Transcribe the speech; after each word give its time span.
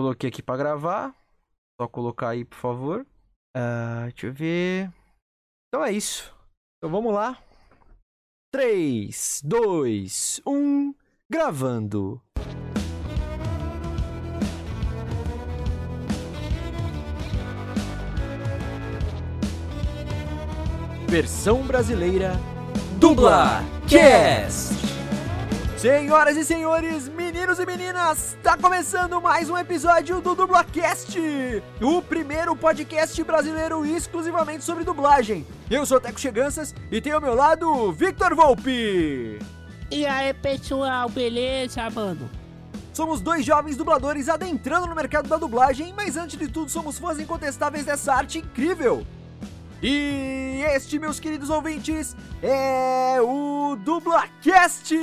Coloquei 0.00 0.30
aqui 0.30 0.42
pra 0.42 0.56
gravar. 0.56 1.14
Só 1.78 1.86
colocar 1.86 2.30
aí, 2.30 2.42
por 2.42 2.56
favor. 2.56 3.06
Uh, 3.54 4.04
deixa 4.04 4.28
eu 4.28 4.32
ver. 4.32 4.90
Então 5.68 5.84
é 5.84 5.92
isso. 5.92 6.34
Então 6.78 6.90
vamos 6.90 7.12
lá. 7.12 7.36
3, 8.50 9.42
2, 9.44 10.40
1, 10.46 10.94
gravando. 11.30 12.18
Versão 21.10 21.66
brasileira 21.66 22.32
Dubla 22.98 23.60
Cast. 23.86 24.89
Senhoras 25.80 26.36
e 26.36 26.44
senhores, 26.44 27.08
meninos 27.08 27.58
e 27.58 27.64
meninas, 27.64 28.34
está 28.34 28.54
começando 28.54 29.18
mais 29.18 29.48
um 29.48 29.56
episódio 29.56 30.20
do 30.20 30.34
Dublacast, 30.34 31.18
o 31.80 32.02
primeiro 32.02 32.54
podcast 32.54 33.24
brasileiro 33.24 33.86
exclusivamente 33.86 34.62
sobre 34.62 34.84
dublagem. 34.84 35.46
Eu 35.70 35.86
sou 35.86 35.98
Teco 35.98 36.20
Cheganças 36.20 36.74
e 36.92 37.00
tenho 37.00 37.14
ao 37.14 37.22
meu 37.22 37.34
lado 37.34 37.90
Victor 37.92 38.34
Volpe. 38.34 39.38
E 39.90 40.04
aí, 40.04 40.34
pessoal, 40.34 41.08
beleza, 41.08 41.88
mano? 41.88 42.28
Somos 42.92 43.22
dois 43.22 43.42
jovens 43.42 43.74
dubladores 43.74 44.28
adentrando 44.28 44.86
no 44.86 44.94
mercado 44.94 45.30
da 45.30 45.38
dublagem, 45.38 45.94
mas 45.96 46.14
antes 46.14 46.38
de 46.38 46.46
tudo 46.46 46.70
somos 46.70 46.98
fãs 46.98 47.18
incontestáveis 47.18 47.86
dessa 47.86 48.12
arte 48.12 48.36
incrível. 48.36 49.06
E 49.82 50.62
este, 50.74 50.98
meus 50.98 51.18
queridos 51.18 51.48
ouvintes, 51.48 52.14
é 52.42 53.18
o 53.22 53.76
DublaCast! 53.76 54.94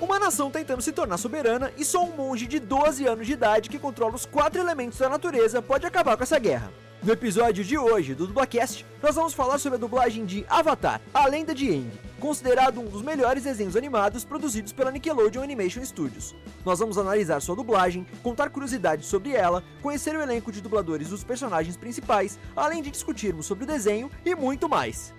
Uma 0.00 0.18
nação 0.18 0.50
tentando 0.50 0.82
se 0.82 0.90
tornar 0.90 1.16
soberana 1.16 1.72
e 1.76 1.84
só 1.84 2.04
um 2.04 2.16
monge 2.16 2.46
de 2.46 2.58
12 2.58 3.06
anos 3.06 3.26
de 3.26 3.34
idade 3.34 3.70
que 3.70 3.78
controla 3.78 4.16
os 4.16 4.26
quatro 4.26 4.60
elementos 4.60 4.98
da 4.98 5.08
natureza 5.08 5.62
pode 5.62 5.86
acabar 5.86 6.16
com 6.16 6.24
essa 6.24 6.40
guerra. 6.40 6.72
No 7.04 7.12
episódio 7.12 7.62
de 7.62 7.76
hoje 7.76 8.14
do 8.14 8.26
Dublacast, 8.26 8.86
nós 9.02 9.14
vamos 9.14 9.34
falar 9.34 9.58
sobre 9.58 9.76
a 9.76 9.78
dublagem 9.78 10.24
de 10.24 10.46
Avatar, 10.48 11.02
a 11.12 11.26
lenda 11.26 11.54
de 11.54 11.68
Aang, 11.68 11.90
considerado 12.18 12.80
um 12.80 12.86
dos 12.86 13.02
melhores 13.02 13.42
desenhos 13.42 13.76
animados 13.76 14.24
produzidos 14.24 14.72
pela 14.72 14.90
Nickelodeon 14.90 15.42
Animation 15.42 15.84
Studios. 15.84 16.34
Nós 16.64 16.78
vamos 16.78 16.96
analisar 16.96 17.42
sua 17.42 17.56
dublagem, 17.56 18.06
contar 18.22 18.48
curiosidades 18.48 19.06
sobre 19.06 19.32
ela, 19.32 19.62
conhecer 19.82 20.16
o 20.16 20.22
elenco 20.22 20.50
de 20.50 20.62
dubladores 20.62 21.10
dos 21.10 21.22
personagens 21.22 21.76
principais, 21.76 22.38
além 22.56 22.80
de 22.80 22.90
discutirmos 22.90 23.44
sobre 23.44 23.64
o 23.64 23.66
desenho 23.66 24.10
e 24.24 24.34
muito 24.34 24.66
mais. 24.66 25.12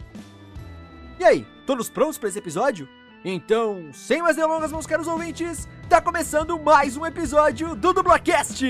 E 1.20 1.24
aí, 1.24 1.46
todos 1.68 1.88
prontos 1.88 2.18
para 2.18 2.30
esse 2.30 2.40
episódio? 2.40 2.90
Então, 3.24 3.92
sem 3.94 4.24
mais 4.24 4.36
delongas, 4.36 4.72
meus 4.72 4.88
caros 4.88 5.06
ouvintes, 5.08 5.68
tá 5.88 6.02
começando 6.02 6.60
mais 6.60 6.98
um 6.98 7.06
episódio 7.06 7.76
do 7.76 7.94
Dublacast! 7.94 8.66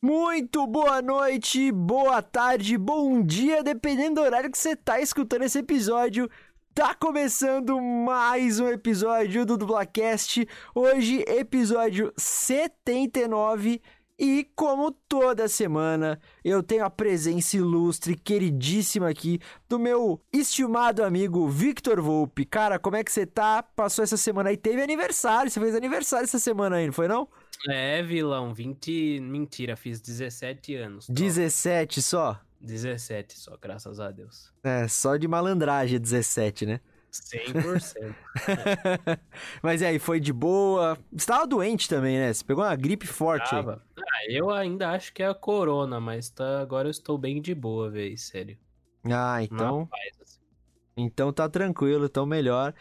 Muito 0.00 0.64
boa 0.64 1.02
noite, 1.02 1.72
boa 1.72 2.22
tarde, 2.22 2.78
bom 2.78 3.20
dia, 3.20 3.64
dependendo 3.64 4.20
do 4.20 4.20
horário 4.20 4.48
que 4.48 4.56
você 4.56 4.76
tá 4.76 5.00
escutando 5.00 5.42
esse 5.42 5.58
episódio. 5.58 6.30
Tá 6.72 6.94
começando 6.94 7.80
mais 7.80 8.60
um 8.60 8.68
episódio 8.68 9.44
do 9.44 9.56
Dublacast. 9.56 10.46
Hoje, 10.72 11.24
episódio 11.26 12.12
79. 12.16 13.82
E 14.16 14.48
como 14.54 14.92
toda 14.92 15.48
semana, 15.48 16.20
eu 16.44 16.62
tenho 16.62 16.84
a 16.84 16.90
presença 16.90 17.56
ilustre, 17.56 18.14
queridíssima 18.14 19.08
aqui 19.08 19.40
do 19.68 19.80
meu 19.80 20.20
estimado 20.32 21.02
amigo 21.02 21.48
Victor 21.48 22.00
Volpe. 22.00 22.44
Cara, 22.44 22.78
como 22.78 22.94
é 22.94 23.02
que 23.02 23.10
você 23.10 23.26
tá? 23.26 23.64
Passou 23.64 24.04
essa 24.04 24.16
semana 24.16 24.50
aí? 24.50 24.56
Teve 24.56 24.80
aniversário, 24.80 25.50
você 25.50 25.58
fez 25.58 25.74
aniversário 25.74 26.24
essa 26.24 26.38
semana 26.38 26.76
aí, 26.76 26.86
não 26.86 26.92
foi 26.92 27.08
não? 27.08 27.28
É, 27.66 28.02
vilão, 28.02 28.54
20. 28.54 29.20
Mentira, 29.20 29.76
fiz 29.76 30.00
17 30.00 30.74
anos. 30.76 31.06
Só. 31.06 31.12
17 31.12 32.02
só? 32.02 32.40
17 32.60 33.38
só, 33.38 33.56
graças 33.56 34.00
a 34.00 34.10
Deus. 34.10 34.52
É, 34.62 34.86
só 34.88 35.16
de 35.16 35.28
malandragem 35.28 35.98
17, 35.98 36.66
né? 36.66 36.80
100%. 37.10 38.14
Mas 39.62 39.82
aí, 39.82 39.98
foi 39.98 40.20
de 40.20 40.32
boa. 40.32 40.98
Você 41.12 41.26
tava 41.26 41.46
doente 41.46 41.88
também, 41.88 42.18
né? 42.18 42.32
Você 42.32 42.44
pegou 42.44 42.64
uma 42.64 42.76
gripe 42.76 43.06
forte. 43.06 43.50
Tava. 43.50 43.82
Ah, 43.96 44.30
eu 44.30 44.50
ainda 44.50 44.90
acho 44.90 45.12
que 45.12 45.22
é 45.22 45.28
a 45.28 45.34
corona, 45.34 46.00
mas 46.00 46.28
tá... 46.28 46.60
agora 46.60 46.86
eu 46.88 46.90
estou 46.90 47.16
bem 47.16 47.40
de 47.40 47.54
boa, 47.54 47.90
velho, 47.90 48.18
sério. 48.18 48.58
Ah, 49.04 49.42
então. 49.42 49.86
Paz, 49.86 50.18
assim. 50.20 50.40
Então 50.96 51.32
tá 51.32 51.48
tranquilo, 51.48 52.06
então 52.06 52.26
melhor. 52.26 52.74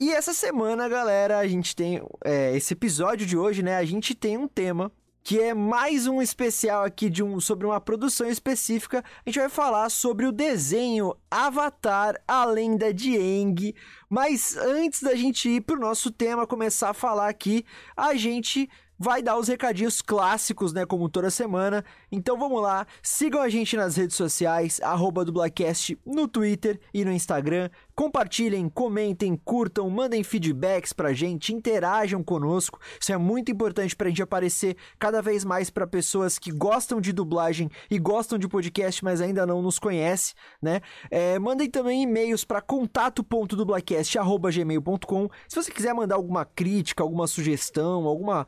E 0.00 0.12
essa 0.12 0.32
semana, 0.32 0.88
galera, 0.88 1.38
a 1.38 1.48
gente 1.48 1.74
tem 1.74 2.00
é, 2.24 2.56
esse 2.56 2.72
episódio 2.72 3.26
de 3.26 3.36
hoje, 3.36 3.64
né? 3.64 3.76
A 3.76 3.84
gente 3.84 4.14
tem 4.14 4.36
um 4.36 4.46
tema 4.46 4.92
que 5.24 5.40
é 5.40 5.52
mais 5.52 6.06
um 6.06 6.22
especial 6.22 6.84
aqui 6.84 7.10
de 7.10 7.20
um 7.20 7.40
sobre 7.40 7.66
uma 7.66 7.80
produção 7.80 8.28
específica. 8.28 9.02
A 9.26 9.28
gente 9.28 9.40
vai 9.40 9.48
falar 9.48 9.90
sobre 9.90 10.24
o 10.24 10.30
desenho 10.30 11.16
Avatar: 11.28 12.14
A 12.28 12.44
Lenda 12.44 12.94
de 12.94 13.16
Aang. 13.16 13.74
Mas 14.08 14.56
antes 14.56 15.02
da 15.02 15.16
gente 15.16 15.48
ir 15.48 15.62
pro 15.62 15.80
nosso 15.80 16.12
tema, 16.12 16.46
começar 16.46 16.90
a 16.90 16.94
falar 16.94 17.28
aqui, 17.28 17.64
a 17.96 18.14
gente 18.14 18.70
vai 18.98 19.22
dar 19.22 19.38
os 19.38 19.48
recadinhos 19.48 20.02
clássicos, 20.02 20.72
né, 20.72 20.84
como 20.84 21.08
toda 21.08 21.30
semana. 21.30 21.84
Então 22.10 22.36
vamos 22.38 22.60
lá, 22.60 22.86
sigam 23.02 23.40
a 23.40 23.48
gente 23.48 23.76
nas 23.76 23.96
redes 23.96 24.16
sociais, 24.16 24.80
arroba 24.82 25.24
dublacast 25.24 25.96
no 26.04 26.26
Twitter 26.26 26.80
e 26.92 27.04
no 27.04 27.12
Instagram. 27.12 27.70
Compartilhem, 27.94 28.68
comentem, 28.68 29.36
curtam, 29.36 29.88
mandem 29.90 30.22
feedbacks 30.22 30.92
pra 30.92 31.12
gente, 31.12 31.54
interajam 31.54 32.22
conosco. 32.22 32.78
Isso 33.00 33.12
é 33.12 33.16
muito 33.16 33.50
importante 33.50 33.96
pra 33.96 34.08
gente 34.08 34.22
aparecer 34.22 34.76
cada 34.98 35.20
vez 35.20 35.44
mais 35.44 35.68
para 35.70 35.86
pessoas 35.86 36.38
que 36.38 36.50
gostam 36.50 37.00
de 37.00 37.12
dublagem 37.12 37.68
e 37.90 37.98
gostam 37.98 38.38
de 38.38 38.48
podcast, 38.48 39.04
mas 39.04 39.20
ainda 39.20 39.46
não 39.46 39.62
nos 39.62 39.78
conhecem, 39.78 40.34
né? 40.62 40.80
É, 41.10 41.38
mandem 41.38 41.68
também 41.68 42.02
e-mails 42.02 42.44
para 42.44 42.60
contato.dublacast.gmail.com 42.60 45.28
se 45.48 45.56
você 45.56 45.70
quiser 45.70 45.94
mandar 45.94 46.16
alguma 46.16 46.44
crítica, 46.44 47.02
alguma 47.02 47.26
sugestão, 47.26 48.04
alguma 48.04 48.46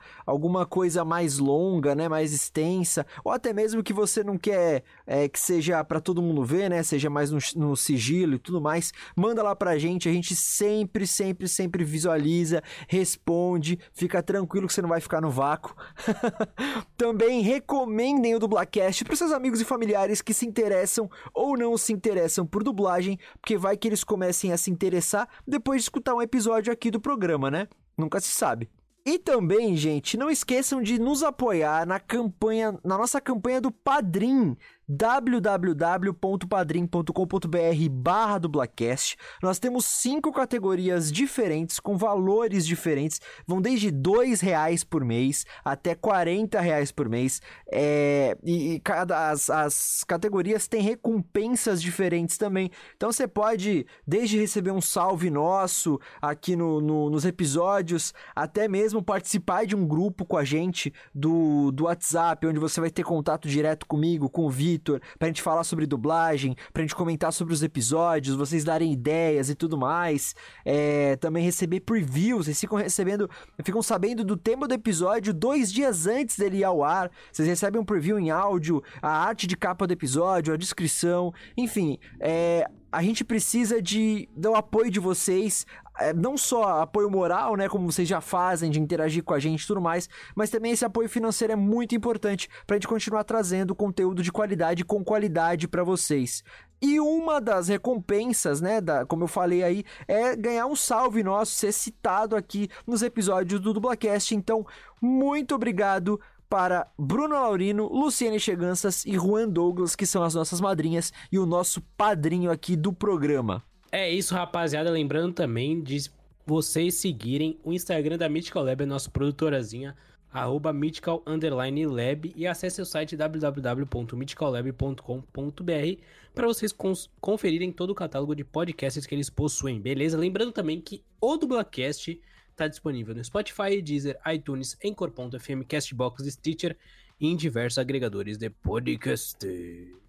coisa 0.65 1.05
mais 1.05 1.39
longa, 1.39 1.95
né, 1.95 2.09
mais 2.09 2.33
extensa, 2.33 3.05
ou 3.25 3.33
até 3.33 3.53
mesmo 3.53 3.83
que 3.83 3.93
você 3.93 4.23
não 4.23 4.39
quer 4.39 4.84
é, 5.06 5.28
que 5.28 5.39
seja 5.39 5.83
para 5.83 6.01
todo 6.01 6.23
mundo 6.23 6.45
ver, 6.45 6.71
né, 6.71 6.83
seja 6.83 7.11
mais 7.11 7.31
no, 7.31 7.39
no 7.56 7.77
sigilo 7.77 8.34
e 8.34 8.39
tudo 8.39 8.61
mais, 8.61 8.93
manda 9.17 9.41
manda 9.41 9.43
lá 9.43 9.56
pra 9.56 9.78
gente, 9.78 10.09
a 10.09 10.12
gente 10.12 10.37
sempre, 10.37 11.06
sempre, 11.06 11.49
sempre 11.49 11.84
visualiza, 11.84 12.62
responde, 12.89 13.78
fica 13.93 14.23
tranquilo 14.23 14.67
que 14.67 14.73
você 14.73 14.83
não 14.83 14.89
vai 14.89 15.01
ficar 15.01 15.21
no 15.21 15.31
vácuo. 15.31 15.75
Também 16.97 17.41
recomendem 17.41 18.34
o 18.34 18.39
Dublacast 18.39 19.05
para 19.05 19.17
seus 19.17 19.33
amigos 19.33 19.61
e 19.61 19.65
familiares 19.65 20.21
que 20.21 20.34
se 20.34 20.47
interessam 20.47 21.11
ou 21.33 21.57
não 21.57 21.77
se 21.78 21.93
interessam 21.93 22.47
por 22.47 22.62
dublagem, 22.62 23.19
porque 23.41 23.57
vai 23.57 23.77
que 23.77 23.89
eles 23.89 24.05
comecem 24.05 24.53
a 24.53 24.59
se 24.59 24.71
interessar 24.71 25.28
depois 25.47 25.81
de 25.81 25.84
escutar 25.84 26.15
um 26.15 26.22
episódio 26.22 26.72
aqui 26.72 26.91
do 26.91 27.01
programa, 27.01 27.51
né? 27.51 27.69
Nunca 27.97 28.21
se 28.21 28.28
sabe. 28.28 28.69
E 29.05 29.19
também, 29.19 29.77
gente, 29.77 30.16
não 30.16 30.31
esqueçam 30.31 30.83
de 30.83 30.99
nos 30.99 31.22
apoiar 31.22 31.87
na 31.87 31.99
campanha, 31.99 32.78
na 32.84 32.99
nossa 32.99 33.21
campanha 33.21 33.61
do 33.61 33.71
Padrim 33.71 34.56
www.padrim.com.br 34.91 37.89
barra 37.92 38.39
dublacast. 38.39 39.16
Nós 39.41 39.60
temos 39.60 39.84
cinco 39.84 40.33
categorias 40.33 41.13
diferentes, 41.13 41.78
com 41.78 41.97
valores 41.97 42.66
diferentes, 42.66 43.21
vão 43.47 43.63
desde 43.63 43.92
dois 43.92 44.41
reais 44.41 44.83
por 44.83 45.04
mês 45.04 45.47
até 45.65 45.95
40 45.95 46.60
reais 46.60 46.91
por 46.91 47.09
mês. 47.09 47.41
É, 47.71 48.37
e, 48.42 48.75
e 48.75 48.81
cada, 48.81 49.31
as, 49.31 49.48
as 49.48 50.03
categorias 50.03 50.66
têm 50.66 50.83
recompensas 50.83 51.81
diferentes 51.81 52.36
também. 52.36 52.69
Então 52.97 53.13
você 53.13 53.28
pode, 53.28 53.86
desde 54.04 54.39
receber 54.39 54.72
um 54.72 54.81
salve 54.81 55.31
nosso 55.31 56.01
aqui 56.21 56.57
no, 56.57 56.81
no, 56.81 57.09
nos 57.09 57.25
episódios, 57.25 58.13
até 58.34 58.66
mesmo 58.66 59.01
participar 59.01 59.66
de 59.66 59.77
um 59.77 59.86
grupo 59.86 60.25
com 60.25 60.36
a 60.36 60.43
gente 60.43 60.93
do, 61.15 61.71
do 61.71 61.84
WhatsApp, 61.84 62.45
onde 62.45 62.59
você 62.59 62.81
vai 62.81 62.91
ter 62.91 63.04
contato 63.04 63.47
direto 63.47 63.86
comigo, 63.86 64.28
com 64.28 64.47
o 64.47 64.51
Vitor 64.51 64.79
Vitor, 64.80 65.00
pra 65.18 65.28
gente 65.28 65.42
falar 65.42 65.62
sobre 65.62 65.86
dublagem, 65.86 66.56
pra 66.72 66.82
gente 66.82 66.94
comentar 66.94 67.32
sobre 67.32 67.53
os 67.53 67.62
episódios, 67.62 68.34
vocês 68.34 68.65
darem 68.65 68.92
ideias 68.92 69.50
e 69.50 69.54
tudo 69.54 69.77
mais. 69.77 70.34
É, 70.65 71.16
também 71.16 71.44
receber 71.44 71.80
previews, 71.80 72.47
vocês 72.47 72.59
ficam 72.59 72.78
recebendo, 72.78 73.28
ficam 73.62 73.82
sabendo 73.82 74.24
do 74.24 74.36
tema 74.36 74.66
do 74.66 74.74
episódio 74.74 75.34
dois 75.34 75.71
dias 75.71 76.06
antes 76.06 76.38
dele 76.38 76.59
ir 76.59 76.65
ao 76.65 76.82
ar. 76.82 77.10
Vocês 77.30 77.47
recebem 77.47 77.80
um 77.80 77.84
preview 77.84 78.18
em 78.18 78.30
áudio, 78.30 78.82
a 79.03 79.10
arte 79.10 79.47
de 79.47 79.56
capa 79.56 79.86
do 79.86 79.92
episódio, 79.92 80.54
a 80.54 80.56
descrição, 80.56 81.33
enfim, 81.56 81.98
é, 82.18 82.66
a 82.92 83.03
gente 83.03 83.25
precisa 83.25 83.81
de 83.81 84.28
do 84.34 84.54
apoio 84.54 84.91
de 84.91 84.98
vocês, 84.98 85.66
é, 85.98 86.13
não 86.13 86.37
só 86.37 86.81
apoio 86.83 87.10
moral, 87.10 87.57
né, 87.57 87.69
como 87.69 87.91
vocês 87.91 88.09
já 88.09 88.21
fazem, 88.21 88.71
de 88.71 88.81
interagir 88.81 89.22
com 89.22 89.34
a 89.34 89.39
gente 89.39 89.63
e 89.63 89.66
tudo 89.66 89.81
mais, 89.81 90.09
mas 90.34 90.51
também 90.51 90.72
esse 90.72 90.84
apoio 90.84 91.09
financeiro 91.09 91.53
é 91.53 91.57
muito 91.57 91.95
importante 91.95 92.48
para 92.66 92.77
a 92.77 92.78
gente 92.78 92.89
continuar 92.89 93.25
trazendo 93.25 93.75
conteúdo 93.75 94.22
de 94.22 94.33
qualidade 94.33 94.84
com 94.84 95.04
qualidade 95.04 95.69
para 95.69 95.84
vocês. 95.84 96.42
E 96.83 96.98
uma 96.98 97.41
das 97.41 97.69
recompensas, 97.69 98.60
né, 98.60 98.81
da, 98.81 99.04
como 99.04 99.25
eu 99.25 99.28
falei 99.28 99.63
aí, 99.63 99.84
é 100.09 100.34
ganhar 100.34 100.66
um 100.66 100.75
salve 100.75 101.22
nosso, 101.22 101.53
ser 101.53 101.72
citado 101.72 102.34
aqui 102.34 102.71
nos 102.86 103.03
episódios 103.03 103.60
do 103.60 103.75
Dublacast. 103.75 104.34
Então, 104.34 104.66
muito 105.01 105.54
obrigado 105.54 106.19
para 106.50 106.86
Bruno 106.98 107.36
Laurino, 107.36 107.86
Luciane 107.86 108.41
Cheganças 108.41 109.06
e 109.06 109.12
Juan 109.12 109.48
Douglas, 109.48 109.94
que 109.94 110.04
são 110.04 110.24
as 110.24 110.34
nossas 110.34 110.60
madrinhas 110.60 111.12
e 111.30 111.38
o 111.38 111.47
nosso 111.47 111.80
padrinho 111.97 112.50
aqui 112.50 112.74
do 112.74 112.92
programa. 112.92 113.62
É 113.92 114.10
isso, 114.10 114.34
rapaziada. 114.34 114.91
Lembrando 114.91 115.32
também 115.32 115.80
de 115.80 116.10
vocês 116.44 116.97
seguirem 116.97 117.56
o 117.62 117.72
Instagram 117.72 118.18
da 118.18 118.28
Mythical 118.28 118.64
Lab, 118.64 118.82
a 118.82 118.86
nossa 118.86 119.08
produtorazinha, 119.08 119.94
arroba 120.32 120.72
mythical 120.72 121.22
lab 121.26 122.32
e 122.34 122.47
acesse 122.47 122.80
o 122.82 122.86
site 122.86 123.16
www.mythicallab.com.br 123.16 126.02
para 126.34 126.47
vocês 126.47 126.74
conferirem 127.20 127.70
todo 127.72 127.91
o 127.91 127.94
catálogo 127.94 128.34
de 128.34 128.42
podcasts 128.44 129.06
que 129.06 129.14
eles 129.14 129.30
possuem, 129.30 129.80
beleza? 129.80 130.18
Lembrando 130.18 130.50
também 130.52 130.80
que 130.80 131.04
o 131.20 131.36
Dublacast 131.36 132.20
Está 132.60 132.68
disponível 132.68 133.15
no 133.15 133.24
Spotify, 133.24 133.80
Deezer, 133.80 134.18
iTunes, 134.30 134.77
Anchor.fm, 134.84 135.65
Castbox, 135.66 136.30
Stitcher 136.30 136.77
e 137.18 137.27
em 137.27 137.34
diversos 137.34 137.78
agregadores 137.78 138.36
de 138.36 138.51
podcast. 138.51 139.39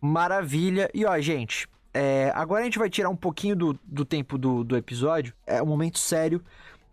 Maravilha. 0.01 0.91
E 0.93 1.05
ó, 1.05 1.17
gente, 1.21 1.65
é, 1.93 2.29
agora 2.35 2.59
a 2.59 2.65
gente 2.65 2.77
vai 2.77 2.89
tirar 2.89 3.09
um 3.09 3.15
pouquinho 3.15 3.55
do, 3.55 3.79
do 3.85 4.03
tempo 4.03 4.37
do, 4.37 4.65
do 4.65 4.75
episódio. 4.75 5.33
É 5.47 5.63
um 5.63 5.65
momento 5.65 5.97
sério. 5.97 6.43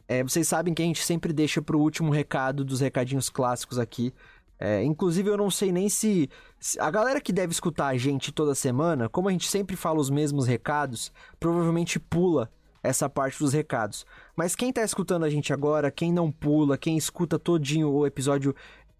É, 0.06 0.22
vocês 0.22 0.46
sabem 0.46 0.72
que 0.72 0.80
a 0.80 0.84
gente 0.84 1.02
sempre 1.02 1.32
deixa 1.32 1.60
pro 1.60 1.80
último 1.80 2.12
recado 2.12 2.64
dos 2.64 2.78
recadinhos 2.78 3.28
clássicos 3.28 3.80
aqui. 3.80 4.14
É, 4.60 4.84
inclusive, 4.84 5.28
eu 5.28 5.36
não 5.36 5.50
sei 5.50 5.72
nem 5.72 5.88
se, 5.88 6.30
se, 6.60 6.78
A 6.78 6.88
galera 6.88 7.20
que 7.20 7.32
deve 7.32 7.50
escutar 7.50 7.88
a 7.88 7.96
gente 7.96 8.30
toda 8.30 8.54
semana, 8.54 9.08
como 9.08 9.28
a 9.28 9.32
gente 9.32 9.48
sempre 9.50 9.74
fala 9.74 9.98
os 9.98 10.08
mesmos 10.08 10.46
recados, 10.46 11.12
provavelmente 11.40 11.98
pula 11.98 12.48
essa 12.88 13.08
parte 13.08 13.38
dos 13.38 13.52
recados. 13.52 14.06
Mas 14.34 14.54
quem 14.54 14.72
tá 14.72 14.82
escutando 14.82 15.24
a 15.24 15.30
gente 15.30 15.52
agora, 15.52 15.90
quem 15.90 16.12
não 16.12 16.32
pula, 16.32 16.78
quem 16.78 16.96
escuta 16.96 17.38
todinho 17.38 17.90
o 17.90 18.06
episódio 18.06 18.54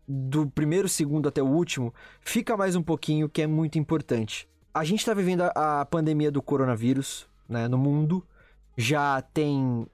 do 0.06 0.46
primeiro 0.46 0.88
segundo 0.88 1.29
até 1.29 1.43
o 1.43 1.46
último, 1.46 1.93
fica 2.20 2.56
mais 2.56 2.76
um 2.76 2.82
pouquinho 2.82 3.29
que 3.29 3.43
é 3.43 3.46
muito 3.46 3.79
importante. 3.79 4.49
A 4.75 4.85
gente 4.85 5.05
tá 5.05 5.14
vivendo 5.14 5.43
a, 5.43 5.81
a 5.81 5.85
pandemia 5.87 6.31
do 6.31 6.43
coronavírus, 6.43 7.26
né, 7.49 7.67
no 7.67 7.79
mundo, 7.79 8.25
já 8.76 9.20
tem 9.23 9.87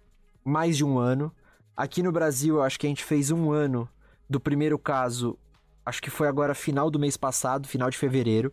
mais 0.45 0.77
de 0.77 0.85
um 0.85 0.99
ano. 0.99 1.33
Aqui 1.77 2.03
no 2.03 2.13
Brasil, 2.13 2.63
acho 2.63 2.79
que 2.79 2.87
a 2.87 2.91
gente 2.91 3.05
fez 3.05 3.31
um 3.31 3.53
ano 3.53 3.89
do 4.29 4.41
primeiro 4.41 4.79
caso, 4.79 5.39
acho 5.87 6.03
que 6.03 6.11
foi 6.11 6.27
agora 6.27 6.55
final 6.55 6.91
do 6.91 6.99
mês 6.99 7.17
passado, 7.17 7.69
final 7.69 7.91
de 7.91 7.99
fevereiro, 7.99 8.53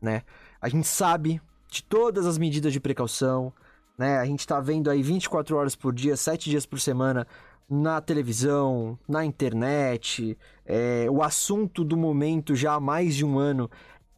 né? 0.00 0.22
A 0.60 0.68
gente 0.68 0.86
sabe 0.86 1.40
de 1.70 1.82
todas 1.82 2.26
as 2.26 2.36
medidas 2.36 2.72
de 2.72 2.80
precaução, 2.80 3.52
né? 3.98 4.18
A 4.18 4.24
gente 4.24 4.40
está 4.40 4.60
vendo 4.60 4.90
aí 4.90 5.02
24 5.02 5.56
horas 5.56 5.76
por 5.76 5.94
dia, 5.94 6.16
7 6.16 6.50
dias 6.50 6.66
por 6.66 6.80
semana 6.80 7.26
na 7.68 8.00
televisão, 8.00 8.98
na 9.08 9.24
internet. 9.24 10.36
É, 10.66 11.06
o 11.10 11.22
assunto 11.22 11.84
do 11.84 11.96
momento 11.96 12.54
já 12.54 12.74
há 12.74 12.80
mais 12.80 13.14
de 13.14 13.24
um 13.24 13.38
ano 13.38 13.70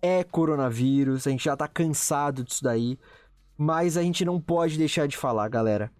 é 0.02 0.24
coronavírus. 0.24 1.26
A 1.26 1.30
gente 1.30 1.44
já 1.44 1.54
está 1.54 1.68
cansado 1.68 2.42
disso 2.42 2.62
daí. 2.62 2.98
Mas 3.56 3.96
a 3.96 4.02
gente 4.02 4.24
não 4.24 4.40
pode 4.40 4.76
deixar 4.76 5.06
de 5.06 5.16
falar, 5.16 5.48
galera. 5.48 5.90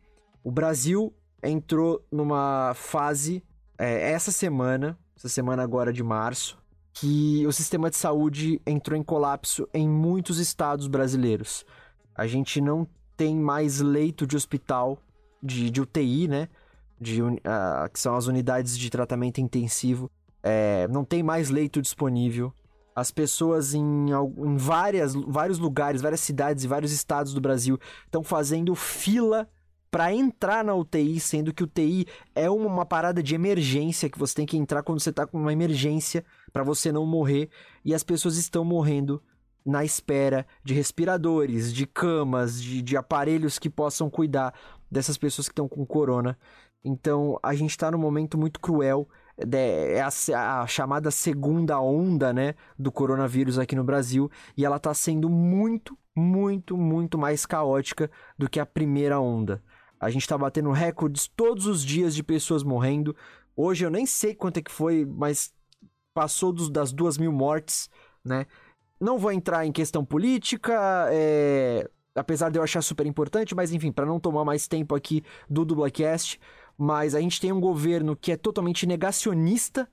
O 0.43 0.51
Brasil 0.51 1.15
entrou 1.43 2.05
numa 2.11 2.73
fase 2.75 3.43
é, 3.79 4.11
essa 4.11 4.33
semana, 4.33 4.99
essa 5.17 5.29
semana 5.29 5.63
agora 5.63 5.93
de 5.93 6.03
março, 6.03 6.59
que 6.93 7.47
o 7.47 7.53
sistema 7.53 7.91
de 7.91 7.97
saúde 7.97 8.61
entrou 8.67 8.99
em 8.99 9.03
colapso 9.03 9.69
em 9.73 9.89
muitos 9.89 10.39
estados 10.39 10.87
brasileiros. 10.87 11.65
A 12.15 12.27
gente 12.27 12.61
não 12.61 12.87
tem 13.17 13.37
mais 13.37 13.81
leito 13.81 14.27
de 14.27 14.37
hospital, 14.37 14.99
de, 15.43 15.71
de 15.71 15.81
UTI, 15.81 16.29
né? 16.29 16.49
De, 17.01 17.23
uh, 17.23 17.39
que 17.93 17.99
são 17.99 18.17
as 18.17 18.27
unidades 18.27 18.79
de 18.79 18.89
tratamento 18.91 19.41
intensivo. 19.41 20.11
É, 20.43 20.87
não 20.89 21.05
tem 21.05 21.23
mais 21.23 21.51
leito 21.51 21.81
disponível. 21.81 22.53
As 22.95 23.11
pessoas 23.11 23.75
em, 23.75 24.11
em 24.11 24.57
várias, 24.57 25.15
vários 25.15 25.59
lugares, 25.59 26.01
várias 26.01 26.21
cidades 26.21 26.65
e 26.65 26.69
vários 26.69 26.93
estados 26.93 27.35
do 27.35 27.41
Brasil 27.41 27.79
estão 28.07 28.23
fazendo 28.23 28.75
fila 28.75 29.49
para 29.95 30.13
entrar 30.13 30.65
na 30.65 30.75
UTI, 30.75 31.21
sendo 31.21 31.55
que 31.55 31.63
UTI 31.63 32.05
é 32.35 32.51
uma, 32.51 32.85
parada 32.85 33.23
de 33.23 33.33
emergência 33.33 34.11
que 34.11 34.19
você 34.19 34.35
tem 34.35 34.45
que 34.45 34.57
entrar 34.57 34.83
quando 34.83 34.99
você 34.99 35.13
tá 35.13 35.25
com 35.25 35.39
uma 35.39 35.53
emergência 35.53 36.25
para 36.53 36.65
você 36.65 36.91
não 36.91 37.07
morrer 37.07 37.49
e 37.85 37.95
as 37.95 38.03
pessoas 38.03 38.37
estão 38.37 38.65
morrendo 38.65 39.23
na 39.65 39.85
espera 39.85 40.47
de 40.63 40.75
respiradores, 40.75 41.73
de 41.73 41.87
camas, 41.87 42.63
de, 42.63 42.83
de 42.83 42.97
aparelhos 42.97 43.59
que 43.59 43.71
possam 43.71 44.11
cuidar 44.11 44.53
dessas 44.91 45.17
pessoas 45.17 45.49
que 45.49 45.53
estão 45.53 45.69
com 45.69 45.87
corona. 45.87 46.39
Então 46.85 47.39
a 47.43 47.55
gente 47.55 47.71
está 47.71 47.91
num 47.91 47.99
momento 47.99 48.37
muito 48.37 48.61
cruel. 48.61 49.09
É 49.37 50.01
a, 50.01 50.61
a, 50.61 50.67
chamada 50.67 51.11
segunda 51.11 51.81
onda, 51.81 52.33
né, 52.33 52.55
do 52.79 52.93
coronavírus 52.93 53.59
aqui 53.59 53.75
no 53.75 53.83
Brasil, 53.83 54.31
e 54.57 54.65
ela 54.65 54.77
está 54.77 54.95
sendo 54.95 55.29
muito, 55.29 55.99
muito, 56.15 56.77
muito 56.77 57.19
mais 57.19 57.45
caótica 57.45 58.09
do 58.39 58.49
que 58.49 58.61
a 58.61 58.67
primeira 58.67 59.19
onda. 59.19 59.61
A 59.99 60.11
gente 60.11 60.23
está 60.23 60.37
batendo 60.39 60.71
recordes 60.71 61.27
todos 61.27 61.67
os 61.67 61.85
dias 61.85 62.15
de 62.15 62.23
pessoas 62.23 62.63
morrendo. 62.63 63.17
Hoje 63.57 63.85
eu 63.85 63.91
nem 63.91 64.07
sei 64.07 64.35
quanto 64.35 64.59
é 64.59 64.63
que 64.63 64.71
foi, 64.71 65.05
mas 65.05 65.53
passou 66.13 66.53
dos, 66.53 66.71
das 66.71 66.93
duas 66.93 67.19
mil 67.19 67.33
mortes, 67.33 67.91
né? 68.25 68.47
Não 69.05 69.19
vou 69.19 69.31
entrar 69.31 69.67
em 69.67 69.71
questão 69.71 70.03
política, 70.03 70.73
é... 71.11 71.87
apesar 72.15 72.49
de 72.49 72.59
eu 72.59 72.63
achar 72.63 72.81
super 72.81 73.05
importante, 73.05 73.55
mas 73.55 73.71
enfim, 73.71 73.93
para 73.93 74.07
não 74.07 74.19
tomar 74.19 74.47
mais 74.47 74.67
tempo 74.67 74.95
aqui 74.95 75.23
do 75.49 75.63
Dublacast, 75.63 76.41
mas 76.79 77.15
a 77.15 77.21
gente 77.21 77.39
tem 77.39 77.53
um 77.53 77.61
governo 77.61 78.17
que 78.17 78.33
é 78.33 78.37
totalmente 78.39 78.87
negacionista 78.87 79.87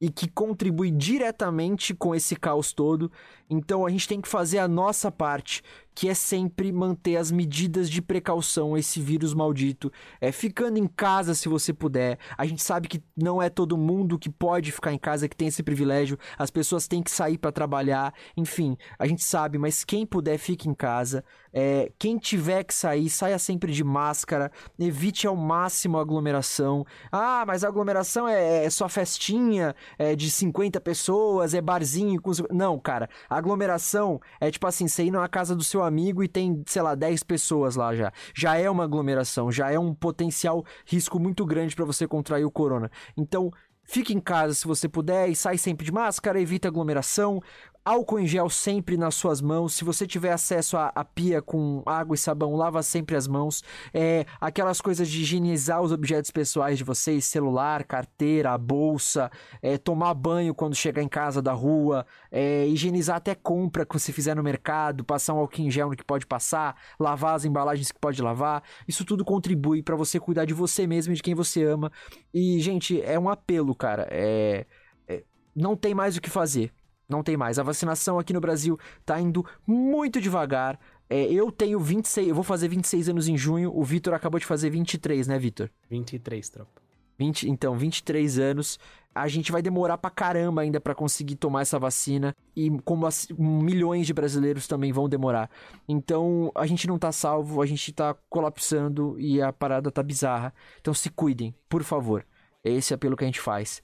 e 0.00 0.08
que 0.08 0.28
contribui 0.28 0.92
diretamente 0.92 1.92
com 1.92 2.14
esse 2.14 2.36
caos 2.36 2.72
todo. 2.72 3.10
Então 3.50 3.84
a 3.84 3.90
gente 3.90 4.06
tem 4.06 4.20
que 4.20 4.28
fazer 4.28 4.58
a 4.58 4.68
nossa 4.68 5.10
parte, 5.10 5.60
que 5.96 6.10
é 6.10 6.14
sempre 6.14 6.70
manter 6.70 7.16
as 7.16 7.32
medidas 7.32 7.88
de 7.88 8.02
precaução 8.02 8.76
esse 8.76 9.00
vírus 9.00 9.32
maldito, 9.32 9.90
é 10.20 10.30
ficando 10.30 10.78
em 10.78 10.86
casa 10.86 11.34
se 11.34 11.48
você 11.48 11.72
puder. 11.72 12.18
A 12.36 12.44
gente 12.44 12.62
sabe 12.62 12.86
que 12.86 13.02
não 13.16 13.40
é 13.40 13.48
todo 13.48 13.78
mundo 13.78 14.18
que 14.18 14.28
pode 14.28 14.70
ficar 14.70 14.92
em 14.92 14.98
casa 14.98 15.26
que 15.26 15.34
tem 15.34 15.48
esse 15.48 15.62
privilégio. 15.62 16.18
As 16.36 16.50
pessoas 16.50 16.86
têm 16.86 17.02
que 17.02 17.10
sair 17.10 17.38
para 17.38 17.50
trabalhar. 17.50 18.12
Enfim, 18.36 18.76
a 18.98 19.06
gente 19.06 19.24
sabe, 19.24 19.56
mas 19.56 19.84
quem 19.84 20.04
puder 20.04 20.36
fique 20.36 20.68
em 20.68 20.74
casa. 20.74 21.24
É, 21.50 21.90
quem 21.98 22.18
tiver 22.18 22.64
que 22.64 22.74
sair, 22.74 23.08
saia 23.08 23.38
sempre 23.38 23.72
de 23.72 23.82
máscara. 23.82 24.52
Evite 24.78 25.26
ao 25.26 25.34
máximo 25.34 25.96
a 25.96 26.02
aglomeração. 26.02 26.84
Ah, 27.10 27.44
mas 27.46 27.64
a 27.64 27.68
aglomeração 27.68 28.28
é, 28.28 28.66
é 28.66 28.68
só 28.68 28.86
festinha, 28.86 29.74
é 29.98 30.14
de 30.14 30.30
50 30.30 30.78
pessoas, 30.82 31.54
é 31.54 31.62
barzinho 31.62 32.20
com 32.20 32.32
Não, 32.50 32.78
cara, 32.78 33.08
a 33.30 33.38
aglomeração 33.38 34.20
é 34.38 34.50
tipo 34.50 34.66
assim, 34.66 34.86
você 34.86 35.04
ir 35.04 35.10
na 35.10 35.26
casa 35.26 35.56
do 35.56 35.64
seu 35.64 35.85
amigo 35.86 36.22
e 36.22 36.28
tem, 36.28 36.62
sei 36.66 36.82
lá, 36.82 36.94
10 36.94 37.22
pessoas 37.22 37.76
lá 37.76 37.94
já. 37.94 38.12
Já 38.34 38.56
é 38.56 38.68
uma 38.68 38.84
aglomeração, 38.84 39.50
já 39.50 39.70
é 39.70 39.78
um 39.78 39.94
potencial 39.94 40.64
risco 40.84 41.18
muito 41.18 41.46
grande 41.46 41.74
para 41.74 41.84
você 41.84 42.06
contrair 42.06 42.44
o 42.44 42.50
corona. 42.50 42.90
Então, 43.16 43.50
Fique 43.88 44.12
em 44.12 44.18
casa 44.18 44.52
se 44.52 44.66
você 44.66 44.88
puder 44.88 45.28
e 45.28 45.36
sai 45.36 45.56
sempre 45.56 45.86
de 45.86 45.92
máscara, 45.92 46.40
evite 46.40 46.66
aglomeração 46.66 47.40
álcool 47.86 48.18
em 48.18 48.26
gel 48.26 48.50
sempre 48.50 48.96
nas 48.96 49.14
suas 49.14 49.40
mãos. 49.40 49.74
Se 49.74 49.84
você 49.84 50.08
tiver 50.08 50.32
acesso 50.32 50.76
à, 50.76 51.04
pia 51.04 51.40
com 51.40 51.84
água 51.86 52.16
e 52.16 52.18
sabão, 52.18 52.56
lava 52.56 52.82
sempre 52.82 53.14
as 53.14 53.28
mãos. 53.28 53.62
É, 53.94 54.26
aquelas 54.40 54.80
coisas 54.80 55.08
de 55.08 55.22
higienizar 55.22 55.80
os 55.80 55.92
objetos 55.92 56.32
pessoais 56.32 56.76
de 56.76 56.82
vocês, 56.82 57.24
celular, 57.24 57.84
carteira, 57.84 58.58
bolsa, 58.58 59.30
é, 59.62 59.78
tomar 59.78 60.14
banho 60.14 60.52
quando 60.52 60.74
chegar 60.74 61.00
em 61.00 61.08
casa 61.08 61.40
da 61.40 61.52
rua, 61.52 62.04
é, 62.32 62.66
higienizar 62.66 63.18
até 63.18 63.36
compra 63.36 63.86
que 63.86 63.96
você 63.96 64.12
fizer 64.12 64.34
no 64.34 64.42
mercado, 64.42 65.04
passar 65.04 65.34
um 65.34 65.38
álcool 65.38 65.62
em 65.62 65.70
gel 65.70 65.88
no 65.88 65.96
que 65.96 66.04
pode 66.04 66.26
passar, 66.26 66.76
lavar 66.98 67.36
as 67.36 67.44
embalagens 67.44 67.92
que 67.92 68.00
pode 68.00 68.20
lavar. 68.20 68.64
Isso 68.88 69.04
tudo 69.04 69.24
contribui 69.24 69.80
para 69.80 69.94
você 69.94 70.18
cuidar 70.18 70.44
de 70.44 70.54
você 70.54 70.88
mesmo 70.88 71.12
e 71.12 71.16
de 71.16 71.22
quem 71.22 71.36
você 71.36 71.62
ama. 71.62 71.92
E, 72.34 72.58
gente, 72.58 73.00
é 73.00 73.16
um 73.16 73.28
apelo, 73.28 73.76
cara. 73.76 74.08
É, 74.10 74.66
é 75.06 75.22
não 75.54 75.76
tem 75.76 75.94
mais 75.94 76.16
o 76.16 76.20
que 76.20 76.28
fazer 76.28 76.72
Não 77.08 77.22
tem 77.22 77.36
mais. 77.36 77.58
A 77.58 77.62
vacinação 77.62 78.18
aqui 78.18 78.32
no 78.32 78.40
Brasil 78.40 78.78
tá 79.04 79.20
indo 79.20 79.44
muito 79.66 80.20
devagar. 80.20 80.78
É, 81.08 81.22
eu 81.24 81.52
tenho 81.52 81.78
26, 81.78 82.28
eu 82.28 82.34
vou 82.34 82.42
fazer 82.42 82.68
26 82.68 83.08
anos 83.08 83.28
em 83.28 83.36
junho. 83.36 83.72
O 83.74 83.84
Vitor 83.84 84.12
acabou 84.12 84.40
de 84.40 84.46
fazer 84.46 84.70
23, 84.70 85.28
né, 85.28 85.38
Vitor? 85.38 85.70
23, 85.88 86.48
tropa. 86.48 86.82
20, 87.18 87.48
então, 87.48 87.76
23 87.76 88.38
anos. 88.38 88.78
A 89.14 89.28
gente 89.28 89.50
vai 89.50 89.62
demorar 89.62 89.96
pra 89.96 90.10
caramba 90.10 90.60
ainda 90.60 90.78
para 90.78 90.94
conseguir 90.94 91.36
tomar 91.36 91.62
essa 91.62 91.78
vacina. 91.78 92.34
E 92.54 92.68
como 92.84 93.06
as, 93.06 93.28
milhões 93.38 94.06
de 94.06 94.12
brasileiros 94.12 94.66
também 94.66 94.92
vão 94.92 95.08
demorar. 95.08 95.48
Então, 95.88 96.50
a 96.54 96.66
gente 96.66 96.86
não 96.86 96.98
tá 96.98 97.12
salvo, 97.12 97.62
a 97.62 97.66
gente 97.66 97.92
tá 97.92 98.14
colapsando 98.28 99.18
e 99.18 99.40
a 99.40 99.52
parada 99.52 99.90
tá 99.90 100.02
bizarra. 100.02 100.52
Então, 100.80 100.92
se 100.92 101.08
cuidem, 101.08 101.54
por 101.68 101.82
favor. 101.82 102.26
Esse 102.62 102.92
é 102.92 102.96
apelo 102.96 103.16
que 103.16 103.24
a 103.24 103.28
gente 103.28 103.40
faz. 103.40 103.80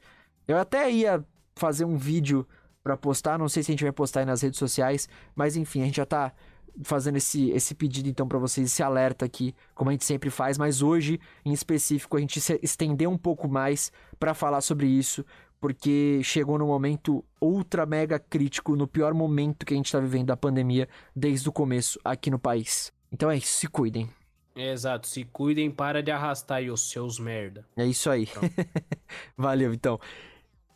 Eu 0.47 0.59
até 0.59 0.91
ia 0.91 1.25
fazer 1.55 1.85
um 1.85 1.97
vídeo 1.97 2.47
para 2.83 2.97
postar, 2.97 3.39
não 3.39 3.49
sei 3.49 3.63
se 3.63 3.71
a 3.71 3.73
gente 3.73 3.85
vai 3.85 3.93
postar 3.93 4.21
aí 4.21 4.27
nas 4.27 4.43
redes 4.43 4.59
sociais, 4.59 5.09
mas 5.35 5.57
enfim, 5.57 5.83
a 5.83 5.85
gente 5.85 5.97
já 5.97 6.07
tá 6.07 6.33
fazendo 6.83 7.17
esse, 7.17 7.51
esse 7.51 7.75
pedido 7.75 8.09
então 8.09 8.27
para 8.27 8.39
vocês, 8.39 8.67
esse 8.67 8.83
alerta 8.83 9.25
aqui, 9.25 9.55
como 9.75 9.91
a 9.91 9.93
gente 9.93 10.05
sempre 10.05 10.31
faz, 10.31 10.57
mas 10.57 10.83
hoje 10.83 11.21
em 11.45 11.53
específico 11.53 12.17
a 12.17 12.21
gente 12.21 12.41
se 12.41 12.59
estendeu 12.63 13.11
um 13.11 13.19
pouco 13.19 13.49
mais 13.49 13.93
para 14.19 14.35
falar 14.35 14.61
sobre 14.61 14.87
isso, 14.87 15.25
porque 15.61 16.21
chegou 16.25 16.59
no 16.59 16.67
momento 16.67 17.25
ultra 17.41 17.87
mega 17.87 18.19
crítico, 18.19 18.75
no 18.75 18.89
pior 18.89 19.15
momento 19.15 19.65
que 19.65 19.75
a 19.75 19.77
gente 19.77 19.87
está 19.87 20.01
vivendo 20.01 20.27
da 20.27 20.37
pandemia 20.37 20.89
desde 21.15 21.49
o 21.49 21.53
começo 21.53 22.01
aqui 22.05 22.31
no 22.31 22.39
país. 22.39 22.93
Então 23.13 23.31
é 23.31 23.37
isso, 23.37 23.59
se 23.59 23.69
cuidem. 23.69 24.09
Exato, 24.55 25.07
se 25.07 25.25
cuidem, 25.25 25.71
para 25.71 26.03
de 26.03 26.11
arrastar 26.11 26.59
aí 26.59 26.71
os 26.71 26.91
seus 26.91 27.19
merda. 27.19 27.67
É 27.77 27.87
isso 27.87 28.11
aí. 28.11 28.25
Então. 28.25 28.43
Valeu, 29.37 29.73
então. 29.73 29.99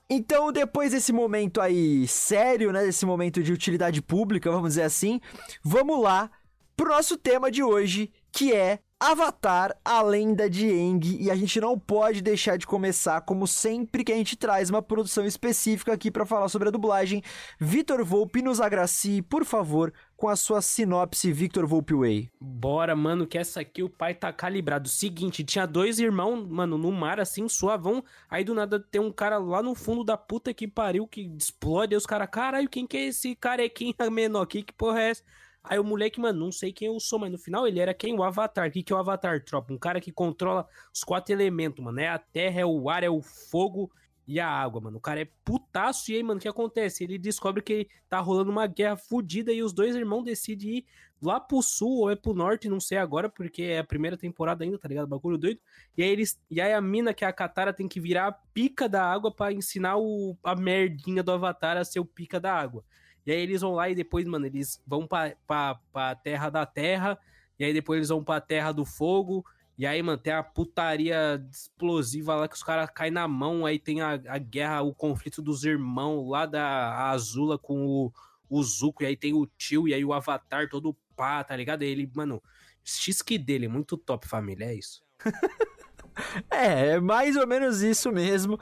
Então, 0.08 0.52
depois 0.52 0.92
desse 0.92 1.12
momento 1.12 1.60
aí 1.60 2.06
sério, 2.06 2.72
né, 2.72 2.84
desse 2.84 3.04
momento 3.04 3.42
de 3.42 3.52
utilidade 3.52 4.00
pública, 4.00 4.50
vamos 4.50 4.70
dizer 4.70 4.82
assim, 4.82 5.20
vamos 5.64 6.00
lá 6.00 6.30
pro 6.76 6.90
nosso 6.90 7.16
tema 7.16 7.50
de 7.50 7.62
hoje, 7.62 8.12
que 8.30 8.52
é 8.52 8.78
Avatar, 8.98 9.76
a 9.84 10.00
lenda 10.00 10.48
de 10.48 10.70
Aang, 10.70 11.18
e 11.20 11.30
a 11.30 11.36
gente 11.36 11.60
não 11.60 11.78
pode 11.78 12.22
deixar 12.22 12.56
de 12.56 12.66
começar, 12.66 13.20
como 13.20 13.46
sempre 13.46 14.02
que 14.02 14.10
a 14.10 14.16
gente 14.16 14.38
traz 14.38 14.70
uma 14.70 14.80
produção 14.80 15.26
específica 15.26 15.92
aqui 15.92 16.10
para 16.10 16.24
falar 16.24 16.48
sobre 16.48 16.68
a 16.68 16.70
dublagem. 16.70 17.22
Vitor 17.60 18.02
Volpe 18.02 18.40
nos 18.40 18.58
agracie, 18.58 19.20
por 19.20 19.44
favor, 19.44 19.92
com 20.16 20.30
a 20.30 20.34
sua 20.34 20.62
sinopse 20.62 21.30
Victor 21.30 21.66
Volpe 21.66 21.92
Way. 21.92 22.30
Bora, 22.40 22.96
mano, 22.96 23.26
que 23.26 23.36
essa 23.36 23.60
aqui 23.60 23.82
o 23.82 23.90
pai 23.90 24.14
tá 24.14 24.32
calibrado. 24.32 24.88
Seguinte, 24.88 25.44
tinha 25.44 25.66
dois 25.66 25.98
irmãos, 25.98 26.48
mano, 26.48 26.78
no 26.78 26.90
mar 26.90 27.20
assim, 27.20 27.46
suavão. 27.50 28.02
Aí 28.30 28.44
do 28.44 28.54
nada 28.54 28.80
tem 28.80 28.98
um 28.98 29.12
cara 29.12 29.36
lá 29.36 29.62
no 29.62 29.74
fundo 29.74 30.04
da 30.04 30.16
puta 30.16 30.54
que 30.54 30.66
pariu, 30.66 31.06
que 31.06 31.20
explode. 31.38 31.94
Aí 31.94 31.98
os 31.98 32.06
caras, 32.06 32.30
caralho, 32.32 32.66
quem 32.66 32.86
que 32.86 32.96
é 32.96 33.06
esse 33.08 33.36
carequinha 33.36 33.92
menor 34.10 34.40
aqui? 34.40 34.62
Que 34.62 34.72
porra 34.72 35.02
é 35.02 35.10
essa? 35.10 35.22
Aí 35.68 35.78
o 35.78 35.84
moleque, 35.84 36.20
mano, 36.20 36.38
não 36.38 36.52
sei 36.52 36.72
quem 36.72 36.86
eu 36.86 37.00
sou, 37.00 37.18
mas 37.18 37.30
no 37.30 37.38
final 37.38 37.66
ele 37.66 37.80
era 37.80 37.92
quem? 37.92 38.16
O 38.16 38.22
Avatar. 38.22 38.68
O 38.68 38.70
que, 38.70 38.82
que 38.82 38.92
é 38.92 38.96
o 38.96 38.98
Avatar, 38.98 39.44
tropa? 39.44 39.72
Um 39.72 39.78
cara 39.78 40.00
que 40.00 40.12
controla 40.12 40.66
os 40.94 41.02
quatro 41.02 41.34
elementos, 41.34 41.84
mano. 41.84 41.98
É 41.98 42.08
a 42.08 42.18
terra, 42.18 42.60
é 42.60 42.66
o 42.66 42.88
ar, 42.88 43.02
é 43.02 43.10
o 43.10 43.20
fogo 43.20 43.90
e 44.28 44.38
a 44.40 44.48
água, 44.48 44.80
mano. 44.80 44.98
O 44.98 45.00
cara 45.00 45.20
é 45.20 45.28
putaço. 45.44 46.10
E 46.10 46.16
aí, 46.16 46.22
mano, 46.22 46.38
o 46.38 46.40
que 46.40 46.48
acontece? 46.48 47.04
Ele 47.04 47.18
descobre 47.18 47.62
que 47.62 47.88
tá 48.08 48.20
rolando 48.20 48.50
uma 48.50 48.66
guerra 48.66 48.96
fodida 48.96 49.52
e 49.52 49.62
os 49.62 49.72
dois 49.72 49.94
irmãos 49.96 50.22
decidem 50.24 50.78
ir 50.78 50.86
lá 51.20 51.40
pro 51.40 51.62
sul 51.62 52.00
ou 52.00 52.10
é 52.10 52.16
pro 52.16 52.34
norte, 52.34 52.68
não 52.68 52.78
sei 52.78 52.98
agora, 52.98 53.28
porque 53.28 53.62
é 53.62 53.78
a 53.78 53.84
primeira 53.84 54.16
temporada 54.16 54.64
ainda, 54.64 54.78
tá 54.78 54.88
ligado? 54.88 55.08
Bagulho 55.08 55.38
doido. 55.38 55.60
E 55.96 56.02
aí 56.02 56.10
eles. 56.10 56.38
E 56.50 56.60
aí 56.60 56.72
a 56.72 56.80
mina, 56.80 57.14
que 57.14 57.24
é 57.24 57.28
a 57.28 57.32
Katara, 57.32 57.72
tem 57.72 57.88
que 57.88 58.00
virar 58.00 58.28
a 58.28 58.32
pica 58.32 58.88
da 58.88 59.04
água 59.04 59.32
para 59.32 59.52
ensinar 59.52 59.96
o, 59.96 60.36
a 60.44 60.54
merdinha 60.54 61.22
do 61.22 61.32
Avatar 61.32 61.76
a 61.76 61.84
ser 61.84 62.00
o 62.00 62.04
pica 62.04 62.38
da 62.40 62.52
água. 62.52 62.84
E 63.26 63.32
aí 63.32 63.40
eles 63.40 63.60
vão 63.60 63.74
lá 63.74 63.90
e 63.90 63.94
depois, 63.94 64.24
mano, 64.26 64.46
eles 64.46 64.80
vão 64.86 65.06
pra, 65.06 65.34
pra, 65.46 65.80
pra 65.92 66.14
terra 66.14 66.48
da 66.48 66.64
terra. 66.64 67.18
E 67.58 67.64
aí 67.64 67.72
depois 67.72 67.98
eles 67.98 68.08
vão 68.08 68.22
pra 68.22 68.40
terra 68.40 68.70
do 68.70 68.84
fogo. 68.84 69.44
E 69.78 69.84
aí, 69.84 70.00
mano, 70.02 70.16
tem 70.16 70.32
a 70.32 70.42
putaria 70.42 71.44
explosiva 71.50 72.34
lá 72.34 72.48
que 72.48 72.54
os 72.54 72.62
caras 72.62 72.88
caem 72.94 73.10
na 73.10 73.26
mão. 73.26 73.66
Aí 73.66 73.78
tem 73.78 74.00
a, 74.00 74.12
a, 74.12 74.38
guerra, 74.38 74.82
o 74.82 74.94
conflito 74.94 75.42
dos 75.42 75.64
irmãos 75.64 76.30
lá 76.30 76.46
da 76.46 77.10
Azula 77.10 77.58
com 77.58 77.84
o, 77.86 78.12
o 78.48 78.62
Zuko. 78.62 79.02
E 79.02 79.06
aí 79.06 79.16
tem 79.16 79.34
o 79.34 79.46
tio 79.58 79.88
e 79.88 79.92
aí 79.92 80.04
o 80.04 80.12
Avatar 80.12 80.68
todo 80.68 80.96
pá, 81.16 81.42
tá 81.42 81.56
ligado? 81.56 81.82
E 81.82 81.86
ele, 81.86 82.10
mano, 82.14 82.42
x 82.84 83.20
que 83.22 83.36
dele, 83.36 83.66
muito 83.66 83.96
top, 83.96 84.28
família. 84.28 84.66
É 84.66 84.74
isso. 84.74 85.04
É, 86.50 86.90
é 86.90 87.00
mais 87.00 87.36
ou 87.36 87.46
menos 87.46 87.82
isso 87.82 88.10
mesmo. 88.10 88.58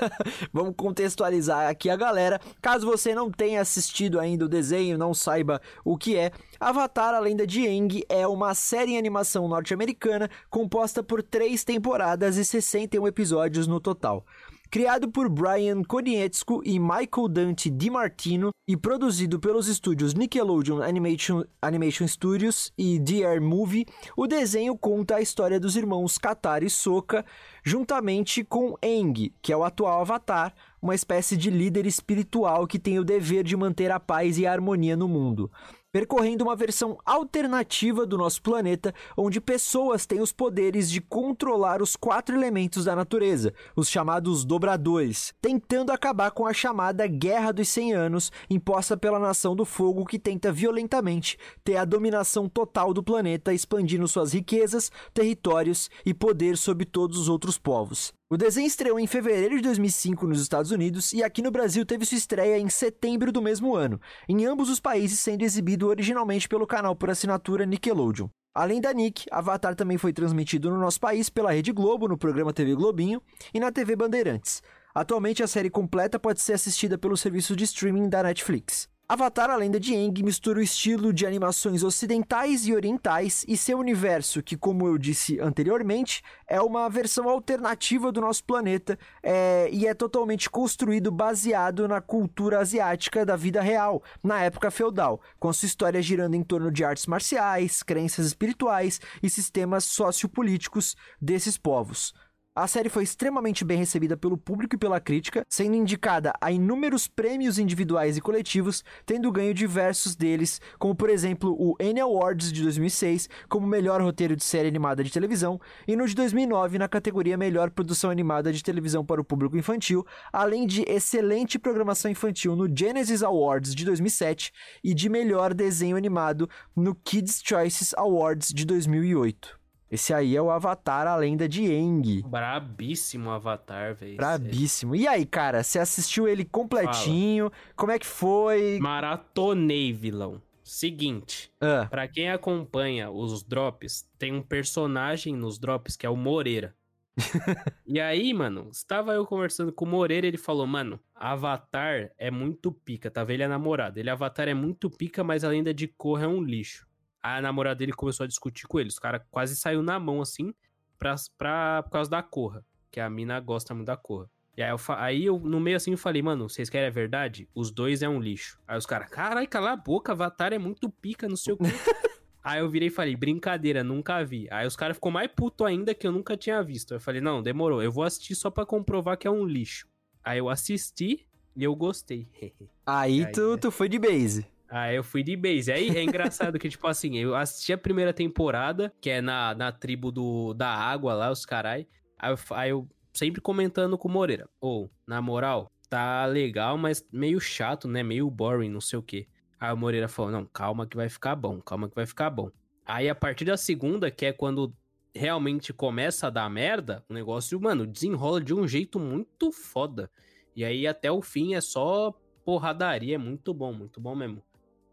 Vamos 0.52 0.74
contextualizar 0.76 1.68
aqui 1.68 1.88
a 1.88 1.96
galera. 1.96 2.40
Caso 2.60 2.86
você 2.86 3.14
não 3.14 3.30
tenha 3.30 3.60
assistido 3.60 4.18
ainda 4.18 4.44
o 4.44 4.48
desenho, 4.48 4.98
não 4.98 5.14
saiba 5.14 5.60
o 5.84 5.96
que 5.96 6.16
é, 6.16 6.32
Avatar 6.58 7.14
A 7.14 7.20
Lenda 7.20 7.46
de 7.46 7.66
Aang 7.66 8.04
é 8.08 8.26
uma 8.26 8.54
série 8.54 8.92
em 8.92 8.98
animação 8.98 9.46
norte-americana 9.46 10.30
composta 10.50 11.02
por 11.02 11.22
três 11.22 11.64
temporadas 11.64 12.36
e 12.36 12.44
61 12.44 13.06
episódios 13.06 13.66
no 13.66 13.80
total. 13.80 14.24
Criado 14.68 15.08
por 15.08 15.28
Brian 15.28 15.82
Konietzko 15.84 16.60
e 16.64 16.78
Michael 16.78 17.28
Dante 17.28 17.70
DiMartino 17.70 18.50
e 18.68 18.76
produzido 18.76 19.38
pelos 19.38 19.68
estúdios 19.68 20.12
Nickelodeon 20.12 20.82
Animation, 20.82 21.44
Animation 21.62 22.06
Studios 22.08 22.72
e 22.76 22.98
DR 22.98 23.40
Movie, 23.40 23.86
o 24.16 24.26
desenho 24.26 24.76
conta 24.76 25.16
a 25.16 25.20
história 25.20 25.60
dos 25.60 25.76
irmãos 25.76 26.18
Katara 26.18 26.64
e 26.64 26.70
Sokka, 26.70 27.24
juntamente 27.64 28.42
com 28.42 28.74
Aang, 28.82 29.32
que 29.40 29.52
é 29.52 29.56
o 29.56 29.62
atual 29.62 30.00
Avatar, 30.00 30.52
uma 30.82 30.96
espécie 30.96 31.36
de 31.36 31.48
líder 31.48 31.86
espiritual 31.86 32.66
que 32.66 32.78
tem 32.78 32.98
o 32.98 33.04
dever 33.04 33.44
de 33.44 33.56
manter 33.56 33.92
a 33.92 34.00
paz 34.00 34.36
e 34.36 34.46
a 34.46 34.52
harmonia 34.52 34.96
no 34.96 35.06
mundo 35.06 35.50
percorrendo 35.96 36.44
uma 36.44 36.54
versão 36.54 36.98
alternativa 37.06 38.04
do 38.04 38.18
nosso 38.18 38.42
planeta, 38.42 38.94
onde 39.16 39.40
pessoas 39.40 40.04
têm 40.04 40.20
os 40.20 40.30
poderes 40.30 40.90
de 40.90 41.00
controlar 41.00 41.80
os 41.80 41.96
quatro 41.96 42.36
elementos 42.36 42.84
da 42.84 42.94
natureza, 42.94 43.54
os 43.74 43.88
chamados 43.88 44.44
dobradores, 44.44 45.32
tentando 45.40 45.90
acabar 45.90 46.32
com 46.32 46.46
a 46.46 46.52
chamada 46.52 47.06
Guerra 47.06 47.50
dos 47.50 47.70
100 47.70 47.94
Anos, 47.94 48.30
imposta 48.50 48.94
pela 48.94 49.18
Nação 49.18 49.56
do 49.56 49.64
Fogo, 49.64 50.04
que 50.04 50.18
tenta 50.18 50.52
violentamente 50.52 51.38
ter 51.64 51.78
a 51.78 51.84
dominação 51.86 52.46
total 52.46 52.92
do 52.92 53.02
planeta, 53.02 53.54
expandindo 53.54 54.06
suas 54.06 54.34
riquezas, 54.34 54.92
territórios 55.14 55.88
e 56.04 56.12
poder 56.12 56.58
sobre 56.58 56.84
todos 56.84 57.18
os 57.18 57.26
outros 57.30 57.56
povos. 57.56 58.12
O 58.28 58.36
desenho 58.36 58.66
estreou 58.66 58.98
em 58.98 59.06
fevereiro 59.06 59.54
de 59.54 59.62
2005 59.62 60.26
nos 60.26 60.40
Estados 60.40 60.72
Unidos 60.72 61.12
e 61.12 61.22
aqui 61.22 61.40
no 61.40 61.52
Brasil 61.52 61.86
teve 61.86 62.04
sua 62.04 62.18
estreia 62.18 62.58
em 62.58 62.68
setembro 62.68 63.30
do 63.30 63.40
mesmo 63.40 63.76
ano, 63.76 64.00
em 64.28 64.44
ambos 64.44 64.68
os 64.68 64.80
países 64.80 65.20
sendo 65.20 65.42
exibido 65.42 65.86
originalmente 65.86 66.48
pelo 66.48 66.66
canal 66.66 66.96
por 66.96 67.08
assinatura 67.08 67.64
Nickelodeon. 67.64 68.26
Além 68.52 68.80
da 68.80 68.92
Nick, 68.92 69.26
Avatar 69.30 69.76
também 69.76 69.96
foi 69.96 70.12
transmitido 70.12 70.68
no 70.70 70.80
nosso 70.80 70.98
país 70.98 71.30
pela 71.30 71.52
Rede 71.52 71.70
Globo 71.70 72.08
no 72.08 72.18
programa 72.18 72.52
TV 72.52 72.74
Globinho 72.74 73.22
e 73.54 73.60
na 73.60 73.70
TV 73.70 73.94
Bandeirantes. 73.94 74.60
Atualmente 74.92 75.44
a 75.44 75.46
série 75.46 75.70
completa 75.70 76.18
pode 76.18 76.40
ser 76.40 76.54
assistida 76.54 76.98
pelo 76.98 77.16
serviço 77.16 77.54
de 77.54 77.62
streaming 77.62 78.08
da 78.08 78.24
Netflix. 78.24 78.88
Avatar, 79.08 79.50
a 79.50 79.54
lenda 79.54 79.78
de 79.78 79.94
Aang, 79.94 80.20
mistura 80.20 80.58
o 80.58 80.62
estilo 80.62 81.12
de 81.12 81.24
animações 81.24 81.84
ocidentais 81.84 82.66
e 82.66 82.74
orientais 82.74 83.44
e 83.46 83.56
seu 83.56 83.78
universo, 83.78 84.42
que, 84.42 84.56
como 84.56 84.84
eu 84.88 84.98
disse 84.98 85.38
anteriormente, 85.38 86.24
é 86.44 86.60
uma 86.60 86.88
versão 86.90 87.28
alternativa 87.28 88.10
do 88.10 88.20
nosso 88.20 88.42
planeta 88.42 88.98
é, 89.22 89.68
e 89.70 89.86
é 89.86 89.94
totalmente 89.94 90.50
construído 90.50 91.12
baseado 91.12 91.86
na 91.86 92.00
cultura 92.00 92.58
asiática 92.58 93.24
da 93.24 93.36
vida 93.36 93.62
real, 93.62 94.02
na 94.24 94.42
época 94.42 94.72
feudal, 94.72 95.20
com 95.38 95.52
sua 95.52 95.66
história 95.66 96.02
girando 96.02 96.34
em 96.34 96.42
torno 96.42 96.68
de 96.68 96.82
artes 96.82 97.06
marciais, 97.06 97.84
crenças 97.84 98.26
espirituais 98.26 99.00
e 99.22 99.30
sistemas 99.30 99.84
sociopolíticos 99.84 100.96
desses 101.22 101.56
povos. 101.56 102.12
A 102.58 102.66
série 102.66 102.88
foi 102.88 103.02
extremamente 103.02 103.66
bem 103.66 103.76
recebida 103.76 104.16
pelo 104.16 104.38
público 104.38 104.76
e 104.76 104.78
pela 104.78 104.98
crítica, 104.98 105.44
sendo 105.46 105.76
indicada 105.76 106.32
a 106.40 106.50
inúmeros 106.50 107.06
prêmios 107.06 107.58
individuais 107.58 108.16
e 108.16 108.20
coletivos, 108.22 108.82
tendo 109.04 109.30
ganho 109.30 109.52
diversos 109.52 110.16
deles, 110.16 110.58
como 110.78 110.94
por 110.94 111.10
exemplo 111.10 111.54
o 111.60 111.76
Annie 111.78 112.00
Awards 112.00 112.50
de 112.50 112.62
2006 112.62 113.28
como 113.46 113.66
melhor 113.66 114.00
roteiro 114.00 114.34
de 114.34 114.42
série 114.42 114.68
animada 114.68 115.04
de 115.04 115.12
televisão 115.12 115.60
e 115.86 115.94
no 115.94 116.08
de 116.08 116.14
2009 116.14 116.78
na 116.78 116.88
categoria 116.88 117.36
melhor 117.36 117.70
produção 117.70 118.08
animada 118.08 118.50
de 118.50 118.62
televisão 118.62 119.04
para 119.04 119.20
o 119.20 119.24
público 119.24 119.58
infantil, 119.58 120.06
além 120.32 120.66
de 120.66 120.82
excelente 120.88 121.58
programação 121.58 122.10
infantil 122.10 122.56
no 122.56 122.74
Genesis 122.74 123.22
Awards 123.22 123.74
de 123.74 123.84
2007 123.84 124.50
e 124.82 124.94
de 124.94 125.10
melhor 125.10 125.52
desenho 125.52 125.94
animado 125.94 126.48
no 126.74 126.94
Kids 126.94 127.42
Choices 127.44 127.92
Awards 127.98 128.48
de 128.48 128.64
2008. 128.64 129.65
Esse 129.90 130.12
aí 130.12 130.34
é 130.34 130.42
o 130.42 130.50
Avatar, 130.50 131.06
a 131.06 131.14
lenda 131.16 131.48
de 131.48 131.64
Aang. 131.66 132.22
Brabíssimo 132.22 133.30
Avatar, 133.30 133.94
velho. 133.94 134.16
Brabíssimo. 134.16 134.96
E 134.96 135.06
aí, 135.06 135.24
cara, 135.24 135.62
você 135.62 135.78
assistiu 135.78 136.26
ele 136.26 136.44
completinho? 136.44 137.50
Fala. 137.50 137.62
Como 137.76 137.92
é 137.92 137.98
que 137.98 138.06
foi? 138.06 138.78
Maratonei, 138.80 139.92
vilão. 139.92 140.42
Seguinte, 140.64 141.52
ah. 141.60 141.86
para 141.88 142.08
quem 142.08 142.28
acompanha 142.28 143.08
os 143.08 143.44
drops, 143.44 144.04
tem 144.18 144.34
um 144.34 144.42
personagem 144.42 145.36
nos 145.36 145.60
drops 145.60 145.96
que 145.96 146.04
é 146.04 146.10
o 146.10 146.16
Moreira. 146.16 146.74
e 147.86 148.00
aí, 148.00 148.34
mano, 148.34 148.68
estava 148.72 149.14
eu 149.14 149.24
conversando 149.24 149.72
com 149.72 149.84
o 149.84 149.88
Moreira, 149.88 150.26
ele 150.26 150.36
falou, 150.36 150.66
mano, 150.66 151.00
Avatar 151.14 152.10
é 152.18 152.30
muito 152.30 152.72
pica, 152.72 153.10
tá 153.10 153.22
vendo? 153.22 153.36
Ele 153.36 153.42
é 153.44 153.48
namorado. 153.48 153.98
Ele, 153.98 154.10
Avatar 154.10 154.48
é 154.48 154.54
muito 154.54 154.90
pica, 154.90 155.22
mas 155.22 155.44
a 155.44 155.48
lenda 155.48 155.72
de 155.72 155.86
Korra 155.86 156.24
é 156.24 156.28
um 156.28 156.42
lixo. 156.42 156.85
A 157.34 157.42
namorada 157.42 157.76
dele 157.76 157.92
começou 157.92 158.22
a 158.22 158.26
discutir 158.28 158.68
com 158.68 158.78
ele. 158.78 158.88
Os 158.88 159.00
caras 159.00 159.20
quase 159.30 159.56
saiu 159.56 159.82
na 159.82 159.98
mão, 159.98 160.22
assim, 160.22 160.54
pra, 160.96 161.16
pra, 161.36 161.82
por 161.82 161.90
causa 161.90 162.08
da 162.08 162.22
Korra. 162.22 162.64
Que 162.90 163.00
a 163.00 163.10
mina 163.10 163.40
gosta 163.40 163.74
muito 163.74 163.88
da 163.88 163.96
Korra. 163.96 164.30
E 164.56 164.62
aí 164.62 164.70
eu, 164.70 164.78
aí 164.96 165.24
eu, 165.26 165.38
no 165.40 165.58
meio 165.58 165.76
assim, 165.76 165.90
eu 165.90 165.98
falei, 165.98 166.22
mano, 166.22 166.48
vocês 166.48 166.70
querem 166.70 166.86
a 166.86 166.90
verdade? 166.90 167.48
Os 167.52 167.72
dois 167.72 168.00
é 168.00 168.08
um 168.08 168.20
lixo. 168.20 168.58
Aí 168.66 168.78
os 168.78 168.86
caras, 168.86 169.10
caralho, 169.10 169.48
cala 169.48 169.72
a 169.72 169.76
boca, 169.76 170.12
Avatar 170.12 170.52
é 170.52 170.58
muito 170.58 170.88
pica, 170.88 171.28
não 171.28 171.36
sei 171.36 171.54
o 171.54 171.56
quê. 171.58 171.64
aí 172.44 172.60
eu 172.60 172.70
virei 172.70 172.88
e 172.88 172.90
falei, 172.92 173.16
brincadeira, 173.16 173.82
nunca 173.82 174.24
vi. 174.24 174.46
Aí 174.50 174.66
os 174.66 174.76
caras 174.76 174.96
ficou 174.96 175.10
mais 175.10 175.28
puto 175.30 175.64
ainda 175.64 175.94
que 175.94 176.06
eu 176.06 176.12
nunca 176.12 176.36
tinha 176.36 176.62
visto. 176.62 176.94
Eu 176.94 177.00
falei, 177.00 177.20
não, 177.20 177.42
demorou, 177.42 177.82
eu 177.82 177.90
vou 177.90 178.04
assistir 178.04 178.36
só 178.36 178.50
pra 178.50 178.64
comprovar 178.64 179.18
que 179.18 179.26
é 179.26 179.30
um 179.30 179.44
lixo. 179.44 179.88
Aí 180.24 180.38
eu 180.38 180.48
assisti 180.48 181.26
e 181.56 181.64
eu 181.64 181.74
gostei. 181.74 182.28
aí, 182.86 183.24
aí 183.24 183.32
tu, 183.32 183.54
é. 183.54 183.56
tu 183.56 183.70
foi 183.72 183.88
de 183.88 183.98
base. 183.98 184.46
Aí 184.68 184.96
eu 184.96 185.04
fui 185.04 185.22
de 185.22 185.36
base. 185.36 185.70
Aí 185.70 185.96
é 185.96 186.02
engraçado 186.02 186.58
que, 186.58 186.68
tipo 186.70 186.86
assim, 186.86 187.16
eu 187.16 187.34
assisti 187.34 187.72
a 187.72 187.78
primeira 187.78 188.12
temporada, 188.12 188.92
que 189.00 189.10
é 189.10 189.20
na, 189.20 189.54
na 189.54 189.72
tribo 189.72 190.10
do, 190.10 190.54
da 190.54 190.68
água 190.68 191.14
lá, 191.14 191.30
os 191.30 191.46
carai. 191.46 191.86
Aí 192.18 192.32
eu, 192.32 192.38
aí 192.50 192.70
eu 192.70 192.88
sempre 193.12 193.40
comentando 193.40 193.96
com 193.96 194.08
o 194.08 194.10
Moreira. 194.10 194.48
Ou, 194.60 194.84
oh, 194.84 194.90
na 195.06 195.20
moral, 195.22 195.70
tá 195.88 196.26
legal, 196.26 196.76
mas 196.76 197.06
meio 197.12 197.40
chato, 197.40 197.88
né? 197.88 198.02
Meio 198.02 198.30
boring, 198.30 198.68
não 198.68 198.80
sei 198.80 198.98
o 198.98 199.02
quê. 199.02 199.26
Aí 199.58 199.72
o 199.72 199.76
Moreira 199.76 200.08
falou: 200.08 200.30
não, 200.30 200.44
calma 200.44 200.86
que 200.86 200.96
vai 200.96 201.08
ficar 201.08 201.34
bom, 201.34 201.60
calma 201.60 201.88
que 201.88 201.94
vai 201.94 202.06
ficar 202.06 202.30
bom. 202.30 202.50
Aí 202.84 203.08
a 203.08 203.14
partir 203.14 203.44
da 203.44 203.56
segunda, 203.56 204.10
que 204.10 204.26
é 204.26 204.32
quando 204.32 204.74
realmente 205.14 205.72
começa 205.72 206.26
a 206.26 206.30
dar 206.30 206.48
merda, 206.50 207.04
o 207.08 207.14
negócio, 207.14 207.60
mano, 207.60 207.86
desenrola 207.86 208.40
de 208.40 208.54
um 208.54 208.68
jeito 208.68 208.98
muito 209.00 209.50
foda. 209.50 210.10
E 210.54 210.64
aí 210.64 210.86
até 210.86 211.10
o 211.10 211.22
fim 211.22 211.54
é 211.54 211.60
só 211.60 212.14
porradaria, 212.44 213.16
é 213.16 213.18
muito 213.18 213.52
bom, 213.52 213.72
muito 213.72 214.00
bom 214.00 214.14
mesmo. 214.14 214.42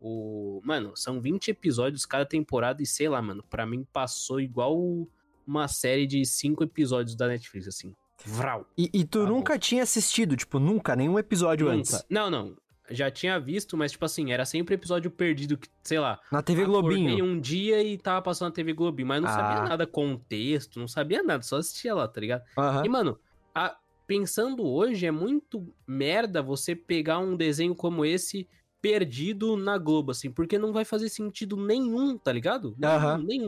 O, 0.05 0.60
mano, 0.65 0.91
são 0.98 1.22
20 1.22 1.51
episódios 1.51 2.05
cada 2.05 2.25
temporada 2.25 2.83
e 2.83 2.86
sei 2.86 3.07
lá, 3.07 3.22
mano, 3.22 3.41
para 3.50 3.65
mim 3.65 3.88
passou 3.93 4.41
igual 4.41 5.07
uma 5.48 5.69
série 5.69 6.05
de 6.05 6.25
5 6.25 6.62
episódios 6.62 7.15
da 7.15 7.25
Netflix 7.25 7.69
assim. 7.69 7.95
Vral. 8.25 8.67
E, 8.77 8.89
e 8.93 9.05
tu 9.05 9.25
nunca 9.25 9.57
tinha 9.57 9.81
assistido, 9.81 10.36
tipo, 10.36 10.60
nunca, 10.60 10.93
nenhum 10.93 11.17
episódio 11.17 11.67
nunca. 11.67 11.77
antes? 11.77 12.05
Não, 12.10 12.29
não. 12.29 12.53
Já 12.89 13.10
tinha 13.10 13.39
visto, 13.39 13.77
mas, 13.77 13.93
tipo 13.93 14.03
assim, 14.03 14.33
era 14.33 14.43
sempre 14.43 14.75
episódio 14.75 15.10
perdido, 15.10 15.57
que, 15.57 15.69
sei 15.81 16.00
lá. 16.00 16.19
Na 16.29 16.41
TV 16.41 16.65
Globinho. 16.65 17.24
um 17.24 17.39
dia 17.39 17.81
e 17.81 17.98
tava 17.98 18.22
passando 18.22 18.50
na 18.50 18.55
TV 18.55 18.74
Globinho, 18.74 19.07
mas 19.07 19.22
não 19.22 19.29
ah. 19.29 19.33
sabia 19.33 19.69
nada 19.69 19.88
contexto, 19.88 20.81
não 20.81 20.88
sabia 20.88 21.24
nada, 21.24 21.43
só 21.43 21.57
assistia 21.57 21.95
lá, 21.95 22.05
tá 22.10 22.19
ligado? 22.19 22.43
Uhum. 22.57 22.86
E, 22.86 22.89
mano, 22.89 23.19
a, 23.55 23.77
pensando 24.05 24.67
hoje, 24.67 25.05
é 25.05 25.12
muito 25.12 25.65
merda 25.88 26.41
você 26.41 26.75
pegar 26.75 27.19
um 27.19 27.38
desenho 27.38 27.74
como 27.74 28.03
esse 28.03 28.50
perdido 28.84 29.56
na 29.56 29.78
Globo, 29.78 30.12
assim, 30.12 30.30
porque 30.30 30.58
não 30.58 30.74
vai 30.74 30.84
fazer 30.84 31.08
sentido 31.08 31.56
nenhum, 31.56 32.18
tá 32.18 32.34
ligado? 32.34 32.75
Uhum. 32.78 33.18
nenhum. 33.24 33.48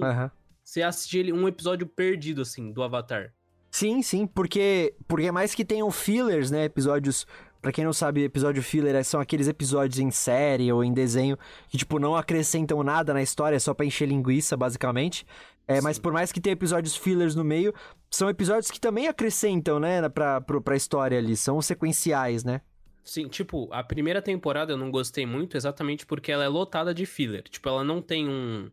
Você 0.64 0.82
assistir 0.82 1.34
um 1.34 1.46
episódio 1.46 1.86
perdido, 1.86 2.42
assim, 2.42 2.72
do 2.72 2.82
Avatar. 2.82 3.34
Sim, 3.70 4.02
sim, 4.02 4.26
porque, 4.26 4.96
porque 5.06 5.30
mais 5.34 5.54
que 5.54 5.66
tenham 5.66 5.92
fillers, 5.92 6.50
né, 6.50 6.64
episódios... 6.64 7.28
Pra 7.62 7.72
quem 7.72 7.84
não 7.84 7.92
sabe, 7.92 8.24
episódio 8.24 8.62
filler 8.62 9.04
são 9.04 9.20
aqueles 9.20 9.48
episódios 9.48 9.98
em 9.98 10.12
série 10.12 10.72
ou 10.72 10.84
em 10.84 10.94
desenho 10.94 11.36
que, 11.68 11.80
tipo, 11.80 11.98
não 11.98 12.16
acrescentam 12.16 12.84
nada 12.84 13.12
na 13.12 13.24
história, 13.24 13.60
só 13.60 13.74
pra 13.74 13.86
encher 13.88 14.08
linguiça, 14.08 14.56
basicamente. 14.56 15.26
É, 15.68 15.82
mas 15.82 15.98
por 15.98 16.14
mais 16.14 16.32
que 16.32 16.40
tenha 16.40 16.54
episódios 16.54 16.96
fillers 16.96 17.34
no 17.34 17.44
meio, 17.44 17.74
são 18.12 18.30
episódios 18.30 18.70
que 18.70 18.80
também 18.80 19.08
acrescentam, 19.08 19.80
né, 19.80 20.08
pra, 20.08 20.40
pra, 20.40 20.62
pra 20.62 20.76
história 20.76 21.18
ali. 21.18 21.36
São 21.36 21.60
sequenciais, 21.60 22.44
né? 22.44 22.62
Sim, 23.06 23.28
tipo, 23.28 23.70
a 23.72 23.84
primeira 23.84 24.22
temporada 24.22 24.74
eu 24.74 24.78
não 24.78 24.90
gostei 24.90 25.26
muito 25.26 25.56
exatamente 25.56 26.06
porque 26.06 26.32
ela 26.32 26.44
é 26.44 26.48
lotada 26.48 26.94
de 26.94 27.06
filler. 27.06 27.44
Tipo, 27.44 27.70
ela 27.70 27.84
não 27.84 28.02
tem 28.02 28.28
um 28.28 28.70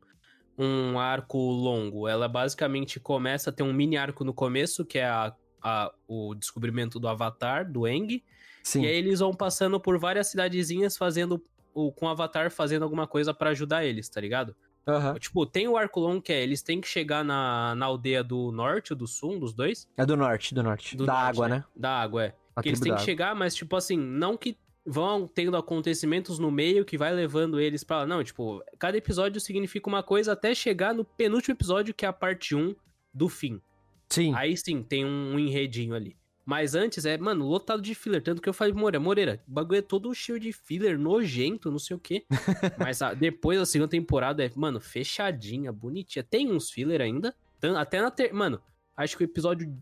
um 0.56 0.98
arco 0.98 1.38
longo. 1.38 2.06
Ela 2.08 2.28
basicamente 2.28 3.00
começa 3.00 3.50
a 3.50 3.52
ter 3.52 3.62
um 3.62 3.72
mini 3.72 3.96
arco 3.96 4.24
no 4.24 4.34
começo, 4.34 4.84
que 4.84 4.98
é 4.98 5.06
a, 5.06 5.34
a, 5.62 5.92
o 6.06 6.34
descobrimento 6.34 7.00
do 7.00 7.08
Avatar, 7.08 7.70
do 7.70 7.86
Eng. 7.86 8.22
Sim. 8.62 8.82
E 8.82 8.86
aí 8.86 8.96
eles 8.96 9.20
vão 9.20 9.34
passando 9.34 9.80
por 9.80 9.98
várias 9.98 10.28
cidadezinhas 10.28 10.96
fazendo. 10.96 11.42
O, 11.74 11.90
com 11.90 12.04
o 12.04 12.08
Avatar 12.10 12.50
fazendo 12.50 12.82
alguma 12.82 13.06
coisa 13.06 13.32
para 13.32 13.50
ajudar 13.50 13.82
eles, 13.82 14.06
tá 14.06 14.20
ligado? 14.20 14.54
Uhum. 14.86 15.14
Tipo, 15.14 15.46
tem 15.46 15.66
o 15.68 15.76
arco 15.76 16.00
longo 16.00 16.20
que 16.20 16.32
é, 16.32 16.42
eles 16.42 16.60
têm 16.60 16.82
que 16.82 16.88
chegar 16.88 17.24
na, 17.24 17.74
na 17.74 17.86
aldeia 17.86 18.22
do 18.22 18.52
norte 18.52 18.92
ou 18.92 18.99
do 18.99 19.06
sul, 19.06 19.36
um 19.36 19.38
dos 19.38 19.54
dois? 19.54 19.88
É 19.97 20.04
do 20.04 20.14
norte, 20.14 20.54
do 20.54 20.62
norte. 20.62 20.95
Do 20.95 21.06
da 21.06 21.14
norte, 21.14 21.28
água, 21.28 21.49
né? 21.49 21.56
né? 21.56 21.64
Da 21.75 21.90
água, 21.99 22.25
é. 22.26 22.34
A 22.54 22.62
que 22.62 22.69
eles 22.69 22.80
têm 22.80 22.95
que 22.95 23.02
chegar, 23.02 23.34
mas 23.34 23.54
tipo 23.54 23.75
assim, 23.76 23.97
não 23.97 24.36
que 24.36 24.56
vão 24.84 25.28
tendo 25.28 25.56
acontecimentos 25.56 26.38
no 26.38 26.50
meio 26.50 26.84
que 26.84 26.99
vai 26.99 27.12
levando 27.12 27.60
eles 27.60 27.84
para 27.84 28.06
Não, 28.06 28.23
tipo, 28.23 28.62
cada 28.78 28.97
episódio 28.97 29.41
significa 29.41 29.88
uma 29.88 30.02
coisa 30.02 30.32
até 30.32 30.54
chegar 30.54 30.93
no 30.93 31.04
penúltimo 31.04 31.54
episódio, 31.54 31.95
que 31.95 32.04
é 32.04 32.08
a 32.08 32.12
parte 32.12 32.54
1 32.54 32.75
do 33.15 33.28
fim. 33.28 33.60
Sim. 34.08 34.34
Aí 34.34 34.56
sim, 34.56 34.82
tem 34.82 35.04
um, 35.04 35.38
enredinho 35.38 35.95
ali. 35.95 36.17
Mas 36.45 36.75
antes 36.75 37.06
é, 37.06 37.17
mano, 37.17 37.47
lotado 37.47 37.80
de 37.80 37.95
filler. 37.95 38.21
Tanto 38.21 38.43
que 38.43 38.49
eu 38.49 38.52
falei, 38.52 38.75
Moreira, 38.75 39.00
Moreira, 39.00 39.43
o 39.47 39.50
bagulho 39.50 39.78
é 39.78 39.82
todo 39.82 40.12
cheio 40.12 40.41
de 40.41 40.52
filler, 40.52 40.99
nojento, 40.99 41.71
não 41.71 41.78
sei 41.78 41.97
o 41.97 42.00
quê. 42.00 42.26
Mas 42.78 43.00
a, 43.00 43.15
depois 43.15 43.58
da 43.58 43.65
segunda 43.65 43.88
temporada 43.88 44.45
é, 44.45 44.50
mano, 44.54 44.80
fechadinha, 44.80 45.73
bonitinha. 45.73 46.23
Tem 46.25 46.50
uns 46.50 46.71
filler 46.71 47.00
ainda. 47.00 47.34
Até 47.78 48.00
na 48.00 48.10
ter... 48.10 48.32
Mano, 48.32 48.60
acho 48.97 49.17
que 49.17 49.23
o 49.23 49.25
episódio 49.25 49.73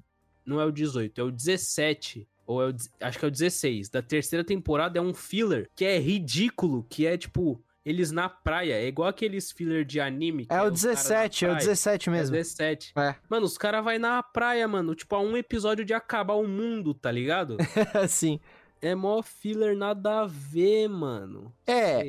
não 0.45 0.61
é 0.61 0.65
o 0.67 0.71
18, 0.71 1.19
é 1.19 1.25
o 1.25 1.31
17 1.31 2.29
ou 2.51 2.63
é 2.63 2.69
o, 2.69 2.75
acho 3.01 3.19
que 3.19 3.25
é 3.25 3.29
o 3.29 3.31
16, 3.31 3.89
da 3.91 4.03
terceira 4.03 4.45
temporada 4.45 4.99
é 4.99 5.03
um 5.03 5.15
filler 5.15 5.71
que 5.77 5.85
é 5.85 5.99
ridículo, 5.99 6.85
que 6.91 7.07
é 7.07 7.17
tipo 7.17 7.63
eles 7.85 8.11
na 8.11 8.29
praia. 8.29 8.75
É 8.75 8.87
igual 8.87 9.09
aqueles 9.09 9.53
filler 9.53 9.85
de 9.85 10.01
anime. 10.01 10.47
É, 10.51 10.57
é, 10.57 10.63
o 10.63 10.71
17, 10.71 11.45
é 11.45 11.53
o 11.53 11.57
17 11.57 12.11
mesmo. 12.11 12.35
É 12.35 12.41
o 12.41 12.43
17. 12.43 12.93
É. 12.97 13.15
Mano, 13.29 13.47
os 13.47 13.57
caras 13.57 13.85
vai 13.85 13.99
na 13.99 14.23
praia, 14.23 14.67
mano. 14.67 14.97
Tipo, 14.97 15.15
a 15.15 15.21
um 15.21 15.37
episódio 15.37 15.85
de 15.85 15.95
acabar 15.95 16.35
o 16.35 16.47
mundo, 16.47 16.93
tá 16.93 17.11
ligado? 17.11 17.57
Sim. 18.09 18.41
É 18.83 18.95
mó 18.95 19.23
filler 19.23 19.77
nada 19.77 20.23
a 20.23 20.27
ver, 20.27 20.89
mano. 20.89 21.55
É. 21.67 22.03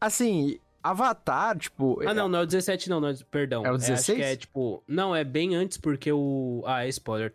Assim, 0.00 0.58
Avatar, 0.82 1.58
tipo. 1.58 2.00
Ah, 2.06 2.14
não, 2.14 2.28
não 2.28 2.40
é 2.40 2.42
o 2.42 2.46
17, 2.46 2.88
não, 2.88 3.00
não 3.00 3.08
é, 3.08 3.14
perdão. 3.30 3.64
É 3.64 3.70
o 3.70 3.76
16? 3.76 4.20
É, 4.20 4.32
é 4.32 4.36
tipo. 4.36 4.82
Não, 4.86 5.14
é 5.14 5.22
bem 5.24 5.54
antes, 5.54 5.76
porque 5.76 6.10
o. 6.10 6.62
Ah, 6.66 6.84
é 6.84 6.88
spoiler. 6.88 7.32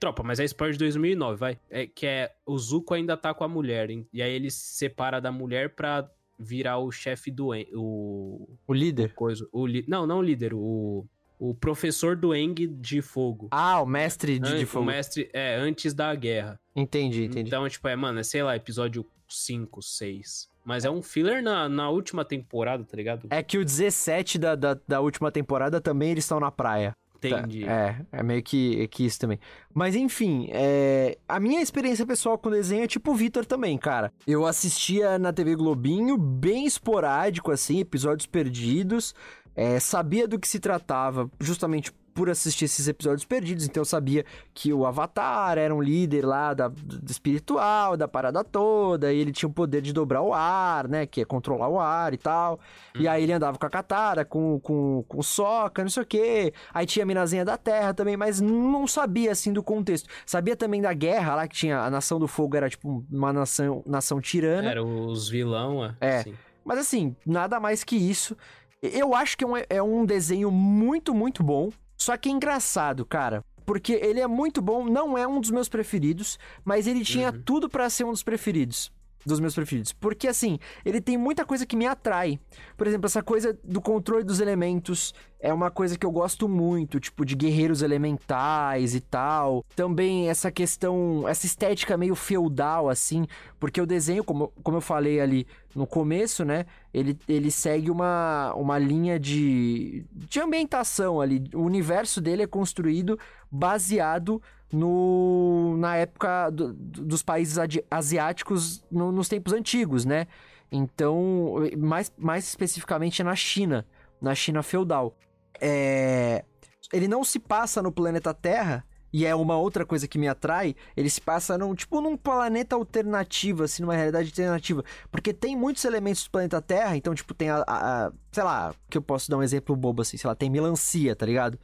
Tropa, 0.00 0.22
mas 0.22 0.40
é 0.40 0.44
spoiler 0.44 0.72
de 0.72 0.78
2009, 0.80 1.36
vai. 1.38 1.58
É 1.70 1.86
que 1.86 2.06
é. 2.06 2.32
O 2.44 2.58
Zuko 2.58 2.94
ainda 2.94 3.16
tá 3.16 3.32
com 3.32 3.44
a 3.44 3.48
mulher, 3.48 3.90
hein? 3.90 4.06
e 4.12 4.22
aí 4.22 4.32
ele 4.32 4.50
se 4.50 4.76
separa 4.76 5.20
da 5.20 5.30
mulher 5.30 5.70
pra 5.70 6.08
virar 6.38 6.78
o 6.78 6.90
chefe 6.90 7.30
do. 7.30 7.50
O. 7.74 8.48
O 8.66 8.74
líder? 8.74 9.10
O 9.10 9.14
coisa, 9.14 9.48
o 9.52 9.66
li, 9.66 9.84
não, 9.88 10.06
não 10.06 10.18
o 10.18 10.22
líder, 10.22 10.54
o. 10.54 11.06
O 11.40 11.54
professor 11.54 12.16
do 12.16 12.34
Eng 12.34 12.66
de 12.66 13.00
fogo. 13.00 13.46
Ah, 13.52 13.80
o 13.80 13.86
mestre 13.86 14.40
de, 14.40 14.48
An 14.48 14.58
de 14.58 14.66
fogo. 14.66 14.82
O 14.82 14.86
mestre, 14.86 15.30
é, 15.32 15.54
antes 15.54 15.94
da 15.94 16.12
guerra. 16.12 16.58
Entendi, 16.74 17.26
entendi. 17.26 17.46
Então, 17.46 17.68
tipo, 17.68 17.86
é, 17.86 17.94
mano, 17.94 18.18
é, 18.18 18.24
sei 18.24 18.42
lá, 18.42 18.56
episódio 18.56 19.06
5, 19.28 19.80
6. 19.80 20.48
Mas 20.68 20.84
é 20.84 20.90
um 20.90 21.00
filler 21.00 21.42
na, 21.42 21.66
na 21.66 21.88
última 21.88 22.26
temporada, 22.26 22.84
tá 22.84 22.94
ligado? 22.94 23.26
É 23.30 23.42
que 23.42 23.56
o 23.56 23.64
17 23.64 24.38
da, 24.38 24.54
da, 24.54 24.78
da 24.86 25.00
última 25.00 25.32
temporada 25.32 25.80
também 25.80 26.10
eles 26.10 26.24
estão 26.24 26.38
na 26.38 26.50
praia. 26.50 26.94
Entendi. 27.16 27.64
É, 27.64 28.04
é 28.12 28.22
meio 28.22 28.42
que, 28.42 28.86
que 28.88 29.06
isso 29.06 29.18
também. 29.18 29.40
Mas 29.72 29.96
enfim, 29.96 30.50
é... 30.52 31.16
a 31.26 31.40
minha 31.40 31.62
experiência 31.62 32.04
pessoal 32.04 32.36
com 32.36 32.50
desenho 32.50 32.84
é 32.84 32.86
tipo 32.86 33.12
o 33.12 33.14
Vitor 33.14 33.46
também, 33.46 33.78
cara. 33.78 34.12
Eu 34.26 34.44
assistia 34.44 35.18
na 35.18 35.32
TV 35.32 35.56
Globinho, 35.56 36.18
bem 36.18 36.66
esporádico, 36.66 37.50
assim, 37.50 37.80
episódios 37.80 38.26
perdidos. 38.26 39.14
É, 39.56 39.80
sabia 39.80 40.28
do 40.28 40.38
que 40.38 40.46
se 40.46 40.60
tratava, 40.60 41.30
justamente 41.40 41.92
por 42.18 42.28
assistir 42.28 42.64
esses 42.64 42.88
episódios 42.88 43.24
perdidos, 43.24 43.64
então 43.64 43.80
eu 43.80 43.84
sabia 43.84 44.24
que 44.52 44.72
o 44.72 44.84
Avatar 44.84 45.56
era 45.56 45.72
um 45.72 45.80
líder 45.80 46.26
lá 46.26 46.52
da, 46.52 46.66
do 46.66 47.08
espiritual, 47.08 47.96
da 47.96 48.08
parada 48.08 48.42
toda, 48.42 49.12
e 49.12 49.20
ele 49.20 49.30
tinha 49.30 49.48
o 49.48 49.52
poder 49.52 49.80
de 49.80 49.92
dobrar 49.92 50.20
o 50.20 50.34
ar, 50.34 50.88
né? 50.88 51.06
Que 51.06 51.20
é 51.20 51.24
controlar 51.24 51.68
o 51.68 51.78
ar 51.78 52.12
e 52.12 52.16
tal. 52.16 52.58
Hum. 52.96 53.02
E 53.02 53.06
aí 53.06 53.22
ele 53.22 53.32
andava 53.32 53.56
com 53.56 53.64
a 53.64 53.70
Katara, 53.70 54.24
com, 54.24 54.58
com, 54.58 55.04
com 55.06 55.22
soca, 55.22 55.80
não 55.80 55.88
sei 55.88 56.02
o 56.02 56.06
quê. 56.06 56.52
Aí 56.74 56.86
tinha 56.86 57.04
a 57.04 57.06
Minazinha 57.06 57.44
da 57.44 57.56
Terra 57.56 57.94
também, 57.94 58.16
mas 58.16 58.40
não 58.40 58.88
sabia 58.88 59.30
assim 59.30 59.52
do 59.52 59.62
contexto. 59.62 60.08
Sabia 60.26 60.56
também 60.56 60.82
da 60.82 60.92
guerra 60.92 61.36
lá, 61.36 61.46
que 61.46 61.54
tinha 61.54 61.78
a 61.78 61.88
Nação 61.88 62.18
do 62.18 62.26
Fogo, 62.26 62.56
era 62.56 62.68
tipo 62.68 63.06
uma 63.08 63.32
nação, 63.32 63.80
nação 63.86 64.20
tirana. 64.20 64.68
Era 64.68 64.82
os 64.84 65.28
vilão, 65.28 65.84
é. 65.84 65.94
É. 66.00 66.24
Mas 66.64 66.80
assim, 66.80 67.14
nada 67.24 67.60
mais 67.60 67.84
que 67.84 67.94
isso. 67.94 68.36
Eu 68.82 69.14
acho 69.14 69.38
que 69.38 69.44
é 69.44 69.46
um, 69.46 69.52
é 69.70 69.80
um 69.80 70.04
desenho 70.04 70.50
muito, 70.50 71.14
muito 71.14 71.44
bom. 71.44 71.70
Só 71.98 72.16
que 72.16 72.28
é 72.28 72.32
engraçado, 72.32 73.04
cara. 73.04 73.44
Porque 73.66 73.92
ele 73.92 74.20
é 74.20 74.26
muito 74.26 74.62
bom, 74.62 74.84
não 74.84 75.18
é 75.18 75.26
um 75.26 75.40
dos 75.40 75.50
meus 75.50 75.68
preferidos, 75.68 76.38
mas 76.64 76.86
ele 76.86 77.04
tinha 77.04 77.30
uhum. 77.30 77.42
tudo 77.44 77.68
para 77.68 77.90
ser 77.90 78.04
um 78.04 78.12
dos 78.12 78.22
preferidos. 78.22 78.90
dos 79.26 79.40
meus 79.40 79.54
preferidos. 79.54 79.92
Porque, 79.92 80.26
assim, 80.26 80.58
ele 80.86 81.02
tem 81.02 81.18
muita 81.18 81.44
coisa 81.44 81.66
que 81.66 81.76
me 81.76 81.84
atrai. 81.84 82.40
Por 82.78 82.86
exemplo, 82.86 83.06
essa 83.06 83.22
coisa 83.22 83.58
do 83.62 83.78
controle 83.78 84.24
dos 84.24 84.40
elementos 84.40 85.12
é 85.38 85.52
uma 85.52 85.70
coisa 85.70 85.98
que 85.98 86.06
eu 86.06 86.10
gosto 86.10 86.48
muito, 86.48 86.98
tipo, 86.98 87.26
de 87.26 87.34
guerreiros 87.36 87.82
elementais 87.82 88.94
e 88.94 89.00
tal. 89.00 89.64
Também 89.76 90.30
essa 90.30 90.50
questão, 90.50 91.28
essa 91.28 91.44
estética 91.44 91.96
meio 91.96 92.14
feudal, 92.14 92.88
assim, 92.88 93.26
porque 93.60 93.80
o 93.80 93.86
desenho, 93.86 94.24
como, 94.24 94.52
como 94.62 94.78
eu 94.78 94.80
falei 94.80 95.20
ali 95.20 95.46
no 95.74 95.86
começo, 95.86 96.44
né, 96.44 96.66
ele, 96.92 97.18
ele 97.28 97.50
segue 97.50 97.90
uma, 97.90 98.52
uma 98.54 98.78
linha 98.78 99.18
de, 99.18 100.04
de 100.12 100.40
ambientação 100.40 101.20
ali. 101.20 101.44
O 101.54 101.60
universo 101.60 102.20
dele 102.20 102.42
é 102.42 102.46
construído 102.46 103.18
baseado 103.50 104.42
no, 104.72 105.76
na 105.78 105.96
época 105.96 106.50
do, 106.50 106.72
dos 106.72 107.22
países 107.22 107.56
asiáticos 107.90 108.84
no, 108.90 109.12
nos 109.12 109.28
tempos 109.28 109.52
antigos, 109.52 110.04
né? 110.04 110.26
Então, 110.70 111.56
mais, 111.78 112.12
mais 112.18 112.46
especificamente 112.46 113.22
na 113.22 113.34
China, 113.34 113.86
na 114.20 114.34
China 114.34 114.62
feudal. 114.62 115.16
É... 115.60 116.44
Ele 116.92 117.08
não 117.08 117.24
se 117.24 117.38
passa 117.38 117.82
no 117.82 117.90
planeta 117.90 118.34
Terra, 118.34 118.84
e 119.12 119.24
é 119.24 119.34
uma 119.34 119.56
outra 119.56 119.84
coisa 119.86 120.06
que 120.06 120.18
me 120.18 120.28
atrai, 120.28 120.74
ele 120.96 121.08
se 121.08 121.20
passa 121.20 121.56
num, 121.56 121.74
tipo 121.74 122.00
num 122.00 122.16
planeta 122.16 122.76
alternativo, 122.76 123.64
assim, 123.64 123.82
numa 123.82 123.94
realidade 123.94 124.28
alternativa. 124.28 124.84
Porque 125.10 125.32
tem 125.32 125.56
muitos 125.56 125.84
elementos 125.84 126.24
do 126.24 126.30
planeta 126.30 126.60
Terra, 126.60 126.96
então, 126.96 127.14
tipo, 127.14 127.32
tem 127.34 127.50
a, 127.50 127.64
a, 127.66 128.06
a 128.06 128.12
sei 128.30 128.42
lá, 128.42 128.74
que 128.90 128.98
eu 128.98 129.02
posso 129.02 129.30
dar 129.30 129.38
um 129.38 129.42
exemplo 129.42 129.74
bobo 129.74 130.02
assim, 130.02 130.16
sei 130.16 130.28
lá, 130.28 130.34
tem 130.34 130.50
melancia, 130.50 131.16
tá 131.16 131.24
ligado? 131.24 131.58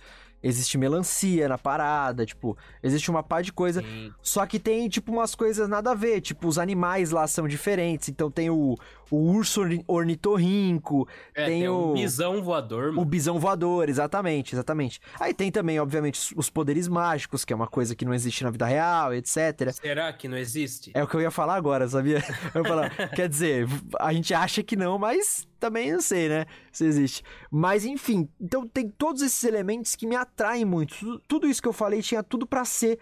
existe 0.44 0.76
melancia 0.76 1.48
na 1.48 1.56
parada, 1.56 2.26
tipo, 2.26 2.56
existe 2.82 3.10
uma 3.10 3.22
par 3.22 3.42
de 3.42 3.50
coisa. 3.50 3.80
Sim. 3.80 4.12
Só 4.20 4.44
que 4.44 4.60
tem, 4.60 4.88
tipo, 4.90 5.10
umas 5.10 5.34
coisas 5.34 5.66
nada 5.66 5.92
a 5.92 5.94
ver. 5.94 6.20
Tipo, 6.20 6.46
os 6.46 6.58
animais 6.58 7.10
lá 7.10 7.26
são 7.26 7.48
diferentes. 7.48 8.10
Então 8.10 8.30
tem 8.30 8.50
o, 8.50 8.76
o 9.10 9.16
urso 9.16 9.62
ornitorrinco, 9.86 11.08
é, 11.34 11.46
tem, 11.46 11.60
tem 11.60 11.68
o... 11.68 11.90
o 11.90 11.94
bisão 11.94 12.42
voador. 12.42 12.88
Mano. 12.88 13.02
O 13.02 13.04
bisão 13.04 13.38
voador, 13.38 13.88
exatamente, 13.88 14.54
exatamente. 14.54 15.00
Aí 15.18 15.32
tem 15.34 15.50
também, 15.50 15.78
obviamente, 15.78 16.34
os 16.36 16.50
poderes 16.50 16.88
mágicos, 16.88 17.44
que 17.44 17.52
é 17.52 17.56
uma 17.56 17.66
coisa 17.66 17.94
que 17.94 18.04
não 18.04 18.14
existe 18.14 18.44
na 18.44 18.50
vida 18.50 18.66
real, 18.66 19.14
etc. 19.14 19.72
Será 19.72 20.12
que 20.12 20.28
não 20.28 20.36
existe? 20.36 20.90
É 20.94 21.02
o 21.02 21.06
que 21.06 21.16
eu 21.16 21.20
ia 21.20 21.30
falar 21.30 21.54
agora, 21.54 21.88
sabia? 21.88 22.22
Eu 22.54 22.62
ia 22.62 22.68
falar, 22.68 22.90
quer 23.10 23.28
dizer, 23.28 23.66
a 23.98 24.12
gente 24.12 24.32
acha 24.32 24.62
que 24.62 24.76
não, 24.76 24.98
mas 24.98 25.46
também 25.58 25.92
não 25.92 26.00
sei, 26.00 26.28
né? 26.28 26.46
Se 26.70 26.84
existe. 26.84 27.22
Mas 27.50 27.84
enfim, 27.84 28.28
então 28.40 28.66
tem 28.66 28.88
todos 28.88 29.22
esses 29.22 29.42
elementos 29.44 29.94
que 29.94 30.06
me 30.06 30.16
atraem 30.16 30.64
muito. 30.64 31.18
Tudo, 31.26 31.48
isso 31.48 31.62
que 31.62 31.68
eu 31.68 31.72
falei 31.72 32.02
tinha 32.02 32.22
tudo 32.22 32.46
para 32.46 32.64
ser 32.64 32.98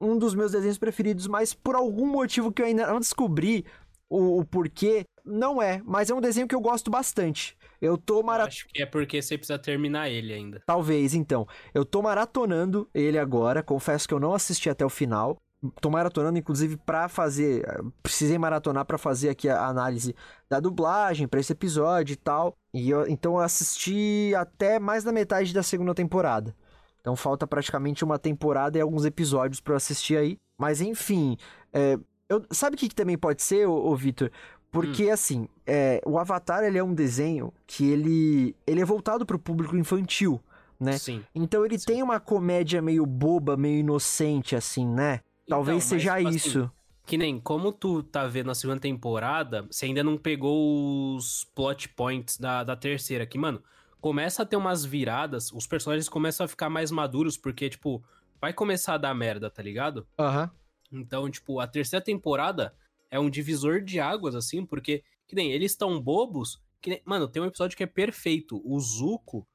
um 0.00 0.18
dos 0.18 0.34
meus 0.34 0.52
desenhos 0.52 0.78
preferidos, 0.78 1.26
mas 1.26 1.54
por 1.54 1.74
algum 1.74 2.06
motivo 2.06 2.52
que 2.52 2.60
eu 2.60 2.66
ainda 2.66 2.86
não 2.86 2.98
descobri 2.98 3.64
o, 4.10 4.40
o 4.40 4.44
porquê, 4.44 5.04
não 5.24 5.62
é. 5.62 5.80
Mas 5.84 6.10
é 6.10 6.14
um 6.14 6.20
desenho 6.20 6.48
que 6.48 6.54
eu 6.54 6.60
gosto 6.60 6.90
bastante. 6.90 7.56
Eu 7.80 7.98
tô 7.98 8.22
maratonando. 8.22 8.48
Acho 8.48 8.68
que 8.68 8.82
é 8.82 8.86
porque 8.86 9.20
você 9.20 9.36
precisa 9.36 9.58
terminar 9.58 10.08
ele 10.08 10.32
ainda. 10.32 10.62
Talvez, 10.66 11.14
então. 11.14 11.46
Eu 11.74 11.84
tô 11.84 12.00
maratonando 12.02 12.88
ele 12.94 13.18
agora. 13.18 13.62
Confesso 13.62 14.06
que 14.06 14.14
eu 14.14 14.20
não 14.20 14.34
assisti 14.34 14.70
até 14.70 14.84
o 14.84 14.90
final 14.90 15.38
tô 15.80 15.90
maratonando, 15.90 16.38
inclusive, 16.38 16.76
para 16.76 17.08
fazer. 17.08 17.64
Precisei 18.02 18.36
maratonar 18.38 18.84
para 18.84 18.98
fazer 18.98 19.28
aqui 19.28 19.48
a 19.48 19.66
análise 19.66 20.14
da 20.48 20.58
dublagem 20.58 21.28
para 21.28 21.40
esse 21.40 21.52
episódio 21.52 22.14
e 22.14 22.16
tal. 22.16 22.56
E 22.74 22.90
eu, 22.90 23.06
então 23.06 23.34
eu 23.34 23.40
assisti 23.40 24.32
até 24.36 24.78
mais 24.78 25.04
da 25.04 25.12
metade 25.12 25.54
da 25.54 25.62
segunda 25.62 25.94
temporada. 25.94 26.54
Então 27.00 27.16
falta 27.16 27.46
praticamente 27.46 28.04
uma 28.04 28.18
temporada 28.18 28.78
e 28.78 28.80
alguns 28.80 29.04
episódios 29.04 29.60
para 29.60 29.76
assistir 29.76 30.16
aí. 30.16 30.36
Mas 30.58 30.80
enfim, 30.80 31.36
é, 31.72 31.98
eu, 32.28 32.44
sabe 32.50 32.74
o 32.74 32.78
que, 32.78 32.88
que, 32.88 32.94
também 32.94 33.18
pode 33.18 33.42
ser, 33.42 33.66
ô, 33.66 33.74
ô 33.90 33.96
Vitor? 33.96 34.30
Porque, 34.72 35.10
hum. 35.10 35.12
assim, 35.12 35.48
é, 35.66 36.00
o 36.06 36.18
Avatar 36.18 36.64
ele 36.64 36.78
é 36.78 36.82
um 36.82 36.94
desenho 36.94 37.52
que 37.66 37.90
ele, 37.90 38.56
ele 38.66 38.80
é 38.80 38.84
voltado 38.84 39.26
para 39.26 39.36
o 39.36 39.38
público 39.38 39.76
infantil, 39.76 40.40
né? 40.80 40.96
Sim. 40.96 41.22
Então 41.34 41.64
ele 41.64 41.78
Sim. 41.78 41.84
tem 41.86 42.02
uma 42.02 42.18
comédia 42.18 42.80
meio 42.80 43.04
boba, 43.04 43.54
meio 43.54 43.80
inocente, 43.80 44.56
assim, 44.56 44.88
né? 44.88 45.20
Talvez 45.46 45.84
então, 45.84 45.98
seja 45.98 46.12
mas, 46.14 46.24
tipo 46.24 46.36
isso. 46.36 46.58
Assim, 46.60 46.70
que 47.04 47.18
nem 47.18 47.38
como 47.38 47.70
tu 47.70 48.02
tá 48.02 48.26
vendo 48.26 48.50
a 48.50 48.54
segunda 48.54 48.80
temporada, 48.80 49.66
você 49.70 49.84
ainda 49.84 50.02
não 50.02 50.16
pegou 50.16 51.14
os 51.16 51.44
plot 51.54 51.90
points 51.90 52.38
da, 52.38 52.64
da 52.64 52.74
terceira, 52.74 53.26
que, 53.26 53.36
mano, 53.36 53.62
começa 54.00 54.42
a 54.42 54.46
ter 54.46 54.56
umas 54.56 54.86
viradas, 54.86 55.52
os 55.52 55.66
personagens 55.66 56.08
começam 56.08 56.46
a 56.46 56.48
ficar 56.48 56.70
mais 56.70 56.90
maduros, 56.90 57.36
porque, 57.36 57.68
tipo, 57.68 58.02
vai 58.40 58.54
começar 58.54 58.94
a 58.94 58.98
dar 58.98 59.14
merda, 59.14 59.50
tá 59.50 59.62
ligado? 59.62 60.06
Aham. 60.18 60.50
Uhum. 60.90 61.00
Então, 61.00 61.30
tipo, 61.30 61.60
a 61.60 61.66
terceira 61.66 62.04
temporada 62.04 62.74
é 63.12 63.20
um 63.20 63.28
divisor 63.28 63.82
de 63.82 64.00
águas, 64.00 64.34
assim, 64.34 64.64
porque, 64.64 65.04
que 65.28 65.36
nem, 65.36 65.52
eles 65.52 65.72
estão 65.72 66.00
bobos, 66.00 66.58
que 66.80 66.88
nem, 66.88 67.02
mano, 67.04 67.28
tem 67.28 67.42
um 67.42 67.46
episódio 67.46 67.76
que 67.76 67.82
é 67.84 67.86
perfeito, 67.86 68.60
o 68.64 68.80
Zuko, 68.80 69.46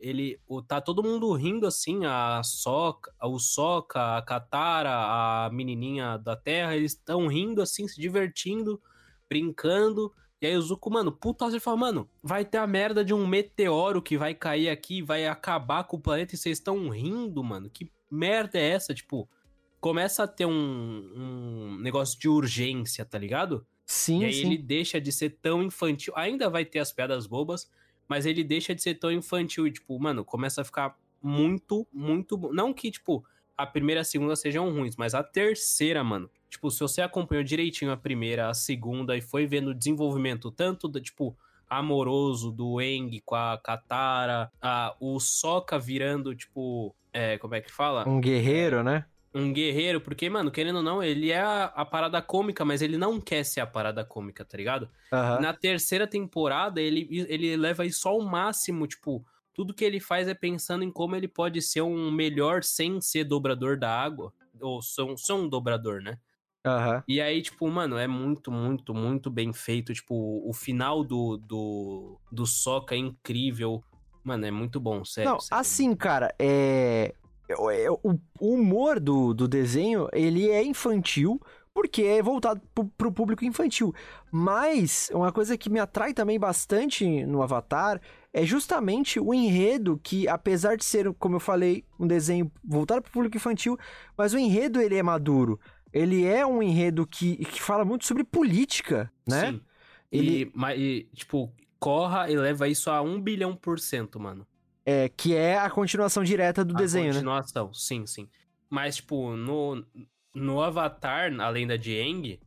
ele 0.00 0.40
o, 0.48 0.62
tá 0.62 0.80
todo 0.80 1.02
mundo 1.02 1.30
rindo 1.34 1.66
assim, 1.66 2.06
a 2.06 2.40
Soca, 2.42 3.12
o 3.22 3.38
Soca, 3.38 4.16
a 4.16 4.22
Katara, 4.22 4.90
a 4.90 5.50
menininha 5.52 6.16
da 6.16 6.34
Terra, 6.34 6.74
eles 6.74 6.92
estão 6.92 7.28
rindo 7.28 7.60
assim, 7.60 7.86
se 7.86 8.00
divertindo, 8.00 8.80
brincando. 9.28 10.12
E 10.40 10.46
aí 10.46 10.56
o 10.56 10.62
Zuko, 10.62 10.90
mano, 10.90 11.12
puta, 11.12 11.48
você 11.48 11.60
fala, 11.60 11.76
mano, 11.76 12.08
vai 12.20 12.44
ter 12.44 12.58
a 12.58 12.66
merda 12.66 13.04
de 13.04 13.14
um 13.14 13.26
meteoro 13.26 14.02
que 14.02 14.18
vai 14.18 14.34
cair 14.34 14.70
aqui, 14.70 15.02
vai 15.02 15.26
acabar 15.26 15.84
com 15.84 15.98
o 15.98 16.00
planeta 16.00 16.34
e 16.34 16.38
vocês 16.38 16.58
estão 16.58 16.88
rindo, 16.88 17.44
mano. 17.44 17.70
Que 17.70 17.88
merda 18.10 18.58
é 18.58 18.70
essa? 18.70 18.92
Tipo, 18.92 19.28
começa 19.82 20.22
a 20.22 20.28
ter 20.28 20.46
um, 20.46 20.52
um 20.52 21.76
negócio 21.80 22.18
de 22.18 22.28
urgência, 22.28 23.04
tá 23.04 23.18
ligado? 23.18 23.66
Sim, 23.84 24.20
E 24.20 24.24
aí 24.26 24.32
sim. 24.32 24.46
ele 24.46 24.56
deixa 24.56 25.00
de 25.00 25.10
ser 25.10 25.30
tão 25.42 25.60
infantil. 25.60 26.14
Ainda 26.16 26.48
vai 26.48 26.64
ter 26.64 26.78
as 26.78 26.92
piadas 26.92 27.26
bobas, 27.26 27.68
mas 28.08 28.24
ele 28.24 28.44
deixa 28.44 28.76
de 28.76 28.80
ser 28.80 28.94
tão 28.94 29.10
infantil 29.10 29.66
e, 29.66 29.72
tipo, 29.72 29.98
mano, 29.98 30.24
começa 30.24 30.60
a 30.60 30.64
ficar 30.64 30.96
muito, 31.20 31.84
muito 31.92 32.36
bom. 32.36 32.52
Não 32.52 32.72
que, 32.72 32.92
tipo, 32.92 33.24
a 33.56 33.66
primeira 33.66 34.00
e 34.00 34.02
a 34.02 34.04
segunda 34.04 34.36
sejam 34.36 34.72
ruins, 34.72 34.94
mas 34.96 35.16
a 35.16 35.22
terceira, 35.22 36.04
mano. 36.04 36.30
Tipo, 36.48 36.70
se 36.70 36.78
você 36.78 37.02
acompanhou 37.02 37.42
direitinho 37.42 37.90
a 37.90 37.96
primeira, 37.96 38.48
a 38.48 38.54
segunda 38.54 39.16
e 39.16 39.20
foi 39.20 39.48
vendo 39.48 39.72
o 39.72 39.74
desenvolvimento 39.74 40.52
tanto 40.52 40.86
da, 40.86 41.00
tipo, 41.00 41.36
amoroso 41.68 42.52
do 42.52 42.80
Eng 42.80 43.20
com 43.24 43.34
a 43.34 43.58
Katara, 43.58 44.48
a, 44.60 44.94
o 45.00 45.18
Sokka 45.18 45.76
virando, 45.76 46.36
tipo, 46.36 46.94
é, 47.12 47.36
como 47.38 47.56
é 47.56 47.60
que 47.60 47.72
fala? 47.72 48.08
Um 48.08 48.20
guerreiro, 48.20 48.84
né? 48.84 49.06
Um 49.34 49.52
guerreiro, 49.52 50.00
porque, 50.00 50.28
mano, 50.28 50.50
querendo 50.50 50.76
ou 50.76 50.82
não, 50.82 51.02
ele 51.02 51.30
é 51.30 51.40
a, 51.40 51.64
a, 51.64 51.84
parada 51.84 52.20
cômica, 52.20 52.64
mas 52.64 52.82
ele 52.82 52.98
não 52.98 53.20
quer 53.20 53.44
ser 53.44 53.60
a 53.60 53.66
parada 53.66 54.04
cômica, 54.04 54.44
tá 54.44 54.56
ligado? 54.56 54.88
Uhum. 55.10 55.40
Na 55.40 55.54
terceira 55.54 56.06
temporada, 56.06 56.80
ele, 56.80 57.08
ele 57.28 57.56
leva 57.56 57.86
isso 57.86 58.08
ao 58.08 58.20
máximo, 58.20 58.86
tipo, 58.86 59.24
tudo 59.54 59.74
que 59.74 59.84
ele 59.84 60.00
faz 60.00 60.28
é 60.28 60.34
pensando 60.34 60.84
em 60.84 60.90
como 60.90 61.16
ele 61.16 61.28
pode 61.28 61.62
ser 61.62 61.82
um 61.82 62.10
melhor 62.10 62.62
sem 62.62 63.00
ser 63.00 63.24
dobrador 63.24 63.78
da 63.78 63.90
água, 63.90 64.32
ou 64.60 64.82
ser 64.82 65.02
um, 65.02 65.14
um 65.30 65.48
dobrador, 65.48 66.02
né? 66.02 66.18
Uhum. 66.64 67.02
E 67.08 67.20
aí, 67.20 67.42
tipo, 67.42 67.68
mano, 67.68 67.98
é 67.98 68.06
muito, 68.06 68.52
muito, 68.52 68.94
muito 68.94 69.30
bem 69.30 69.52
feito. 69.52 69.92
Tipo, 69.92 70.48
o 70.48 70.52
final 70.52 71.02
do, 71.02 71.36
do, 71.36 72.18
do 72.30 72.46
Soca 72.46 72.94
é 72.94 72.98
incrível. 72.98 73.82
Mano, 74.22 74.46
é 74.46 74.50
muito 74.50 74.78
bom, 74.78 75.04
sério. 75.04 75.32
Não, 75.32 75.40
sério. 75.40 75.60
assim, 75.60 75.94
cara, 75.96 76.32
é, 76.38 77.14
o 77.58 78.18
humor 78.40 79.00
do, 79.00 79.32
do 79.34 79.48
desenho, 79.48 80.08
ele 80.12 80.48
é 80.50 80.62
infantil, 80.62 81.40
porque 81.74 82.02
é 82.02 82.22
voltado 82.22 82.60
para 82.96 83.08
o 83.08 83.12
público 83.12 83.44
infantil. 83.44 83.94
Mas 84.30 85.10
uma 85.12 85.32
coisa 85.32 85.56
que 85.56 85.70
me 85.70 85.78
atrai 85.78 86.12
também 86.12 86.38
bastante 86.38 87.24
no 87.24 87.42
Avatar 87.42 88.00
é 88.32 88.44
justamente 88.44 89.18
o 89.18 89.32
enredo 89.32 90.00
que, 90.02 90.28
apesar 90.28 90.76
de 90.76 90.84
ser, 90.84 91.12
como 91.14 91.36
eu 91.36 91.40
falei, 91.40 91.84
um 91.98 92.06
desenho 92.06 92.50
voltado 92.64 93.02
para 93.02 93.10
o 93.10 93.12
público 93.12 93.36
infantil, 93.36 93.78
mas 94.16 94.34
o 94.34 94.38
enredo 94.38 94.80
ele 94.80 94.96
é 94.96 95.02
maduro. 95.02 95.58
Ele 95.92 96.24
é 96.24 96.46
um 96.46 96.62
enredo 96.62 97.06
que, 97.06 97.36
que 97.36 97.60
fala 97.60 97.84
muito 97.84 98.06
sobre 98.06 98.24
política, 98.24 99.12
né? 99.26 99.52
Sim. 99.52 99.60
Ele... 100.10 100.42
E, 100.42 100.52
mas, 100.54 100.78
e, 100.78 101.08
tipo, 101.14 101.52
Corra 101.78 102.30
e 102.30 102.36
leva 102.36 102.68
isso 102.68 102.90
a 102.90 103.02
um 103.02 103.20
bilhão 103.20 103.56
por 103.56 103.80
cento, 103.80 104.20
mano. 104.20 104.46
É, 104.84 105.08
que 105.08 105.34
é 105.34 105.58
a 105.58 105.70
continuação 105.70 106.24
direta 106.24 106.64
do 106.64 106.74
a 106.74 106.78
desenho, 106.78 107.12
continuação, 107.12 107.66
né? 107.66 107.72
sim, 107.74 108.06
sim. 108.06 108.28
Mas, 108.68 108.96
tipo, 108.96 109.36
no, 109.36 109.84
no 110.34 110.60
Avatar, 110.60 111.32
além 111.40 111.66
da 111.66 111.76
de 111.76 112.00
Aang, 112.00 112.40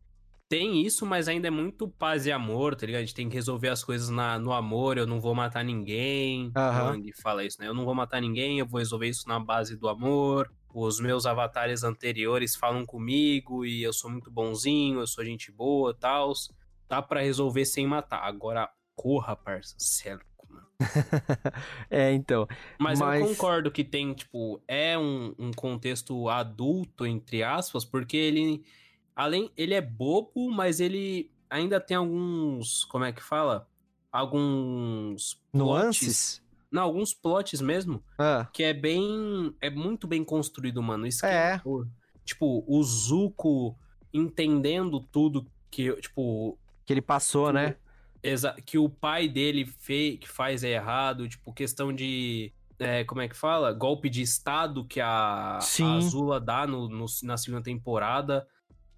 tem 0.48 0.86
isso, 0.86 1.06
mas 1.06 1.28
ainda 1.28 1.48
é 1.48 1.52
muito 1.52 1.88
paz 1.88 2.26
e 2.26 2.32
amor, 2.32 2.76
tá 2.76 2.86
ligado? 2.86 3.02
A 3.02 3.06
gente 3.06 3.15
tem 3.15 3.30
que 3.30 3.36
resolver 3.36 3.69
as 3.69 3.84
coisas 3.84 4.10
na, 4.10 4.38
no 4.38 4.52
amor, 4.54 4.98
eu 4.98 5.08
não 5.08 5.19
vou 5.19 5.34
matar 5.34 5.63
ninguém. 5.63 6.48
Uhum. 6.48 6.62
Aang 6.62 7.12
fala 7.21 7.43
isso, 7.43 7.60
né? 7.60 7.67
Eu 7.67 7.74
não 7.74 7.86
vou 7.86 7.95
matar 7.95 8.21
ninguém, 8.21 8.60
eu 8.60 8.65
vou 8.65 8.80
resolver 8.80 9.08
isso 9.08 9.28
na 9.28 9.39
base 9.39 9.76
do 9.76 9.88
amor. 9.88 10.52
Os 10.74 11.00
meus 11.00 11.26
avatares 11.26 11.84
anteriores 11.84 12.56
falam 12.56 12.86
comigo 12.86 13.65
e 13.65 13.82
eu 13.82 13.93
sou 13.93 14.12
muito 14.12 14.30
bonzinho, 14.30 15.00
eu 15.00 15.08
sou 15.08 15.24
gente 15.24 15.52
boa 15.52 15.91
e 15.91 16.00
tal. 16.00 16.34
Dá 16.88 17.02
para 17.02 17.21
resolver 17.21 17.65
sem 17.65 17.88
matar. 17.88 18.24
Agora, 18.24 18.69
corra, 18.93 19.36
parça, 19.36 19.76
certo 19.80 20.26
é, 20.26 20.35
então. 22.13 22.48
Mas, 22.80 23.00
mas, 23.00 23.22
eu 23.22 23.28
concordo 23.28 23.72
que 23.72 23.84
tem, 23.84 24.13
tipo, 24.13 24.62
é 24.68 24.98
um, 24.98 25.34
um 25.38 25.52
contexto 25.52 26.30
adulto, 26.30 27.06
entre 27.06 27.44
aspas, 27.44 27.86
porque 27.86 28.18
ele. 28.18 28.63
Além, 29.15 29.50
ele 29.56 29.74
é 29.74 29.82
bobo, 29.82 30.52
mas 30.52 30.80
ele 30.80 31.32
ainda 31.50 31.80
tem 31.80 31.98
alguns. 31.98 32.84
Como 32.86 33.06
é 33.06 33.12
que 33.12 33.24
fala? 33.24 33.68
Alguns. 34.12 35.41
Nuances? 35.54 36.39
Plots, 36.39 36.46
não, 36.72 36.84
alguns 36.84 37.13
plots 37.13 37.62
mesmo. 37.62 38.04
Ah. 38.18 38.48
Que 38.52 38.63
é 38.63 38.74
bem. 38.74 39.56
É 39.62 39.70
muito 39.70 40.08
bem 40.08 40.24
construído, 40.24 40.82
mano. 40.84 41.08
Isso 41.08 41.26
É. 41.26 41.62
Tipo, 42.26 42.65
o 42.68 42.84
Zuko 42.84 43.78
entendendo 44.12 45.00
tudo 45.00 45.46
que, 45.70 45.94
tipo, 46.02 46.58
Que 46.86 46.94
ele 46.94 47.02
passou, 47.02 47.54
né? 47.54 47.76
Que 48.65 48.77
o 48.77 48.89
pai 48.89 49.27
dele 49.27 49.65
fez, 49.65 50.17
que 50.19 50.27
faz 50.27 50.63
é 50.63 50.69
errado, 50.71 51.27
tipo, 51.29 51.53
questão 51.53 51.93
de. 51.93 52.51
é, 52.79 53.03
como 53.03 53.21
é 53.21 53.27
que 53.27 53.35
fala? 53.35 53.71
Golpe 53.71 54.09
de 54.09 54.21
Estado 54.21 54.83
que 54.85 54.99
a, 54.99 55.59
a. 55.83 55.95
Azula 55.97 56.39
dá 56.39 56.65
no, 56.65 56.88
no- 56.89 57.05
na 57.23 57.38
segunda 57.38 57.63
temporada. 57.63 58.47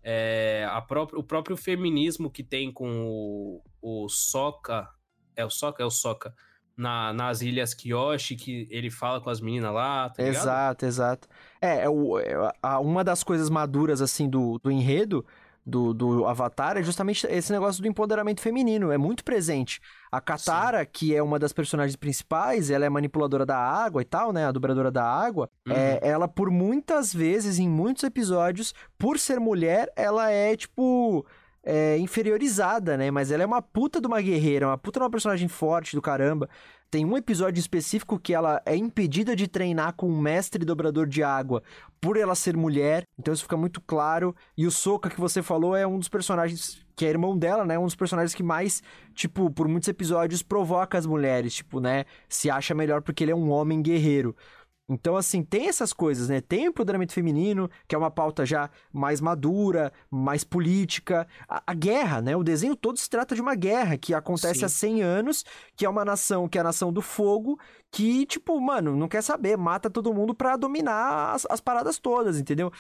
É, 0.04 0.66
a 0.72 0.82
própria, 0.82 1.20
o 1.20 1.24
próprio 1.24 1.58
feminismo 1.58 2.30
que 2.32 2.42
tem 2.44 2.72
com 2.72 3.02
o, 3.06 3.62
o 3.82 4.08
Sokka. 4.10 4.88
É 5.36 5.44
o 5.46 5.50
Sokka? 5.50 5.84
É 5.84 5.86
o 5.86 5.92
Sokka. 5.92 6.34
Na, 6.78 7.12
nas 7.12 7.42
Ilhas 7.42 7.74
Kyoshi, 7.74 8.36
que 8.36 8.68
ele 8.70 8.92
fala 8.92 9.20
com 9.20 9.32
as 9.32 9.42
meninas 9.42 9.74
lá, 9.74 10.10
tá? 10.12 10.22
Exato, 10.22 10.86
exato. 10.86 11.28
É, 11.60 11.86
é 11.86 11.90
o- 11.90 12.20
é 12.20 12.34
a- 12.62 12.80
uma 12.80 13.04
das 13.04 13.24
coisas 13.24 13.50
maduras, 13.50 14.00
assim, 14.02 14.30
do, 14.30 14.60
do 14.60 14.70
enredo 14.72 15.26
do, 15.68 15.94
do 15.94 16.26
Avatar 16.26 16.78
é 16.78 16.82
justamente 16.82 17.28
esse 17.28 17.52
negócio 17.52 17.82
do 17.82 17.88
empoderamento 17.90 18.40
feminino. 18.40 18.90
É 18.90 18.98
muito 18.98 19.22
presente. 19.22 19.82
A 20.10 20.22
Katara, 20.22 20.86
que 20.86 21.14
é 21.14 21.22
uma 21.22 21.38
das 21.38 21.52
personagens 21.52 21.98
principais, 21.98 22.70
ela 22.70 22.86
é 22.86 22.90
manipuladora 22.90 23.46
da 23.46 23.58
água 23.58 24.02
e 24.02 24.06
tal, 24.06 24.32
né? 24.32 24.46
A 24.46 24.52
dobradora 24.54 24.90
da 24.90 25.04
água. 25.04 25.50
Uhum. 25.68 25.74
É, 25.74 26.00
ela, 26.02 26.28
por 26.28 26.50
muitas 26.50 27.14
vezes, 27.14 27.60
em 27.60 27.68
muitos 27.68 28.04
episódios, 28.04 28.74
por 28.98 29.20
ser 29.20 29.42
mulher, 29.42 29.92
ela 29.98 30.32
é, 30.32 30.56
tipo... 30.56 31.26
é, 31.62 31.98
inferiorizada, 31.98 32.96
né? 32.96 33.12
Mas 33.12 33.30
ela 33.30 33.44
é 33.44 33.46
uma 33.46 33.62
puta 33.62 34.00
de 34.00 34.08
uma 34.08 34.22
guerreira, 34.22 34.68
uma 34.68 34.78
puta 34.78 35.02
de 35.02 35.04
uma 35.04 35.12
personagem 35.12 35.50
forte 35.50 35.98
do 35.98 36.02
caramba. 36.02 36.48
Tem 36.90 37.04
um 37.04 37.18
episódio 37.18 37.60
específico 37.60 38.18
que 38.18 38.34
ela 38.34 38.62
é 38.66 38.74
impedida 38.74 39.36
de 39.36 39.46
treinar 39.46 39.94
com 39.94 40.08
um 40.08 40.22
mestre 40.22 40.64
dobrador 40.64 41.06
de 41.06 41.22
água 41.22 41.62
por 42.00 42.16
ela 42.16 42.34
ser 42.34 42.56
mulher, 42.56 43.04
então 43.20 43.34
isso 43.34 43.44
fica 43.44 43.58
muito 43.58 43.82
claro. 43.82 44.34
E 44.58 44.66
o 44.66 44.72
Soka 44.72 45.10
que 45.10 45.20
você 45.20 45.44
falou 45.44 45.76
é 45.76 45.86
um 45.86 46.00
dos 46.00 46.08
personagens 46.08 46.86
que 46.96 47.06
é 47.06 47.10
irmão 47.10 47.38
dela, 47.38 47.66
né? 47.66 47.78
Um 47.78 47.84
dos 47.84 47.96
personagens 47.96 48.34
que 48.34 48.42
mais, 48.42 48.82
tipo, 49.14 49.52
por 49.52 49.68
muitos 49.68 49.90
episódios 49.90 50.42
provoca 50.42 50.98
as 50.98 51.06
mulheres, 51.06 51.56
tipo, 51.56 51.80
né? 51.80 52.06
Se 52.30 52.50
acha 52.50 52.74
melhor 52.74 53.02
porque 53.02 53.24
ele 53.24 53.32
é 53.32 53.36
um 53.36 53.52
homem 53.52 53.82
guerreiro. 53.82 54.36
Então, 54.90 55.18
assim, 55.18 55.44
tem 55.44 55.68
essas 55.68 55.92
coisas, 55.92 56.30
né? 56.30 56.40
Tem 56.40 56.68
o 56.68 56.70
empoderamento 56.70 57.12
feminino, 57.12 57.70
que 57.88 57.94
é 57.94 57.98
uma 57.98 58.10
pauta 58.10 58.46
já 58.46 58.70
mais 58.92 59.20
madura, 59.20 59.92
mais 60.10 60.46
política. 60.46 61.28
A, 61.48 61.62
a 61.68 61.74
guerra, 61.74 62.22
né? 62.22 62.38
O 62.38 62.44
desenho 62.44 62.76
todo 62.76 62.98
se 62.98 63.10
trata 63.10 63.36
de 63.36 63.42
uma 63.42 63.54
guerra 63.54 63.98
que 63.98 64.14
acontece 64.14 64.60
Sim. 64.60 64.66
há 64.66 64.70
100 64.70 65.02
anos, 65.02 65.46
que 65.76 65.86
é 65.86 65.90
uma 65.90 66.06
nação, 66.06 66.48
que 66.48 66.58
é 66.58 66.62
a 66.62 66.64
nação 66.64 66.94
do 66.94 67.02
fogo, 67.02 67.60
que, 67.92 68.26
tipo, 68.26 68.60
mano, 68.62 68.96
não 68.96 69.10
quer 69.10 69.22
saber, 69.22 69.58
mata 69.58 69.90
todo 69.90 70.14
mundo 70.14 70.34
pra 70.34 70.56
dominar 70.56 71.34
as, 71.34 71.46
as 71.50 71.60
paradas 71.60 72.00
todas, 72.00 72.40
entendeu? 72.40 72.72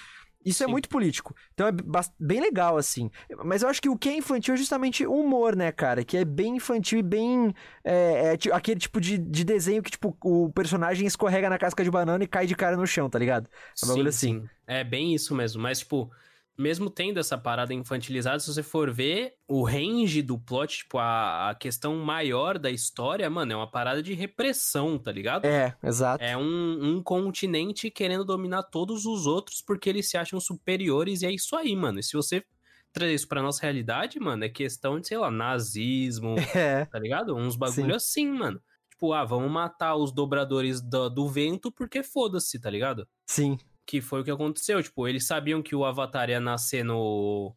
Isso 0.47 0.63
é 0.63 0.65
Sim. 0.65 0.71
muito 0.71 0.87
político. 0.87 1.35
Então 1.53 1.67
é 1.67 1.71
bem 2.17 2.39
legal, 2.39 2.77
assim. 2.77 3.11
Mas 3.43 3.63
eu 3.63 3.67
acho 3.67 3.81
que 3.81 3.89
o 3.89 3.97
que 3.97 4.07
é 4.07 4.15
infantil 4.15 4.53
é 4.53 4.57
justamente 4.57 5.05
o 5.05 5.11
humor, 5.11 5.57
né, 5.57 5.73
cara? 5.73 6.05
Que 6.05 6.15
é 6.15 6.23
bem 6.23 6.55
infantil 6.55 6.99
e 6.99 7.03
bem. 7.03 7.53
É, 7.83 8.33
é 8.33 8.55
aquele 8.55 8.79
tipo 8.79 9.01
de, 9.01 9.17
de 9.17 9.43
desenho 9.43 9.83
que, 9.83 9.91
tipo, 9.91 10.17
o 10.23 10.49
personagem 10.53 11.05
escorrega 11.05 11.49
na 11.49 11.57
casca 11.57 11.83
de 11.83 11.91
banana 11.91 12.23
e 12.23 12.27
cai 12.27 12.47
de 12.47 12.55
cara 12.55 12.77
no 12.77 12.87
chão, 12.87 13.09
tá 13.09 13.19
ligado? 13.19 13.49
É 13.49 13.85
um 13.85 13.89
bagulho 13.89 14.07
assim. 14.07 14.39
sim. 14.39 14.49
É 14.65 14.85
bem 14.85 15.13
isso 15.13 15.35
mesmo. 15.35 15.61
Mas, 15.61 15.79
tipo, 15.79 16.09
mesmo 16.57 16.89
tendo 16.89 17.19
essa 17.19 17.37
parada 17.37 17.73
infantilizada, 17.73 18.39
se 18.39 18.51
você 18.51 18.63
for 18.63 18.91
ver 18.91 19.35
o 19.47 19.63
range 19.63 20.21
do 20.21 20.39
plot, 20.39 20.79
tipo, 20.79 20.97
a, 20.97 21.51
a 21.51 21.55
questão 21.55 21.95
maior 21.97 22.57
da 22.57 22.71
história, 22.71 23.29
mano, 23.29 23.53
é 23.53 23.55
uma 23.55 23.69
parada 23.69 24.01
de 24.01 24.13
repressão, 24.13 24.97
tá 24.97 25.11
ligado? 25.11 25.45
É, 25.45 25.75
exato. 25.83 26.23
É 26.23 26.35
um, 26.35 26.95
um 26.95 27.03
continente 27.03 27.91
querendo 27.91 28.25
dominar 28.25 28.63
todos 28.63 29.05
os 29.05 29.27
outros 29.27 29.61
porque 29.61 29.89
eles 29.89 30.09
se 30.09 30.17
acham 30.17 30.39
superiores, 30.39 31.21
e 31.21 31.27
é 31.27 31.31
isso 31.31 31.55
aí, 31.55 31.75
mano. 31.75 31.99
E 31.99 32.03
se 32.03 32.13
você 32.13 32.43
trazer 32.91 33.13
isso 33.13 33.27
pra 33.27 33.41
nossa 33.41 33.61
realidade, 33.61 34.19
mano, 34.19 34.43
é 34.43 34.49
questão 34.49 34.99
de, 34.99 35.07
sei 35.07 35.17
lá, 35.17 35.29
nazismo, 35.29 36.35
É, 36.55 36.85
tá 36.85 36.97
ligado? 36.97 37.35
Uns 37.35 37.55
bagulho 37.55 37.95
assim, 37.95 38.27
mano. 38.31 38.59
Tipo, 38.89 39.13
ah, 39.13 39.23
vamos 39.23 39.51
matar 39.51 39.95
os 39.95 40.11
dobradores 40.11 40.81
do, 40.81 41.07
do 41.07 41.27
vento 41.29 41.71
porque 41.71 42.01
foda-se, 42.01 42.59
tá 42.59 42.69
ligado? 42.69 43.07
sim. 43.27 43.57
Que 43.87 44.01
foi 44.01 44.21
o 44.21 44.23
que 44.23 44.31
aconteceu. 44.31 44.83
Tipo, 44.83 45.07
eles 45.07 45.25
sabiam 45.25 45.63
que 45.63 45.75
o 45.75 45.85
Avatar 45.85 46.29
ia 46.29 46.39
nascer 46.41 46.83
no, 46.83 47.55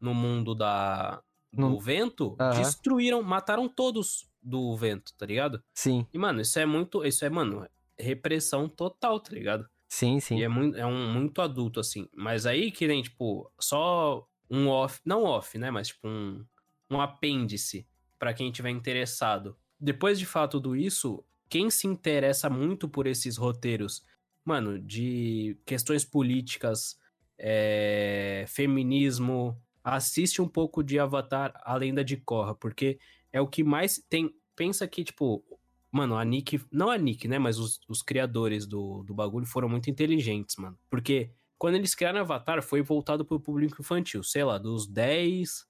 no 0.00 0.14
mundo 0.14 0.54
da, 0.54 1.22
do 1.52 1.70
No- 1.70 1.80
vento, 1.80 2.36
Aham. 2.38 2.52
destruíram, 2.52 3.22
mataram 3.22 3.68
todos 3.68 4.30
do 4.42 4.76
vento, 4.76 5.12
tá 5.16 5.26
ligado? 5.26 5.62
Sim, 5.74 6.06
E, 6.12 6.18
mano, 6.18 6.40
isso 6.42 6.58
é 6.58 6.66
muito. 6.66 7.04
Isso 7.04 7.24
é, 7.24 7.30
mano, 7.30 7.66
repressão 7.98 8.68
total, 8.68 9.18
tá 9.20 9.32
ligado? 9.32 9.66
sim, 9.88 10.20
sim. 10.20 10.36
E 10.38 10.42
é 10.42 10.48
muito, 10.48 10.76
é 10.78 10.86
um 10.86 11.12
muito 11.12 11.42
adulto, 11.42 11.80
assim. 11.80 12.08
Mas 12.14 12.46
aí 12.46 12.70
que 12.70 12.86
nem, 12.86 13.02
tipo, 13.02 13.50
só 13.58 14.26
um 14.50 14.68
off. 14.68 15.00
Não 15.04 15.24
off, 15.24 15.58
né? 15.58 15.70
Mas, 15.70 15.88
tipo, 15.88 16.06
um, 16.08 16.44
um 16.90 17.00
apêndice 17.00 17.86
pra 18.18 18.34
quem 18.34 18.52
tiver 18.52 18.70
interessado. 18.70 19.56
Depois 19.78 20.18
de 20.18 20.26
falar 20.26 20.48
tudo 20.48 20.76
isso, 20.76 21.24
quem 21.48 21.70
se 21.70 21.86
interessa 21.86 22.48
muito 22.50 22.88
por 22.88 23.06
esses 23.06 23.36
roteiros, 23.36 24.02
mano, 24.44 24.78
de 24.78 25.58
questões 25.64 26.04
políticas, 26.04 26.98
é, 27.38 28.44
feminismo, 28.48 29.56
assiste 29.82 30.42
um 30.42 30.48
pouco 30.48 30.82
de 30.82 30.98
Avatar, 30.98 31.52
A 31.64 31.74
Lenda 31.74 32.04
de 32.04 32.16
Korra, 32.16 32.54
porque 32.54 32.98
é 33.32 33.40
o 33.40 33.46
que 33.46 33.64
mais 33.64 34.02
tem. 34.08 34.34
Pensa 34.54 34.86
que, 34.86 35.04
tipo, 35.04 35.44
mano, 35.90 36.16
a 36.16 36.24
Nick. 36.24 36.60
Não 36.70 36.90
a 36.90 36.98
Nick, 36.98 37.26
né? 37.28 37.38
Mas 37.38 37.58
os, 37.58 37.80
os 37.88 38.02
criadores 38.02 38.66
do, 38.66 39.02
do 39.04 39.14
bagulho 39.14 39.46
foram 39.46 39.68
muito 39.68 39.90
inteligentes, 39.90 40.56
mano. 40.56 40.78
Porque 40.88 41.30
quando 41.58 41.74
eles 41.76 41.94
criaram 41.94 42.20
Avatar, 42.20 42.62
foi 42.62 42.82
voltado 42.82 43.24
pro 43.24 43.40
público 43.40 43.80
infantil, 43.80 44.22
sei 44.22 44.44
lá, 44.44 44.58
dos 44.58 44.86
10 44.86 45.69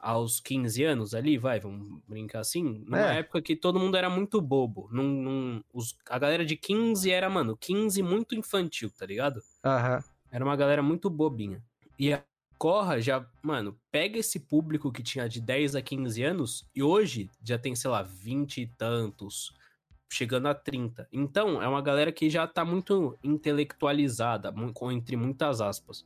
aos 0.00 0.40
15 0.40 0.82
anos 0.84 1.14
ali, 1.14 1.36
vai, 1.38 1.60
vamos 1.60 2.00
brincar 2.08 2.40
assim. 2.40 2.82
Numa 2.86 3.12
É. 3.12 3.18
época 3.18 3.42
que 3.42 3.54
todo 3.54 3.78
mundo 3.78 3.96
era 3.96 4.08
muito 4.08 4.40
bobo. 4.40 4.88
Num, 4.90 5.22
num- 5.22 5.62
os, 5.72 5.96
a 6.08 6.18
galera 6.18 6.44
de 6.44 6.56
15 6.56 7.10
era, 7.10 7.28
mano, 7.28 7.56
15 7.56 8.02
muito 8.02 8.34
infantil, 8.34 8.90
tá 8.90 9.04
ligado? 9.06 9.42
Aham. 9.64 10.02
Era 10.32 10.44
uma 10.44 10.56
galera 10.56 10.82
muito 10.82 11.10
bobinha. 11.10 11.62
E 11.98 12.12
a 12.12 12.22
Corra 12.56 13.00
já, 13.00 13.26
mano, 13.42 13.74
pega 13.90 14.18
esse 14.18 14.38
público 14.38 14.92
que 14.92 15.02
tinha 15.02 15.26
de 15.28 15.40
10 15.40 15.74
a 15.74 15.80
15 15.80 16.22
anos 16.22 16.68
e 16.74 16.82
hoje 16.82 17.30
já 17.42 17.58
tem, 17.58 17.74
sei 17.74 17.90
lá, 17.90 18.02
20 18.02 18.60
e 18.62 18.66
tantos, 18.66 19.54
chegando 20.12 20.46
a 20.46 20.54
30. 20.54 21.08
Então, 21.10 21.62
é 21.62 21.66
uma 21.66 21.80
galera 21.80 22.12
que 22.12 22.28
já 22.28 22.46
tá 22.46 22.62
muito 22.64 23.16
intelectualizada, 23.24 24.52
entre 24.92 25.16
muitas 25.16 25.60
aspas. 25.60 26.04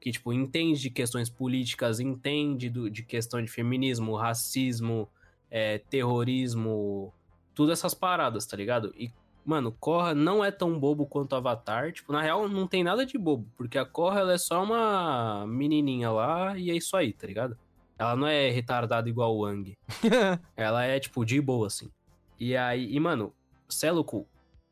Que, 0.00 0.10
tipo, 0.10 0.32
entende 0.32 0.80
de 0.80 0.90
questões 0.90 1.28
políticas, 1.28 2.00
entende 2.00 2.70
do- 2.70 2.90
de 2.90 3.02
questão 3.02 3.42
de 3.42 3.50
feminismo, 3.50 4.16
racismo, 4.16 5.08
é, 5.50 5.78
terrorismo, 5.78 7.12
todas 7.54 7.78
essas 7.78 7.92
paradas, 7.94 8.46
tá 8.46 8.56
ligado? 8.56 8.92
E 8.96 9.12
Mano, 9.44 9.72
Korra 9.72 10.14
não 10.14 10.44
é 10.44 10.50
tão 10.50 10.78
bobo 10.78 11.06
quanto 11.06 11.34
Avatar. 11.34 11.92
Tipo, 11.92 12.12
na 12.12 12.20
real, 12.20 12.46
não 12.48 12.66
tem 12.66 12.84
nada 12.84 13.06
de 13.06 13.16
bobo. 13.16 13.46
Porque 13.56 13.78
a 13.78 13.84
Korra, 13.86 14.20
ela 14.20 14.34
é 14.34 14.38
só 14.38 14.62
uma 14.62 15.46
menininha 15.46 16.10
lá 16.10 16.56
e 16.58 16.70
é 16.70 16.76
isso 16.76 16.96
aí, 16.96 17.12
tá 17.12 17.26
ligado? 17.26 17.56
Ela 17.98 18.14
não 18.14 18.26
é 18.26 18.50
retardada 18.50 19.08
igual 19.08 19.34
o 19.34 19.40
Wang. 19.40 19.72
Ela 20.56 20.84
é, 20.84 21.00
tipo, 21.00 21.24
de 21.24 21.40
boa, 21.40 21.66
assim. 21.66 21.90
E 22.38 22.56
aí, 22.56 22.94
e, 22.94 23.00
mano, 23.00 23.32
cê 23.68 23.88
é. 23.88 23.92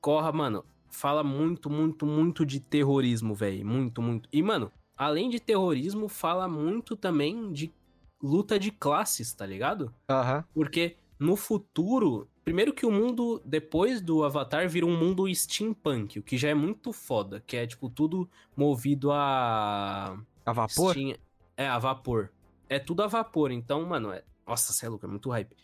Korra, 0.01 0.33
mano, 0.33 0.65
fala 0.91 1.25
muito, 1.25 1.69
muito, 1.69 2.07
muito 2.07 2.47
de 2.47 2.61
terrorismo, 2.61 3.35
velho. 3.35 3.67
Muito, 3.67 4.01
muito. 4.01 4.29
E, 4.33 4.43
mano, 4.43 4.71
além 4.99 5.31
de 5.31 5.39
terrorismo, 5.41 6.09
fala 6.09 6.49
muito 6.49 6.97
também 6.97 7.53
de 7.53 7.73
luta 8.21 8.59
de 8.59 8.71
classes, 8.73 9.33
tá 9.33 9.47
ligado? 9.47 9.95
Aham. 10.11 10.45
Porque 10.53 10.97
no 11.19 11.37
futuro, 11.37 12.29
primeiro 12.45 12.73
que 12.73 12.85
o 12.85 12.91
mundo 12.91 13.41
depois 13.45 14.01
do 14.01 14.25
Avatar 14.25 14.69
vira 14.69 14.85
um 14.87 14.97
mundo 14.99 15.33
steampunk, 15.35 16.19
o 16.19 16.23
que 16.23 16.37
já 16.37 16.49
é 16.49 16.55
muito 16.55 16.93
foda, 16.93 17.43
que 17.47 17.57
é 17.57 17.67
tipo 17.67 17.89
tudo 17.89 18.29
movido 18.57 19.13
a 19.13 20.19
A 20.45 20.53
vapor? 20.53 20.93
steam- 20.93 21.17
é 21.57 21.67
a 21.69 21.79
vapor. 21.79 22.31
É 22.69 22.79
tudo 22.79 23.03
a 23.03 23.07
vapor, 23.07 23.51
então, 23.51 23.85
mano, 23.85 24.13
é... 24.13 24.23
nossa, 24.47 24.73
cê 24.73 24.87
é 24.87 24.89
louco, 24.89 25.07
é 25.07 25.09
muito 25.09 25.31
hype. 25.31 25.57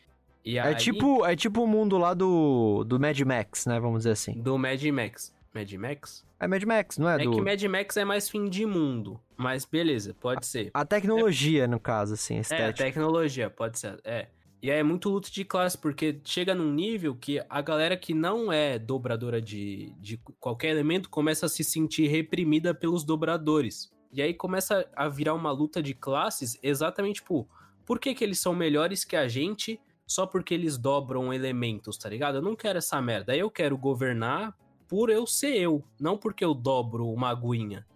E 0.44 0.59
É 0.59 0.62
aí, 0.62 0.75
tipo, 0.77 1.25
é 1.25 1.35
tipo 1.35 1.62
o 1.62 1.66
mundo 1.66 1.97
lá 1.99 2.12
do, 2.14 2.85
do 2.85 3.01
Mad 3.01 3.18
Max, 3.20 3.64
né? 3.66 3.81
Vamos 3.81 4.01
dizer 4.01 4.11
assim. 4.11 4.40
do 4.40 4.59
Mad 4.59 4.83
Max. 4.85 5.35
Mad 5.55 5.73
Max? 5.75 6.25
É 6.44 6.48
Mad 6.48 6.62
Max, 6.64 6.98
não 6.98 7.09
é? 7.09 7.22
É 7.22 7.24
do... 7.24 7.33
que 7.33 7.40
Mad 7.40 7.62
Max 7.64 7.96
é 7.96 8.04
mais 8.04 8.28
fim 8.28 8.48
de 8.48 8.66
mundo, 8.66 9.18
mas 9.37 9.64
beleza, 9.64 10.14
pode 10.14 10.46
ser. 10.46 10.70
A 10.74 10.85
tecnologia, 10.85 11.66
no 11.66 11.80
caso, 11.80 12.14
assim, 12.14 12.35
a 12.35 12.37
É, 12.37 12.38
a 12.38 12.42
estética. 12.42 12.85
tecnologia, 12.85 13.48
pode 13.50 13.78
ser. 13.78 13.98
É. 14.04 14.28
E 14.62 14.70
aí 14.70 14.78
é 14.78 14.83
muito 14.83 15.11
luta 15.11 15.30
de 15.30 15.44
classe, 15.44 15.76
porque 15.76 16.20
chega 16.24 16.54
num 16.54 16.72
nível 16.72 17.14
que 17.14 17.42
a 17.50 17.61
galera 17.61 17.96
que 17.96 18.14
não 18.14 18.52
é 18.52 18.78
dobradora 18.78 19.40
de, 19.40 19.92
de 19.98 20.18
qualquer 20.40 20.68
elemento 20.68 21.11
começa 21.11 21.46
a 21.46 21.48
se 21.48 21.62
sentir 21.62 22.07
reprimida 22.09 22.74
pelos 22.74 23.04
dobradores. 23.04 23.92
E 24.12 24.22
aí 24.22 24.33
começa 24.33 24.88
a 24.94 25.09
virar 25.09 25.35
uma 25.35 25.50
luta 25.50 25.83
de 25.83 25.92
classes 25.92 26.59
exatamente, 26.62 27.16
tipo, 27.16 27.48
por 27.85 27.98
que, 27.98 28.14
que 28.14 28.24
eles 28.24 28.40
são 28.40 28.54
melhores 28.54 29.04
que 29.04 29.16
a 29.16 29.28
gente 29.28 29.78
só 30.07 30.26
porque 30.26 30.54
eles 30.54 30.78
dobram 30.78 31.33
elementos, 31.33 31.96
tá 31.98 32.09
ligado? 32.09 32.37
Eu 32.37 32.42
não 32.42 32.54
quero 32.54 32.78
essa 32.78 33.00
merda. 33.00 33.37
Eu 33.37 33.50
quero 33.50 33.76
governar 33.76 34.54
por 34.88 35.11
eu 35.11 35.27
ser 35.27 35.57
eu, 35.57 35.85
não 35.99 36.16
porque 36.16 36.44
eu 36.44 36.55
dobro 36.55 37.09
uma 37.09 37.31
aguinha. 37.31 37.87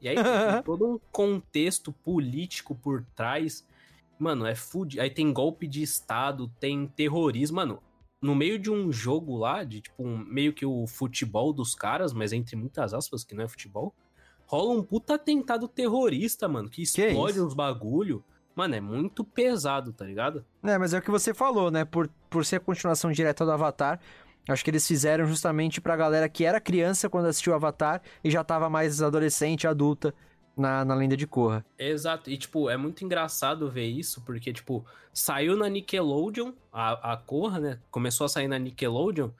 E 0.00 0.08
aí 0.08 0.16
tem 0.16 0.24
todo 0.64 0.86
um 0.86 0.98
contexto 1.10 1.92
político 1.92 2.74
por 2.74 3.04
trás. 3.14 3.66
Mano, 4.18 4.46
é 4.46 4.54
food. 4.54 5.00
Aí 5.00 5.10
tem 5.10 5.32
golpe 5.32 5.66
de 5.66 5.82
Estado, 5.82 6.50
tem 6.60 6.86
terrorismo. 6.86 7.56
Mano, 7.56 7.82
no 8.20 8.34
meio 8.34 8.58
de 8.58 8.70
um 8.70 8.92
jogo 8.92 9.36
lá, 9.36 9.64
de 9.64 9.80
tipo, 9.80 10.02
um, 10.02 10.18
meio 10.18 10.52
que 10.52 10.64
o 10.64 10.86
futebol 10.86 11.52
dos 11.52 11.74
caras, 11.74 12.12
mas 12.12 12.32
entre 12.32 12.56
muitas 12.56 12.94
aspas, 12.94 13.24
que 13.24 13.34
não 13.34 13.44
é 13.44 13.48
futebol, 13.48 13.94
rola 14.46 14.72
um 14.72 14.82
puta 14.82 15.14
atentado 15.14 15.68
terrorista, 15.68 16.48
mano, 16.48 16.70
que 16.70 16.82
explode 16.82 17.34
que 17.34 17.40
uns 17.40 17.54
bagulho. 17.54 18.24
Mano, 18.54 18.74
é 18.76 18.80
muito 18.80 19.24
pesado, 19.24 19.92
tá 19.92 20.04
ligado? 20.04 20.44
É, 20.62 20.78
mas 20.78 20.94
é 20.94 20.98
o 20.98 21.02
que 21.02 21.10
você 21.10 21.34
falou, 21.34 21.70
né? 21.70 21.84
Por, 21.84 22.08
por 22.30 22.44
ser 22.44 22.56
a 22.56 22.60
continuação 22.60 23.10
direta 23.10 23.44
do 23.44 23.50
Avatar, 23.50 24.00
acho 24.48 24.64
que 24.64 24.70
eles 24.70 24.86
fizeram 24.86 25.26
justamente 25.26 25.80
pra 25.80 25.96
galera 25.96 26.28
que 26.28 26.44
era 26.44 26.60
criança 26.60 27.08
quando 27.08 27.26
assistiu 27.26 27.54
Avatar 27.54 28.02
e 28.22 28.30
já 28.30 28.44
tava 28.44 28.68
mais 28.68 29.02
adolescente, 29.02 29.66
adulta 29.66 30.14
na, 30.56 30.84
na 30.84 30.94
lenda 30.94 31.16
de 31.16 31.26
Korra. 31.26 31.64
Exato, 31.78 32.30
e 32.30 32.36
tipo, 32.36 32.68
é 32.70 32.76
muito 32.76 33.04
engraçado 33.04 33.70
ver 33.70 33.86
isso, 33.86 34.20
porque, 34.22 34.52
tipo, 34.52 34.84
saiu 35.12 35.56
na 35.56 35.68
Nickelodeon, 35.68 36.52
a, 36.72 37.12
a 37.12 37.16
Korra, 37.16 37.58
né? 37.58 37.78
Começou 37.90 38.24
a 38.24 38.28
sair 38.28 38.48
na 38.48 38.58
Nickelodeon 38.58 39.30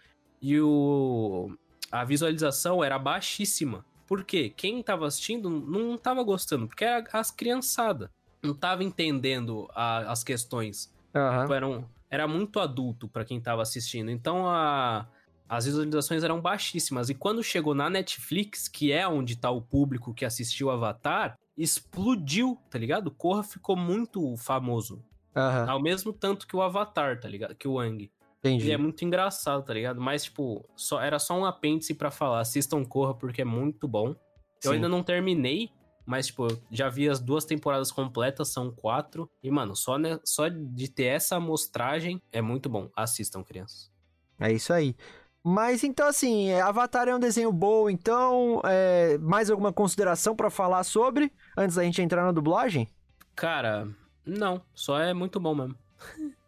e 0.40 0.60
o, 0.60 1.50
a 1.90 2.04
visualização 2.04 2.82
era 2.82 2.98
baixíssima. 2.98 3.84
Por 4.06 4.24
quê? 4.24 4.52
Quem 4.54 4.82
tava 4.82 5.06
assistindo 5.06 5.48
não 5.48 5.96
tava 5.96 6.22
gostando, 6.22 6.66
porque 6.66 6.84
era 6.84 7.04
as 7.12 7.30
criançadas 7.30 8.10
não 8.44 8.54
tava 8.54 8.84
entendendo 8.84 9.68
a, 9.74 10.12
as 10.12 10.22
questões. 10.22 10.92
Uhum. 11.14 11.40
Tipo, 11.40 11.54
era, 11.54 11.66
um, 11.66 11.84
era 12.14 12.28
muito 12.28 12.60
adulto 12.60 13.08
para 13.08 13.24
quem 13.24 13.40
tava 13.40 13.62
assistindo. 13.62 14.10
Então 14.10 14.46
a, 14.48 15.06
as 15.48 15.66
visualizações 15.66 16.22
eram 16.22 16.40
baixíssimas. 16.40 17.10
E 17.10 17.14
quando 17.14 17.42
chegou 17.42 17.74
na 17.74 17.90
Netflix, 17.90 18.68
que 18.68 18.92
é 18.92 19.06
onde 19.06 19.36
tá 19.36 19.50
o 19.50 19.60
público 19.60 20.14
que 20.14 20.24
assistiu 20.24 20.70
Avatar, 20.70 21.36
explodiu, 21.56 22.58
tá 22.70 22.78
ligado? 22.78 23.10
Corra 23.10 23.42
ficou 23.42 23.76
muito 23.76 24.36
famoso. 24.36 25.04
Uhum. 25.34 25.70
Ao 25.70 25.82
mesmo 25.82 26.12
tanto 26.12 26.46
que 26.46 26.54
o 26.56 26.62
Avatar, 26.62 27.18
tá 27.20 27.28
ligado? 27.28 27.54
Que 27.54 27.66
o 27.66 27.74
Wang. 27.74 28.10
Entendi. 28.38 28.68
E 28.68 28.72
é 28.72 28.76
muito 28.76 29.04
engraçado, 29.04 29.64
tá 29.64 29.72
ligado? 29.72 30.00
Mas, 30.00 30.24
tipo, 30.24 30.64
só, 30.76 31.00
era 31.00 31.18
só 31.18 31.38
um 31.38 31.44
apêndice 31.44 31.94
para 31.94 32.10
falar. 32.10 32.40
Assistam 32.40 32.84
Corra 32.84 33.14
porque 33.14 33.42
é 33.42 33.44
muito 33.44 33.88
bom. 33.88 34.14
Eu 34.62 34.72
ainda 34.72 34.88
não 34.88 35.02
terminei, 35.02 35.70
mas, 36.06 36.26
tipo, 36.26 36.46
já 36.70 36.88
vi 36.88 37.08
as 37.08 37.20
duas 37.20 37.44
temporadas 37.44 37.90
completas, 37.90 38.48
são 38.48 38.70
quatro. 38.70 39.30
E, 39.42 39.50
mano, 39.50 39.74
só, 39.74 39.98
né, 39.98 40.18
só 40.24 40.48
de 40.48 40.88
ter 40.88 41.04
essa 41.04 41.36
amostragem 41.36 42.22
é 42.30 42.42
muito 42.42 42.68
bom. 42.68 42.90
Assistam, 42.94 43.42
crianças. 43.42 43.90
É 44.38 44.52
isso 44.52 44.72
aí. 44.72 44.94
Mas 45.42 45.84
então, 45.84 46.08
assim, 46.08 46.48
é, 46.48 46.60
Avatar 46.60 47.06
é 47.06 47.14
um 47.14 47.20
desenho 47.20 47.52
bom, 47.52 47.88
então. 47.90 48.60
É, 48.64 49.18
mais 49.18 49.50
alguma 49.50 49.72
consideração 49.72 50.34
para 50.34 50.50
falar 50.50 50.84
sobre 50.84 51.32
antes 51.56 51.76
da 51.76 51.82
gente 51.84 52.00
entrar 52.00 52.24
na 52.24 52.32
dublagem? 52.32 52.88
Cara, 53.36 53.88
não. 54.24 54.62
Só 54.74 54.98
é 54.98 55.12
muito 55.12 55.38
bom 55.38 55.54
mesmo. 55.54 55.76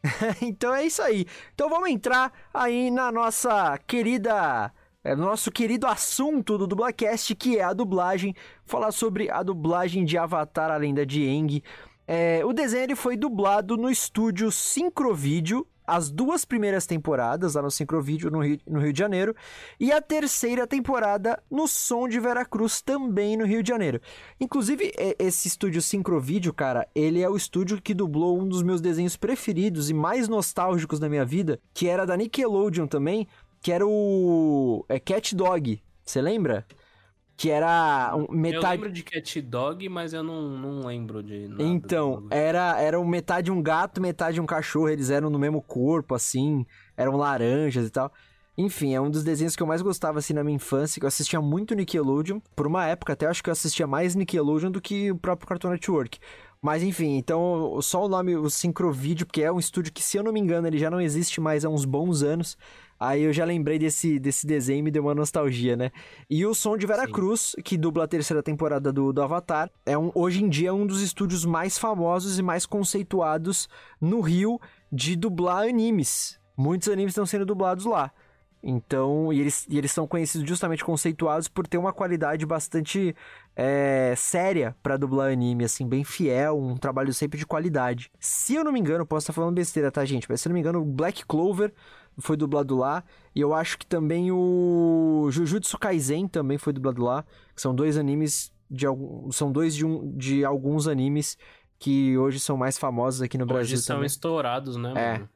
então 0.40 0.74
é 0.74 0.84
isso 0.84 1.02
aí. 1.02 1.26
Então 1.54 1.68
vamos 1.68 1.90
entrar 1.90 2.32
aí 2.52 2.90
na 2.90 3.12
nossa 3.12 3.78
querida 3.86 4.72
é, 5.06 5.14
nosso 5.14 5.52
querido 5.52 5.86
assunto 5.86 6.58
do 6.58 6.66
Dublacast, 6.66 7.32
que 7.36 7.58
é 7.58 7.62
a 7.62 7.72
dublagem, 7.72 8.34
falar 8.64 8.90
sobre 8.90 9.30
a 9.30 9.40
dublagem 9.40 10.04
de 10.04 10.18
Avatar, 10.18 10.68
a 10.68 10.76
lenda 10.76 11.06
de 11.06 11.24
Aang. 11.28 11.62
É, 12.08 12.44
o 12.44 12.52
desenho 12.52 12.96
foi 12.96 13.16
dublado 13.16 13.76
no 13.76 13.88
estúdio 13.88 14.50
Syncrovídeo, 14.50 15.64
as 15.86 16.10
duas 16.10 16.44
primeiras 16.44 16.86
temporadas 16.86 17.54
lá 17.54 17.62
no 17.62 17.70
Syncrovídeo 17.70 18.28
no 18.30 18.40
Rio, 18.40 18.58
no 18.66 18.80
Rio 18.80 18.92
de 18.92 18.98
Janeiro 18.98 19.36
e 19.78 19.92
a 19.92 20.02
terceira 20.02 20.66
temporada 20.66 21.40
no 21.48 21.68
Som 21.68 22.08
de 22.08 22.18
Veracruz 22.18 22.82
também 22.82 23.36
no 23.36 23.46
Rio 23.46 23.62
de 23.62 23.68
Janeiro. 23.68 24.00
Inclusive 24.40 24.92
esse 25.20 25.46
estúdio 25.46 25.80
Syncrovídeo, 25.80 26.52
cara, 26.52 26.88
ele 26.92 27.22
é 27.22 27.30
o 27.30 27.36
estúdio 27.36 27.80
que 27.80 27.94
dublou 27.94 28.40
um 28.40 28.48
dos 28.48 28.64
meus 28.64 28.80
desenhos 28.80 29.16
preferidos 29.16 29.88
e 29.88 29.94
mais 29.94 30.26
nostálgicos 30.26 30.98
da 30.98 31.08
minha 31.08 31.24
vida, 31.24 31.60
que 31.72 31.86
era 31.86 32.04
da 32.04 32.16
Nickelodeon 32.16 32.88
também, 32.88 33.28
que 33.66 33.72
era 33.72 33.84
o 33.84 34.86
é, 34.88 35.00
Cat 35.00 35.34
Dog. 35.34 35.82
Você 36.04 36.22
lembra? 36.22 36.64
Que 37.36 37.50
era 37.50 38.12
metade. 38.30 38.64
Eu 38.64 38.70
lembro 38.70 38.92
de 38.92 39.02
Cat 39.02 39.42
Dog, 39.42 39.88
mas 39.88 40.12
eu 40.12 40.22
não, 40.22 40.56
não 40.56 40.86
lembro 40.86 41.20
de 41.20 41.48
nada. 41.48 41.64
Então, 41.64 42.28
era, 42.30 42.80
era 42.80 43.04
metade 43.04 43.50
um 43.50 43.60
gato, 43.60 44.00
metade 44.00 44.40
um 44.40 44.46
cachorro. 44.46 44.88
Eles 44.88 45.10
eram 45.10 45.28
no 45.30 45.36
mesmo 45.36 45.60
corpo, 45.60 46.14
assim. 46.14 46.64
Eram 46.96 47.16
laranjas 47.16 47.88
e 47.88 47.90
tal. 47.90 48.12
Enfim, 48.56 48.94
é 48.94 49.00
um 49.00 49.10
dos 49.10 49.24
desenhos 49.24 49.56
que 49.56 49.64
eu 49.64 49.66
mais 49.66 49.82
gostava, 49.82 50.20
assim, 50.20 50.32
na 50.32 50.44
minha 50.44 50.54
infância, 50.54 51.00
que 51.00 51.04
eu 51.04 51.08
assistia 51.08 51.40
muito 51.40 51.74
Nickelodeon. 51.74 52.38
Por 52.54 52.68
uma 52.68 52.86
época, 52.86 53.14
até 53.14 53.26
acho 53.26 53.42
que 53.42 53.50
eu 53.50 53.52
assistia 53.52 53.88
mais 53.88 54.14
Nickelodeon 54.14 54.70
do 54.70 54.80
que 54.80 55.10
o 55.10 55.18
próprio 55.18 55.48
Cartoon 55.48 55.70
Network. 55.70 56.20
Mas 56.62 56.84
enfim, 56.84 57.16
então 57.16 57.80
só 57.82 58.04
o 58.04 58.08
nome, 58.08 58.36
o 58.36 58.48
Syncrovídeo, 58.48 59.26
porque 59.26 59.42
é 59.42 59.52
um 59.52 59.58
estúdio 59.58 59.92
que, 59.92 60.02
se 60.02 60.16
eu 60.16 60.22
não 60.22 60.32
me 60.32 60.40
engano, 60.40 60.66
ele 60.68 60.78
já 60.78 60.88
não 60.88 61.00
existe 61.00 61.40
mais 61.40 61.64
há 61.64 61.68
uns 61.68 61.84
bons 61.84 62.22
anos. 62.22 62.56
Aí 62.98 63.22
eu 63.22 63.32
já 63.32 63.44
lembrei 63.44 63.78
desse, 63.78 64.18
desse 64.18 64.46
desenho 64.46 64.78
e 64.78 64.82
me 64.82 64.90
deu 64.90 65.02
uma 65.02 65.14
nostalgia, 65.14 65.76
né? 65.76 65.90
E 66.28 66.46
o 66.46 66.54
Som 66.54 66.76
de 66.76 66.86
Veracruz, 66.86 67.54
que 67.64 67.76
dubla 67.76 68.04
a 68.04 68.08
terceira 68.08 68.42
temporada 68.42 68.92
do, 68.92 69.12
do 69.12 69.22
Avatar, 69.22 69.70
é 69.84 69.96
um, 69.98 70.10
hoje 70.14 70.42
em 70.42 70.48
dia 70.48 70.72
um 70.72 70.86
dos 70.86 71.02
estúdios 71.02 71.44
mais 71.44 71.76
famosos 71.76 72.38
e 72.38 72.42
mais 72.42 72.64
conceituados 72.64 73.68
no 74.00 74.20
Rio 74.20 74.60
de 74.90 75.14
dublar 75.14 75.68
animes. 75.68 76.38
Muitos 76.56 76.88
animes 76.88 77.10
estão 77.10 77.26
sendo 77.26 77.44
dublados 77.44 77.84
lá. 77.84 78.10
Então, 78.68 79.32
e 79.32 79.40
eles, 79.40 79.64
e 79.68 79.78
eles 79.78 79.92
são 79.92 80.08
conhecidos 80.08 80.48
justamente 80.48 80.84
conceituados 80.84 81.46
por 81.46 81.68
ter 81.68 81.78
uma 81.78 81.92
qualidade 81.92 82.44
bastante 82.44 83.14
é, 83.54 84.12
séria 84.16 84.74
para 84.82 84.96
dublar 84.96 85.30
anime, 85.30 85.64
assim, 85.64 85.86
bem 85.86 86.02
fiel, 86.02 86.58
um 86.58 86.76
trabalho 86.76 87.14
sempre 87.14 87.38
de 87.38 87.46
qualidade. 87.46 88.10
Se 88.18 88.56
eu 88.56 88.64
não 88.64 88.72
me 88.72 88.80
engano, 88.80 89.06
posso 89.06 89.24
estar 89.24 89.32
falando 89.32 89.54
besteira, 89.54 89.92
tá, 89.92 90.04
gente? 90.04 90.26
Mas 90.28 90.40
se 90.40 90.48
eu 90.48 90.50
não 90.50 90.54
me 90.54 90.60
engano, 90.60 90.84
Black 90.84 91.24
Clover 91.26 91.72
foi 92.18 92.36
dublado 92.36 92.76
lá. 92.76 93.04
E 93.34 93.40
eu 93.40 93.54
acho 93.54 93.78
que 93.78 93.86
também 93.86 94.30
o 94.32 95.28
Jujutsu 95.30 95.78
Kaisen 95.78 96.28
também 96.28 96.58
foi 96.58 96.72
dublado 96.72 97.02
lá. 97.02 97.24
Que 97.54 97.60
são 97.60 97.74
dois 97.74 97.96
animes 97.96 98.52
de 98.70 98.86
são 99.32 99.52
dois 99.52 99.74
de, 99.74 99.84
um, 99.84 100.16
de 100.16 100.44
alguns 100.44 100.88
animes 100.88 101.38
que 101.78 102.16
hoje 102.18 102.40
são 102.40 102.56
mais 102.56 102.78
famosos 102.78 103.22
aqui 103.22 103.38
no 103.38 103.44
hoje 103.44 103.52
Brasil. 103.52 103.76
são 103.78 103.96
também. 103.96 104.06
estourados, 104.06 104.76
né, 104.76 104.92
é. 104.96 105.12
mano? 105.12 105.28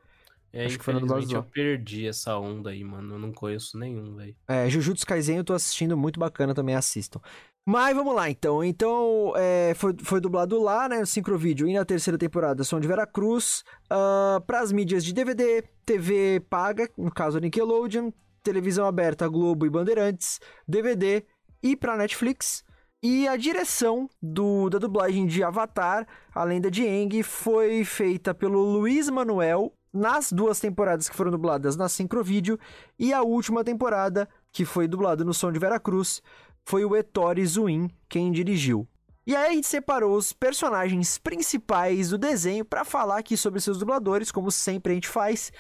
É, 0.53 0.65
Acho 0.65 0.79
que 0.79 0.85
foi 0.85 0.95
no 0.95 1.21
eu 1.33 1.43
perdi 1.45 2.09
essa 2.09 2.37
onda 2.37 2.71
aí, 2.71 2.83
mano. 2.83 3.15
Eu 3.15 3.19
não 3.21 3.33
conheço 3.33 3.79
nenhum, 3.79 4.17
velho. 4.17 4.35
É, 4.49 4.69
Jujutsu 4.69 5.07
Kaisen 5.07 5.37
eu 5.37 5.45
tô 5.45 5.53
assistindo, 5.53 5.97
muito 5.97 6.19
bacana 6.19 6.53
também, 6.53 6.75
assistam. 6.75 7.21
Mas 7.67 7.95
vamos 7.95 8.15
lá, 8.15 8.31
então. 8.31 8.65
Então, 8.65 9.33
é, 9.37 9.75
foi, 9.77 9.95
foi 10.03 10.21
dublado 10.21 10.61
lá, 10.61 10.89
né, 10.89 11.01
no 11.01 11.07
Syncrovídeo 11.07 11.69
e 11.69 11.75
na 11.75 11.85
terceira 11.85 12.19
temporada 12.19 12.65
Som 12.65 12.81
de 12.81 12.89
Veracruz, 12.89 13.63
uh, 13.91 14.37
ah, 14.39 14.43
para 14.47 14.61
as 14.61 14.73
mídias 14.73 15.05
de 15.05 15.13
DVD, 15.13 15.63
TV 15.85 16.41
paga, 16.49 16.89
no 16.97 17.13
caso 17.13 17.39
Nickelodeon, 17.39 18.11
televisão 18.43 18.87
aberta 18.87 19.29
Globo 19.29 19.67
e 19.67 19.71
Bandeirantes, 19.71 20.41
DVD 20.67 21.25
e 21.63 21.77
para 21.77 21.97
Netflix. 21.97 22.65
E 23.03 23.27
a 23.27 23.37
direção 23.37 24.09
do, 24.21 24.69
da 24.69 24.79
dublagem 24.79 25.27
de 25.27 25.43
Avatar, 25.43 26.07
a 26.35 26.45
lenda 26.45 26.71
de 26.71 26.87
Aang, 26.87 27.23
foi 27.23 27.85
feita 27.85 28.35
pelo 28.35 28.61
Luiz 28.61 29.09
Manuel 29.09 29.73
nas 29.93 30.31
duas 30.31 30.61
temporadas 30.61 31.09
que 31.09 31.17
foram 31.17 31.31
dubladas 31.31 31.77
na 31.77 31.89
Syncrovídeo 31.89 32.59
e 32.99 33.13
a 33.13 33.23
última 33.23 33.65
temporada, 33.65 34.29
que 34.53 34.65
foi 34.65 34.87
dublada 34.87 35.25
no 35.25 35.35
Som 35.35 35.51
de 35.51 35.59
Veracruz, 35.59 36.23
foi 36.65 36.85
o 36.85 36.97
Ettore 36.97 37.45
Zuin 37.47 37.89
quem 38.09 38.31
dirigiu. 38.31 38.87
E 39.27 39.37
aí 39.37 39.51
a 39.51 39.53
gente 39.53 39.67
separou 39.67 40.17
os 40.17 40.33
personagens 40.33 41.19
principais 41.19 42.11
do 42.11 42.19
desenho 42.19 42.65
para 42.65 42.85
falar 42.85 43.19
aqui 43.19 43.37
sobre 43.37 43.61
seus 43.61 43.79
dubladores, 43.79 44.33
como 44.33 44.51
sempre 44.51 44.93
a 44.93 44.95
gente 44.95 45.09
faz. 45.09 45.53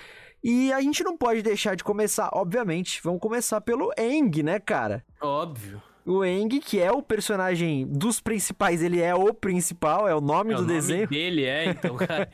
E 0.42 0.72
a 0.72 0.80
gente 0.80 1.04
não 1.04 1.16
pode 1.16 1.42
deixar 1.42 1.76
de 1.76 1.84
começar, 1.84 2.30
obviamente, 2.32 3.00
vamos 3.02 3.20
começar 3.20 3.60
pelo 3.60 3.92
Eng, 3.98 4.42
né, 4.42 4.58
cara? 4.58 5.04
Óbvio. 5.20 5.82
O 6.04 6.24
Eng, 6.24 6.60
que 6.60 6.80
é 6.80 6.90
o 6.90 7.02
personagem 7.02 7.86
dos 7.86 8.20
principais, 8.20 8.82
ele 8.82 9.00
é 9.00 9.14
o 9.14 9.34
principal, 9.34 10.08
é 10.08 10.14
o 10.14 10.20
nome 10.20 10.54
é, 10.54 10.56
do 10.56 10.62
o 10.62 10.66
desenho. 10.66 11.02
Nome 11.02 11.16
dele 11.16 11.44
é, 11.44 11.66
então, 11.66 11.96
cara. 11.96 12.28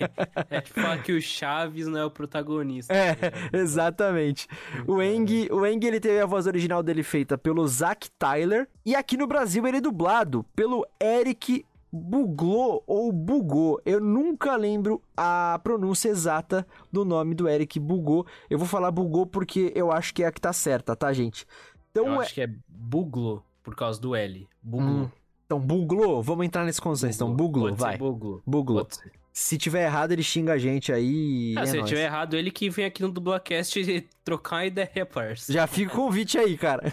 é 0.50 0.60
tipo 0.60 0.80
falar 0.80 1.02
que 1.02 1.12
o 1.12 1.20
Chaves 1.20 1.86
não 1.86 1.98
é 1.98 2.04
o 2.04 2.10
protagonista. 2.10 2.94
É, 2.94 3.16
exatamente. 3.52 4.46
O 4.86 5.02
Eng, 5.02 5.48
o 5.50 5.66
Eng, 5.66 5.84
ele 5.84 6.00
teve 6.00 6.20
a 6.20 6.26
voz 6.26 6.46
original 6.46 6.82
dele 6.82 7.02
feita 7.02 7.36
pelo 7.36 7.66
Zack 7.66 8.08
Tyler. 8.18 8.68
E 8.84 8.94
aqui 8.94 9.16
no 9.16 9.26
Brasil 9.26 9.66
ele 9.66 9.78
é 9.78 9.80
dublado 9.80 10.44
pelo 10.54 10.86
Eric 11.02 11.64
Buglou 11.92 12.82
ou 12.86 13.10
Bugou. 13.10 13.80
Eu 13.84 14.00
nunca 14.00 14.56
lembro 14.56 15.02
a 15.16 15.58
pronúncia 15.62 16.08
exata 16.08 16.66
do 16.92 17.04
nome 17.04 17.34
do 17.34 17.48
Eric 17.48 17.80
Bugou. 17.80 18.26
Eu 18.48 18.58
vou 18.58 18.66
falar 18.66 18.90
Bugou 18.90 19.26
porque 19.26 19.72
eu 19.74 19.90
acho 19.90 20.14
que 20.14 20.22
é 20.22 20.26
a 20.26 20.32
que 20.32 20.40
tá 20.40 20.52
certa, 20.52 20.94
tá, 20.94 21.12
gente? 21.12 21.46
Então, 21.90 22.06
eu 22.06 22.20
é 22.20 22.24
acho 22.24 22.34
que 22.34 22.42
é 22.42 22.48
Buglo 22.68 23.45
por 23.66 23.74
causa 23.74 24.00
do 24.00 24.14
L. 24.14 24.48
Buglo. 24.62 24.86
Hum. 24.86 25.10
Então, 25.44 25.58
buglou. 25.58 26.22
Vamos 26.22 26.46
entrar 26.46 26.64
nesse 26.64 26.80
consenso. 26.80 27.16
Então, 27.16 27.34
buglou, 27.34 27.74
vai. 27.74 27.98
Buglo. 27.98 28.40
Buglou. 28.46 28.86
Se 29.32 29.58
tiver 29.58 29.86
errado, 29.86 30.12
ele 30.12 30.22
xinga 30.22 30.52
a 30.52 30.58
gente 30.58 30.92
aí. 30.92 31.52
Ah, 31.58 31.62
é 31.62 31.66
se 31.66 31.82
tiver 31.82 32.04
errado, 32.04 32.36
ele 32.36 32.52
que 32.52 32.70
vem 32.70 32.84
aqui 32.84 33.02
no 33.02 33.10
Dublacast 33.10 34.08
trocar 34.22 34.56
uma 34.56 34.66
ideia, 34.66 35.04
parça. 35.04 35.52
Já 35.52 35.66
fica 35.66 35.92
o 35.92 35.96
convite 35.96 36.38
aí, 36.38 36.56
cara. 36.56 36.92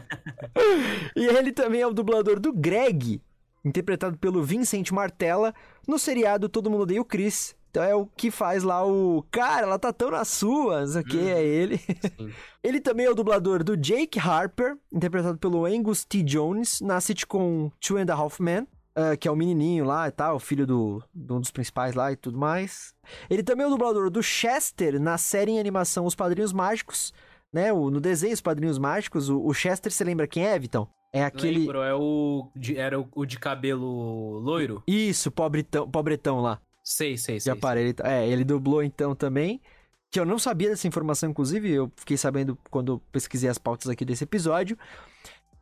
e 1.16 1.24
ele 1.24 1.50
também 1.50 1.80
é 1.80 1.86
o 1.86 1.94
dublador 1.94 2.38
do 2.38 2.52
Greg, 2.52 3.22
interpretado 3.64 4.18
pelo 4.18 4.42
Vincent 4.44 4.90
Martella, 4.90 5.54
no 5.88 5.98
seriado 5.98 6.46
Todo 6.46 6.70
Mundo 6.70 6.82
Odeia 6.82 7.00
o 7.00 7.06
Chris. 7.06 7.56
Então 7.74 7.82
é 7.82 7.92
o 7.92 8.06
que 8.06 8.30
faz 8.30 8.62
lá 8.62 8.86
o. 8.86 9.24
Cara, 9.32 9.62
ela 9.66 9.80
tá 9.80 9.92
tão 9.92 10.08
na 10.08 10.24
sua, 10.24 10.82
não 10.82 10.86
sei 10.86 11.00
o 11.02 11.04
que, 11.04 11.16
Uhum. 11.16 11.28
é 11.28 11.42
ele. 11.44 11.80
Ele 12.62 12.80
também 12.80 13.04
é 13.04 13.10
o 13.10 13.14
dublador 13.16 13.62
do 13.64 13.76
Jake 13.76 14.16
Harper, 14.18 14.76
interpretado 14.92 15.36
pelo 15.38 15.66
Angus 15.66 16.04
T. 16.04 16.22
Jones, 16.22 16.80
na 16.80 16.98
sitcom 17.00 17.70
Two 17.80 17.96
and 17.98 18.06
a 18.08 18.14
Half 18.14 18.38
Men, 18.40 18.66
ah, 18.94 19.16
que 19.16 19.26
é 19.26 19.30
o 19.30 19.34
menininho 19.36 19.84
lá 19.84 20.06
e 20.08 20.12
tal, 20.12 20.38
filho 20.38 20.66
do, 20.66 21.02
de 21.12 21.32
um 21.32 21.40
dos 21.40 21.50
principais 21.50 21.94
lá 21.96 22.10
e 22.12 22.16
tudo 22.16 22.38
mais. 22.38 22.94
Ele 23.28 23.42
também 23.42 23.64
é 23.64 23.66
o 23.66 23.70
dublador 23.70 24.08
do 24.08 24.22
Chester 24.22 24.98
na 25.00 25.18
série 25.18 25.50
em 25.50 25.58
animação 25.60 26.06
Os 26.06 26.14
Padrinhos 26.14 26.52
Mágicos, 26.52 27.12
né? 27.52 27.70
O, 27.72 27.90
no 27.90 28.00
desenho 28.00 28.32
Os 28.32 28.40
Padrinhos 28.40 28.78
Mágicos, 28.78 29.28
o, 29.28 29.44
o 29.44 29.52
Chester, 29.52 29.90
você 29.92 30.04
lembra 30.04 30.26
quem 30.28 30.46
é, 30.46 30.56
Vitão? 30.58 30.88
É 31.12 31.22
aquele. 31.24 31.58
Lembro, 31.58 31.82
é 31.82 31.92
o. 31.94 32.48
de- 32.56 32.78
era 32.78 32.98
o, 33.00 33.06
o 33.14 33.26
de 33.26 33.38
cabelo 33.38 34.38
loiro? 34.38 34.82
Isso, 34.86 35.30
pobretão, 35.30 35.90
pobretão 35.90 36.40
lá. 36.40 36.60
Sei, 36.84 37.16
sei, 37.16 37.36
de 37.36 37.44
sei. 37.44 37.52
aparelho. 37.52 37.94
É, 38.04 38.28
ele 38.28 38.44
dublou 38.44 38.82
então 38.82 39.14
também. 39.14 39.60
Que 40.10 40.20
eu 40.20 40.24
não 40.24 40.38
sabia 40.38 40.68
dessa 40.68 40.86
informação, 40.86 41.30
inclusive, 41.30 41.68
eu 41.68 41.90
fiquei 41.96 42.16
sabendo 42.16 42.56
quando 42.70 43.00
pesquisei 43.10 43.48
as 43.50 43.58
pautas 43.58 43.88
aqui 43.88 44.04
desse 44.04 44.22
episódio. 44.22 44.78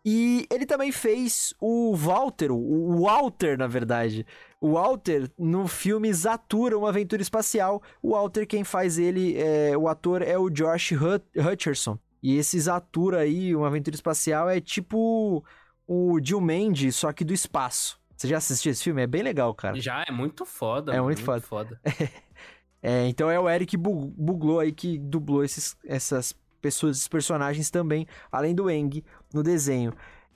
E 0.04 0.46
ele 0.50 0.66
também 0.66 0.90
fez 0.90 1.54
o 1.60 1.94
Walter, 1.94 2.50
o 2.50 3.02
Walter, 3.04 3.56
na 3.56 3.68
verdade. 3.68 4.26
O 4.60 4.72
Walter, 4.72 5.30
no 5.38 5.68
filme 5.68 6.12
Zatura, 6.12 6.76
uma 6.76 6.88
aventura 6.88 7.22
espacial. 7.22 7.80
O 8.02 8.10
Walter, 8.10 8.44
quem 8.44 8.64
faz 8.64 8.98
ele, 8.98 9.36
é, 9.38 9.76
o 9.78 9.86
ator 9.86 10.20
é 10.20 10.36
o 10.36 10.50
Josh 10.50 10.90
Hut- 10.92 11.24
Hutcherson. 11.38 11.96
E 12.20 12.36
esse 12.36 12.58
Zatura 12.60 13.20
aí, 13.20 13.54
uma 13.54 13.68
aventura 13.68 13.94
espacial, 13.94 14.50
é 14.50 14.60
tipo 14.60 15.44
o 15.86 16.18
Jill 16.22 16.40
Mandy, 16.40 16.90
só 16.90 17.12
que 17.12 17.24
do 17.24 17.32
espaço. 17.32 17.98
Você 18.22 18.28
já 18.28 18.36
assistiu 18.36 18.70
esse 18.70 18.84
filme? 18.84 19.02
É 19.02 19.06
bem 19.06 19.20
legal, 19.20 19.52
cara. 19.52 19.80
Já 19.80 20.04
é 20.06 20.12
muito 20.12 20.46
foda. 20.46 20.92
É 20.92 20.94
mano, 20.94 21.06
muito 21.06 21.22
foda. 21.22 21.40
foda. 21.40 21.80
É, 22.84 23.06
então 23.06 23.30
é 23.30 23.38
o 23.38 23.48
Eric 23.48 23.76
Bu- 23.76 24.12
Buglou 24.16 24.58
aí 24.58 24.72
que 24.72 24.98
dublou 24.98 25.44
esses, 25.44 25.76
essas 25.86 26.34
pessoas, 26.60 26.96
esses 26.96 27.06
personagens 27.06 27.70
também, 27.70 28.08
além 28.30 28.56
do 28.56 28.68
Eng 28.68 29.04
no 29.32 29.40
desenho. 29.40 29.92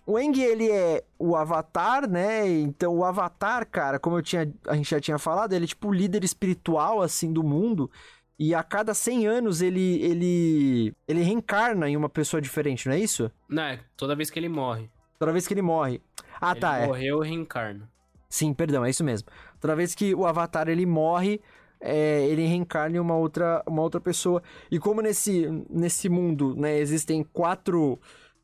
O 0.07 0.17
Eng, 0.17 0.39
ele 0.41 0.71
é 0.71 1.03
o 1.19 1.35
Avatar, 1.35 2.09
né? 2.09 2.49
Então 2.49 2.95
o 2.95 3.05
Avatar, 3.05 3.67
cara, 3.69 3.99
como 3.99 4.17
eu 4.19 4.23
tinha, 4.23 4.49
a 4.69 4.77
gente 4.77 4.89
já 4.89 5.01
tinha 5.01 5.19
falado, 5.19 5.55
ele 5.55 5.65
é 5.65 5.69
tipo 5.69 5.89
o 5.89 5.93
líder 5.93 6.23
espiritual, 6.23 7.03
assim, 7.03 7.33
do 7.33 7.43
mundo. 7.43 7.91
E 8.39 8.55
a 8.55 8.63
cada 8.63 8.95
100 8.95 9.27
anos 9.27 9.61
ele, 9.61 10.01
ele, 10.01 10.95
ele 11.09 11.23
reencarna 11.25 11.91
em 11.91 11.97
uma 11.97 12.09
pessoa 12.09 12.41
diferente, 12.41 12.87
não 12.87 12.95
é 12.95 13.01
isso? 13.01 13.29
Não, 13.49 13.65
é 13.65 13.81
toda 13.97 14.15
vez 14.15 14.31
que 14.31 14.39
ele 14.39 14.49
morre. 14.49 14.89
Toda 15.19 15.33
vez 15.33 15.47
que 15.47 15.55
ele 15.55 15.63
morre. 15.63 16.01
Ah, 16.41 16.53
ele 16.53 16.61
tá, 16.61 16.79
é. 16.79 16.87
morreu, 16.87 17.21
reencarna. 17.21 17.89
Sim, 18.29 18.53
perdão, 18.53 18.85
é 18.85 18.91
isso 18.91 19.05
mesmo. 19.05 19.29
Toda 19.61 19.77
vez 19.77 19.95
que 19.95 20.15
o 20.15 20.27
Avatar 20.27 20.69
ele 20.69 20.85
morre, 20.85 21.41
é, 21.81 22.27
ele 22.27 22.47
reencarna 22.47 22.97
em 22.97 23.01
uma 23.01 23.17
outra, 23.17 23.63
uma 23.67 23.83
outra 23.83 24.01
pessoa. 24.01 24.43
E 24.71 24.79
como 24.79 25.01
nesse, 25.01 25.47
nesse 25.71 26.09
mundo 26.09 26.55
né, 26.57 26.79
existem 26.79 27.23
quatro 27.23 27.99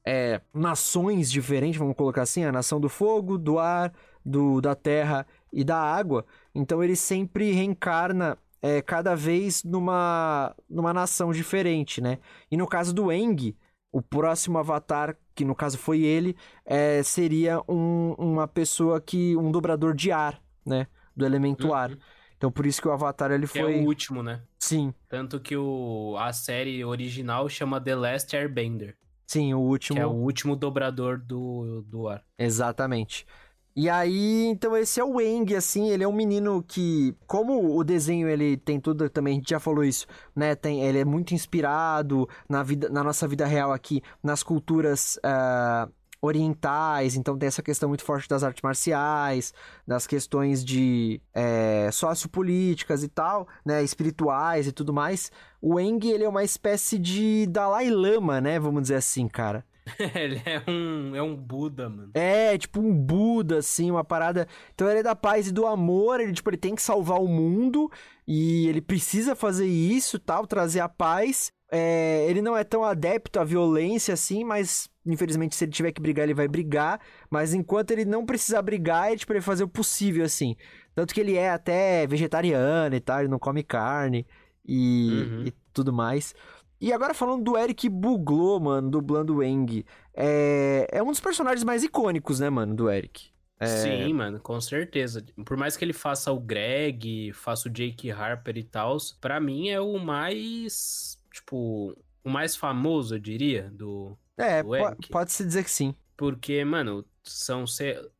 é, 0.06 0.40
nações 0.54 1.30
diferentes, 1.30 1.78
vamos 1.78 1.96
colocar 1.96 2.22
assim, 2.22 2.44
a 2.44 2.52
nação 2.52 2.80
do 2.80 2.88
fogo, 2.88 3.36
do 3.38 3.58
ar, 3.58 3.92
do, 4.24 4.60
da 4.60 4.74
terra 4.74 5.26
e 5.52 5.64
da 5.64 5.78
água, 5.78 6.24
então 6.54 6.82
ele 6.82 6.96
sempre 6.96 7.52
reencarna 7.52 8.38
é, 8.60 8.80
cada 8.80 9.14
vez 9.14 9.64
numa, 9.64 10.54
numa 10.70 10.94
nação 10.94 11.32
diferente, 11.32 12.00
né? 12.00 12.18
E 12.50 12.56
no 12.56 12.66
caso 12.66 12.94
do 12.94 13.10
Eng, 13.10 13.56
o 13.90 14.00
próximo 14.00 14.58
avatar, 14.58 15.16
que 15.34 15.44
no 15.44 15.54
caso 15.54 15.78
foi 15.78 16.02
ele, 16.02 16.36
é, 16.64 17.02
seria 17.02 17.60
um- 17.68 18.14
uma 18.18 18.46
pessoa 18.48 19.00
que. 19.00 19.36
um 19.36 19.50
dobrador 19.50 19.94
de 19.94 20.10
ar, 20.12 20.40
né? 20.64 20.86
Do 21.16 21.24
elemento 21.26 21.68
Uhum. 21.68 21.74
ar. 21.74 21.96
Então 22.36 22.50
por 22.50 22.66
isso 22.66 22.82
que 22.82 22.88
o 22.88 22.92
avatar 22.92 23.30
ele 23.30 23.46
Que 23.46 23.58
é 23.58 23.62
foi. 23.62 23.80
o 23.80 23.84
último, 23.86 24.22
né? 24.22 24.42
Sim, 24.58 24.92
Tanto 25.08 25.38
que 25.40 25.56
o, 25.56 26.16
a 26.18 26.32
série 26.32 26.84
original 26.84 27.48
chama 27.48 27.80
The 27.80 27.94
Last 27.94 28.34
Airbender. 28.36 28.96
sim, 29.26 29.54
o 29.54 29.60
último. 29.60 29.96
Que 29.96 30.02
é 30.02 30.06
o 30.06 30.10
último 30.12 30.54
dobrador 30.56 31.18
do, 31.18 31.82
do 31.86 32.08
ar. 32.08 32.22
Exatamente. 32.38 33.26
E 33.74 33.88
aí, 33.88 34.48
então 34.48 34.76
esse 34.76 35.00
é 35.00 35.04
o 35.04 35.14
Wang, 35.14 35.56
assim, 35.56 35.88
ele 35.88 36.04
é 36.04 36.08
um 36.08 36.12
menino 36.12 36.62
que, 36.62 37.16
como 37.26 37.74
o 37.74 37.82
desenho 37.82 38.28
ele 38.28 38.54
tem 38.58 38.78
tudo, 38.78 39.08
também 39.08 39.32
a 39.32 39.36
gente 39.36 39.48
já 39.48 39.58
falou 39.58 39.82
isso, 39.82 40.06
né, 40.36 40.54
tem, 40.54 40.82
ele 40.82 40.98
é 40.98 41.04
muito 41.06 41.32
inspirado 41.32 42.28
na 42.46 42.62
vida, 42.62 42.90
na 42.90 43.02
nossa 43.02 43.26
vida 43.26 43.46
real 43.46 43.72
aqui, 43.72 44.02
nas 44.22 44.42
culturas 44.42 45.18
ah, 45.22 45.88
orientais, 46.20 47.16
então 47.16 47.38
tem 47.38 47.46
essa 47.46 47.62
questão 47.62 47.88
muito 47.88 48.04
forte 48.04 48.28
das 48.28 48.44
artes 48.44 48.62
marciais, 48.62 49.54
das 49.86 50.06
questões 50.06 50.62
de 50.62 51.22
é, 51.32 51.88
sociopolíticas 51.90 53.02
e 53.02 53.08
tal, 53.08 53.48
né, 53.64 53.82
espirituais 53.82 54.66
e 54.66 54.72
tudo 54.72 54.92
mais. 54.92 55.32
O 55.62 55.76
Wang, 55.76 56.06
ele 56.10 56.24
é 56.24 56.28
uma 56.28 56.44
espécie 56.44 56.98
de 56.98 57.46
Dalai 57.46 57.88
Lama, 57.88 58.38
né, 58.38 58.60
vamos 58.60 58.82
dizer 58.82 58.96
assim, 58.96 59.26
cara. 59.26 59.64
ele 60.14 60.40
é 60.44 60.62
um, 60.70 61.16
é 61.16 61.22
um 61.22 61.34
Buda, 61.34 61.88
mano. 61.88 62.10
É, 62.14 62.56
tipo 62.56 62.80
um 62.80 62.94
Buda, 62.94 63.58
assim, 63.58 63.90
uma 63.90 64.04
parada. 64.04 64.46
Então 64.74 64.88
ele 64.88 65.00
é 65.00 65.02
da 65.02 65.16
paz 65.16 65.48
e 65.48 65.52
do 65.52 65.66
amor, 65.66 66.20
ele, 66.20 66.32
tipo, 66.32 66.48
ele 66.50 66.56
tem 66.56 66.74
que 66.74 66.82
salvar 66.82 67.20
o 67.20 67.26
mundo 67.28 67.90
e 68.26 68.66
ele 68.68 68.80
precisa 68.80 69.34
fazer 69.34 69.66
isso 69.66 70.18
tal, 70.18 70.46
trazer 70.46 70.80
a 70.80 70.88
paz. 70.88 71.52
É, 71.70 72.26
ele 72.28 72.42
não 72.42 72.56
é 72.56 72.62
tão 72.64 72.84
adepto 72.84 73.40
à 73.40 73.44
violência 73.44 74.12
assim, 74.12 74.44
mas 74.44 74.90
infelizmente 75.06 75.56
se 75.56 75.64
ele 75.64 75.72
tiver 75.72 75.90
que 75.90 76.02
brigar, 76.02 76.24
ele 76.24 76.34
vai 76.34 76.46
brigar. 76.46 77.00
Mas 77.30 77.54
enquanto 77.54 77.90
ele 77.90 78.04
não 78.04 78.24
precisar 78.26 78.62
brigar, 78.62 79.12
é 79.12 79.16
tipo 79.16 79.32
ele 79.32 79.40
fazer 79.40 79.64
o 79.64 79.68
possível, 79.68 80.24
assim. 80.24 80.54
Tanto 80.94 81.12
que 81.14 81.20
ele 81.20 81.34
é 81.36 81.50
até 81.50 82.06
vegetariano 82.06 82.94
e 82.94 83.00
tal, 83.00 83.20
ele 83.20 83.28
não 83.28 83.38
come 83.38 83.62
carne 83.62 84.26
e, 84.64 85.26
Uhum. 85.30 85.44
e 85.46 85.52
tudo 85.72 85.92
mais. 85.92 86.34
E 86.82 86.92
agora 86.92 87.14
falando 87.14 87.44
do 87.44 87.56
Eric 87.56 87.88
Buglou, 87.88 88.58
mano, 88.58 88.90
dublando 88.90 89.36
o 89.36 89.42
Eng. 89.42 89.84
É, 90.12 90.88
é 90.90 91.00
um 91.00 91.12
dos 91.12 91.20
personagens 91.20 91.62
mais 91.62 91.84
icônicos, 91.84 92.40
né, 92.40 92.50
mano, 92.50 92.74
do 92.74 92.90
Eric. 92.90 93.30
É, 93.60 93.66
Sim, 93.68 94.12
mano, 94.12 94.40
com 94.40 94.60
certeza. 94.60 95.24
Por 95.46 95.56
mais 95.56 95.76
que 95.76 95.84
ele 95.84 95.92
faça 95.92 96.32
o 96.32 96.40
Greg, 96.40 97.32
faça 97.34 97.68
o 97.68 97.72
Jake 97.72 98.10
Harper 98.10 98.58
e 98.58 98.64
tal, 98.64 98.96
pra 99.20 99.38
mim 99.38 99.68
é 99.68 99.80
o 99.80 99.96
mais, 99.96 101.20
tipo, 101.32 101.96
o 102.24 102.28
mais 102.28 102.56
famoso, 102.56 103.14
eu 103.14 103.20
diria, 103.20 103.70
do... 103.72 104.18
É, 104.36 104.64
pode-se 105.08 105.44
dizer 105.46 105.62
que 105.62 105.70
sim. 105.70 105.94
Porque, 106.16 106.64
mano, 106.64 107.04
são 107.22 107.64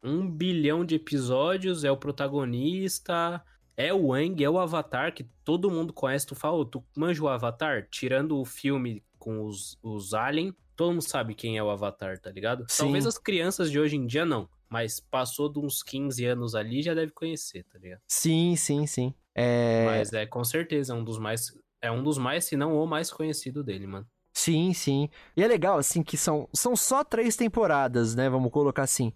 um 0.05 0.31
bilhão 0.31 0.85
de 0.85 0.95
episódios, 0.95 1.83
é 1.83 1.91
o 1.91 1.97
protagonista, 1.97 3.43
é 3.77 3.93
o 3.93 4.09
Wang, 4.09 4.43
é 4.43 4.49
o 4.51 4.59
Avatar, 4.59 5.15
que 5.15 5.25
todo 5.45 5.71
mundo 5.71 5.93
conhece. 5.93 6.27
Tu 6.27 6.35
fala, 6.35 6.57
"Ô, 6.59 6.65
tu 6.65 6.85
manja 6.97 7.23
o 7.23 7.29
Avatar? 7.29 7.87
Tirando 7.91 8.39
o 8.39 8.45
filme 8.45 9.03
com 9.19 9.45
os, 9.45 9.79
os 9.83 10.15
Alien, 10.15 10.55
todo 10.77 10.91
mundo 10.93 11.03
sabe 11.03 11.35
quem 11.35 11.57
é 11.57 11.63
o 11.63 11.71
Avatar, 11.71 12.19
tá 12.19 12.31
ligado? 12.31 12.65
Sim. 12.69 12.85
Talvez 12.85 13.07
as 13.07 13.19
crianças 13.19 13.71
de 13.71 13.79
hoje 13.79 13.97
em 13.97 14.07
dia 14.07 14.25
não, 14.25 14.49
mas 14.69 14.99
passou 15.01 15.49
de 15.49 15.59
uns 15.59 15.83
15 15.83 16.25
anos 16.25 16.55
ali 16.55 16.83
já 16.83 16.95
deve 16.95 17.13
conhecer, 17.13 17.65
tá 17.65 17.79
ligado? 17.79 18.01
Sim, 18.09 18.57
sim, 18.57 18.87
sim. 18.87 19.15
É, 19.35 19.85
Mas 19.87 20.13
é 20.13 20.27
com 20.27 20.45
certeza 20.45 20.93
é 20.93 20.97
um 20.97 21.05
dos 21.05 21.19
mais. 21.19 21.53
É 21.81 21.91
um 21.91 22.03
dos 22.03 22.19
mais, 22.19 22.45
se 22.45 22.57
não 22.57 22.77
o 22.77 22.87
mais 22.87 23.11
conhecido 23.13 23.65
dele, 23.65 23.87
mano. 23.87 24.07
Sim, 24.35 24.73
sim. 24.73 25.09
E 25.37 25.43
é 25.43 25.47
legal, 25.47 25.79
assim, 25.79 26.03
que 26.03 26.17
são, 26.17 26.49
são 26.55 26.75
só 26.75 27.05
três 27.05 27.37
temporadas, 27.37 28.15
né? 28.15 28.31
Vamos 28.31 28.51
colocar 28.51 28.83
assim. 28.83 29.13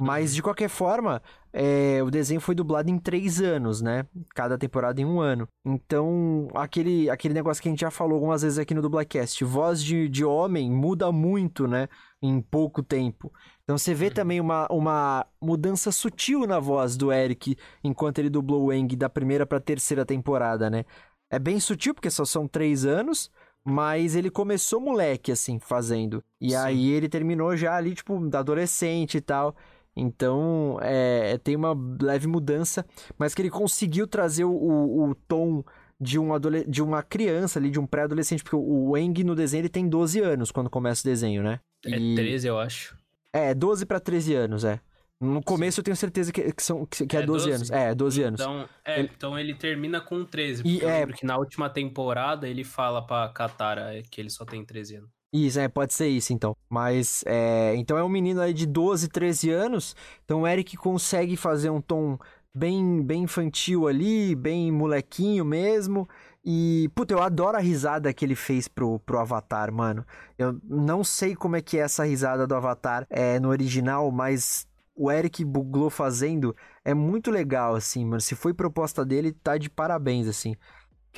Mas, 0.00 0.32
de 0.32 0.40
qualquer 0.42 0.68
forma, 0.68 1.20
é, 1.52 2.00
o 2.04 2.10
desenho 2.10 2.40
foi 2.40 2.54
dublado 2.54 2.88
em 2.88 2.98
três 2.98 3.40
anos, 3.40 3.80
né? 3.82 4.06
Cada 4.32 4.56
temporada 4.56 5.00
em 5.00 5.04
um 5.04 5.20
ano. 5.20 5.48
Então, 5.64 6.48
aquele, 6.54 7.10
aquele 7.10 7.34
negócio 7.34 7.60
que 7.60 7.68
a 7.68 7.72
gente 7.72 7.80
já 7.80 7.90
falou 7.90 8.14
algumas 8.14 8.42
vezes 8.42 8.58
aqui 8.60 8.74
no 8.74 8.82
Dublacast, 8.82 9.44
voz 9.44 9.82
de, 9.82 10.08
de 10.08 10.24
homem 10.24 10.70
muda 10.70 11.10
muito, 11.10 11.66
né? 11.66 11.88
Em 12.22 12.40
pouco 12.40 12.80
tempo. 12.82 13.32
Então, 13.64 13.76
você 13.76 13.92
vê 13.92 14.06
Uhum. 14.06 14.12
também 14.12 14.40
uma, 14.40 14.68
uma 14.70 15.26
mudança 15.42 15.90
sutil 15.90 16.46
na 16.46 16.60
voz 16.60 16.96
do 16.96 17.12
Eric 17.12 17.56
enquanto 17.82 18.20
ele 18.20 18.30
dublou 18.30 18.66
o 18.66 18.72
Eng 18.72 18.94
da 18.96 19.08
primeira 19.08 19.44
pra 19.44 19.58
terceira 19.60 20.06
temporada, 20.06 20.70
né? 20.70 20.84
É 21.30 21.38
bem 21.40 21.58
sutil, 21.58 21.92
porque 21.92 22.10
só 22.10 22.24
são 22.24 22.46
três 22.46 22.84
anos, 22.86 23.30
mas 23.64 24.14
ele 24.14 24.30
começou 24.30 24.80
moleque, 24.80 25.32
assim, 25.32 25.58
fazendo. 25.58 26.22
E 26.40 26.50
Sim. 26.50 26.56
aí 26.56 26.88
ele 26.90 27.08
terminou 27.08 27.56
já 27.56 27.74
ali, 27.76 27.94
tipo, 27.94 28.14
adolescente 28.34 29.16
e 29.18 29.20
tal. 29.20 29.54
Então, 29.98 30.78
é, 30.80 31.36
tem 31.38 31.56
uma 31.56 31.76
leve 32.00 32.26
mudança, 32.26 32.86
mas 33.18 33.34
que 33.34 33.42
ele 33.42 33.50
conseguiu 33.50 34.06
trazer 34.06 34.44
o, 34.44 34.52
o, 34.52 35.10
o 35.10 35.14
tom 35.14 35.64
de, 36.00 36.18
um 36.18 36.28
de 36.68 36.82
uma 36.82 37.02
criança 37.02 37.58
ali, 37.58 37.70
de 37.70 37.80
um 37.80 37.86
pré-adolescente, 37.86 38.42
porque 38.42 38.56
o 38.56 38.96
Eng 38.96 39.24
no 39.24 39.34
desenho 39.34 39.62
ele 39.62 39.68
tem 39.68 39.88
12 39.88 40.20
anos 40.20 40.52
quando 40.52 40.70
começa 40.70 41.00
o 41.02 41.10
desenho, 41.10 41.42
né? 41.42 41.60
É 41.84 41.98
E- 41.98 42.14
13, 42.14 42.46
eu 42.46 42.58
acho. 42.58 42.96
É, 43.34 43.52
12 43.52 43.84
pra 43.84 44.00
13 44.00 44.34
anos, 44.34 44.64
é. 44.64 44.80
No 45.20 45.42
começo 45.42 45.74
Sim. 45.76 45.80
eu 45.80 45.84
tenho 45.84 45.96
certeza 45.96 46.32
que, 46.32 46.52
que 46.52 46.62
são, 46.62 46.86
que, 46.86 47.04
que 47.04 47.16
é, 47.16 47.20
é 47.20 47.26
12, 47.26 47.50
12, 47.50 47.54
anos. 47.56 47.70
É, 47.72 47.94
12 47.94 48.22
anos. 48.22 48.40
Então, 48.40 48.68
é, 48.84 49.00
ele... 49.00 49.10
então 49.12 49.38
ele 49.38 49.54
termina 49.54 50.00
com 50.00 50.24
13. 50.24 50.62
E 50.64 50.80
é... 50.84 51.04
que 51.08 51.26
na 51.26 51.36
última 51.36 51.68
temporada 51.68 52.48
ele 52.48 52.62
fala 52.62 53.04
pra 53.04 53.28
Katara 53.28 54.00
que 54.08 54.20
ele 54.20 54.30
só 54.30 54.44
tem 54.44 54.64
13 54.64 54.96
anos. 54.96 55.17
Isso, 55.32 55.60
é, 55.60 55.68
pode 55.68 55.92
ser 55.92 56.08
isso 56.08 56.32
então. 56.32 56.56
Mas, 56.68 57.22
é, 57.26 57.74
então 57.76 57.98
é 57.98 58.04
um 58.04 58.08
menino 58.08 58.40
aí 58.40 58.54
de 58.54 58.66
12, 58.66 59.08
13 59.08 59.50
anos. 59.50 59.94
Então 60.24 60.42
o 60.42 60.46
Eric 60.46 60.76
consegue 60.76 61.36
fazer 61.36 61.70
um 61.70 61.80
tom 61.80 62.18
bem, 62.54 63.02
bem 63.02 63.22
infantil 63.22 63.86
ali, 63.86 64.34
bem 64.34 64.72
molequinho 64.72 65.44
mesmo. 65.44 66.08
E, 66.44 66.90
puta, 66.94 67.12
eu 67.12 67.22
adoro 67.22 67.56
a 67.58 67.60
risada 67.60 68.12
que 68.12 68.24
ele 68.24 68.34
fez 68.34 68.68
pro, 68.68 68.98
pro 69.00 69.18
Avatar, 69.18 69.72
mano. 69.72 70.04
Eu 70.38 70.58
não 70.64 71.04
sei 71.04 71.34
como 71.36 71.56
é 71.56 71.60
que 71.60 71.76
é 71.78 71.82
essa 71.82 72.04
risada 72.04 72.46
do 72.46 72.54
Avatar 72.54 73.06
é, 73.10 73.38
no 73.38 73.48
original, 73.48 74.10
mas 74.10 74.66
o 74.94 75.10
Eric 75.12 75.44
Buglo 75.44 75.90
fazendo 75.90 76.56
é 76.84 76.94
muito 76.94 77.30
legal, 77.30 77.74
assim, 77.74 78.04
mano. 78.04 78.20
Se 78.20 78.34
foi 78.34 78.54
proposta 78.54 79.04
dele, 79.04 79.32
tá 79.32 79.58
de 79.58 79.68
parabéns, 79.68 80.26
assim. 80.26 80.56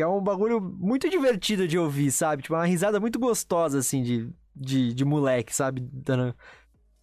Que 0.01 0.05
é 0.05 0.09
um 0.09 0.23
bagulho 0.23 0.63
muito 0.63 1.11
divertido 1.11 1.69
de 1.69 1.79
ouvir, 1.79 2.11
sabe? 2.11 2.43
Tipo, 2.43 2.55
uma 2.55 2.65
risada 2.65 2.99
muito 2.99 3.19
gostosa, 3.19 3.81
assim, 3.81 4.03
de, 4.03 4.33
de, 4.57 4.95
de 4.95 5.05
moleque, 5.05 5.55
sabe? 5.55 5.87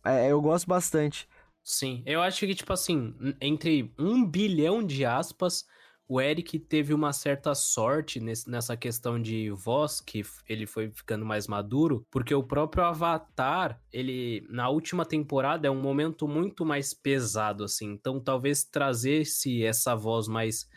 É, 0.03 0.31
eu 0.31 0.41
gosto 0.41 0.65
bastante. 0.65 1.29
Sim, 1.63 2.01
eu 2.07 2.23
acho 2.23 2.39
que, 2.47 2.55
tipo 2.55 2.73
assim, 2.73 3.13
entre 3.39 3.93
um 3.99 4.25
bilhão 4.25 4.83
de 4.83 5.05
aspas, 5.05 5.63
o 6.07 6.19
Eric 6.19 6.57
teve 6.57 6.91
uma 6.91 7.13
certa 7.13 7.53
sorte 7.53 8.19
nesse, 8.19 8.49
nessa 8.49 8.75
questão 8.75 9.21
de 9.21 9.51
voz, 9.51 10.01
que 10.01 10.23
ele 10.49 10.65
foi 10.65 10.89
ficando 10.89 11.23
mais 11.23 11.47
maduro, 11.47 12.03
porque 12.09 12.33
o 12.33 12.41
próprio 12.41 12.83
Avatar, 12.83 13.79
ele, 13.93 14.43
na 14.49 14.69
última 14.69 15.05
temporada, 15.05 15.67
é 15.67 15.69
um 15.69 15.79
momento 15.79 16.27
muito 16.27 16.65
mais 16.65 16.95
pesado, 16.95 17.63
assim. 17.63 17.91
Então, 17.91 18.19
talvez 18.19 18.63
trazer-se 18.63 19.63
essa 19.63 19.95
voz 19.95 20.27
mais. 20.27 20.67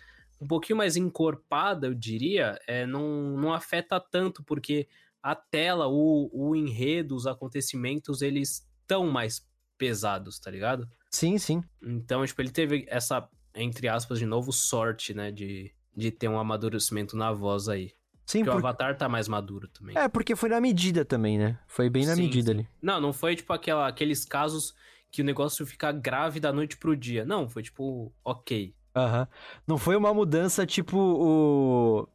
Um 0.41 0.47
pouquinho 0.47 0.77
mais 0.77 0.97
encorpada, 0.97 1.87
eu 1.87 1.95
diria, 1.95 2.59
é, 2.67 2.87
não, 2.87 3.37
não 3.37 3.53
afeta 3.53 4.01
tanto, 4.01 4.43
porque 4.43 4.89
a 5.23 5.35
tela, 5.35 5.87
o, 5.87 6.31
o 6.33 6.57
enredo, 6.57 7.15
os 7.15 7.27
acontecimentos, 7.27 8.23
eles 8.23 8.67
estão 8.81 9.11
mais 9.11 9.47
pesados, 9.77 10.39
tá 10.39 10.51
ligado? 10.51 10.89
Sim, 11.11 11.39
sim. 11.39 11.63
Então, 11.83 12.25
tipo, 12.25 12.41
ele 12.41 12.51
teve 12.51 12.87
essa 12.89 13.29
entre 13.55 13.89
aspas, 13.89 14.19
de 14.19 14.27
novo, 14.27 14.53
sorte, 14.53 15.15
né? 15.15 15.31
De, 15.31 15.73
de 15.97 16.11
ter 16.11 16.29
um 16.29 16.39
amadurecimento 16.39 17.17
na 17.17 17.33
voz 17.33 17.69
aí. 17.69 17.93
Sim, 18.27 18.45
porque 18.45 18.51
por... 18.51 18.65
o 18.65 18.67
Avatar 18.67 18.97
tá 18.97 19.09
mais 19.09 19.27
maduro 19.27 19.69
também. 19.69 19.97
É, 19.97 20.09
porque 20.09 20.37
foi 20.37 20.49
na 20.49 20.61
medida 20.61 21.05
também, 21.05 21.37
né? 21.39 21.59
Foi 21.67 21.91
bem 21.91 22.07
na 22.07 22.15
sim, 22.15 22.23
medida 22.23 22.53
sim. 22.53 22.59
ali. 22.59 22.69
Não, 22.81 23.01
não 23.01 23.13
foi 23.13 23.35
tipo 23.35 23.53
aquela, 23.53 23.89
aqueles 23.89 24.25
casos 24.25 24.75
que 25.11 25.21
o 25.21 25.25
negócio 25.25 25.67
fica 25.67 25.91
grave 25.91 26.39
da 26.39 26.53
noite 26.53 26.77
pro 26.77 26.97
dia. 26.97 27.25
Não, 27.25 27.49
foi 27.49 27.63
tipo, 27.63 28.13
ok. 28.25 28.75
Aham. 28.95 29.21
Uhum. 29.21 29.27
Não 29.67 29.79
foi 29.79 29.97
uma 29.97 30.13
mudança 30.13 30.67
tipo 30.67 30.99
o. 30.99 32.09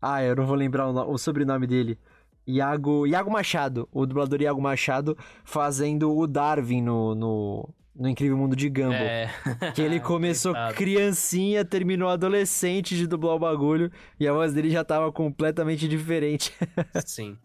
Ah, 0.00 0.22
eu 0.22 0.34
não 0.36 0.46
vou 0.46 0.56
lembrar 0.56 0.88
o, 0.88 1.12
o 1.12 1.18
sobrenome 1.18 1.66
dele. 1.66 1.98
Iago, 2.46 3.06
Iago 3.06 3.30
Machado, 3.30 3.88
o 3.92 4.04
dublador 4.04 4.40
Iago 4.40 4.60
Machado, 4.60 5.16
fazendo 5.44 6.16
o 6.16 6.26
Darwin 6.26 6.82
no, 6.82 7.14
no, 7.14 7.68
no 7.94 8.08
Incrível 8.08 8.36
Mundo 8.36 8.56
de 8.56 8.68
Gumball. 8.68 8.94
É. 8.94 9.30
Que 9.74 9.82
ele 9.82 10.00
começou 10.00 10.54
criancinha, 10.74 11.64
terminou 11.64 12.08
adolescente 12.08 12.96
de 12.96 13.06
dublar 13.06 13.36
o 13.36 13.38
bagulho 13.38 13.92
e 14.18 14.26
a 14.26 14.32
voz 14.32 14.52
dele 14.52 14.70
já 14.70 14.84
tava 14.84 15.12
completamente 15.12 15.86
diferente. 15.86 16.52
Sim. 17.06 17.36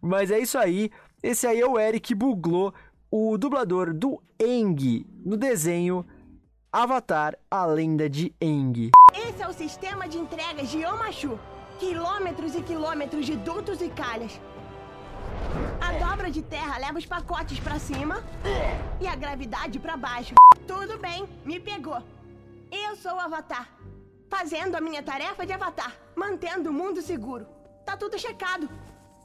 Mas 0.00 0.30
é 0.30 0.38
isso 0.38 0.58
aí. 0.58 0.90
Esse 1.22 1.46
aí 1.46 1.60
é 1.60 1.66
o 1.66 1.78
Eric 1.78 2.14
Buglou, 2.14 2.74
o 3.10 3.36
dublador 3.38 3.92
do 3.94 4.22
Eng 4.38 5.06
no 5.24 5.36
desenho 5.36 6.04
Avatar, 6.72 7.36
a 7.50 7.66
lenda 7.66 8.08
de 8.08 8.32
Eng. 8.40 8.90
Esse 9.12 9.42
é 9.42 9.48
o 9.48 9.52
sistema 9.52 10.08
de 10.08 10.18
entregas 10.18 10.68
de 10.68 10.78
Yomashu. 10.78 11.38
Quilômetros 11.78 12.54
e 12.54 12.62
quilômetros 12.62 13.26
de 13.26 13.36
dutos 13.36 13.80
e 13.80 13.88
calhas 13.88 14.40
a 15.80 15.92
dobra 15.92 16.30
de 16.30 16.42
terra 16.42 16.78
leva 16.78 16.98
os 16.98 17.06
pacotes 17.06 17.58
para 17.58 17.78
cima 17.78 18.22
e 19.00 19.06
a 19.06 19.16
gravidade 19.16 19.78
para 19.78 19.96
baixo. 19.96 20.34
Tudo 20.66 20.98
bem, 20.98 21.28
me 21.44 21.58
pegou. 21.58 22.00
Eu 22.70 22.94
sou 22.96 23.14
o 23.14 23.20
Avatar, 23.20 23.68
fazendo 24.28 24.76
a 24.76 24.80
minha 24.80 25.02
tarefa 25.02 25.44
de 25.44 25.52
Avatar, 25.52 25.96
mantendo 26.14 26.70
o 26.70 26.72
mundo 26.72 27.02
seguro. 27.02 27.46
Tá 27.84 27.96
tudo 27.96 28.18
checado. 28.18 28.68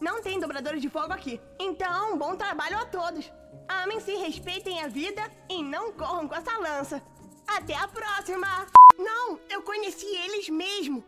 Não 0.02 0.22
tem 0.22 0.39
dobradores 0.39 0.82
de 0.82 0.89
fogo 0.89 1.14
aqui. 1.14 1.39
Então, 1.60 2.18
bom 2.18 2.36
trabalho 2.36 2.78
a 2.80 2.86
todos. 2.86 3.32
Amem-se, 3.68 4.16
respeitem 4.16 4.82
a 4.82 4.88
vida 4.88 5.22
e 5.50 5.62
não 5.62 5.91
corram 5.91 6.28
com 6.28 6.36
essa 6.36 6.58
lança. 6.58 7.02
Até 7.48 7.76
a 7.76 7.88
próxima! 7.88 8.68
Não, 8.98 9.39
eu 9.50 9.62
conheci 9.62 10.06
eles 10.06 10.50
mesmo. 10.50 11.04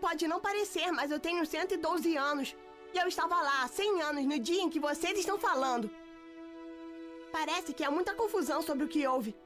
Pode 0.00 0.26
não 0.26 0.40
parecer, 0.40 0.90
mas 0.92 1.10
eu 1.10 1.20
tenho 1.20 1.44
112 1.44 2.16
anos. 2.16 2.54
E 2.92 2.98
eu 2.98 3.08
estava 3.08 3.40
lá 3.40 3.62
há 3.62 3.68
100 3.68 4.02
anos 4.02 4.24
no 4.24 4.38
dia 4.38 4.62
em 4.62 4.70
que 4.70 4.78
vocês 4.80 5.18
estão 5.18 5.38
falando. 5.38 5.90
Parece 7.32 7.74
que 7.74 7.82
há 7.82 7.90
muita 7.90 8.14
confusão 8.14 8.62
sobre 8.62 8.84
o 8.84 8.88
que 8.88 9.06
houve. 9.06 9.36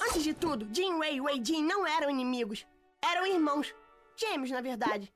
Antes 0.00 0.22
de 0.22 0.34
tudo, 0.34 0.68
Jin 0.74 0.94
Wei 0.94 1.14
e 1.14 1.20
Wei 1.20 1.42
Jin 1.42 1.64
não 1.64 1.86
eram 1.86 2.10
inimigos. 2.10 2.66
Eram 3.00 3.26
irmãos. 3.26 3.74
Gêmeos, 4.16 4.50
na 4.50 4.60
verdade. 4.60 5.10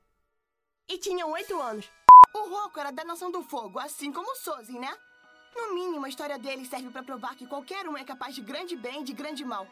E 0.87 0.97
tinham 0.97 1.31
oito 1.31 1.59
anos. 1.61 1.91
O 2.33 2.49
Roku 2.49 2.79
era 2.79 2.91
da 2.91 3.03
Nação 3.03 3.29
do 3.29 3.43
Fogo, 3.43 3.77
assim 3.77 4.11
como 4.11 4.31
o 4.31 4.35
Sozin, 4.35 4.79
né? 4.79 4.97
No 5.55 5.73
mínimo, 5.73 6.05
a 6.05 6.09
história 6.09 6.37
deles 6.37 6.67
serve 6.67 6.89
para 6.89 7.03
provar 7.03 7.35
que 7.35 7.47
qualquer 7.47 7.87
um 7.87 7.95
é 7.95 8.03
capaz 8.03 8.35
de 8.35 8.41
grande 8.41 8.75
bem 8.75 9.01
e 9.01 9.03
de 9.03 9.13
grande 9.13 9.45
mal. 9.45 9.67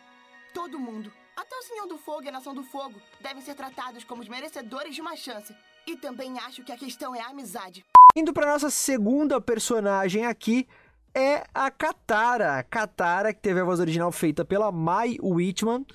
Todo 0.53 0.77
mundo, 0.77 1.11
até 1.35 1.55
o 1.55 1.63
Senhor 1.63 1.87
do 1.87 1.97
Fogo 1.97 2.23
e 2.23 2.29
a 2.29 2.31
Nação 2.31 2.53
do 2.53 2.63
Fogo, 2.63 3.01
devem 3.19 3.41
ser 3.41 3.55
tratados 3.55 4.03
como 4.03 4.21
os 4.21 4.29
merecedores 4.29 4.93
de 4.93 5.01
uma 5.01 5.15
chance. 5.15 5.55
E 5.87 5.97
também 5.97 6.37
acho 6.39 6.63
que 6.63 6.71
a 6.71 6.77
questão 6.77 7.15
é 7.15 7.21
a 7.21 7.29
amizade. 7.29 7.83
Indo 8.15 8.31
para 8.31 8.51
nossa 8.51 8.69
segunda 8.69 9.41
personagem 9.41 10.27
aqui 10.27 10.67
é 11.15 11.43
a 11.53 11.71
Katara. 11.71 12.61
Katara, 12.63 13.33
que 13.33 13.41
teve 13.41 13.59
a 13.59 13.63
voz 13.63 13.79
original 13.79 14.11
feita 14.11 14.45
pela 14.45 14.71
Mai 14.71 15.17
Whitman. 15.21 15.85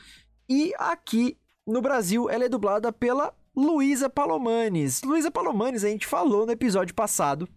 E 0.49 0.73
aqui 0.77 1.39
no 1.65 1.81
Brasil 1.81 2.29
ela 2.29 2.45
é 2.45 2.49
dublada 2.49 2.93
pela 2.93 3.33
Luísa 3.55 4.11
Palomanes. 4.11 5.03
Luísa 5.03 5.31
Palomanes 5.31 5.85
a 5.85 5.89
gente 5.89 6.07
falou 6.07 6.45
no 6.45 6.53
episódio 6.53 6.95
passado, 6.97 7.49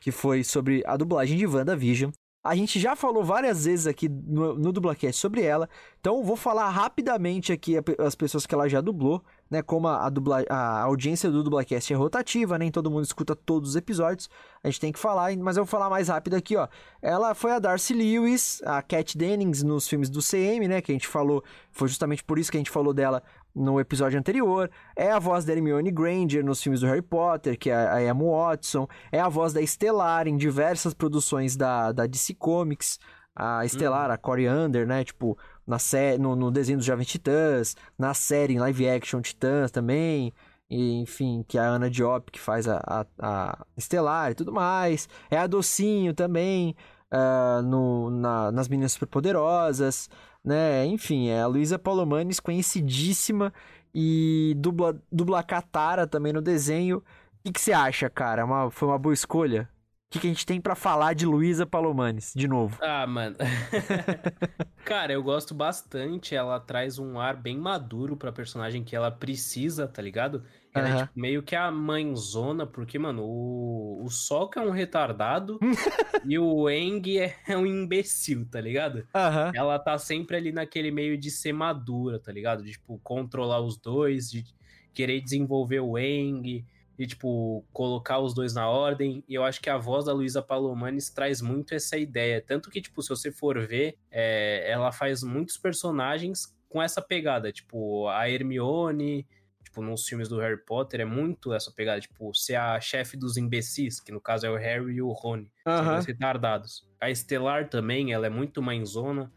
que 0.00 0.10
foi 0.10 0.42
sobre 0.42 0.82
a 0.84 0.96
dublagem 0.96 1.38
de 1.38 1.46
WandaVision. 1.46 2.10
A 2.42 2.54
gente 2.54 2.80
já 2.80 2.96
falou 2.96 3.22
várias 3.22 3.66
vezes 3.66 3.86
aqui 3.86 4.08
no, 4.08 4.54
no 4.54 4.72
Dublacast 4.72 5.20
sobre 5.20 5.42
ela, 5.42 5.68
então 6.00 6.24
vou 6.24 6.36
falar 6.36 6.70
rapidamente 6.70 7.52
aqui 7.52 7.74
as 7.98 8.14
pessoas 8.14 8.46
que 8.46 8.54
ela 8.54 8.66
já 8.66 8.80
dublou, 8.80 9.22
né? 9.50 9.60
Como 9.60 9.86
a, 9.86 10.06
a, 10.06 10.08
dubla, 10.08 10.42
a 10.48 10.80
audiência 10.80 11.30
do 11.30 11.42
Dublacast 11.42 11.92
é 11.92 11.96
rotativa, 11.96 12.56
nem 12.56 12.70
todo 12.70 12.90
mundo 12.90 13.04
escuta 13.04 13.36
todos 13.36 13.70
os 13.70 13.76
episódios, 13.76 14.30
a 14.64 14.68
gente 14.68 14.80
tem 14.80 14.90
que 14.90 14.98
falar, 14.98 15.36
mas 15.36 15.58
eu 15.58 15.64
vou 15.64 15.70
falar 15.70 15.90
mais 15.90 16.08
rápido 16.08 16.34
aqui, 16.34 16.56
ó. 16.56 16.66
Ela 17.02 17.34
foi 17.34 17.52
a 17.52 17.58
Darcy 17.58 17.92
Lewis, 17.92 18.62
a 18.64 18.80
Cat 18.80 19.18
Dennings 19.18 19.62
nos 19.62 19.86
filmes 19.86 20.08
do 20.08 20.20
CM, 20.22 20.66
né? 20.66 20.80
Que 20.80 20.92
a 20.92 20.94
gente 20.94 21.08
falou, 21.08 21.44
foi 21.70 21.88
justamente 21.88 22.24
por 22.24 22.38
isso 22.38 22.50
que 22.50 22.56
a 22.56 22.60
gente 22.60 22.70
falou 22.70 22.94
dela 22.94 23.22
no 23.54 23.80
episódio 23.80 24.18
anterior, 24.18 24.70
é 24.96 25.10
a 25.10 25.18
voz 25.18 25.44
da 25.44 25.52
Hermione 25.52 25.90
Granger 25.90 26.44
nos 26.44 26.62
filmes 26.62 26.80
do 26.80 26.86
Harry 26.86 27.02
Potter, 27.02 27.58
que 27.58 27.70
é 27.70 27.74
a 27.74 28.02
Emma 28.02 28.24
Watson, 28.24 28.86
é 29.10 29.20
a 29.20 29.28
voz 29.28 29.52
da 29.52 29.60
Estelar 29.60 30.28
em 30.28 30.36
diversas 30.36 30.94
produções 30.94 31.56
da, 31.56 31.92
da 31.92 32.06
DC 32.06 32.34
Comics, 32.34 32.98
a 33.34 33.64
Estelar, 33.64 34.08
uhum. 34.08 34.14
a 34.14 34.18
Coriander, 34.18 34.86
né, 34.86 35.04
tipo, 35.04 35.38
na 35.66 35.78
série, 35.78 36.18
no, 36.18 36.36
no 36.36 36.50
desenho 36.50 36.78
dos 36.78 36.86
Jovens 36.86 37.06
Titãs, 37.06 37.76
na 37.98 38.14
série 38.14 38.54
em 38.54 38.58
live 38.58 38.88
action 38.88 39.20
Titãs 39.20 39.70
também, 39.70 40.32
e, 40.68 41.00
enfim, 41.00 41.44
que 41.46 41.58
é 41.58 41.60
a 41.60 41.68
Ana 41.68 41.90
Diop 41.90 42.30
que 42.30 42.38
faz 42.38 42.68
a, 42.68 42.80
a, 42.86 43.06
a 43.18 43.66
Estelar 43.76 44.30
e 44.30 44.34
tudo 44.34 44.52
mais, 44.52 45.08
é 45.30 45.36
a 45.36 45.46
Docinho 45.46 46.14
também, 46.14 46.76
uh, 47.12 47.62
no, 47.62 48.10
na, 48.10 48.52
nas 48.52 48.68
Meninas 48.68 48.92
Superpoderosas, 48.92 50.08
né? 50.44 50.86
Enfim, 50.86 51.28
é 51.28 51.40
a 51.42 51.46
Luísa 51.46 51.78
Palomanes, 51.78 52.40
conhecidíssima 52.40 53.52
e 53.94 54.54
dubla, 54.58 55.00
dubla 55.10 55.42
Katara 55.42 56.06
também 56.06 56.32
no 56.32 56.42
desenho. 56.42 57.02
O 57.44 57.52
que, 57.52 57.60
você 57.60 57.72
acha, 57.72 58.08
cara? 58.10 58.44
Uma, 58.44 58.70
foi 58.70 58.88
uma 58.88 58.98
boa 58.98 59.14
escolha? 59.14 59.68
O 60.10 60.12
que, 60.12 60.18
que 60.18 60.26
a 60.26 60.30
gente 60.30 60.44
tem 60.44 60.60
para 60.60 60.74
falar 60.74 61.14
de 61.14 61.24
Luísa 61.24 61.64
Palomanes, 61.64 62.32
de 62.34 62.48
novo? 62.48 62.76
Ah, 62.82 63.06
mano. 63.06 63.36
Cara, 64.84 65.12
eu 65.12 65.22
gosto 65.22 65.54
bastante. 65.54 66.34
Ela 66.34 66.58
traz 66.58 66.98
um 66.98 67.20
ar 67.20 67.36
bem 67.36 67.56
maduro 67.56 68.16
pra 68.16 68.32
personagem 68.32 68.82
que 68.82 68.96
ela 68.96 69.08
precisa, 69.12 69.86
tá 69.86 70.02
ligado? 70.02 70.42
Ela 70.74 70.88
uhum. 70.88 70.94
é 70.94 71.02
tipo, 71.02 71.12
meio 71.14 71.42
que 71.44 71.54
a 71.54 71.70
mãezona, 71.70 72.66
porque, 72.66 72.98
mano, 72.98 73.22
o, 73.22 74.04
o 74.04 74.10
Sok 74.10 74.58
é 74.58 74.62
um 74.62 74.72
retardado 74.72 75.60
e 76.26 76.36
o 76.36 76.68
Eng 76.68 77.16
é, 77.16 77.36
é 77.46 77.56
um 77.56 77.64
imbecil, 77.64 78.44
tá 78.50 78.60
ligado? 78.60 79.06
Uhum. 79.14 79.52
Ela 79.54 79.78
tá 79.78 79.96
sempre 79.96 80.36
ali 80.36 80.50
naquele 80.50 80.90
meio 80.90 81.16
de 81.16 81.30
ser 81.30 81.52
madura, 81.52 82.18
tá 82.18 82.32
ligado? 82.32 82.64
De, 82.64 82.72
tipo, 82.72 82.98
controlar 83.04 83.60
os 83.60 83.76
dois, 83.76 84.28
de 84.28 84.44
querer 84.92 85.20
desenvolver 85.20 85.78
o 85.78 85.96
Eng 85.96 86.64
de, 87.00 87.06
tipo, 87.06 87.64
colocar 87.72 88.18
os 88.18 88.34
dois 88.34 88.52
na 88.52 88.68
ordem. 88.68 89.24
E 89.26 89.34
eu 89.34 89.42
acho 89.42 89.58
que 89.58 89.70
a 89.70 89.78
voz 89.78 90.04
da 90.04 90.12
Luísa 90.12 90.42
Palomanes 90.42 91.08
traz 91.08 91.40
muito 91.40 91.74
essa 91.74 91.96
ideia. 91.96 92.44
Tanto 92.46 92.68
que, 92.68 92.78
tipo, 92.78 93.00
se 93.02 93.08
você 93.08 93.32
for 93.32 93.58
ver, 93.66 93.96
é, 94.10 94.70
ela 94.70 94.92
faz 94.92 95.22
muitos 95.22 95.56
personagens 95.56 96.54
com 96.68 96.82
essa 96.82 97.00
pegada. 97.00 97.50
Tipo, 97.50 98.06
a 98.08 98.28
Hermione, 98.28 99.26
tipo, 99.64 99.80
nos 99.80 100.06
filmes 100.06 100.28
do 100.28 100.38
Harry 100.40 100.62
Potter, 100.62 101.00
é 101.00 101.04
muito 101.06 101.54
essa 101.54 101.72
pegada. 101.72 101.98
Tipo, 102.02 102.34
ser 102.34 102.56
a 102.56 102.78
chefe 102.82 103.16
dos 103.16 103.38
imbecis, 103.38 103.98
que 103.98 104.12
no 104.12 104.20
caso 104.20 104.44
é 104.44 104.50
o 104.50 104.56
Harry 104.58 104.96
e 104.96 105.00
o 105.00 105.10
Rony. 105.10 105.50
Aham. 105.66 106.02
São 106.02 106.06
retardados. 106.06 106.86
A 107.00 107.08
Estelar 107.10 107.70
também, 107.70 108.12
ela 108.12 108.26
é 108.26 108.30
muito 108.30 108.60
mãezona. 108.60 109.32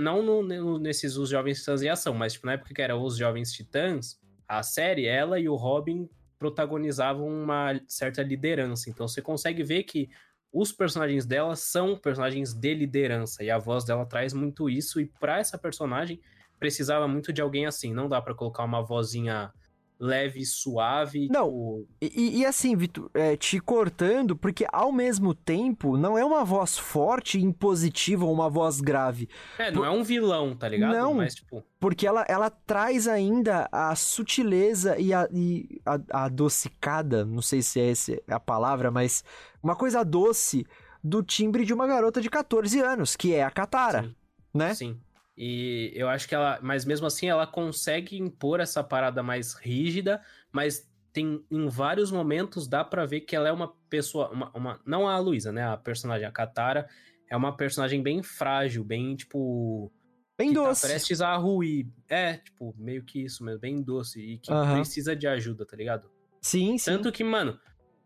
Não 0.00 0.22
no- 0.22 0.42
no- 0.44 0.78
nesses 0.78 1.16
Os 1.16 1.28
Jovens 1.28 1.58
Titãs 1.58 1.82
em 1.82 1.88
Ação, 1.88 2.14
mas 2.14 2.34
tipo, 2.34 2.46
na 2.46 2.52
época 2.52 2.72
que 2.72 2.80
era 2.80 2.96
Os 2.96 3.16
Jovens 3.16 3.52
Titãs, 3.52 4.16
a 4.46 4.62
série, 4.62 5.06
ela 5.06 5.40
e 5.40 5.48
o 5.48 5.56
Robin 5.56 6.08
protagonizavam 6.44 7.26
uma 7.26 7.80
certa 7.88 8.22
liderança. 8.22 8.90
Então 8.90 9.08
você 9.08 9.22
consegue 9.22 9.62
ver 9.62 9.84
que 9.84 10.10
os 10.52 10.70
personagens 10.70 11.24
dela 11.24 11.56
são 11.56 11.96
personagens 11.96 12.52
de 12.52 12.74
liderança 12.74 13.42
e 13.42 13.50
a 13.50 13.56
voz 13.56 13.82
dela 13.82 14.04
traz 14.04 14.34
muito 14.34 14.68
isso. 14.68 15.00
E 15.00 15.06
pra 15.18 15.38
essa 15.38 15.56
personagem 15.56 16.20
precisava 16.60 17.08
muito 17.08 17.32
de 17.32 17.40
alguém 17.40 17.64
assim. 17.64 17.94
Não 17.94 18.10
dá 18.10 18.20
pra 18.20 18.34
colocar 18.34 18.62
uma 18.62 18.82
vozinha 18.82 19.50
leve, 19.98 20.44
suave. 20.44 21.28
Não, 21.30 21.46
tipo, 21.46 21.88
E, 22.02 22.06
e- 22.20 22.38
e 22.40 22.46
assim, 22.46 22.76
Vitor, 22.76 23.10
é, 23.14 23.36
te 23.36 23.60
cortando, 23.60 24.36
porque 24.36 24.66
ao 24.72 24.92
mesmo 24.92 25.34
tempo 25.34 25.96
não 25.96 26.18
é 26.18 26.24
uma 26.24 26.44
voz 26.44 26.76
forte 26.76 27.38
e 27.38 27.42
impositiva 27.42 28.24
ou 28.24 28.32
uma 28.32 28.50
voz 28.50 28.80
grave. 28.80 29.28
É, 29.58 29.70
não 29.70 29.84
é 29.84 29.90
um 29.90 30.02
vilão, 30.02 30.54
tá 30.56 30.68
ligado? 30.68 30.92
Não. 30.94 31.14
Mas, 31.14 31.34
tipo, 31.36 31.62
Porque 31.78 32.06
ela, 32.06 32.24
ela 32.28 32.50
traz 32.50 33.06
ainda 33.06 33.68
a 33.70 33.94
sutileza 33.94 34.98
e 34.98 35.12
a, 35.14 35.28
e 35.32 35.80
a, 35.86 35.98
a 36.10 36.24
adocicada, 36.24 37.24
não 37.24 37.42
sei 37.42 37.62
se 37.62 37.80
é 37.80 37.90
essa 37.90 38.20
a 38.28 38.40
palavra, 38.40 38.90
mas 38.90 39.22
uma 39.62 39.76
coisa 39.76 40.04
doce 40.04 40.66
do 41.02 41.22
timbre 41.22 41.64
de 41.64 41.72
uma 41.74 41.86
garota 41.86 42.20
de 42.20 42.30
14 42.30 42.80
anos, 42.80 43.14
que 43.16 43.34
é 43.34 43.42
a 43.44 43.50
Katara, 43.50 44.02
Sim. 44.04 44.14
né? 44.54 44.74
Sim. 44.74 44.98
E 45.36 45.92
eu 45.94 46.08
acho 46.08 46.28
que 46.28 46.34
ela. 46.34 46.58
Mas 46.62 46.84
mesmo 46.84 47.06
assim, 47.06 47.28
ela 47.28 47.46
consegue 47.46 48.16
impor 48.18 48.60
essa 48.60 48.82
parada 48.84 49.22
mais 49.22 49.54
rígida, 49.54 50.20
mas 50.52 50.88
tem 51.12 51.44
em 51.50 51.68
vários 51.68 52.10
momentos 52.10 52.66
dá 52.68 52.84
pra 52.84 53.06
ver 53.06 53.20
que 53.20 53.34
ela 53.36 53.48
é 53.48 53.52
uma 53.52 53.72
pessoa. 53.88 54.30
Uma, 54.30 54.50
uma- 54.54 54.80
não 54.86 55.08
a 55.08 55.18
Luísa, 55.18 55.52
né? 55.52 55.62
A 55.64 55.76
personagem, 55.76 56.26
a 56.26 56.32
Katara, 56.32 56.88
é 57.30 57.36
uma 57.36 57.56
personagem 57.56 58.02
bem 58.02 58.22
frágil, 58.22 58.84
bem, 58.84 59.16
tipo. 59.16 59.92
Bem 60.36 60.48
que 60.48 60.54
doce. 60.54 60.82
Tá 60.82 60.88
prestes 60.88 61.20
a 61.20 61.36
ruir. 61.36 61.86
É, 62.08 62.38
tipo, 62.38 62.74
meio 62.76 63.04
que 63.04 63.24
isso 63.24 63.44
mesmo, 63.44 63.60
bem 63.60 63.80
doce. 63.82 64.20
E 64.20 64.38
que 64.38 64.52
Aham. 64.52 64.74
precisa 64.74 65.14
de 65.14 65.26
ajuda, 65.28 65.64
tá 65.64 65.76
ligado? 65.76 66.10
Sim, 66.40 66.76
sim. 66.76 66.90
Tanto 66.90 67.10
que, 67.12 67.22
mano, 67.24 67.58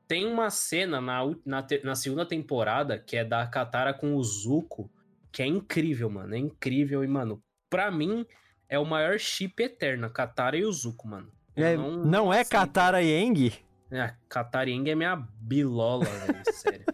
tem 0.06 0.26
uma 0.26 0.48
cena 0.50 1.00
na, 1.00 1.22
na, 1.44 1.66
na 1.84 1.94
segunda 1.94 2.24
temporada 2.26 2.98
que 2.98 3.16
é 3.16 3.24
da 3.24 3.46
Katara 3.46 3.92
com 3.94 4.14
o 4.14 4.22
Zuko, 4.22 4.90
que 5.32 5.42
é 5.42 5.46
incrível, 5.46 6.10
mano. 6.10 6.34
É 6.34 6.38
incrível. 6.38 7.04
E, 7.04 7.08
mano, 7.08 7.42
pra 7.68 7.90
mim, 7.90 8.26
é 8.68 8.78
o 8.78 8.84
maior 8.84 9.18
chip 9.18 9.62
eterno, 9.62 10.10
Katara 10.10 10.56
e 10.56 10.64
o 10.64 10.72
Zuko, 10.72 11.08
mano. 11.08 11.30
É, 11.56 11.76
não, 11.76 12.32
é 12.32 12.40
aceito. 12.40 12.50
Katara 12.50 13.02
e 13.02 13.24
Aang? 13.24 13.52
É, 13.90 14.14
Katara 14.28 14.70
e 14.70 14.74
Aang 14.74 14.90
é 14.90 14.94
minha 14.94 15.16
bilola, 15.16 16.04
velho, 16.04 16.42
sério. 16.52 16.84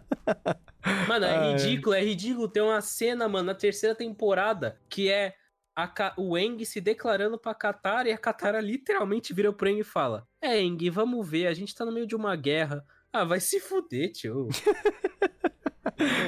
Mano, 1.09 1.27
é 1.27 1.37
Ai. 1.37 1.53
ridículo, 1.53 1.95
é 1.95 2.03
ridículo. 2.03 2.49
Tem 2.49 2.63
uma 2.63 2.81
cena, 2.81 3.29
mano, 3.29 3.47
na 3.47 3.55
terceira 3.55 3.95
temporada, 3.95 4.81
que 4.89 5.11
é 5.11 5.35
a 5.77 6.15
o 6.17 6.37
Aang 6.37 6.65
se 6.65 6.81
declarando 6.81 7.39
pra 7.39 7.55
Katara 7.55 8.09
e 8.09 8.13
a 8.13 8.19
Katara 8.19 8.61
literalmente 8.61 9.35
vira 9.35 9.53
pro 9.53 9.69
Aang 9.69 9.81
e 9.81 9.85
fala: 9.85 10.27
É, 10.41 10.61
Aang, 10.61 10.89
vamos 10.91 11.29
ver, 11.29 11.47
a 11.49 11.55
gente 11.55 11.75
tá 11.75 11.85
no 11.85 11.93
meio 11.93 12.07
de 12.07 12.15
uma 12.15 12.37
guerra. 12.37 12.85
Ah, 13.13 13.25
vai 13.25 13.41
se 13.41 13.61
fuder, 13.61 14.13
tio. 14.13 14.49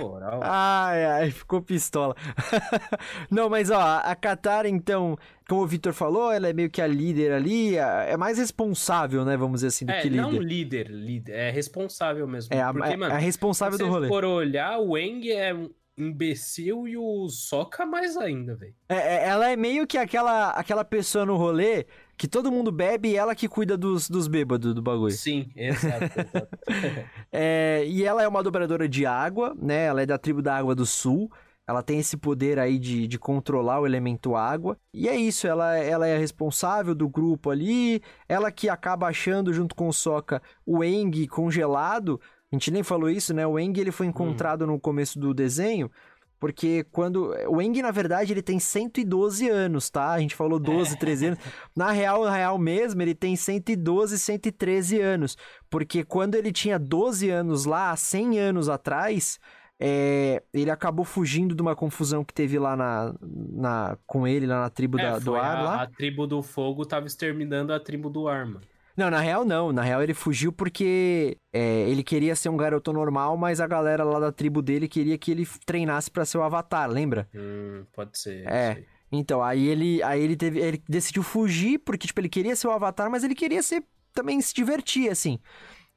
Moral. 0.00 0.40
Ai, 0.42 1.04
ai, 1.04 1.30
ficou 1.30 1.60
pistola. 1.62 2.14
Não, 3.30 3.48
mas 3.48 3.70
ó, 3.70 3.80
a 3.80 4.14
Katara, 4.14 4.68
então, 4.68 5.16
como 5.48 5.62
o 5.62 5.66
Vitor 5.66 5.92
falou, 5.92 6.30
ela 6.32 6.48
é 6.48 6.52
meio 6.52 6.70
que 6.70 6.80
a 6.80 6.86
líder 6.86 7.32
ali, 7.32 7.78
a- 7.78 8.02
é 8.04 8.16
mais 8.16 8.38
responsável, 8.38 9.24
né, 9.24 9.36
vamos 9.36 9.56
dizer 9.58 9.68
assim, 9.68 9.86
do 9.86 9.92
é, 9.92 10.00
que 10.00 10.10
não 10.10 10.30
líder. 10.30 10.44
líder, 10.46 10.90
líder, 10.90 11.32
é 11.34 11.50
responsável 11.50 12.26
mesmo. 12.26 12.54
É 12.54 12.60
a, 12.62 12.72
porque, 12.72 12.92
é 12.92 12.96
mano, 12.96 13.14
a 13.14 13.18
responsável 13.18 13.76
se 13.78 13.84
do 13.84 13.90
rolê. 13.90 14.08
for 14.08 14.24
olhar, 14.24 14.78
o 14.78 14.94
Aang 14.96 15.30
é 15.32 15.52
um 15.54 15.70
imbecil 15.96 16.86
e 16.86 16.96
o 16.96 17.28
Sokka 17.28 17.86
mais 17.86 18.16
ainda, 18.16 18.54
velho. 18.54 18.74
É, 18.88 18.96
é- 18.96 19.28
ela 19.28 19.50
é 19.50 19.56
meio 19.56 19.86
que 19.86 19.96
aquela, 19.98 20.50
aquela 20.50 20.84
pessoa 20.84 21.24
no 21.24 21.36
rolê 21.36 21.86
que 22.16 22.26
todo 22.28 22.50
mundo 22.52 22.70
bebe 22.72 23.10
e 23.10 23.16
ela 23.16 23.34
que 23.34 23.48
cuida 23.48 23.76
dos, 23.76 24.08
dos 24.08 24.28
bêbados 24.28 24.74
do 24.74 24.82
bagulho. 24.82 25.12
Sim, 25.12 25.50
exato, 25.54 26.04
exato. 26.04 26.58
É, 27.32 27.84
e 27.86 28.02
ela 28.04 28.22
é 28.22 28.28
uma 28.28 28.42
dobradora 28.42 28.88
de 28.88 29.04
água, 29.04 29.54
né? 29.60 29.84
Ela 29.86 30.02
é 30.02 30.06
da 30.06 30.16
tribo 30.16 30.40
da 30.40 30.56
Água 30.56 30.74
do 30.74 30.86
Sul. 30.86 31.30
Ela 31.68 31.82
tem 31.82 31.98
esse 31.98 32.16
poder 32.16 32.58
aí 32.60 32.78
de, 32.78 33.08
de 33.08 33.18
controlar 33.18 33.80
o 33.80 33.86
elemento 33.86 34.36
água. 34.36 34.78
E 34.94 35.08
é 35.08 35.16
isso, 35.16 35.48
ela, 35.48 35.76
ela 35.76 36.06
é 36.06 36.16
responsável 36.16 36.94
do 36.94 37.08
grupo 37.08 37.50
ali. 37.50 38.00
Ela 38.28 38.52
que 38.52 38.68
acaba 38.68 39.08
achando, 39.08 39.52
junto 39.52 39.74
com 39.74 39.88
o 39.88 39.92
Sokka, 39.92 40.40
o 40.64 40.84
Eng 40.84 41.26
congelado. 41.26 42.20
A 42.52 42.56
gente 42.56 42.70
nem 42.70 42.82
falou 42.82 43.10
isso, 43.10 43.34
né? 43.34 43.46
O 43.46 43.58
Eng 43.58 43.76
ele 43.78 43.90
foi 43.90 44.06
encontrado 44.06 44.66
no 44.66 44.78
começo 44.78 45.18
do 45.18 45.34
desenho. 45.34 45.90
Porque 46.38 46.84
quando. 46.92 47.34
O 47.48 47.62
Eng, 47.62 47.80
na 47.80 47.90
verdade, 47.90 48.32
ele 48.32 48.42
tem 48.42 48.58
112 48.58 49.48
anos, 49.48 49.88
tá? 49.88 50.10
A 50.12 50.20
gente 50.20 50.34
falou 50.34 50.58
12, 50.58 50.96
13 50.98 51.26
anos. 51.28 51.38
Na 51.74 51.90
real, 51.92 52.24
na 52.24 52.36
real 52.36 52.58
mesmo, 52.58 53.00
ele 53.00 53.14
tem 53.14 53.34
112, 53.34 54.18
113 54.18 55.00
anos. 55.00 55.36
Porque 55.70 56.04
quando 56.04 56.34
ele 56.34 56.52
tinha 56.52 56.78
12 56.78 57.30
anos 57.30 57.64
lá, 57.64 57.90
há 57.90 57.96
100 57.96 58.38
anos 58.38 58.68
atrás, 58.68 59.38
é, 59.80 60.42
ele 60.52 60.70
acabou 60.70 61.04
fugindo 61.06 61.54
de 61.54 61.62
uma 61.62 61.74
confusão 61.74 62.22
que 62.22 62.34
teve 62.34 62.58
lá 62.58 62.76
na, 62.76 63.14
na, 63.22 63.98
com 64.06 64.26
ele, 64.28 64.46
lá 64.46 64.60
na 64.60 64.70
tribo 64.70 64.98
É, 65.00 65.02
da- 65.12 65.18
do 65.18 65.34
ar. 65.34 65.56
a, 65.56 65.62
lá. 65.62 65.82
a 65.82 65.86
tribo 65.86 66.26
do 66.26 66.42
fogo 66.42 66.84
tava 66.84 67.06
exterminando 67.06 67.72
a 67.72 67.80
tribo 67.80 68.10
do 68.10 68.28
ar, 68.28 68.44
mano. 68.46 68.60
Não, 68.96 69.10
na 69.10 69.20
real 69.20 69.44
não. 69.44 69.72
Na 69.72 69.82
real 69.82 70.02
ele 70.02 70.14
fugiu 70.14 70.50
porque 70.50 71.36
é, 71.52 71.88
ele 71.88 72.02
queria 72.02 72.34
ser 72.34 72.48
um 72.48 72.56
garoto 72.56 72.92
normal, 72.92 73.36
mas 73.36 73.60
a 73.60 73.66
galera 73.66 74.02
lá 74.02 74.18
da 74.18 74.32
tribo 74.32 74.62
dele 74.62 74.88
queria 74.88 75.18
que 75.18 75.30
ele 75.30 75.46
treinasse 75.66 76.10
pra 76.10 76.24
ser 76.24 76.38
o 76.38 76.42
Avatar, 76.42 76.88
lembra? 76.90 77.28
Hum, 77.34 77.84
pode 77.92 78.18
ser. 78.18 78.46
É. 78.48 78.84
Então, 79.12 79.42
aí 79.42 79.66
ele, 79.68 80.02
aí 80.02 80.20
ele 80.22 80.36
teve, 80.36 80.58
ele 80.60 80.82
decidiu 80.88 81.22
fugir 81.22 81.78
porque 81.78 82.06
tipo 82.06 82.20
ele 82.20 82.28
queria 82.28 82.56
ser 82.56 82.68
o 82.68 82.72
Avatar, 82.72 83.10
mas 83.10 83.22
ele 83.22 83.34
queria 83.34 83.62
ser 83.62 83.84
também 84.12 84.40
se 84.40 84.54
divertir 84.54 85.10
assim. 85.10 85.38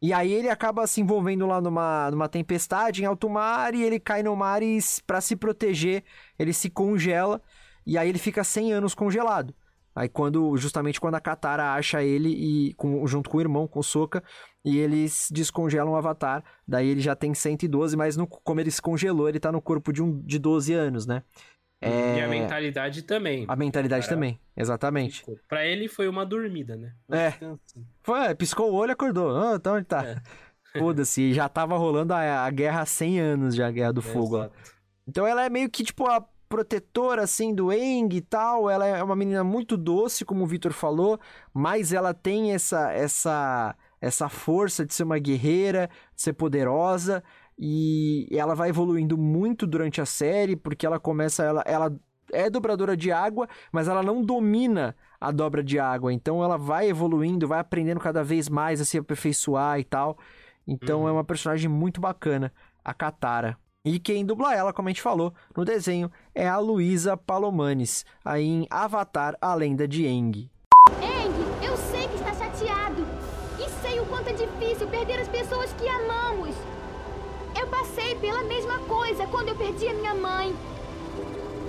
E 0.02 0.14
aí 0.14 0.32
ele 0.32 0.50
acaba 0.50 0.88
se 0.88 1.02
envolvendo 1.02 1.46
lá 1.46 1.60
numa, 1.60 2.10
numa 2.12 2.30
tempestade 2.30 3.02
em 3.02 3.06
alto 3.06 3.30
mar 3.30 3.74
e 3.74 3.84
ele 3.84 4.00
cai 4.00 4.24
no 4.24 4.36
mar 4.36 4.62
e 4.64 4.80
pra 5.06 5.20
se 5.20 5.36
proteger, 5.36 6.04
ele 6.38 6.54
se 6.54 6.70
congela 6.70 7.42
e 7.86 7.98
aí 7.98 8.08
ele 8.08 8.20
fica 8.20 8.44
100 8.44 8.74
anos 8.74 8.94
congelado. 8.94 9.54
Aí 10.00 10.08
quando 10.08 10.56
justamente 10.56 10.98
quando 10.98 11.16
a 11.16 11.20
Katara 11.20 11.74
acha 11.74 12.02
ele 12.02 12.30
e 12.30 12.74
com- 12.76 13.06
junto 13.06 13.30
com 13.30 13.38
o 13.38 13.42
irmão, 13.42 13.68
com 13.68 13.80
o 13.80 13.84
Sokka, 13.84 14.24
e 14.64 14.78
eles 14.78 15.28
descongelam 15.30 15.92
o 15.92 15.96
Avatar, 15.98 16.42
daí 16.66 16.88
ele 16.88 17.02
já 17.02 17.18
tem 17.18 17.34
112, 17.34 17.98
mas 17.98 18.16
no, 18.16 18.26
como 18.26 18.62
ele 18.62 18.72
se 18.72 18.82
congelou, 18.82 19.28
ele 19.28 19.42
tá 19.42 19.52
no 19.52 19.62
corpo 19.62 19.92
de 19.92 20.02
um 20.02 20.22
de 20.22 20.40
12 20.40 20.74
anos, 20.74 21.06
né? 21.06 21.22
É... 21.82 22.16
E 22.16 22.22
a 22.22 22.30
mentalidade 22.30 23.02
também. 23.02 23.44
A 23.46 23.58
mentalidade 23.58 24.06
Cara, 24.06 24.16
também, 24.16 24.40
exatamente. 24.56 25.26
Pra 25.50 25.66
ele 25.66 25.90
foi 25.90 26.08
uma 26.08 26.26
dormida, 26.26 26.78
né? 26.78 26.94
É. 27.12 27.32
descanso. 27.32 27.60
Foi, 28.02 28.20
é, 28.28 28.34
piscou 28.34 28.72
o 28.72 28.76
olho 28.76 28.92
e 28.92 28.94
acordou. 28.94 29.36
Ah, 29.36 29.56
então 29.56 29.76
onde 29.76 29.86
tá? 29.86 30.06
É. 30.06 30.22
Foda-se, 30.80 31.34
já 31.34 31.50
tava 31.50 31.78
rolando 31.78 32.14
a, 32.14 32.46
a 32.46 32.50
guerra 32.50 32.84
há 32.84 32.86
100 32.86 33.20
anos 33.20 33.54
já, 33.54 33.68
a 33.68 33.72
guerra 33.72 33.92
do 33.92 34.02
fogo. 34.02 34.38
ó. 34.38 34.40
Exato. 34.46 34.80
Então 35.06 35.28
ela 35.28 35.44
é 35.44 35.50
meio 35.50 35.70
que 35.70 35.84
tipo 35.84 36.06
a 36.08 36.26
protetora 36.50 37.24
assim 37.24 37.54
do 37.54 37.72
Eng 37.72 38.10
e 38.16 38.22
tal. 38.22 38.70
Ela 38.70 38.88
é 38.88 39.04
uma 39.04 39.16
menina 39.16 39.44
muito 39.44 39.78
doce, 39.78 40.26
como 40.26 40.44
o 40.44 40.48
Victor 40.48 40.74
falou, 40.74 41.20
mas 41.54 41.94
ela 41.94 42.14
tem 42.14 42.54
essa 42.54 42.92
essa 42.92 43.76
essa 44.02 44.30
força 44.30 44.86
de 44.86 44.94
ser 44.94 45.04
uma 45.04 45.20
guerreira, 45.20 45.90
de 46.16 46.22
ser 46.22 46.34
poderosa 46.34 47.24
e 47.58 48.28
ela 48.32 48.56
vai 48.56 48.70
evoluindo 48.70 49.18
muito 49.18 49.68
durante 49.68 50.00
a 50.02 50.06
série, 50.06 50.56
porque 50.56 50.86
ela 50.86 51.00
começa 51.00 51.44
ela 51.44 51.62
ela 51.66 51.94
é 52.32 52.50
dobradora 52.50 52.96
de 52.96 53.12
água, 53.12 53.48
mas 53.72 53.88
ela 53.88 54.04
não 54.04 54.22
domina 54.24 54.96
a 55.20 55.32
dobra 55.32 55.64
de 55.64 55.80
água. 55.80 56.14
Então 56.14 56.44
ela 56.44 56.58
vai 56.58 56.88
evoluindo, 56.90 57.48
vai 57.48 57.60
aprendendo 57.60 58.00
cada 58.00 58.24
vez 58.24 58.48
mais 58.50 58.80
a 58.80 58.86
se 58.86 58.98
aperfeiçoar 58.98 59.80
e 59.80 59.84
tal. 59.84 60.18
Então 60.68 61.02
Uhum. 61.02 61.08
é 61.10 61.12
uma 61.12 61.24
personagem 61.24 61.70
muito 61.70 62.00
bacana, 62.00 62.54
a 62.84 62.94
Katara. 62.94 63.58
E 63.86 63.98
quem 63.98 64.26
dubla 64.26 64.54
ela, 64.54 64.74
como 64.74 64.90
a 64.90 64.92
gente 64.92 65.02
falou 65.02 65.34
no 65.56 65.64
desenho, 65.64 66.12
é 66.36 66.46
a 66.46 66.58
Luísa 66.58 67.16
Palomanes, 67.16 68.06
aí 68.26 68.46
em 68.46 68.68
Avatar, 68.70 69.38
a 69.40 69.54
Lenda 69.54 69.88
de 69.88 70.06
Aang. 70.06 70.50
Eng, 71.02 71.66
eu 71.66 71.78
sei 71.78 72.06
que 72.10 72.16
está 72.16 72.34
chateado. 72.34 73.08
E 73.58 73.70
sei 73.82 74.02
o 74.02 74.06
quanto 74.08 74.32
é 74.32 74.34
difícil 74.34 74.86
perder 74.90 75.22
as 75.22 75.30
pessoas 75.30 75.72
que 75.72 75.88
amamos. 75.88 76.54
Eu 77.58 77.68
passei 77.68 78.16
pela 78.16 78.44
mesma 78.44 78.80
coisa 78.80 79.26
quando 79.28 79.48
eu 79.48 79.56
perdi 79.56 79.88
a 79.88 79.94
minha 79.94 80.14
mãe. 80.14 80.54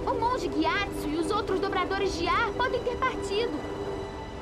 O 0.05 0.13
monge 0.13 0.49
Gyatso 0.49 1.09
e 1.09 1.17
os 1.17 1.31
outros 1.31 1.61
dobradores 1.61 2.19
de 2.19 2.27
ar 2.27 2.51
podem 2.55 2.83
ter 2.83 2.97
partido. 2.97 3.57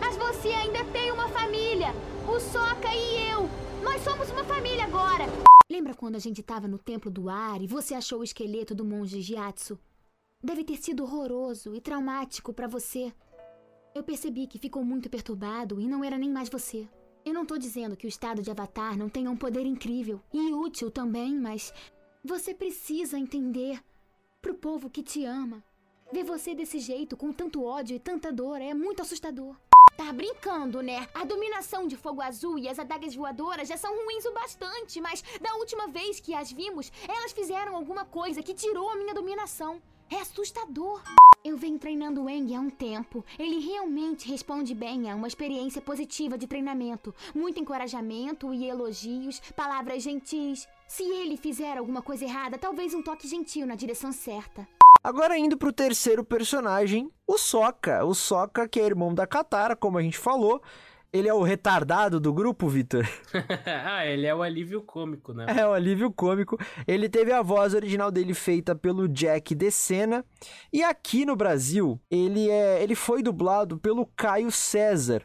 Mas 0.00 0.16
você 0.16 0.48
ainda 0.48 0.82
tem 0.86 1.12
uma 1.12 1.28
família. 1.28 1.94
O 2.26 2.40
Soca 2.40 2.88
e 2.94 3.30
eu. 3.30 3.67
Nós 3.90 4.02
somos 4.02 4.28
uma 4.28 4.44
família 4.44 4.84
agora. 4.84 5.24
Lembra 5.68 5.94
quando 5.94 6.16
a 6.16 6.18
gente 6.18 6.42
tava 6.42 6.68
no 6.68 6.78
Templo 6.78 7.10
do 7.10 7.30
Ar 7.30 7.62
e 7.62 7.66
você 7.66 7.94
achou 7.94 8.20
o 8.20 8.22
esqueleto 8.22 8.74
do 8.74 8.84
monge 8.84 9.22
Gyatso? 9.22 9.78
Deve 10.44 10.62
ter 10.62 10.76
sido 10.76 11.04
horroroso 11.04 11.74
e 11.74 11.80
traumático 11.80 12.52
para 12.52 12.68
você. 12.68 13.10
Eu 13.94 14.04
percebi 14.04 14.46
que 14.46 14.58
ficou 14.58 14.84
muito 14.84 15.08
perturbado 15.08 15.80
e 15.80 15.88
não 15.88 16.04
era 16.04 16.18
nem 16.18 16.30
mais 16.30 16.50
você. 16.50 16.86
Eu 17.24 17.32
não 17.32 17.46
tô 17.46 17.56
dizendo 17.56 17.96
que 17.96 18.06
o 18.06 18.08
estado 18.08 18.42
de 18.42 18.50
Avatar 18.50 18.94
não 18.94 19.08
tenha 19.08 19.30
um 19.30 19.36
poder 19.36 19.64
incrível 19.64 20.20
e 20.34 20.52
útil 20.52 20.90
também, 20.90 21.34
mas 21.34 21.72
você 22.22 22.52
precisa 22.52 23.18
entender. 23.18 23.82
Pro 24.42 24.54
povo 24.54 24.90
que 24.90 25.02
te 25.02 25.24
ama. 25.24 25.64
Ver 26.12 26.24
você 26.24 26.54
desse 26.54 26.78
jeito, 26.78 27.16
com 27.16 27.32
tanto 27.32 27.64
ódio 27.64 27.96
e 27.96 27.98
tanta 27.98 28.30
dor, 28.30 28.60
é 28.60 28.74
muito 28.74 29.00
assustador. 29.00 29.56
Tá 29.98 30.12
brincando, 30.12 30.80
né? 30.80 31.08
A 31.12 31.24
dominação 31.24 31.88
de 31.88 31.96
fogo 31.96 32.22
azul 32.22 32.56
e 32.56 32.68
as 32.68 32.78
adagas 32.78 33.16
voadoras 33.16 33.66
já 33.66 33.76
são 33.76 33.92
ruins 33.96 34.24
o 34.26 34.32
bastante, 34.32 35.00
mas 35.00 35.24
da 35.40 35.52
última 35.56 35.88
vez 35.88 36.20
que 36.20 36.32
as 36.32 36.52
vimos, 36.52 36.92
elas 37.08 37.32
fizeram 37.32 37.74
alguma 37.74 38.04
coisa 38.04 38.40
que 38.40 38.54
tirou 38.54 38.88
a 38.88 38.94
minha 38.94 39.12
dominação. 39.12 39.82
É 40.08 40.20
assustador. 40.20 41.02
Eu 41.44 41.56
venho 41.56 41.80
treinando 41.80 42.22
o 42.22 42.30
Eng 42.30 42.54
há 42.54 42.60
um 42.60 42.70
tempo. 42.70 43.24
Ele 43.36 43.58
realmente 43.58 44.28
responde 44.28 44.72
bem 44.72 45.10
a 45.10 45.16
uma 45.16 45.26
experiência 45.26 45.82
positiva 45.82 46.38
de 46.38 46.46
treinamento. 46.46 47.12
Muito 47.34 47.58
encorajamento 47.58 48.54
e 48.54 48.66
elogios, 48.66 49.40
palavras 49.56 50.04
gentis. 50.04 50.68
Se 50.86 51.02
ele 51.02 51.36
fizer 51.36 51.76
alguma 51.76 52.02
coisa 52.02 52.24
errada, 52.24 52.56
talvez 52.56 52.94
um 52.94 53.02
toque 53.02 53.26
gentil 53.26 53.66
na 53.66 53.74
direção 53.74 54.12
certa. 54.12 54.77
Agora 55.08 55.38
indo 55.38 55.56
pro 55.56 55.72
terceiro 55.72 56.22
personagem, 56.22 57.10
o 57.26 57.38
Soca. 57.38 58.04
O 58.04 58.12
Soca, 58.12 58.68
que 58.68 58.78
é 58.78 58.84
irmão 58.84 59.14
da 59.14 59.26
Katara, 59.26 59.74
como 59.74 59.96
a 59.96 60.02
gente 60.02 60.18
falou. 60.18 60.60
Ele 61.10 61.26
é 61.26 61.32
o 61.32 61.40
retardado 61.40 62.20
do 62.20 62.30
grupo, 62.30 62.68
Vitor? 62.68 63.08
ah, 63.86 64.04
ele 64.04 64.26
é 64.26 64.34
o 64.34 64.42
alívio 64.42 64.82
cômico, 64.82 65.32
né? 65.32 65.46
É, 65.48 65.66
o 65.66 65.72
alívio 65.72 66.12
cômico. 66.12 66.58
Ele 66.86 67.08
teve 67.08 67.32
a 67.32 67.40
voz 67.40 67.72
original 67.72 68.10
dele 68.10 68.34
feita 68.34 68.74
pelo 68.74 69.08
Jack 69.08 69.54
Decena. 69.54 70.22
E 70.70 70.84
aqui 70.84 71.24
no 71.24 71.34
Brasil, 71.34 71.98
ele, 72.10 72.50
é, 72.50 72.82
ele 72.82 72.94
foi 72.94 73.22
dublado 73.22 73.78
pelo 73.78 74.04
Caio 74.14 74.50
César. 74.50 75.22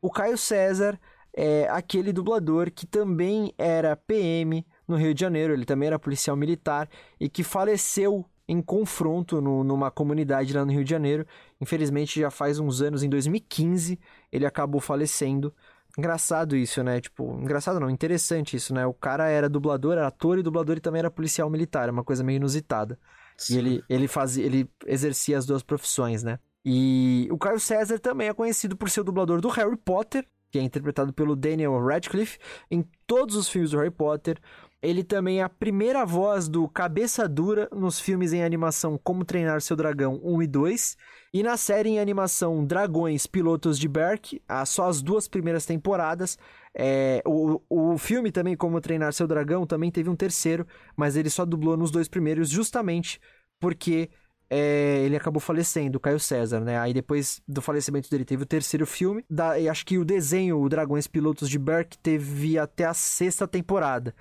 O 0.00 0.10
Caio 0.10 0.38
César 0.38 0.98
é 1.36 1.68
aquele 1.68 2.10
dublador 2.10 2.70
que 2.70 2.86
também 2.86 3.52
era 3.58 3.94
PM 3.96 4.66
no 4.88 4.96
Rio 4.96 5.12
de 5.12 5.20
Janeiro. 5.20 5.52
Ele 5.52 5.66
também 5.66 5.88
era 5.88 5.98
policial 5.98 6.38
militar 6.38 6.88
e 7.20 7.28
que 7.28 7.44
faleceu 7.44 8.24
em 8.48 8.62
confronto 8.62 9.40
no, 9.40 9.64
numa 9.64 9.90
comunidade 9.90 10.52
lá 10.52 10.64
no 10.64 10.72
Rio 10.72 10.84
de 10.84 10.90
Janeiro. 10.90 11.26
Infelizmente, 11.60 12.20
já 12.20 12.30
faz 12.30 12.58
uns 12.58 12.80
anos, 12.80 13.02
em 13.02 13.08
2015, 13.08 13.98
ele 14.30 14.46
acabou 14.46 14.80
falecendo. 14.80 15.54
Engraçado 15.98 16.54
isso, 16.56 16.82
né? 16.82 17.00
Tipo, 17.00 17.38
engraçado 17.40 17.80
não, 17.80 17.88
interessante 17.88 18.56
isso, 18.56 18.74
né? 18.74 18.86
O 18.86 18.92
cara 18.92 19.28
era 19.28 19.48
dublador, 19.48 19.92
era 19.92 20.06
ator 20.06 20.38
e 20.38 20.42
dublador 20.42 20.76
e 20.76 20.80
também 20.80 20.98
era 20.98 21.10
policial 21.10 21.48
militar, 21.48 21.88
é 21.88 21.92
uma 21.92 22.04
coisa 22.04 22.22
meio 22.22 22.36
inusitada. 22.36 22.98
Sim. 23.36 23.54
E 23.54 23.58
ele, 23.58 23.84
ele 23.88 24.08
fazia, 24.08 24.44
ele 24.44 24.70
exercia 24.86 25.38
as 25.38 25.46
duas 25.46 25.62
profissões, 25.62 26.22
né? 26.22 26.38
E 26.64 27.28
o 27.30 27.38
Caio 27.38 27.60
César 27.60 27.98
também 27.98 28.28
é 28.28 28.34
conhecido 28.34 28.76
por 28.76 28.90
ser 28.90 29.00
o 29.00 29.04
dublador 29.04 29.40
do 29.40 29.48
Harry 29.48 29.76
Potter, 29.76 30.26
que 30.50 30.58
é 30.58 30.62
interpretado 30.62 31.12
pelo 31.12 31.36
Daniel 31.36 31.78
Radcliffe 31.78 32.38
em 32.70 32.84
todos 33.06 33.36
os 33.36 33.48
filmes 33.48 33.70
do 33.70 33.78
Harry 33.78 33.90
Potter. 33.90 34.38
Ele 34.82 35.02
também 35.02 35.40
é 35.40 35.42
a 35.42 35.48
primeira 35.48 36.04
voz 36.04 36.48
do 36.48 36.68
Cabeça 36.68 37.28
Dura 37.28 37.68
nos 37.72 37.98
filmes 37.98 38.32
em 38.32 38.44
animação 38.44 38.98
Como 39.02 39.24
Treinar 39.24 39.60
Seu 39.60 39.74
Dragão 39.74 40.20
1 40.22 40.42
e 40.42 40.46
2. 40.46 40.96
E 41.32 41.42
na 41.42 41.56
série 41.56 41.90
em 41.90 41.98
animação 41.98 42.64
Dragões 42.64 43.26
Pilotos 43.26 43.78
de 43.78 43.88
Berk, 43.88 44.40
só 44.66 44.88
as 44.88 45.02
duas 45.02 45.26
primeiras 45.26 45.64
temporadas. 45.66 46.38
É, 46.74 47.22
o, 47.26 47.60
o 47.68 47.98
filme 47.98 48.30
também, 48.30 48.56
Como 48.56 48.80
Treinar 48.80 49.12
Seu 49.12 49.26
Dragão, 49.26 49.66
também 49.66 49.90
teve 49.90 50.10
um 50.10 50.16
terceiro, 50.16 50.66
mas 50.94 51.16
ele 51.16 51.30
só 51.30 51.44
dublou 51.44 51.76
nos 51.76 51.90
dois 51.90 52.06
primeiros 52.06 52.48
justamente 52.50 53.20
porque 53.58 54.10
é, 54.48 55.02
ele 55.04 55.16
acabou 55.16 55.40
falecendo, 55.40 55.98
Caio 55.98 56.20
César, 56.20 56.60
né? 56.60 56.78
Aí 56.78 56.94
depois 56.94 57.42
do 57.48 57.60
falecimento 57.60 58.08
dele 58.08 58.24
teve 58.24 58.44
o 58.44 58.46
terceiro 58.46 58.86
filme. 58.86 59.24
Da, 59.28 59.58
e 59.58 59.68
acho 59.68 59.84
que 59.84 59.98
o 59.98 60.04
desenho, 60.04 60.60
o 60.60 60.68
Dragões 60.68 61.06
Pilotos 61.06 61.48
de 61.48 61.58
Berk, 61.58 61.98
teve 61.98 62.58
até 62.58 62.84
a 62.84 62.94
sexta 62.94 63.48
temporada. 63.48 64.14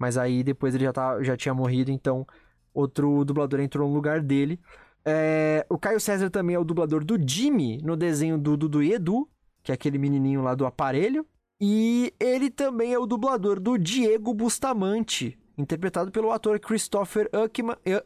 Mas 0.00 0.16
aí 0.16 0.42
depois 0.42 0.74
ele 0.74 0.84
já, 0.84 0.92
tá, 0.94 1.22
já 1.22 1.36
tinha 1.36 1.52
morrido, 1.52 1.90
então 1.90 2.26
outro 2.72 3.22
dublador 3.22 3.60
entrou 3.60 3.86
no 3.86 3.94
lugar 3.94 4.22
dele. 4.22 4.58
É, 5.04 5.66
o 5.68 5.78
Caio 5.78 6.00
César 6.00 6.30
também 6.30 6.56
é 6.56 6.58
o 6.58 6.64
dublador 6.64 7.04
do 7.04 7.18
Jimmy 7.20 7.82
no 7.82 7.94
desenho 7.96 8.38
do 8.38 8.56
Dudu 8.56 8.82
e 8.82 8.94
Edu, 8.94 9.28
que 9.62 9.70
é 9.70 9.74
aquele 9.74 9.98
menininho 9.98 10.40
lá 10.40 10.54
do 10.54 10.64
aparelho. 10.64 11.26
E 11.60 12.14
ele 12.18 12.48
também 12.48 12.94
é 12.94 12.98
o 12.98 13.04
dublador 13.04 13.60
do 13.60 13.76
Diego 13.76 14.32
Bustamante, 14.32 15.38
interpretado 15.58 16.10
pelo 16.10 16.32
ator 16.32 16.58
Christopher 16.58 17.30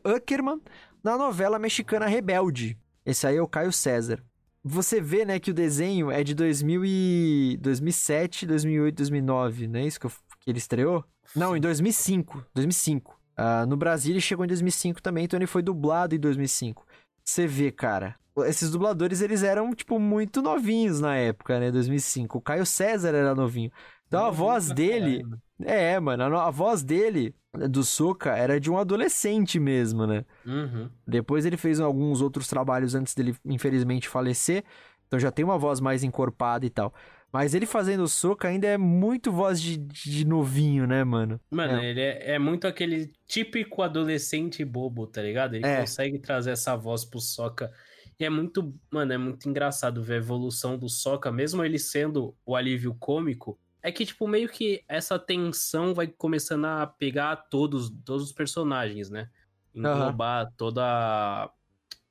Uckerman 0.05 0.61
na 1.01 1.17
novela 1.17 1.61
mexicana 1.61 2.09
Rebelde. 2.09 2.77
Esse 3.07 3.25
aí 3.25 3.37
é 3.37 3.43
o 3.43 3.47
Caio 3.47 3.73
César. 3.73 4.21
Você 4.65 5.01
vê, 5.01 5.25
né, 5.25 5.39
que 5.39 5.51
o 5.51 5.55
desenho 5.55 6.11
é 6.11 6.25
de 6.25 6.35
2000 6.35 6.85
e... 6.87 7.59
2007, 7.61 8.47
2008, 8.47 8.97
2009, 8.97 9.69
não 9.69 9.79
é 9.79 9.87
isso 9.87 10.01
que, 10.01 10.07
eu... 10.07 10.13
que 10.45 10.51
ele 10.51 10.59
estreou? 10.59 11.05
Não, 11.35 11.57
em 11.57 11.61
2005. 11.61 12.45
2005. 12.55 13.19
Uh, 13.37 13.67
no 13.67 13.77
Brasil 13.77 14.13
ele 14.13 14.21
chegou 14.21 14.45
em 14.45 14.49
2005 14.49 15.03
também, 15.03 15.25
então 15.25 15.39
ele 15.39 15.47
foi 15.47 15.63
dublado 15.63 16.15
em 16.15 16.21
2005. 16.21 16.87
Você 17.25 17.47
vê, 17.47 17.73
cara. 17.73 18.17
Esses 18.47 18.71
dubladores, 18.71 19.21
eles 19.21 19.43
eram, 19.43 19.73
tipo, 19.73 19.99
muito 19.99 20.43
novinhos 20.43 21.01
na 21.01 21.17
época, 21.17 21.59
né? 21.59 21.71
2005. 21.71 22.39
O 22.39 22.41
Caio 22.41 22.67
César 22.67 23.15
era 23.15 23.35
novinho. 23.35 23.71
Então 24.07 24.25
a 24.25 24.31
voz 24.31 24.71
dele... 24.71 25.25
É, 25.63 25.99
mano, 26.01 26.37
a, 26.37 26.49
a 26.49 26.51
voz 26.51 26.83
dele, 26.83 27.35
do 27.71 27.85
Soca, 27.85 28.37
era 28.37 28.61
de 28.61 28.71
um 28.71 28.77
adolescente 28.77 29.59
mesmo, 29.59 30.05
né? 30.07 30.25
Uhum. 30.45 30.91
Depois 31.07 31.47
ele 31.47 31.57
fez 31.57 31.79
alguns 31.81 32.21
outros 32.21 32.49
trabalhos 32.49 32.95
antes 32.95 33.15
dele, 33.15 33.37
infelizmente, 33.45 34.09
falecer. 34.09 34.65
Então 35.07 35.19
já 35.19 35.31
tem 35.31 35.45
uma 35.45 35.57
voz 35.57 35.81
mais 35.81 36.03
encorpada 36.03 36.67
e 36.67 36.71
tal. 36.71 36.93
Mas 37.35 37.53
ele 37.53 37.67
fazendo 37.67 38.07
soco 38.07 38.47
ainda 38.47 38.69
é 38.69 38.79
muito 38.79 39.33
voz 39.33 39.61
de, 39.61 39.77
de 39.77 40.25
novinho, 40.25 40.87
né, 40.87 41.03
mano? 41.03 41.41
Mano, 41.51 41.81
é. 41.81 41.91
ele 41.91 42.01
é, 42.01 42.35
é, 42.35 42.39
muito 42.39 42.65
aquele 42.65 43.13
típico 43.27 43.83
adolescente 43.83 44.65
bobo, 44.65 45.05
tá 45.05 45.21
ligado? 45.21 45.55
Ele 45.55 45.67
é. 45.67 45.81
consegue 45.81 46.17
trazer 46.21 46.53
essa 46.53 46.77
voz 46.77 47.05
pro 47.05 47.19
Soca. 47.19 47.73
E 48.21 48.25
é 48.25 48.31
muito, 48.31 48.73
mano, 48.89 49.13
é 49.13 49.19
muito 49.19 49.49
engraçado 49.49 50.01
ver 50.01 50.15
a 50.15 50.19
evolução 50.19 50.79
do 50.79 50.89
Soca, 50.89 51.33
mesmo 51.33 51.65
ele 51.65 51.77
sendo 51.77 52.37
o 52.47 52.55
alívio 52.55 52.95
cômico. 53.01 53.59
É 53.83 53.91
que, 53.91 54.07
tipo, 54.07 54.29
meio 54.29 54.49
que 54.49 54.85
essa 54.87 55.19
tensão 55.19 55.93
vai 55.93 56.07
começando 56.07 56.67
a 56.67 56.87
pegar 56.87 57.35
todos, 57.51 57.91
todos 58.05 58.27
os 58.27 58.33
personagens, 58.33 59.11
né? 59.11 59.29
Englobar 59.75 60.45
uhum. 60.45 60.53
toda 60.57 61.51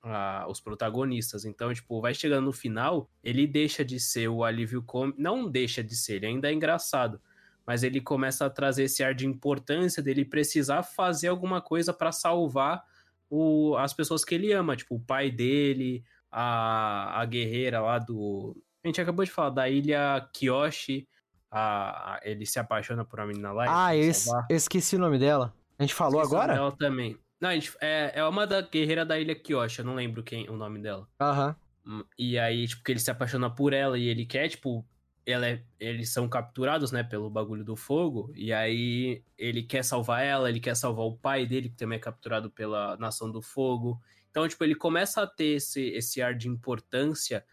a, 0.03 0.45
os 0.49 0.59
protagonistas. 0.59 1.45
Então, 1.45 1.73
tipo, 1.73 2.01
vai 2.01 2.13
chegando 2.13 2.45
no 2.45 2.51
final, 2.51 3.09
ele 3.23 3.47
deixa 3.47 3.83
de 3.83 3.99
ser 3.99 4.27
o 4.27 4.43
alívio 4.43 4.83
cômico. 4.83 5.19
Não 5.21 5.49
deixa 5.49 5.83
de 5.83 5.95
ser, 5.95 6.15
ele 6.15 6.27
ainda 6.27 6.49
é 6.49 6.53
engraçado. 6.53 7.19
Mas 7.65 7.81
ele 7.81 8.01
começa 8.01 8.45
a 8.45 8.49
trazer 8.49 8.83
esse 8.83 9.01
ar 9.03 9.15
de 9.15 9.25
importância 9.25 10.03
dele 10.03 10.25
precisar 10.25 10.83
fazer 10.83 11.29
alguma 11.29 11.61
coisa 11.61 11.93
para 11.93 12.11
salvar 12.11 12.83
o, 13.29 13.77
as 13.77 13.93
pessoas 13.93 14.25
que 14.25 14.35
ele 14.35 14.51
ama, 14.51 14.75
tipo, 14.75 14.95
o 14.95 14.99
pai 14.99 15.31
dele, 15.31 16.03
a, 16.29 17.21
a 17.21 17.25
guerreira 17.25 17.79
lá 17.79 17.97
do. 17.97 18.55
A 18.83 18.87
gente 18.87 18.99
acabou 18.99 19.23
de 19.23 19.31
falar 19.31 19.51
da 19.51 19.69
ilha 19.69 20.29
Kyoshi. 20.33 21.07
A, 21.49 22.15
a 22.15 22.19
ele 22.23 22.45
se 22.47 22.59
apaixona 22.59 23.05
por 23.05 23.19
uma 23.19 23.27
menina 23.27 23.51
lá. 23.51 23.65
Ah, 23.67 23.95
eu 23.95 24.11
esqueci 24.49 24.95
o 24.95 24.99
nome 24.99 25.19
dela. 25.19 25.53
A 25.77 25.83
gente 25.83 25.93
falou 25.93 26.21
esqueci 26.21 26.35
agora? 26.35 26.53
Ela 26.55 26.71
também. 26.71 27.17
Não, 27.43 27.49
é, 27.49 28.13
é 28.15 28.23
uma 28.23 28.47
da 28.47 28.61
guerreira 28.61 29.05
da 29.05 29.19
ilha 29.19 29.35
Kyoshi, 29.35 29.83
não 29.83 29.95
lembro 29.95 30.23
quem 30.23 30.49
o 30.49 30.55
nome 30.55 30.81
dela. 30.81 31.05
Aham. 31.19 31.53
Uhum. 31.85 32.05
E 32.17 32.39
aí, 32.39 32.65
tipo, 32.65 32.81
que 32.81 32.93
ele 32.93 32.99
se 33.01 33.11
apaixona 33.11 33.53
por 33.53 33.73
ela 33.73 33.99
e 33.99 34.07
ele 34.07 34.25
quer, 34.25 34.47
tipo, 34.47 34.87
ela 35.25 35.45
é, 35.45 35.61
eles 35.77 36.09
são 36.09 36.29
capturados, 36.29 36.93
né, 36.93 37.03
pelo 37.03 37.29
bagulho 37.29 37.65
do 37.65 37.75
fogo, 37.75 38.31
e 38.33 38.53
aí 38.53 39.21
ele 39.37 39.61
quer 39.61 39.83
salvar 39.83 40.23
ela, 40.23 40.47
ele 40.47 40.61
quer 40.61 40.73
salvar 40.73 41.05
o 41.05 41.17
pai 41.17 41.45
dele, 41.45 41.67
que 41.67 41.75
também 41.75 41.97
é 41.97 41.99
capturado 41.99 42.49
pela 42.49 42.95
Nação 42.95 43.29
do 43.29 43.41
Fogo. 43.41 44.01
Então, 44.31 44.47
tipo, 44.47 44.63
ele 44.63 44.73
começa 44.73 45.21
a 45.21 45.27
ter 45.27 45.57
esse, 45.57 45.81
esse 45.89 46.21
ar 46.21 46.33
de 46.35 46.47
importância, 46.47 47.45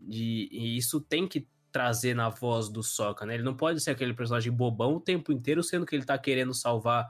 de, 0.00 0.48
e 0.50 0.76
isso 0.76 1.00
tem 1.00 1.28
que 1.28 1.46
trazer 1.70 2.16
na 2.16 2.28
voz 2.28 2.68
do 2.68 2.82
Sokka, 2.82 3.24
né? 3.24 3.34
Ele 3.34 3.44
não 3.44 3.56
pode 3.56 3.80
ser 3.80 3.92
aquele 3.92 4.12
personagem 4.12 4.50
bobão 4.50 4.96
o 4.96 5.00
tempo 5.00 5.30
inteiro, 5.30 5.62
sendo 5.62 5.86
que 5.86 5.94
ele 5.94 6.04
tá 6.04 6.18
querendo 6.18 6.52
salvar 6.52 7.06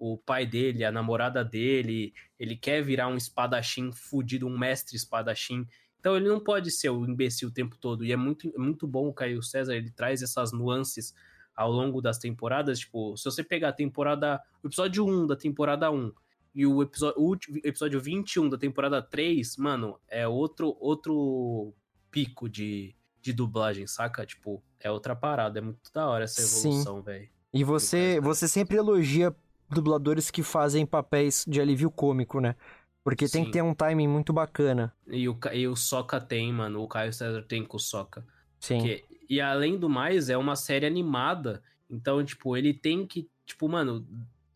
o 0.00 0.16
pai 0.16 0.46
dele, 0.46 0.82
a 0.82 0.90
namorada 0.90 1.44
dele, 1.44 2.14
ele 2.38 2.56
quer 2.56 2.82
virar 2.82 3.06
um 3.06 3.16
espadachim 3.16 3.92
fudido, 3.92 4.46
um 4.46 4.58
mestre 4.58 4.96
espadachim. 4.96 5.66
Então 5.98 6.16
ele 6.16 6.26
não 6.26 6.40
pode 6.40 6.70
ser 6.70 6.88
o 6.88 7.04
imbecil 7.04 7.48
o 7.50 7.52
tempo 7.52 7.76
todo. 7.76 8.02
E 8.02 8.10
é 8.10 8.16
muito, 8.16 8.50
muito 8.58 8.86
bom 8.86 9.08
o 9.08 9.12
Caio 9.12 9.42
César, 9.42 9.76
ele 9.76 9.90
traz 9.90 10.22
essas 10.22 10.52
nuances 10.52 11.14
ao 11.54 11.70
longo 11.70 12.00
das 12.00 12.18
temporadas. 12.18 12.78
Tipo, 12.78 13.14
se 13.14 13.24
você 13.24 13.44
pegar 13.44 13.68
a 13.68 13.72
temporada. 13.74 14.40
O 14.62 14.68
episódio 14.68 15.06
1 15.06 15.26
da 15.26 15.36
temporada 15.36 15.90
1 15.90 16.10
e 16.54 16.66
o 16.66 16.82
episódio, 16.82 17.20
o 17.20 17.36
episódio 17.62 18.00
21 18.00 18.48
da 18.48 18.56
temporada 18.56 19.02
3, 19.02 19.58
mano, 19.58 20.00
é 20.08 20.26
outro, 20.26 20.74
outro 20.80 21.74
pico 22.10 22.48
de, 22.48 22.96
de 23.20 23.34
dublagem, 23.34 23.86
saca? 23.86 24.24
Tipo, 24.24 24.62
é 24.80 24.90
outra 24.90 25.14
parada. 25.14 25.58
É 25.58 25.62
muito 25.62 25.92
da 25.92 26.08
hora 26.08 26.24
essa 26.24 26.40
evolução, 26.40 27.02
velho. 27.02 27.28
E 27.52 27.62
você, 27.62 28.18
você 28.20 28.48
sempre 28.48 28.78
elogia 28.78 29.36
dubladores 29.70 30.30
que 30.30 30.42
fazem 30.42 30.84
papéis 30.84 31.44
de 31.46 31.60
alívio 31.60 31.90
cômico, 31.90 32.40
né? 32.40 32.56
Porque 33.02 33.26
Sim. 33.26 33.32
tem 33.32 33.44
que 33.46 33.52
ter 33.52 33.62
um 33.62 33.74
timing 33.74 34.08
muito 34.08 34.32
bacana. 34.32 34.94
E 35.06 35.28
o, 35.28 35.38
e 35.52 35.66
o 35.66 35.74
Soca 35.74 36.20
tem, 36.20 36.52
mano. 36.52 36.82
O 36.82 36.88
Caio 36.88 37.12
César 37.12 37.42
tem 37.42 37.64
com 37.64 37.76
o 37.76 37.80
Soca. 37.80 38.24
Sim. 38.58 38.78
Porque, 38.78 39.04
e 39.28 39.40
além 39.40 39.78
do 39.78 39.88
mais, 39.88 40.28
é 40.28 40.36
uma 40.36 40.54
série 40.54 40.86
animada. 40.86 41.62
Então, 41.88 42.22
tipo, 42.24 42.56
ele 42.56 42.74
tem 42.74 43.06
que, 43.06 43.28
tipo, 43.46 43.68
mano, 43.68 44.06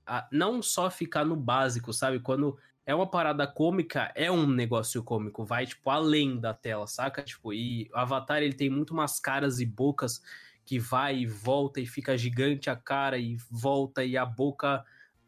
a, 0.07 0.29
não 0.31 0.63
só 0.63 0.91
ficar 0.91 1.25
no 1.25 1.37
básico, 1.37 1.93
sabe? 1.93 2.21
Quando 2.21 2.59
é 2.87 2.95
uma 2.95 3.07
parada 3.07 3.47
cômica, 3.47 4.13
é 4.15 4.31
um 4.31 4.47
negócio 4.47 5.03
cômico, 5.03 5.45
vai, 5.45 5.67
tipo, 5.67 5.89
além 5.89 6.39
da 6.39 6.53
tela, 6.53 6.87
saca? 6.87 7.23
Tipo, 7.23 7.53
e 7.53 7.91
o 7.93 7.97
Avatar, 7.97 8.43
ele 8.43 8.53
tem 8.53 8.69
muito 8.69 8.93
umas 8.93 9.19
caras 9.19 9.59
e 9.59 9.67
bocas 9.67 10.23
que 10.67 10.79
vai 10.79 11.19
e 11.19 11.27
volta 11.27 11.81
e 11.81 11.87
fica 11.87 12.17
gigante 12.17 12.71
a 12.71 12.77
cara 12.77 13.19
e 13.19 13.37
volta 13.51 14.05
e 14.05 14.17
a 14.17 14.25
boca 14.25 14.85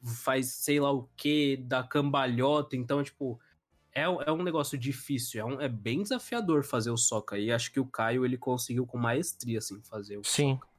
faz 0.07 0.46
sei 0.52 0.80
lá 0.80 0.92
o 0.92 1.09
que, 1.16 1.57
da 1.57 1.82
cambalhota, 1.82 2.76
então, 2.76 3.02
tipo, 3.02 3.38
é, 3.94 4.02
é 4.02 4.32
um 4.32 4.42
negócio 4.42 4.78
difícil, 4.78 5.40
é, 5.40 5.44
um, 5.44 5.61
é 5.61 5.68
bem 5.68 6.02
desafiador 6.02 6.64
fazer 6.64 6.90
o 6.90 6.96
Soca, 6.96 7.38
e 7.38 7.50
acho 7.50 7.72
que 7.72 7.80
o 7.80 7.86
Caio, 7.86 8.24
ele 8.24 8.38
conseguiu 8.38 8.86
com 8.86 8.98
maestria, 8.98 9.59
assim, 9.59 9.80
fazer 9.82 10.18
o 10.18 10.24
Sim. 10.24 10.54
Soca. 10.54 10.76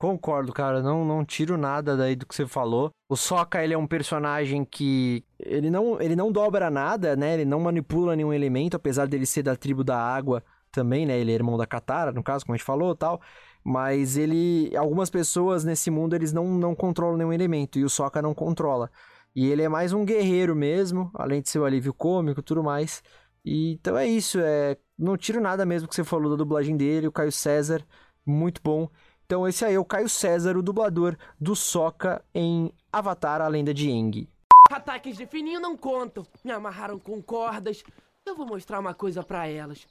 Concordo, 0.00 0.50
cara. 0.50 0.82
Não, 0.82 1.04
não 1.04 1.22
tiro 1.22 1.58
nada 1.58 1.94
daí 1.94 2.16
do 2.16 2.24
que 2.24 2.34
você 2.34 2.46
falou. 2.46 2.90
O 3.06 3.14
Sokka, 3.14 3.62
ele 3.62 3.74
é 3.74 3.78
um 3.78 3.86
personagem 3.86 4.64
que... 4.64 5.22
Ele 5.38 5.68
não, 5.68 6.00
ele 6.00 6.16
não 6.16 6.32
dobra 6.32 6.70
nada, 6.70 7.14
né? 7.14 7.34
Ele 7.34 7.44
não 7.44 7.60
manipula 7.60 8.16
nenhum 8.16 8.32
elemento, 8.32 8.78
apesar 8.78 9.06
dele 9.06 9.26
ser 9.26 9.42
da 9.42 9.54
tribo 9.54 9.84
da 9.84 9.98
água 9.98 10.42
também, 10.72 11.04
né? 11.04 11.18
Ele 11.18 11.30
é 11.30 11.34
irmão 11.34 11.58
da 11.58 11.66
Katara, 11.66 12.12
no 12.12 12.22
caso, 12.22 12.46
como 12.46 12.54
a 12.54 12.56
gente 12.56 12.64
falou 12.64 12.96
tal. 12.96 13.20
Mas 13.64 14.16
ele... 14.16 14.74
Algumas 14.76 15.10
pessoas 15.10 15.64
nesse 15.64 15.90
mundo, 15.90 16.14
eles 16.14 16.32
não, 16.32 16.46
não 16.46 16.74
controlam 16.74 17.16
nenhum 17.16 17.32
elemento. 17.32 17.78
E 17.78 17.84
o 17.84 17.90
Sokka 17.90 18.22
não 18.22 18.34
controla. 18.34 18.90
E 19.34 19.48
ele 19.48 19.62
é 19.62 19.68
mais 19.68 19.92
um 19.92 20.04
guerreiro 20.04 20.56
mesmo, 20.56 21.10
além 21.14 21.40
de 21.40 21.48
ser 21.48 21.58
o 21.58 21.64
alívio 21.64 21.94
cômico 21.94 22.42
tudo 22.42 22.62
mais. 22.62 23.02
E, 23.44 23.72
então 23.72 23.96
é 23.96 24.06
isso. 24.06 24.38
É... 24.40 24.76
Não 24.98 25.16
tiro 25.16 25.40
nada 25.40 25.64
mesmo 25.64 25.88
que 25.88 25.94
você 25.94 26.04
falou 26.04 26.30
da 26.30 26.36
dublagem 26.36 26.76
dele. 26.76 27.06
O 27.06 27.12
Caio 27.12 27.32
César, 27.32 27.84
muito 28.26 28.60
bom. 28.62 28.88
Então 29.24 29.46
esse 29.46 29.64
aí 29.64 29.74
é 29.74 29.78
o 29.78 29.84
Caio 29.84 30.08
César, 30.08 30.56
o 30.56 30.62
dublador 30.62 31.16
do 31.40 31.54
Soca 31.54 32.20
em 32.34 32.72
Avatar, 32.92 33.40
a 33.40 33.46
Lenda 33.46 33.72
de 33.72 33.88
Aang. 33.88 34.28
Ataques 34.70 35.16
de 35.16 35.26
fininho 35.26 35.60
não 35.60 35.76
contam. 35.76 36.26
Me 36.44 36.50
amarraram 36.50 36.98
com 36.98 37.22
cordas. 37.22 37.84
Eu 38.26 38.34
vou 38.34 38.46
mostrar 38.46 38.80
uma 38.80 38.92
coisa 38.92 39.22
para 39.22 39.46
elas. 39.46 39.86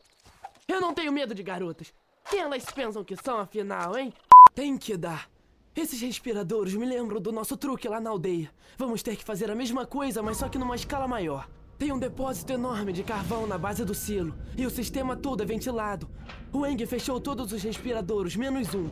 Eu 0.68 0.82
não 0.82 0.94
tenho 0.94 1.12
medo 1.12 1.34
de 1.34 1.42
garotas. 1.42 1.94
Quem 2.30 2.42
elas 2.42 2.64
pensam 2.66 3.04
que 3.04 3.16
são, 3.16 3.40
afinal, 3.40 3.98
hein? 3.98 4.14
Tem 4.54 4.78
que 4.78 4.96
dar. 4.96 5.28
Esses 5.76 6.00
respiradores 6.00 6.76
me 6.76 6.86
lembram 6.86 7.20
do 7.20 7.32
nosso 7.32 7.58
truque 7.58 7.88
lá 7.88 8.00
na 8.00 8.12
aldeia. 8.12 8.52
Vamos 8.78 9.02
ter 9.02 9.16
que 9.16 9.24
fazer 9.24 9.50
a 9.50 9.56
mesma 9.56 9.86
coisa, 9.86 10.22
mas 10.22 10.38
só 10.38 10.48
que 10.48 10.58
numa 10.58 10.76
escala 10.76 11.08
maior. 11.08 11.50
Tem 11.80 11.92
um 11.92 11.98
depósito 11.98 12.54
enorme 12.54 12.94
de 12.94 13.04
carvão 13.04 13.48
na 13.48 13.58
base 13.58 13.84
do 13.84 13.96
silo, 13.96 14.38
e 14.56 14.66
o 14.66 14.70
sistema 14.70 15.16
todo 15.16 15.42
é 15.42 15.46
ventilado. 15.46 16.08
O 16.54 16.66
Eng 16.68 16.86
fechou 16.86 17.20
todos 17.20 17.52
os 17.52 17.64
respiradores, 17.64 18.36
menos 18.36 18.76
um. 18.76 18.90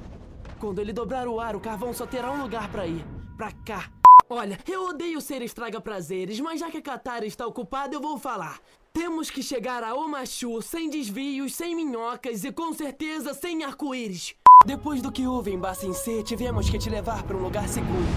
Quando 0.60 0.80
ele 0.80 0.92
dobrar 0.92 1.28
o 1.28 1.40
ar, 1.40 1.56
o 1.56 1.60
carvão 1.60 1.94
só 1.94 2.08
terá 2.08 2.32
um 2.32 2.42
lugar 2.42 2.72
para 2.72 2.88
ir. 2.88 3.06
Pra 3.38 3.52
cá. 3.52 3.92
Olha, 4.30 4.58
eu 4.68 4.88
odeio 4.88 5.22
ser 5.22 5.42
estraga-prazeres, 5.44 6.40
mas 6.40 6.60
já 6.60 6.72
que 6.72 6.78
a 6.78 6.82
Katara 6.82 7.26
está 7.26 7.46
ocupada, 7.46 7.94
eu 7.94 8.02
vou 8.02 8.18
falar. 8.18 8.60
Temos 8.98 9.30
que 9.30 9.44
chegar 9.44 9.84
a 9.84 9.94
Omachu 9.94 10.60
sem 10.60 10.90
desvios, 10.90 11.54
sem 11.54 11.76
minhocas 11.76 12.44
e 12.44 12.52
com 12.52 12.74
certeza 12.74 13.32
sem 13.32 13.64
arco-íris. 13.64 14.34
Depois 14.66 15.04
do 15.04 15.12
que 15.12 15.28
houve 15.28 15.54
em 15.54 15.60
Bassin 15.60 15.94
C, 15.94 16.24
tivemos 16.24 16.68
que 16.68 16.80
te 16.80 16.90
levar 16.90 17.22
para 17.22 17.38
um 17.38 17.44
lugar 17.44 17.70
seguro. 17.70 18.08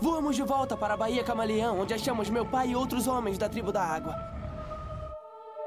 Voamos 0.00 0.34
de 0.34 0.42
volta 0.42 0.78
para 0.78 0.94
a 0.94 0.96
Baía 0.96 1.22
Camaleão, 1.22 1.78
onde 1.78 1.92
achamos 1.92 2.30
meu 2.30 2.46
pai 2.46 2.70
e 2.70 2.74
outros 2.74 3.06
homens 3.06 3.36
da 3.36 3.50
tribo 3.50 3.70
da 3.70 3.84
água. 3.84 4.16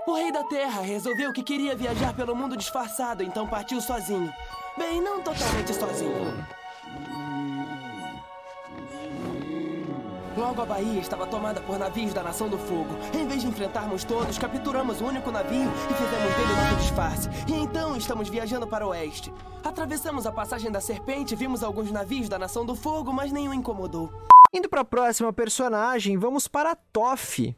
O 0.07 0.15
rei 0.15 0.31
da 0.31 0.43
terra 0.45 0.81
resolveu 0.81 1.31
que 1.31 1.43
queria 1.43 1.75
viajar 1.75 2.15
pelo 2.15 2.35
mundo 2.35 2.57
disfarçado, 2.57 3.21
então 3.21 3.47
partiu 3.47 3.79
sozinho. 3.79 4.33
Bem, 4.75 4.99
não 4.99 5.21
totalmente 5.21 5.71
sozinho. 5.71 6.33
Logo 10.41 10.59
a 10.59 10.65
Bahia 10.65 10.99
estava 10.99 11.27
tomada 11.27 11.61
por 11.61 11.77
navios 11.77 12.15
da 12.15 12.23
Nação 12.23 12.49
do 12.49 12.57
Fogo. 12.57 12.97
Em 13.13 13.27
vez 13.27 13.43
de 13.43 13.47
enfrentarmos 13.47 14.03
todos, 14.03 14.39
capturamos 14.39 14.99
o 14.99 15.05
único 15.05 15.29
navio 15.29 15.69
e 15.69 15.93
fizemos 15.93 16.35
dele 16.35 16.63
nosso 16.63 16.75
disfarce. 16.77 17.29
E 17.47 17.53
então 17.53 17.95
estamos 17.95 18.27
viajando 18.27 18.65
para 18.65 18.83
o 18.83 18.89
oeste. 18.89 19.31
Atravessamos 19.63 20.25
a 20.25 20.31
passagem 20.31 20.71
da 20.71 20.81
Serpente, 20.81 21.35
vimos 21.35 21.61
alguns 21.61 21.91
navios 21.91 22.27
da 22.27 22.39
Nação 22.39 22.65
do 22.65 22.73
Fogo, 22.73 23.13
mas 23.13 23.31
nenhum 23.31 23.53
incomodou. 23.53 24.11
Indo 24.51 24.67
para 24.67 24.81
a 24.81 24.85
próxima 24.85 25.31
personagem, 25.31 26.17
vamos 26.17 26.47
para 26.47 26.71
a 26.71 26.75
Toff. 26.75 27.55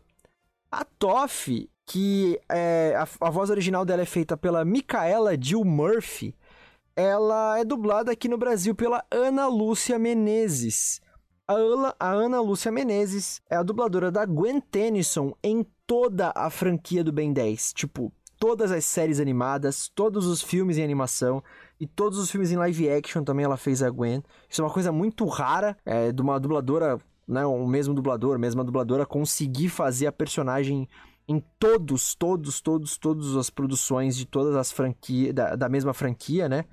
A 0.70 0.84
Toff, 0.84 1.70
que 1.86 2.38
é, 2.50 2.98
a, 2.98 3.28
a 3.28 3.30
voz 3.30 3.50
original 3.50 3.86
dela 3.86 4.02
é 4.02 4.06
feita 4.06 4.36
pela 4.36 4.66
Micaela 4.66 5.38
Jill 5.40 5.64
Murphy 5.64 6.36
ela 6.96 7.58
é 7.58 7.66
dublada 7.66 8.12
aqui 8.12 8.28
no 8.28 8.38
Brasil 8.38 8.76
pela 8.76 9.04
Ana 9.10 9.48
Lúcia 9.48 9.98
Menezes. 9.98 11.02
A 11.46 11.56
Ana, 11.56 11.96
a 12.00 12.10
Ana 12.10 12.40
Lúcia 12.40 12.72
Menezes 12.72 13.42
é 13.50 13.58
a 13.58 13.64
dubladora 13.64 14.10
da 14.10 14.26
Gwen 14.26 14.62
Tennyson 14.62 15.34
em 15.44 15.66
toda 15.86 16.32
a 16.34 16.50
franquia 16.50 17.04
do 17.04 17.12
Ben 17.12 17.34
10. 17.34 17.74
Tipo, 17.74 18.14
todas 18.40 18.72
as 18.72 18.86
séries 18.86 19.20
animadas, 19.20 19.90
todos 19.90 20.26
os 20.26 20.42
filmes 20.42 20.78
em 20.78 20.84
animação 20.86 21.44
e 21.78 21.86
todos 21.86 22.18
os 22.18 22.32
filmes 22.32 22.50
em 22.50 22.56
live 22.56 22.90
action 22.90 23.26
também 23.26 23.44
ela 23.44 23.58
fez 23.58 23.84
a 23.84 23.90
Gwen. 23.90 24.24
Isso 24.50 24.62
é 24.62 24.64
uma 24.64 24.72
coisa 24.72 24.90
muito 24.90 25.26
rara 25.26 25.76
é, 25.86 26.14
de 26.14 26.22
uma 26.22 26.40
dubladora, 26.40 26.98
né, 27.28 27.46
o 27.46 27.68
mesmo 27.68 27.94
dublador, 27.94 28.40
mesma 28.40 28.64
dubladora 28.64 29.06
conseguir 29.06 29.68
fazer 29.68 30.08
a 30.08 30.14
personagem 30.14 30.88
em 31.28 31.44
todos, 31.60 32.16
todos, 32.16 32.62
todos, 32.62 32.98
todas 32.98 33.36
as 33.36 33.50
produções 33.50 34.16
de 34.16 34.26
todas 34.26 34.56
as 34.56 34.72
franquias, 34.72 35.34
da, 35.34 35.58
da 35.58 35.68
mesma 35.68 35.94
franquia, 35.94 36.48
né? 36.48 36.64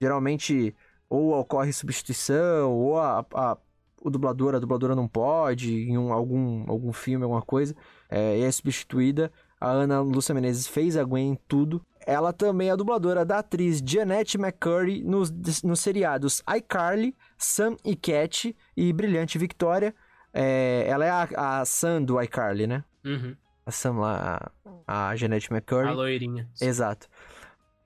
Geralmente, 0.00 0.74
ou 1.10 1.38
ocorre 1.38 1.74
substituição, 1.74 2.72
ou 2.72 2.98
a, 2.98 3.24
a, 3.34 3.56
o 4.04 4.10
dublador, 4.10 4.54
a 4.54 4.60
dubladora 4.60 4.94
não 4.94 5.08
pode, 5.08 5.74
em 5.74 5.98
um, 5.98 6.12
algum, 6.12 6.64
algum 6.68 6.92
filme, 6.92 7.24
alguma 7.24 7.42
coisa, 7.42 7.74
é, 8.08 8.38
e 8.38 8.42
é 8.42 8.52
substituída. 8.52 9.32
A 9.60 9.70
Ana 9.70 10.00
Lúcia 10.00 10.34
Menezes 10.34 10.68
fez 10.68 10.96
a 10.96 11.02
Gwen 11.02 11.32
em 11.32 11.38
tudo. 11.48 11.80
Ela 12.06 12.32
também 12.32 12.68
é 12.68 12.72
a 12.72 12.76
dubladora 12.76 13.24
da 13.24 13.38
atriz 13.38 13.82
Janet 13.84 14.36
McCurry 14.36 15.02
nos, 15.02 15.32
nos 15.62 15.80
seriados 15.80 16.42
iCarly, 16.56 17.16
Sam 17.38 17.76
e 17.82 17.96
Cat 17.96 18.54
e 18.76 18.92
Brilhante 18.92 19.38
Victoria. 19.38 19.94
É, 20.32 20.84
ela 20.86 21.04
é 21.04 21.10
a, 21.10 21.60
a 21.60 21.64
Sam 21.64 22.02
do 22.02 22.20
iCarly, 22.20 22.66
né? 22.66 22.84
Uhum 23.04 23.34
a 23.66 23.70
Sam 23.70 23.98
lá, 23.98 24.50
a 24.86 25.16
Jeanette 25.16 25.52
McCurry. 25.52 25.88
A 25.88 25.92
loirinha. 25.92 26.48
Exato. 26.60 27.08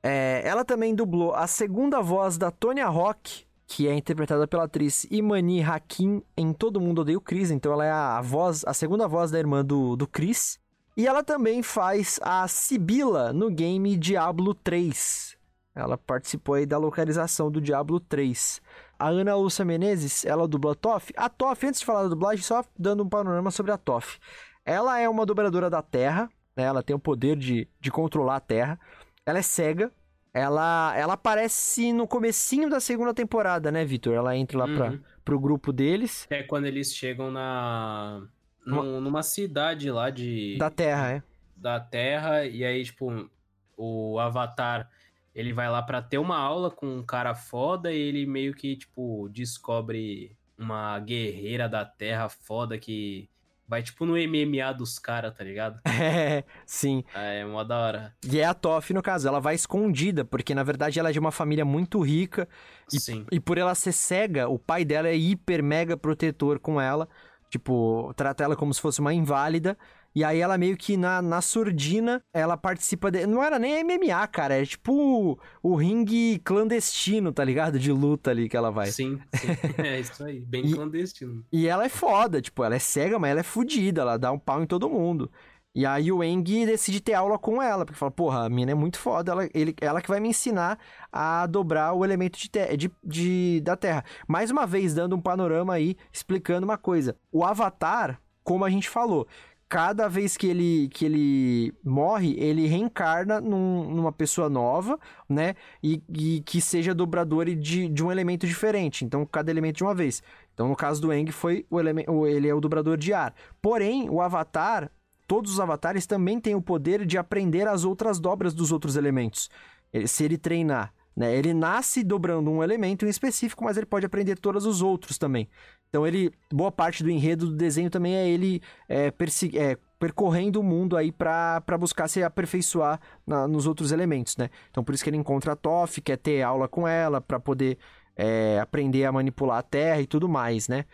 É, 0.03 0.43
ela 0.45 0.65
também 0.65 0.95
dublou 0.95 1.35
a 1.35 1.47
segunda 1.47 2.01
voz 2.01 2.39
da 2.39 2.51
Tonya 2.51 2.87
Rock, 2.87 3.45
que 3.69 3.87
é 3.87 3.95
interpretada 3.95 4.49
pela 4.49 4.65
atriz 4.65 5.07
Imani 5.11 5.63
Hakim 5.63 6.23
em 6.35 6.55
Todo 6.55 6.81
Mundo 6.81 7.03
Odeia 7.03 7.19
o 7.19 7.21
Chris. 7.21 7.51
Então 7.51 7.71
ela 7.71 7.85
é 7.85 7.91
a 7.91 8.21
voz, 8.23 8.65
a 8.67 8.73
segunda 8.73 9.07
voz 9.07 9.31
da 9.31 9.39
irmã 9.39 9.63
do, 9.63 9.95
do 9.95 10.07
Chris. 10.07 10.59
E 10.97 11.07
ela 11.07 11.23
também 11.23 11.63
faz 11.63 12.19
a 12.23 12.49
Sibila 12.49 13.31
no 13.31 13.51
game 13.51 13.95
Diablo 13.97 14.55
3. 14.55 15.37
Ela 15.75 15.99
participou 15.99 16.55
aí 16.55 16.65
da 16.65 16.79
localização 16.79 17.51
do 17.51 17.61
Diablo 17.61 18.01
3. 18.01 18.61
A 18.99 19.09
Ana 19.09 19.37
Lúcia 19.37 19.65
Menezes, 19.65 20.25
ela 20.25 20.49
dubla 20.49 20.73
a 20.73 20.75
Toff. 20.75 21.13
A 21.15 21.29
Toff, 21.29 21.65
antes 21.65 21.81
de 21.81 21.87
falar 21.87 22.05
da 22.05 22.09
dublagem, 22.09 22.43
só 22.43 22.65
dando 22.77 23.05
um 23.05 23.09
panorama 23.09 23.51
sobre 23.51 23.71
a 23.71 23.77
Toff. 23.77 24.19
Ela 24.65 24.99
é 24.99 25.09
uma 25.09 25.27
dobradora 25.27 25.69
da 25.69 25.83
Terra, 25.83 26.29
né? 26.57 26.65
Ela 26.65 26.83
tem 26.83 26.97
o 26.97 26.99
poder 26.99 27.37
de, 27.37 27.69
de 27.79 27.91
controlar 27.91 28.37
a 28.37 28.41
Terra. 28.41 28.81
Ela 29.25 29.39
é 29.39 29.43
cega. 29.43 29.93
Ela, 30.33 30.95
ela 30.97 31.15
aparece 31.15 31.93
no 31.93 32.07
comecinho 32.07 32.69
da 32.69 32.81
segunda 32.81 33.15
temporada, 33.15 33.73
né, 33.73 33.85
Vitor? 33.85 34.15
Ela 34.15 34.37
entra 34.37 34.59
lá 34.59 34.67
uhum. 34.67 34.77
pra, 34.77 34.99
pro 35.25 35.41
grupo 35.41 35.73
deles. 35.73 36.27
É 36.31 36.43
quando 36.43 36.67
eles 36.67 36.95
chegam 36.95 37.31
na... 37.31 38.23
Num, 38.65 39.01
numa 39.01 39.23
cidade 39.23 39.91
lá 39.91 40.11
de... 40.11 40.57
Da 40.59 40.71
Terra, 40.71 41.13
é. 41.13 41.23
Da 41.57 41.81
Terra, 41.81 42.45
e 42.45 42.63
aí, 42.63 42.85
tipo, 42.85 43.31
o 43.77 44.19
Avatar, 44.19 44.91
ele 45.35 45.53
vai 45.53 45.71
lá 45.71 45.83
pra 45.83 46.03
ter 46.03 46.19
uma 46.19 46.37
aula 46.37 46.71
com 46.71 46.87
um 46.87 47.03
cara 47.03 47.35
foda 47.35 47.91
e 47.91 47.99
ele 47.99 48.27
meio 48.27 48.53
que, 48.53 48.77
tipo, 48.77 49.29
descobre 49.33 50.37
uma 50.59 50.99
guerreira 50.99 51.69
da 51.69 51.85
Terra 51.85 52.29
foda 52.29 52.77
que 52.77 53.31
Vai 53.69 53.83
tipo 53.83 54.07
no 54.07 54.15
MMA 54.15 54.73
dos 54.73 54.99
caras, 54.99 55.37
tá 55.37 55.45
ligado? 55.45 55.79
É, 56.01 56.45
sim. 56.65 57.05
É, 57.15 57.41
é 57.41 57.45
mó 57.45 57.63
da 57.63 57.79
hora. 57.79 58.15
E 58.25 58.39
é 58.39 58.45
a 58.45 58.55
Toff, 58.55 58.95
no 58.95 59.03
caso, 59.03 59.29
ela 59.29 59.41
vai 59.41 59.55
escondida, 59.55 60.25
porque 60.25 60.55
na 60.55 60.63
verdade 60.63 60.99
ela 60.99 61.11
é 61.11 61.13
de 61.13 61.19
uma 61.19 61.31
família 61.31 61.65
muito 61.65 62.01
rica. 62.01 62.49
E, 62.93 62.99
sim. 62.99 63.27
E 63.31 63.39
por 63.39 63.59
ela 63.59 63.75
ser 63.75 63.93
cega, 63.93 64.49
o 64.49 64.59
pai 64.59 64.85
dela 64.85 65.09
é 65.09 65.17
hiper 65.17 65.63
mega 65.63 65.97
protetor 65.97 66.59
com 66.59 66.81
ela. 66.81 67.09
Tipo, 67.51 68.13
trata 68.17 68.45
ela 68.45 68.57
como 68.57 68.73
se 68.73 68.81
fosse 68.81 69.01
uma 69.01 69.13
inválida. 69.13 69.77
E 70.19 70.25
aí 70.25 70.41
ela 70.41 70.59
meio 70.59 70.77
que 70.77 70.97
na, 70.97 71.23
na 71.23 71.41
surdina, 71.41 72.21
ela 72.35 72.57
participa 72.57 73.09
de... 73.09 73.25
Não 73.25 73.41
era 73.41 73.57
nem 73.57 73.85
MMA, 73.85 74.27
cara. 74.27 74.61
É 74.61 74.65
tipo 74.67 74.93
o, 74.93 75.39
o 75.63 75.77
ringue 75.77 76.41
clandestino, 76.45 77.33
tá 77.33 77.45
ligado? 77.45 77.79
De 77.79 77.93
luta 77.93 78.33
ali 78.33 78.49
que 78.49 78.57
ela 78.57 78.73
vai. 78.73 78.87
Sim, 78.91 79.21
sim. 79.35 79.47
é 79.81 80.01
isso 80.01 80.25
aí. 80.25 80.41
Bem 80.41 80.67
E- 80.67 80.75
clandestino. 80.75 81.45
E 81.53 81.69
ela 81.69 81.85
é 81.85 81.89
foda, 81.89 82.43
tipo, 82.43 82.65
ela 82.65 82.75
é 82.75 82.81
cega, 82.81 83.17
mas 83.17 83.31
ela 83.31 83.39
é 83.41 83.45
fodida. 83.45 84.01
Ela 84.01 84.17
dá 84.19 84.33
um 84.33 84.39
pau 84.41 84.61
em 84.61 84.67
todo 84.67 84.91
mundo. 84.91 85.31
E 85.73 85.87
aí 85.87 86.11
o 86.11 86.25
Eng 86.25 86.43
decide 86.67 87.01
ter 87.01 87.15
aula 87.15 87.39
com 87.39 87.63
ela, 87.63 87.85
porque 87.87 87.97
fala, 87.97 88.11
porra, 88.11 88.45
a 88.47 88.49
mina 88.49 88.73
é 88.73 88.75
muito 88.75 88.99
foda, 88.99 89.31
ela, 89.31 89.49
ele, 89.55 89.73
ela 89.81 90.03
que 90.03 90.09
vai 90.09 90.19
me 90.19 90.31
ensinar 90.31 90.81
a 91.13 91.47
dobrar 91.47 91.93
o 91.93 92.05
elemento 92.05 92.37
de, 92.37 92.49
te- 92.51 92.77
de, 92.77 92.91
de- 93.05 93.61
da 93.61 93.77
Terra. 93.77 94.05
Mais 94.27 94.51
uma 94.51 94.67
vez, 94.67 94.95
dando 94.95 95.15
um 95.15 95.21
panorama 95.21 95.75
aí, 95.75 95.95
explicando 96.13 96.65
uma 96.65 96.77
coisa. 96.77 97.15
O 97.31 97.45
Avatar, 97.45 98.21
como 98.43 98.65
a 98.65 98.71
gente 98.71 98.89
falou, 98.89 99.29
cada 99.69 100.09
vez 100.09 100.37
que 100.37 100.47
ele, 100.47 100.89
que 100.89 101.05
ele 101.05 101.75
morre, 101.85 102.35
ele 102.39 102.67
reencarna 102.67 103.41
num- 103.41 103.85
numa 103.91 104.11
pessoa 104.11 104.49
nova, 104.49 104.99
né? 105.29 105.55
E, 105.83 106.03
e 106.09 106.41
que 106.41 106.61
seja 106.61 106.95
dobrador 106.95 107.45
de, 107.45 107.89
de 107.89 108.03
um 108.05 108.11
elemento 108.11 108.47
diferente. 108.47 109.05
Então, 109.05 109.27
cada 109.27 109.51
elemento 109.51 109.77
de 109.77 109.85
uma 109.85 109.95
vez. 109.95 110.23
Então, 110.55 110.69
no 110.69 110.75
caso 110.77 111.03
do 111.03 111.13
Eng, 111.13 111.31
foi 111.31 111.67
o 111.71 111.79
elemento, 111.79 112.27
ele 112.27 112.49
é 112.49 112.55
o 112.55 112.61
dobrador 112.61 112.97
de 112.97 113.13
ar. 113.13 113.35
Porém, 113.61 114.09
o 114.09 114.21
Avatar, 114.23 114.91
todos 115.27 115.53
os 115.53 115.61
avatares 115.61 116.07
também 116.07 116.41
têm 116.41 116.55
o 116.55 116.63
poder 116.63 117.05
de 117.05 117.19
aprender 117.19 117.69
as 117.69 117.85
outras 117.85 118.19
dobras 118.19 118.55
dos 118.55 118.73
outros 118.73 118.97
elementos. 118.97 119.51
Ele- 119.93 120.09
se 120.09 120.25
ele 120.25 120.39
treinar, 120.39 120.93
né? 121.19 121.35
Ele 121.35 121.53
nasce 121.53 122.05
dobrando 122.05 122.49
um 122.49 122.63
elemento 122.63 123.05
em 123.05 123.09
específico, 123.09 123.65
mas 123.65 123.77
ele 123.77 123.87
pode 123.87 124.07
aprender 124.07 124.39
todos 124.39 124.65
os 124.65 124.81
outros 124.81 125.19
também. 125.19 125.49
Então 125.89 126.07
ele, 126.07 126.31
boa 126.53 126.71
parte 126.71 127.03
do 127.03 127.11
enredo 127.11 127.47
do 127.49 127.57
desenho 127.57 127.91
também 127.91 128.15
é 128.15 128.29
ele 128.29 128.63
é, 128.89 129.13
é, 129.55 129.77
percorrendo 129.99 130.61
o 130.61 130.63
mundo 130.63 130.97
aí 130.97 131.11
pra 131.11 131.61
buscar 131.79 132.07
se 132.07 132.23
aperfeiçoar 132.23 133.01
na- 133.27 133.49
nos 133.49 133.67
outros 133.67 133.91
elementos, 133.91 134.37
né? 134.37 134.49
Então 134.71 134.85
por 134.85 134.95
isso 134.95 135.03
que 135.03 135.11
ele 135.11 135.17
encontra 135.17 135.55
a 135.55 135.57
Toph, 135.57 135.99
quer 136.05 136.19
ter 136.19 136.43
aula 136.43 136.69
com 136.69 136.87
ela 136.87 137.21
pra 137.21 137.41
poder 137.41 137.79
é, 138.17 138.59
aprender 138.61 139.05
a 139.05 139.13
manipular 139.13 139.59
a 139.59 139.63
Terra 139.63 140.01
e 140.01 140.07
tudo 140.07 140.29
mais, 140.29 140.69
né? 140.69 140.85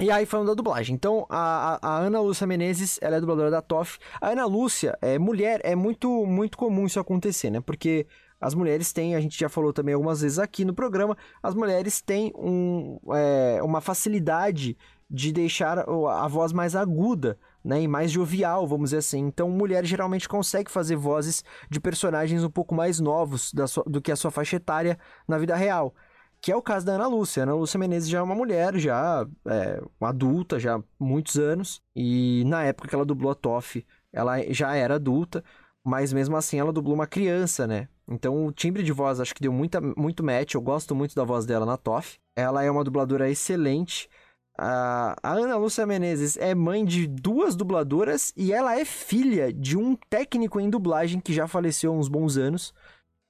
E 0.00 0.10
aí, 0.10 0.26
falando 0.26 0.48
da 0.48 0.54
dublagem. 0.54 0.92
Então, 0.94 1.24
a, 1.30 1.78
a- 1.80 1.88
a 1.88 1.98
Ana 1.98 2.20
Lúcia 2.20 2.46
Menezes, 2.48 2.98
ela 3.00 3.16
é 3.16 3.20
dubladora 3.20 3.48
da 3.50 3.62
Toff. 3.62 3.98
A 4.20 4.30
Ana 4.30 4.44
Lúcia, 4.44 4.98
é 5.00 5.18
mulher, 5.20 5.60
é 5.62 5.76
muito, 5.76 6.08
muito 6.26 6.58
comum 6.58 6.84
isso 6.84 6.98
acontecer, 6.98 7.48
né? 7.50 7.60
Porque 7.60 8.04
as 8.44 8.54
mulheres 8.54 8.92
têm, 8.92 9.14
a 9.14 9.20
gente 9.20 9.38
já 9.38 9.48
falou 9.48 9.72
também 9.72 9.94
algumas 9.94 10.20
vezes 10.20 10.38
aqui 10.38 10.64
no 10.64 10.74
programa, 10.74 11.16
as 11.42 11.54
mulheres 11.54 12.02
têm 12.02 12.30
um, 12.36 12.98
é, 13.14 13.62
uma 13.62 13.80
facilidade 13.80 14.76
de 15.08 15.32
deixar 15.32 15.78
a 15.78 16.28
voz 16.28 16.52
mais 16.52 16.76
aguda, 16.76 17.38
né? 17.64 17.80
E 17.80 17.88
mais 17.88 18.10
jovial, 18.10 18.66
vamos 18.66 18.90
dizer 18.90 18.98
assim. 18.98 19.20
Então, 19.20 19.48
mulher 19.48 19.84
geralmente 19.86 20.28
consegue 20.28 20.70
fazer 20.70 20.96
vozes 20.96 21.42
de 21.70 21.80
personagens 21.80 22.44
um 22.44 22.50
pouco 22.50 22.74
mais 22.74 23.00
novos 23.00 23.52
sua- 23.66 23.84
do 23.86 24.02
que 24.02 24.12
a 24.12 24.16
sua 24.16 24.30
faixa 24.30 24.56
etária 24.56 24.98
na 25.26 25.38
vida 25.38 25.56
real 25.56 25.94
que 26.40 26.52
é 26.52 26.56
o 26.56 26.60
caso 26.60 26.84
da 26.84 26.92
Ana 26.92 27.06
Lúcia. 27.06 27.42
Ana 27.42 27.54
Lúcia 27.54 27.80
Menezes 27.80 28.06
já 28.06 28.18
é 28.18 28.22
uma 28.22 28.34
mulher, 28.34 28.76
já 28.76 29.26
é 29.46 29.80
uma 29.98 30.10
adulta, 30.10 30.60
já 30.60 30.76
há 30.76 30.82
muitos 31.00 31.36
anos, 31.38 31.80
e 31.96 32.44
na 32.46 32.62
época 32.64 32.86
que 32.86 32.94
ela 32.94 33.06
dublou 33.06 33.32
a 33.32 33.34
Toff, 33.34 33.82
ela 34.12 34.36
já 34.52 34.74
era 34.76 34.96
adulta, 34.96 35.42
mas 35.82 36.12
mesmo 36.12 36.36
assim 36.36 36.58
ela 36.58 36.70
dublou 36.70 36.94
uma 36.94 37.06
criança, 37.06 37.66
né? 37.66 37.88
Então 38.08 38.46
o 38.46 38.52
timbre 38.52 38.82
de 38.82 38.92
voz 38.92 39.20
acho 39.20 39.34
que 39.34 39.40
deu 39.40 39.52
muita, 39.52 39.80
muito 39.80 40.22
match, 40.22 40.54
eu 40.54 40.60
gosto 40.60 40.94
muito 40.94 41.14
da 41.14 41.24
voz 41.24 41.46
dela 41.46 41.64
na 41.64 41.76
Toff. 41.76 42.18
Ela 42.36 42.62
é 42.62 42.70
uma 42.70 42.84
dubladora 42.84 43.30
excelente. 43.30 44.08
A, 44.56 45.16
a 45.22 45.32
Ana 45.32 45.56
Lúcia 45.56 45.84
Menezes 45.86 46.36
é 46.36 46.54
mãe 46.54 46.84
de 46.84 47.06
duas 47.06 47.56
dubladoras 47.56 48.32
e 48.36 48.52
ela 48.52 48.78
é 48.78 48.84
filha 48.84 49.52
de 49.52 49.76
um 49.76 49.96
técnico 50.08 50.60
em 50.60 50.70
dublagem 50.70 51.20
que 51.20 51.32
já 51.32 51.48
faleceu 51.48 51.92
há 51.92 51.96
uns 51.96 52.08
bons 52.08 52.36
anos. 52.36 52.72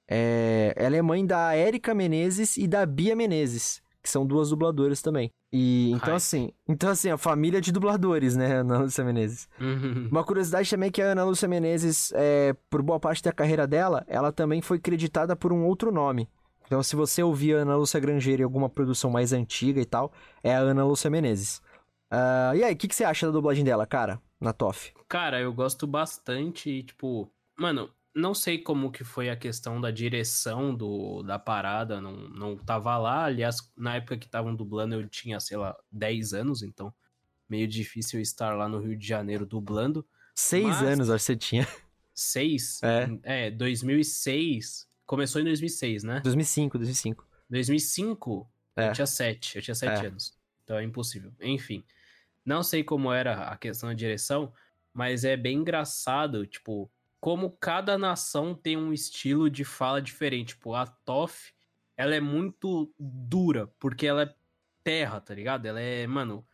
É, 0.07 0.73
ela 0.75 0.95
é 0.95 1.01
mãe 1.01 1.25
da 1.25 1.55
Érica 1.55 1.95
Menezes 1.95 2.57
e 2.57 2.67
da 2.67 2.85
Bia 2.85 3.15
Menezes, 3.15 3.81
que 4.05 4.09
são 4.11 4.23
duas 4.23 4.51
dubladoras 4.51 5.01
também. 5.01 5.31
E 5.51 5.89
então 5.91 6.11
Ai. 6.11 6.17
assim, 6.17 6.51
então 6.69 6.91
assim, 6.91 7.09
a 7.09 7.17
família 7.17 7.59
de 7.59 7.71
dubladores, 7.71 8.35
né, 8.35 8.57
Ana 8.61 8.77
Lúcia 8.77 9.03
Menezes. 9.03 9.49
Uhum. 9.59 10.09
Uma 10.11 10.23
curiosidade 10.23 10.69
também 10.69 10.89
é 10.89 10.91
que 10.91 11.01
a 11.01 11.07
Ana 11.07 11.23
Lúcia 11.23 11.47
Menezes, 11.47 12.13
é, 12.13 12.55
por 12.69 12.83
boa 12.83 12.99
parte 12.99 13.23
da 13.23 13.31
carreira 13.31 13.65
dela, 13.65 14.05
ela 14.07 14.31
também 14.31 14.61
foi 14.61 14.77
creditada 14.77 15.35
por 15.35 15.51
um 15.51 15.65
outro 15.65 15.91
nome. 15.91 16.29
Então, 16.67 16.83
se 16.83 16.95
você 16.95 17.23
ouvir 17.23 17.55
a 17.55 17.59
Ana 17.61 17.75
Lúcia 17.75 17.99
Grangeiro 17.99 18.41
em 18.41 18.45
alguma 18.45 18.69
produção 18.69 19.09
mais 19.09 19.33
antiga 19.33 19.81
e 19.81 19.85
tal, 19.85 20.11
é 20.43 20.55
a 20.55 20.59
Ana 20.59 20.85
Lúcia 20.85 21.09
Menezes. 21.09 21.61
Ah, 22.11 22.53
e 22.55 22.63
aí, 22.63 22.73
o 22.73 22.77
que, 22.77 22.87
que 22.87 22.95
você 22.95 23.03
acha 23.03 23.25
da 23.25 23.31
dublagem 23.31 23.63
dela, 23.63 23.85
cara, 23.85 24.21
na 24.39 24.53
TOF? 24.53 24.93
Cara, 25.07 25.39
eu 25.39 25.51
gosto 25.53 25.87
bastante, 25.87 26.69
e, 26.69 26.83
tipo, 26.83 27.31
mano, 27.57 27.89
não 28.15 28.33
sei 28.33 28.57
como 28.57 28.91
que 28.91 29.03
foi 29.03 29.29
a 29.29 29.35
questão 29.35 29.79
da 29.81 29.91
direção 29.91 30.73
do, 30.73 31.21
da 31.21 31.37
parada, 31.37 31.99
não, 31.99 32.13
não 32.29 32.57
tava 32.57 32.97
lá, 32.97 33.25
aliás, 33.25 33.57
na 33.75 33.95
época 33.95 34.17
que 34.17 34.25
estavam 34.25 34.55
dublando 34.55 34.95
eu 34.95 35.07
tinha, 35.09 35.39
sei 35.39 35.57
lá, 35.57 35.75
10 35.91 36.33
anos, 36.33 36.63
então 36.63 36.93
meio 37.49 37.67
difícil 37.67 38.19
estar 38.21 38.55
lá 38.55 38.67
no 38.69 38.79
Rio 38.79 38.97
de 38.97 39.05
Janeiro 39.05 39.45
dublando. 39.45 40.05
Seis 40.33 40.65
Mas- 40.65 40.81
anos, 40.81 41.09
acho 41.09 41.21
que 41.23 41.25
você 41.25 41.35
tinha. 41.35 41.67
6? 42.13 42.81
É. 42.81 43.47
É, 43.47 43.51
2006, 43.51 44.87
começou 45.05 45.41
em 45.41 45.43
2006, 45.45 46.03
né? 46.03 46.21
2005, 46.21 46.77
2005. 46.77 47.27
2005, 47.49 48.49
É. 48.75 48.89
eu 48.89 48.93
tinha 48.93 49.05
7, 49.05 49.57
eu 49.57 49.61
tinha 49.61 49.75
7 49.75 50.05
É. 50.05 50.07
anos. 50.07 50.33
Então 50.63 50.77
é 50.77 50.83
impossível. 50.83 51.31
Enfim, 51.41 51.83
não 52.45 52.63
sei 52.63 52.83
como 52.83 53.11
era 53.11 53.49
a 53.49 53.57
questão 53.57 53.89
da 53.89 53.93
direção, 53.95 54.53
mas 54.93 55.23
é 55.23 55.35
bem 55.37 55.57
engraçado, 55.57 56.45
tipo, 56.47 56.89
como 57.19 57.51
cada 57.51 57.97
nação 57.97 58.53
tem 58.53 58.77
um 58.77 58.93
estilo 58.93 59.49
de 59.49 59.63
fala 59.63 60.01
diferente. 60.01 60.49
Tipo, 60.49 60.73
a 60.73 60.85
Toff, 60.85 61.53
ela 61.97 62.15
é 62.15 62.19
muito 62.19 62.93
dura, 62.99 63.67
porque 63.79 64.05
ela 64.05 64.23
é 64.23 64.35
terra, 64.83 65.19
tá 65.19 65.33
ligado? 65.33 65.65
Ela 65.65 65.79
é, 65.79 66.05
mano, 66.05 66.45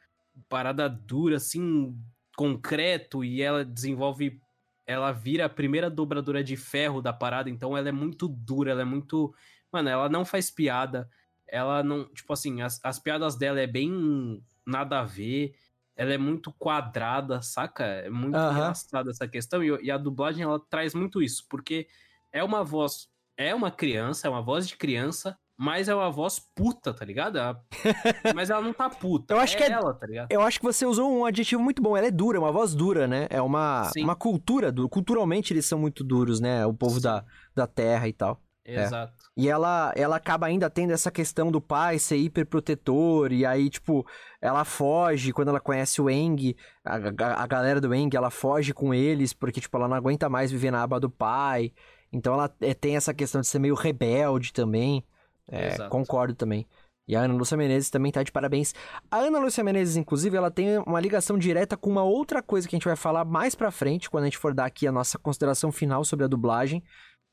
parada 0.47 0.87
dura, 0.87 1.37
assim, 1.37 1.97
concreto, 2.35 3.23
e 3.23 3.41
ela 3.41 3.65
desenvolve. 3.65 4.39
Ela 4.85 5.11
vira 5.11 5.45
a 5.45 5.49
primeira 5.49 5.89
dobradora 5.89 6.43
de 6.43 6.57
ferro 6.57 7.01
da 7.01 7.13
parada, 7.13 7.49
então 7.49 7.77
ela 7.77 7.89
é 7.89 7.91
muito 7.91 8.27
dura, 8.27 8.71
ela 8.71 8.81
é 8.81 8.85
muito. 8.85 9.33
Mano, 9.71 9.89
ela 9.89 10.09
não 10.09 10.25
faz 10.25 10.49
piada. 10.49 11.09
Ela 11.47 11.83
não. 11.83 12.05
Tipo 12.13 12.33
assim, 12.33 12.61
as, 12.61 12.79
as 12.83 12.99
piadas 12.99 13.35
dela 13.37 13.59
é 13.59 13.67
bem 13.67 14.41
nada 14.65 14.99
a 14.99 15.03
ver. 15.03 15.53
Ela 16.01 16.13
é 16.13 16.17
muito 16.17 16.51
quadrada, 16.57 17.43
saca? 17.43 17.83
É 17.83 18.09
muito 18.09 18.35
Aham. 18.35 18.51
engraçada 18.53 19.11
essa 19.11 19.27
questão. 19.27 19.63
E, 19.63 19.67
e 19.83 19.91
a 19.91 19.97
dublagem, 19.99 20.41
ela 20.43 20.59
traz 20.59 20.95
muito 20.95 21.21
isso. 21.21 21.45
Porque 21.47 21.87
é 22.33 22.43
uma 22.43 22.63
voz. 22.63 23.07
É 23.37 23.53
uma 23.53 23.69
criança, 23.69 24.25
é 24.27 24.29
uma 24.31 24.41
voz 24.41 24.67
de 24.67 24.75
criança, 24.77 25.37
mas 25.55 25.87
é 25.87 25.93
uma 25.93 26.09
voz 26.09 26.39
puta, 26.55 26.91
tá 26.91 27.05
ligado? 27.05 27.37
Ela- 27.37 27.61
mas 28.35 28.49
ela 28.49 28.61
não 28.61 28.73
tá 28.73 28.89
puta. 28.89 29.35
Eu 29.35 29.39
acho 29.39 29.53
é 29.53 29.57
que 29.57 29.63
é- 29.63 29.69
ela, 29.71 29.93
tá 29.93 30.07
ligado? 30.07 30.31
Eu 30.31 30.41
acho 30.41 30.59
que 30.59 30.65
você 30.65 30.87
usou 30.87 31.11
um 31.11 31.23
adjetivo 31.23 31.61
muito 31.61 31.83
bom. 31.83 31.95
Ela 31.95 32.07
é 32.07 32.11
dura, 32.11 32.37
é 32.37 32.41
uma 32.41 32.51
voz 32.51 32.73
dura, 32.73 33.07
né? 33.07 33.27
É 33.29 33.39
uma, 33.39 33.83
Sim. 33.93 34.03
uma 34.03 34.15
cultura 34.15 34.71
dura. 34.71 34.89
Culturalmente 34.89 35.53
eles 35.53 35.67
são 35.67 35.77
muito 35.77 36.03
duros, 36.03 36.39
né? 36.39 36.65
O 36.65 36.73
povo 36.73 36.95
Sim. 36.95 37.01
da, 37.03 37.25
da 37.55 37.67
terra 37.67 38.07
e 38.07 38.13
tal. 38.13 38.41
Exato. 38.65 39.13
E 39.35 39.49
ela, 39.49 39.91
ela 39.95 40.15
acaba 40.17 40.47
ainda 40.47 40.69
tendo 40.69 40.93
essa 40.93 41.09
questão 41.09 41.51
do 41.51 41.59
pai 41.59 41.97
ser 41.97 42.17
hiperprotetor, 42.17 43.31
e 43.31 43.45
aí, 43.45 43.69
tipo, 43.69 44.05
ela 44.39 44.63
foge 44.63 45.33
quando 45.33 45.49
ela 45.49 45.59
conhece 45.59 46.01
o 46.01 46.09
Eng, 46.09 46.55
a, 46.85 46.95
a, 46.95 47.43
a 47.43 47.47
galera 47.47 47.81
do 47.81 47.93
Eng, 47.93 48.15
ela 48.15 48.29
foge 48.29 48.73
com 48.73 48.93
eles, 48.93 49.33
porque, 49.33 49.59
tipo, 49.59 49.75
ela 49.77 49.87
não 49.87 49.95
aguenta 49.95 50.29
mais 50.29 50.51
viver 50.51 50.71
na 50.71 50.83
aba 50.83 50.99
do 50.99 51.09
pai. 51.09 51.73
Então 52.11 52.33
ela 52.33 52.53
é, 52.61 52.73
tem 52.73 52.95
essa 52.95 53.13
questão 53.13 53.41
de 53.41 53.47
ser 53.47 53.59
meio 53.59 53.73
rebelde 53.73 54.51
também. 54.53 55.03
É, 55.47 55.77
concordo 55.89 56.35
também. 56.35 56.67
E 57.07 57.15
a 57.15 57.21
Ana 57.21 57.33
Lúcia 57.33 57.57
Menezes 57.57 57.89
também 57.89 58.11
tá 58.11 58.23
de 58.23 58.31
parabéns. 58.31 58.73
A 59.09 59.17
Ana 59.17 59.39
Lúcia 59.39 59.63
Menezes, 59.63 59.97
inclusive, 59.97 60.37
ela 60.37 60.51
tem 60.51 60.77
uma 60.79 60.99
ligação 60.99 61.37
direta 61.37 61.75
com 61.75 61.89
uma 61.89 62.03
outra 62.03 62.41
coisa 62.41 62.67
que 62.67 62.75
a 62.75 62.77
gente 62.77 62.85
vai 62.85 62.95
falar 62.95 63.25
mais 63.25 63.55
pra 63.55 63.71
frente, 63.71 64.09
quando 64.09 64.23
a 64.23 64.27
gente 64.27 64.37
for 64.37 64.53
dar 64.53 64.65
aqui 64.65 64.87
a 64.87 64.91
nossa 64.91 65.17
consideração 65.17 65.71
final 65.71 66.05
sobre 66.05 66.23
a 66.25 66.27
dublagem, 66.27 66.81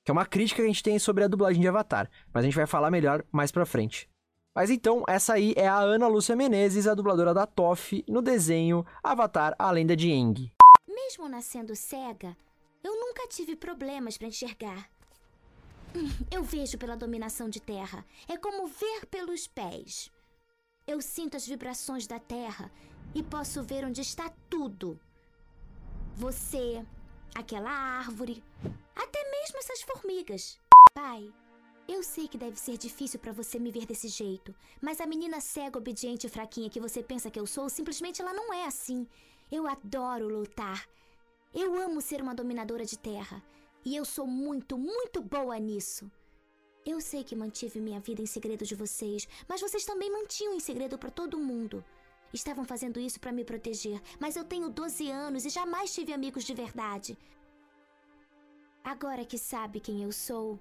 que 0.09 0.11
é 0.11 0.15
uma 0.15 0.25
crítica 0.25 0.63
que 0.63 0.65
a 0.67 0.73
gente 0.73 0.83
tem 0.83 0.99
sobre 0.99 1.23
a 1.23 1.29
dublagem 1.29 1.61
de 1.61 1.69
Avatar. 1.69 2.09
Mas 2.33 2.43
a 2.43 2.47
gente 2.47 2.57
vai 2.57 2.67
falar 2.67 2.91
melhor 2.91 3.23
mais 3.31 3.53
pra 3.53 3.67
frente. 3.67 4.09
Mas 4.55 4.71
então, 4.71 5.05
essa 5.07 5.35
aí 5.35 5.53
é 5.55 5.69
a 5.69 5.77
Ana 5.77 6.07
Lúcia 6.07 6.35
Menezes, 6.35 6.87
a 6.87 6.95
dubladora 6.95 7.35
da 7.35 7.45
Toff, 7.47 8.03
no 8.09 8.23
desenho 8.23 8.87
Avatar, 9.05 9.55
a 9.59 9.71
Lenda 9.71 9.95
de 9.95 10.11
Aang. 10.11 10.51
Mesmo 10.89 11.29
nascendo 11.29 11.77
cega, 11.77 12.35
eu 12.83 12.99
nunca 12.99 13.29
tive 13.29 13.55
problemas 13.55 14.17
para 14.17 14.29
enxergar. 14.29 14.89
Hum, 15.95 16.09
Eu 16.31 16.43
vejo 16.43 16.79
pela 16.79 16.97
dominação 16.97 17.51
de 17.51 17.61
terra. 17.61 18.03
É 18.27 18.39
como 18.39 18.67
ver 18.67 19.05
pelos 19.11 19.47
pés. 19.47 20.11
Eu 20.87 21.03
sinto 21.03 21.37
as 21.37 21.47
vibrações 21.47 22.07
da 22.07 22.19
terra 22.19 22.71
e 23.15 23.23
posso 23.23 23.63
ver 23.63 23.85
onde 23.85 24.01
está 24.01 24.33
tudo. 24.49 24.99
Você, 26.17 26.83
aquela 27.35 27.71
árvore, 27.71 28.43
até 28.99 29.31
mesmo 29.31 29.59
essas 29.59 29.83
formigas. 29.83 30.59
Pai, 30.93 31.33
Eu 31.91 32.03
sei 32.03 32.29
que 32.29 32.37
deve 32.37 32.61
ser 32.61 32.77
difícil 32.77 33.19
para 33.19 33.33
você 33.33 33.59
me 33.59 33.71
ver 33.71 33.87
desse 33.87 34.09
jeito, 34.09 34.55
mas 34.79 35.01
a 35.01 35.07
menina 35.07 35.41
cega, 35.41 35.79
obediente 35.79 36.27
e 36.27 36.31
fraquinha 36.31 36.69
que 36.69 36.79
você 36.79 37.03
pensa 37.03 37.31
que 37.31 37.41
eu 37.41 37.47
sou, 37.47 37.71
simplesmente 37.71 38.21
ela 38.21 38.35
não 38.35 38.53
é 38.53 38.67
assim. 38.67 39.07
Eu 39.51 39.67
adoro 39.67 40.29
lutar. 40.29 40.87
Eu 41.55 41.75
amo 41.81 42.03
ser 42.03 42.21
uma 42.21 42.35
dominadora 42.35 42.85
de 42.85 42.99
terra. 42.99 43.43
E 43.87 43.97
eu 43.97 44.05
sou 44.05 44.27
muito, 44.27 44.77
muito 44.77 45.23
boa 45.23 45.59
nisso. 45.59 46.11
Eu 46.85 47.01
sei 47.01 47.25
que 47.25 47.35
mantive 47.35 47.81
minha 47.81 48.01
vida 48.01 48.21
em 48.21 48.27
segredo 48.27 48.67
de 48.67 48.75
vocês, 48.75 49.27
mas 49.49 49.63
vocês 49.63 49.87
também 49.87 50.11
mantinham 50.13 50.53
em 50.53 50.61
segredo 50.61 50.99
para 50.99 51.11
todo 51.11 51.39
mundo. 51.39 51.83
Estavam 52.35 52.67
fazendo 52.67 53.01
isso 53.01 53.19
para 53.19 53.33
me 53.33 53.45
proteger, 53.47 53.99
mas 54.21 54.37
eu 54.37 54.45
tenho 54.45 54.69
12 54.69 55.11
anos 55.11 55.47
e 55.47 55.49
jamais 55.49 55.95
tive 55.95 56.13
amigos 56.13 56.45
de 56.45 56.53
verdade. 56.53 57.17
Agora 58.89 59.23
que 59.23 59.37
sabe 59.37 59.81
quem 59.81 60.03
eu 60.03 60.11
sou, 60.11 60.59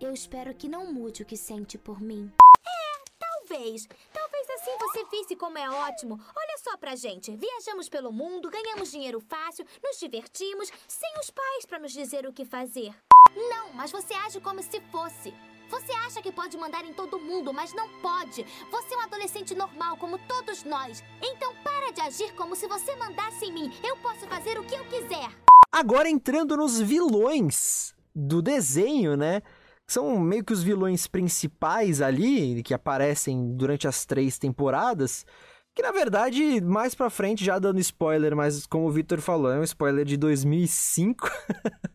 eu 0.00 0.12
espero 0.12 0.54
que 0.54 0.68
não 0.68 0.92
mude 0.92 1.24
o 1.24 1.26
que 1.26 1.36
sente 1.36 1.76
por 1.76 2.00
mim. 2.00 2.32
É, 2.64 3.10
talvez. 3.18 3.88
Talvez 4.12 4.50
assim 4.50 4.78
você 4.78 5.04
visse 5.10 5.34
como 5.34 5.58
é 5.58 5.68
ótimo. 5.68 6.14
Olha 6.14 6.58
só 6.58 6.76
pra 6.76 6.94
gente. 6.94 7.34
Viajamos 7.34 7.88
pelo 7.88 8.12
mundo, 8.12 8.48
ganhamos 8.48 8.92
dinheiro 8.92 9.18
fácil, 9.18 9.66
nos 9.82 9.98
divertimos, 9.98 10.70
sem 10.86 11.18
os 11.18 11.30
pais 11.30 11.66
para 11.66 11.80
nos 11.80 11.92
dizer 11.92 12.24
o 12.28 12.32
que 12.32 12.44
fazer. 12.44 12.94
Não, 13.34 13.72
mas 13.72 13.90
você 13.90 14.14
age 14.14 14.40
como 14.40 14.62
se 14.62 14.80
fosse. 14.92 15.34
Você 15.68 15.90
acha 16.06 16.22
que 16.22 16.30
pode 16.30 16.56
mandar 16.56 16.84
em 16.84 16.94
todo 16.94 17.18
mundo, 17.18 17.52
mas 17.52 17.72
não 17.72 17.88
pode. 18.00 18.44
Você 18.70 18.94
é 18.94 18.98
um 18.98 19.00
adolescente 19.00 19.52
normal, 19.52 19.96
como 19.96 20.16
todos 20.28 20.62
nós. 20.62 21.02
Então 21.20 21.52
para 21.64 21.90
de 21.90 22.00
agir 22.00 22.32
como 22.36 22.54
se 22.54 22.68
você 22.68 22.94
mandasse 22.94 23.46
em 23.46 23.52
mim. 23.52 23.72
Eu 23.82 23.96
posso 23.96 24.28
fazer 24.28 24.60
o 24.60 24.64
que 24.64 24.76
eu 24.76 24.84
quiser. 24.84 25.43
Agora 25.74 26.08
entrando 26.08 26.56
nos 26.56 26.80
vilões 26.80 27.96
do 28.14 28.40
desenho, 28.40 29.16
né? 29.16 29.42
São 29.88 30.20
meio 30.20 30.44
que 30.44 30.52
os 30.52 30.62
vilões 30.62 31.08
principais 31.08 32.00
ali, 32.00 32.62
que 32.62 32.72
aparecem 32.72 33.56
durante 33.56 33.88
as 33.88 34.06
três 34.06 34.38
temporadas. 34.38 35.26
Que 35.74 35.82
na 35.82 35.90
verdade, 35.90 36.60
mais 36.60 36.94
pra 36.94 37.10
frente, 37.10 37.44
já 37.44 37.58
dando 37.58 37.80
spoiler, 37.80 38.36
mas 38.36 38.64
como 38.66 38.86
o 38.86 38.92
Victor 38.92 39.20
falou, 39.20 39.50
é 39.50 39.58
um 39.58 39.64
spoiler 39.64 40.04
de 40.04 40.16
2005. 40.16 41.28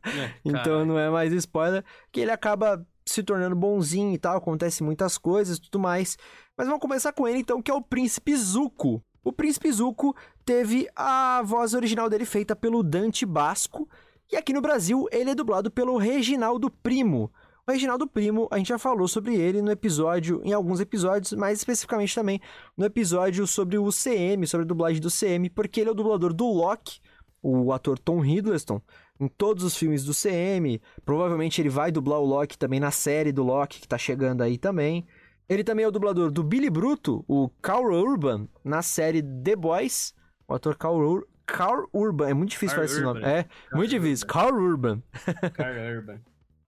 É, 0.03 0.33
então 0.43 0.85
não 0.85 0.99
é 0.99 1.09
mais 1.09 1.31
spoiler. 1.31 1.81
Que 2.11 2.19
ele 2.19 2.31
acaba 2.31 2.85
se 3.05 3.23
tornando 3.23 3.55
bonzinho 3.55 4.13
e 4.13 4.17
tal, 4.17 4.35
acontece 4.35 4.83
muitas 4.83 5.17
coisas 5.17 5.57
e 5.57 5.61
tudo 5.61 5.79
mais. 5.79 6.17
Mas 6.57 6.67
vamos 6.67 6.81
começar 6.81 7.13
com 7.13 7.25
ele 7.25 7.39
então, 7.39 7.61
que 7.61 7.71
é 7.71 7.73
o 7.73 7.81
Príncipe 7.81 8.35
Zuko. 8.35 9.01
O 9.23 9.31
Príncipe 9.31 9.71
Zuko 9.71 10.15
teve 10.45 10.87
a 10.95 11.41
voz 11.43 11.73
original 11.73 12.09
dele 12.09 12.25
feita 12.25 12.55
pelo 12.55 12.81
Dante 12.81 13.25
Basco, 13.25 13.87
e 14.31 14.35
aqui 14.35 14.53
no 14.53 14.61
Brasil 14.61 15.07
ele 15.11 15.31
é 15.31 15.35
dublado 15.35 15.69
pelo 15.69 15.97
Reginaldo 15.97 16.69
Primo. 16.69 17.31
O 17.67 17.71
Reginaldo 17.71 18.07
Primo, 18.07 18.47
a 18.49 18.57
gente 18.57 18.69
já 18.69 18.79
falou 18.79 19.07
sobre 19.07 19.35
ele 19.35 19.61
no 19.61 19.69
episódio, 19.69 20.41
em 20.43 20.53
alguns 20.53 20.79
episódios, 20.79 21.33
mais 21.33 21.59
especificamente 21.59 22.15
também 22.15 22.41
no 22.75 22.85
episódio 22.85 23.45
sobre 23.45 23.77
o 23.77 23.89
CM, 23.91 24.47
sobre 24.47 24.63
a 24.63 24.67
dublagem 24.67 25.01
do 25.01 25.11
CM, 25.11 25.49
porque 25.49 25.81
ele 25.81 25.89
é 25.89 25.91
o 25.91 25.95
dublador 25.95 26.33
do 26.33 26.45
Loki, 26.45 26.99
o 27.41 27.71
ator 27.71 27.99
Tom 27.99 28.23
Hiddleston, 28.25 28.81
em 29.19 29.27
todos 29.27 29.63
os 29.63 29.75
filmes 29.75 30.03
do 30.03 30.13
CM. 30.13 30.81
Provavelmente 31.05 31.61
ele 31.61 31.69
vai 31.69 31.91
dublar 31.91 32.19
o 32.19 32.25
Loki 32.25 32.57
também 32.57 32.79
na 32.79 32.91
série 32.91 33.31
do 33.31 33.43
Loki, 33.43 33.81
que 33.81 33.87
tá 33.87 33.97
chegando 33.97 34.41
aí 34.41 34.57
também. 34.57 35.05
Ele 35.49 35.63
também 35.63 35.83
é 35.83 35.87
o 35.87 35.91
dublador 35.91 36.29
do 36.29 36.43
Billy 36.43 36.69
Bruto, 36.69 37.25
o 37.27 37.49
Carl 37.59 37.91
Urban, 37.91 38.47
na 38.63 38.83
série 38.83 39.23
The 39.23 39.55
Boys. 39.55 40.13
O 40.47 40.53
ator 40.53 40.77
Carl, 40.77 40.99
Ur 40.99 41.27
Carl 41.43 41.87
Urban. 41.91 42.29
É 42.29 42.33
muito 42.35 42.51
difícil 42.51 42.75
falar 42.75 42.85
esse 42.85 43.01
nome. 43.01 43.21
É, 43.21 43.43
Carl 43.43 43.77
muito 43.79 43.91
Urban. 43.91 44.05
difícil. 44.05 44.27
Carl 44.27 44.55
Urban. 44.55 45.03
Carl 45.55 45.97
Urban. 45.97 46.19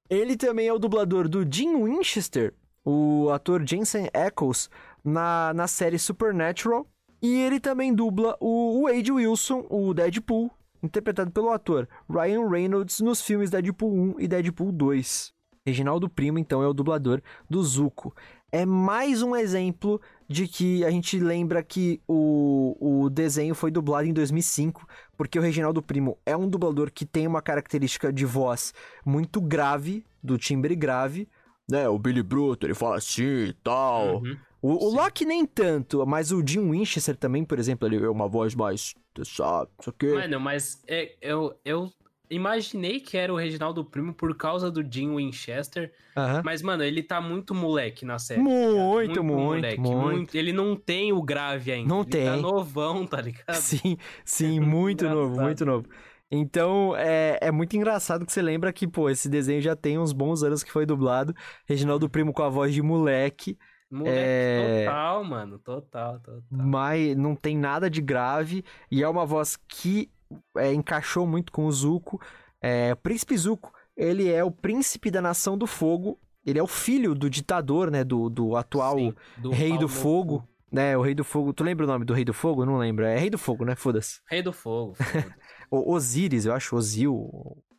Ele 0.10 0.36
também 0.36 0.68
é 0.68 0.74
o 0.74 0.80
dublador 0.80 1.30
do 1.30 1.46
Jim 1.50 1.76
Winchester, 1.84 2.56
o 2.84 3.30
ator 3.30 3.64
Jensen 3.66 4.10
Ackles, 4.14 4.68
na, 5.04 5.54
na 5.54 5.68
série 5.68 6.00
Supernatural. 6.00 6.88
E 7.22 7.40
ele 7.40 7.60
também 7.60 7.94
dubla 7.94 8.36
o 8.42 8.88
Wade 8.88 9.12
Wilson, 9.12 9.64
o 9.70 9.94
Deadpool, 9.94 10.50
interpretado 10.82 11.30
pelo 11.30 11.52
ator 11.52 11.88
Ryan 12.10 12.50
Reynolds 12.50 13.00
nos 13.00 13.22
filmes 13.22 13.52
Deadpool 13.52 13.94
1 13.94 14.20
e 14.20 14.28
Deadpool 14.28 14.72
2. 14.72 15.32
Reginaldo 15.64 16.10
Primo, 16.10 16.40
então, 16.40 16.64
é 16.64 16.68
o 16.68 16.74
dublador 16.74 17.22
do 17.48 17.64
Zuko 17.64 18.16
é 18.52 18.66
mais 18.66 19.22
um 19.22 19.36
exemplo 19.36 20.02
de 20.28 20.48
que 20.48 20.84
a 20.84 20.92
gente 20.92 21.20
lembra 21.20 21.64
que 21.64 22.02
o, 22.08 22.76
o 22.80 23.10
desenho 23.10 23.56
foi 23.56 23.72
dublado 23.72 24.08
em 24.08 24.14
2005, 24.14 24.88
porque 25.18 25.40
o 25.40 25.42
Reginaldo 25.42 25.82
Primo 25.82 26.18
é 26.26 26.36
um 26.36 26.48
dublador 26.48 26.92
que 26.92 27.06
tem 27.06 27.28
uma 27.28 27.42
característica 27.42 28.12
de 28.12 28.26
voz 28.26 28.74
muito 29.06 29.40
grave, 29.40 30.06
do 30.24 30.38
timbre 30.38 30.76
grave, 30.76 31.28
né? 31.70 31.88
O 31.88 31.98
Billy 31.98 32.24
Bruto, 32.24 32.66
ele 32.66 32.74
fala 32.74 32.98
assim 32.98 33.46
e 33.46 33.54
tal. 33.64 34.22
Uhum. 34.22 34.38
O, 34.62 34.88
o 34.88 34.94
Loki 34.94 35.26
nem 35.26 35.46
tanto, 35.46 36.06
mas 36.06 36.32
o 36.32 36.46
Jim 36.46 36.70
Winchester 36.70 37.16
também, 37.16 37.44
por 37.44 37.58
exemplo, 37.58 37.88
ele 37.88 38.04
é 38.04 38.10
uma 38.10 38.28
voz 38.28 38.54
mais, 38.54 38.94
sabe, 39.26 39.70
isso 39.80 39.90
aqui. 39.90 40.14
Mano, 40.14 40.40
mas 40.40 40.84
é, 40.88 41.16
eu, 41.20 41.58
eu 41.66 41.92
imaginei 42.32 43.00
que 43.00 43.18
era 43.18 43.32
o 43.32 43.36
Reginaldo 43.36 43.84
Primo 43.84 44.14
por 44.14 44.36
causa 44.36 44.72
do 44.72 44.82
Jim 44.82 45.16
Winchester. 45.16 45.92
Uhum. 46.16 46.42
Mas, 46.44 46.62
mano, 46.62 46.84
ele 46.84 47.04
tá 47.04 47.20
muito 47.20 47.54
moleque 47.54 48.06
na 48.06 48.18
série. 48.18 48.42
Muito, 48.42 49.16
tá 49.16 49.22
muito, 49.22 49.24
muito, 49.24 49.24
moleque, 49.24 49.80
muito. 49.80 49.98
muito. 49.98 50.36
Ele 50.36 50.54
não 50.54 50.76
tem 50.76 51.14
o 51.14 51.22
grave 51.22 51.72
ainda. 51.72 51.88
Não 51.88 52.02
ele 52.02 52.10
tem. 52.10 52.26
Tá 52.26 52.38
novão, 52.38 53.06
tá 53.06 53.22
ligado? 53.22 53.54
Sim, 53.56 53.98
sim, 54.24 54.60
muito 54.60 55.08
novo, 55.08 55.40
muito 55.40 55.66
novo. 55.66 55.88
Então, 56.32 56.96
é, 56.96 57.38
é 57.42 57.52
muito 57.52 57.76
engraçado 57.76 58.26
que 58.26 58.32
você 58.32 58.42
lembra 58.42 58.72
que, 58.72 58.88
pô, 58.88 59.10
esse 59.10 59.28
desenho 59.28 59.62
já 59.62 59.76
tem 59.76 60.00
uns 60.00 60.14
bons 60.14 60.44
anos 60.44 60.64
que 60.64 60.72
foi 60.72 60.86
dublado. 60.86 61.36
Reginaldo 61.68 62.10
Primo 62.10 62.32
com 62.32 62.42
a 62.42 62.50
voz 62.50 62.74
de 62.74 62.82
moleque. 62.82 63.58
Moleque, 63.92 64.18
é... 64.18 64.86
total, 64.86 65.24
mano. 65.26 65.60
Total, 65.60 66.20
total. 66.20 66.42
Mas 66.50 67.18
não 67.18 67.36
tem 67.36 67.58
nada 67.58 67.90
de 67.90 68.02
grave. 68.02 68.64
E 68.90 69.04
é 69.04 69.10
uma 69.10 69.26
voz 69.26 69.58
que 69.68 70.10
é, 70.58 70.74
encaixou 70.74 71.26
muito 71.26 71.52
com 71.52 71.66
o 71.66 71.72
Zuko. 71.72 72.22
É, 72.62 72.94
o 72.94 72.96
príncipe 72.96 73.38
Zuko, 73.38 73.74
ele 73.96 74.30
é 74.30 74.44
o 74.44 74.52
príncipe 74.52 75.10
da 75.10 75.22
Nação 75.22 75.58
do 75.58 75.68
Fogo. 75.68 76.20
Ele 76.46 76.58
é 76.58 76.64
o 76.64 76.68
filho 76.68 77.14
do 77.14 77.30
ditador, 77.30 77.92
né? 77.92 78.04
Do, 78.04 78.30
do 78.30 78.56
atual 78.56 78.98
Sim, 78.98 79.14
do 79.38 79.52
Rei 79.52 79.78
do 79.78 79.88
Fogo. 79.88 80.48
Né, 80.72 80.98
o 80.98 81.02
Rei 81.02 81.14
do 81.14 81.26
Fogo. 81.26 81.52
Tu 81.52 81.66
lembra 81.66 81.86
o 81.86 81.88
nome 81.88 82.06
do 82.06 82.14
Rei 82.14 82.24
do 82.24 82.34
Fogo? 82.34 82.66
Não 82.66 82.78
lembro. 82.78 83.04
É 83.04 83.18
Rei 83.18 83.30
do 83.30 83.38
Fogo, 83.38 83.66
né? 83.66 83.76
Foda-se. 83.76 84.22
Rei 84.26 84.42
do 84.42 84.54
Fogo. 84.54 84.96
o 85.70 85.94
Osíris, 85.94 86.46
eu 86.46 86.54
acho. 86.54 86.76
Osil. 86.78 87.30